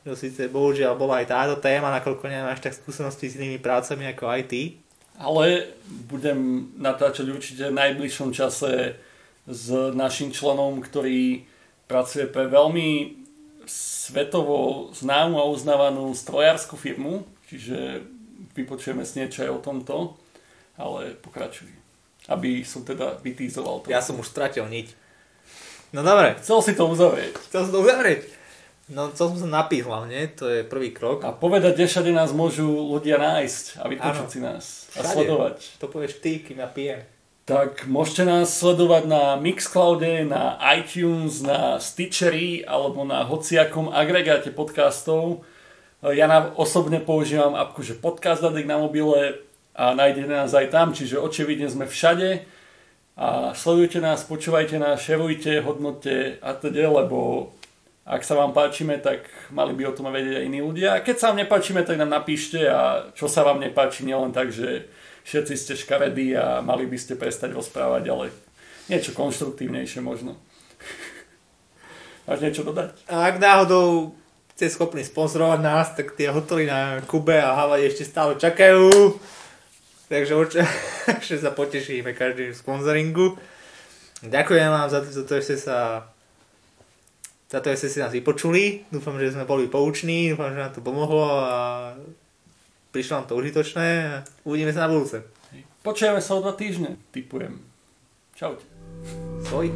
To 0.05 0.12
síce 0.12 0.53
bohužiaľ 0.53 0.95
bola 1.01 1.24
aj 1.24 1.27
táto 1.33 1.57
téma, 1.59 1.91
nakoľko 1.91 2.29
nemám 2.29 2.53
až 2.53 2.69
tak 2.69 2.77
skúsenosti 2.77 3.33
s 3.33 3.39
inými 3.41 3.59
prácami 3.59 4.07
ako 4.12 4.31
IT. 4.37 4.82
Ale 5.20 5.68
budem 6.09 6.70
natáčať 6.76 7.28
určite 7.28 7.68
v 7.68 7.78
najbližšom 7.78 8.32
čase 8.32 8.97
s 9.44 9.66
našim 9.93 10.30
členom, 10.30 10.80
ktorý 10.80 11.44
pracuje 11.86 12.24
pre 12.30 12.48
veľmi 12.48 13.20
svetovo 13.66 14.90
známu 14.97 15.39
a 15.39 15.47
uznávanú 15.47 16.10
strojárskú 16.16 16.74
firmu, 16.74 17.22
čiže 17.47 18.02
vypočujeme 18.56 19.06
si 19.06 19.22
niečo 19.22 19.47
aj 19.47 19.51
o 19.52 19.60
tomto, 19.62 19.97
ale 20.74 21.14
pokračuj. 21.20 21.70
Aby 22.30 22.62
som 22.62 22.82
teda 22.86 23.18
vytýzoval 23.22 23.82
to. 23.82 23.90
Ja 23.90 24.02
som 24.02 24.18
už 24.18 24.30
stratil 24.30 24.66
niť. 24.66 24.94
No 25.93 26.01
dobre, 26.01 26.40
Chcel 26.40 26.59
si 26.64 26.72
to 26.72 26.89
uzavrieť. 26.89 27.36
chcel 27.52 27.68
som 27.68 27.72
to 27.76 27.80
uzavrieť. 27.84 28.32
No 28.91 29.15
chcel 29.15 29.31
som 29.31 29.39
sa 29.47 29.63
napiť 29.63 29.87
hlavne, 29.87 30.27
to 30.35 30.51
je 30.51 30.61
prvý 30.67 30.91
krok. 30.91 31.23
A 31.23 31.31
povedať, 31.31 31.79
kde 31.79 31.87
všade 31.87 32.11
nás 32.11 32.35
môžu 32.35 32.67
ľudia 32.67 33.15
nájsť 33.21 33.79
a 33.79 33.87
vypočuť 33.87 34.27
si 34.27 34.39
nás. 34.43 34.91
A 34.99 35.07
Všade. 35.07 35.15
sledovať. 35.15 35.57
To 35.79 35.87
povieš 35.87 36.19
ty, 36.19 36.43
kým 36.43 36.59
ja 36.59 36.67
pijem. 36.67 37.07
Tak 37.47 37.91
môžete 37.91 38.27
nás 38.27 38.51
sledovať 38.51 39.07
na 39.07 39.35
Mixcloude, 39.39 40.27
na 40.27 40.59
iTunes, 40.79 41.43
na 41.43 41.79
Stitchery 41.79 42.63
alebo 42.63 43.03
na 43.03 43.27
hociakom 43.27 43.91
agregáte 43.91 44.55
podcastov. 44.55 45.43
Ja 46.03 46.27
nám 46.27 46.55
osobne 46.59 46.99
používam 46.99 47.55
apku, 47.55 47.83
že 47.87 47.99
Podcast 47.99 48.43
Addict 48.43 48.67
na 48.67 48.79
mobile 48.79 49.43
a 49.75 49.95
nájdete 49.95 50.27
nás 50.27 50.51
aj 50.55 50.75
tam, 50.75 50.91
čiže 50.91 51.23
očividne 51.23 51.71
sme 51.71 51.87
všade. 51.87 52.43
A 53.15 53.55
sledujte 53.55 54.03
nás, 54.03 54.27
počúvajte 54.27 54.79
nás, 54.83 55.03
šerujte, 55.03 55.63
hodnote 55.63 56.43
a 56.43 56.51
teda, 56.55 56.91
lebo 56.91 57.51
ak 58.03 58.27
sa 58.27 58.35
vám 58.35 58.51
páčime, 58.51 58.99
tak 58.99 59.31
mali 59.55 59.79
by 59.79 59.87
o 59.87 59.95
tom 59.95 60.11
vedieť 60.11 60.43
aj 60.43 60.47
iní 60.51 60.59
ľudia. 60.59 60.99
A 60.99 61.03
keď 61.07 61.16
sa 61.23 61.27
vám 61.31 61.47
nepáčime, 61.47 61.87
tak 61.87 62.03
nám 62.03 62.11
napíšte 62.11 62.59
a 62.66 63.11
čo 63.15 63.31
sa 63.31 63.47
vám 63.47 63.62
nepáči, 63.62 64.03
nielen 64.03 64.35
tak, 64.35 64.51
že 64.51 64.91
všetci 65.23 65.55
ste 65.55 65.73
škaredí 65.79 66.35
a 66.35 66.59
mali 66.66 66.91
by 66.91 66.99
ste 66.99 67.15
prestať 67.15 67.55
rozprávať, 67.55 68.05
ale 68.11 68.35
niečo 68.91 69.15
konštruktívnejšie 69.15 70.03
možno. 70.03 70.35
Máš 72.27 72.43
niečo 72.43 72.66
dodať? 72.66 73.07
A 73.07 73.31
ak 73.31 73.39
náhodou 73.39 74.19
ste 74.59 74.66
schopní 74.66 75.07
sponzorovať 75.07 75.61
nás, 75.62 75.95
tak 75.95 76.19
tie 76.19 76.27
hotely 76.31 76.66
na 76.66 77.03
Kube 77.07 77.39
a 77.39 77.55
Havaji 77.55 77.87
ešte 77.87 78.05
stále 78.07 78.35
čakajú. 78.35 79.15
Takže 80.11 80.33
určite 80.35 81.39
sa 81.43 81.55
potešíme 81.55 82.11
každým 82.19 82.51
sponzoringu. 82.51 83.39
Ďakujem 84.27 84.69
vám 84.70 84.91
za, 84.91 85.07
za 85.07 85.23
to, 85.23 85.39
že 85.39 85.43
ste 85.43 85.57
sa 85.70 85.79
za 87.53 87.61
to, 87.61 87.69
že 87.69 87.85
ste 87.85 87.89
si 87.93 87.99
nás 88.01 88.16
vypočuli. 88.16 88.89
Dúfam, 88.89 89.20
že 89.20 89.37
sme 89.37 89.45
boli 89.45 89.69
pouční, 89.69 90.33
dúfam, 90.33 90.57
že 90.57 90.62
nám 90.65 90.73
to 90.73 90.81
pomohlo 90.81 91.29
a 91.45 91.93
prišlo 92.97 93.20
nám 93.20 93.29
to 93.29 93.37
užitočné. 93.37 93.89
Uvidíme 94.49 94.73
sa 94.73 94.89
na 94.89 94.93
budúce. 94.97 95.20
Počujeme 95.85 96.24
sa 96.24 96.41
o 96.41 96.41
dva 96.41 96.57
týždne, 96.57 96.97
typujem. 97.12 97.61
Čaute. 98.33 98.65
Svoj. 99.45 99.69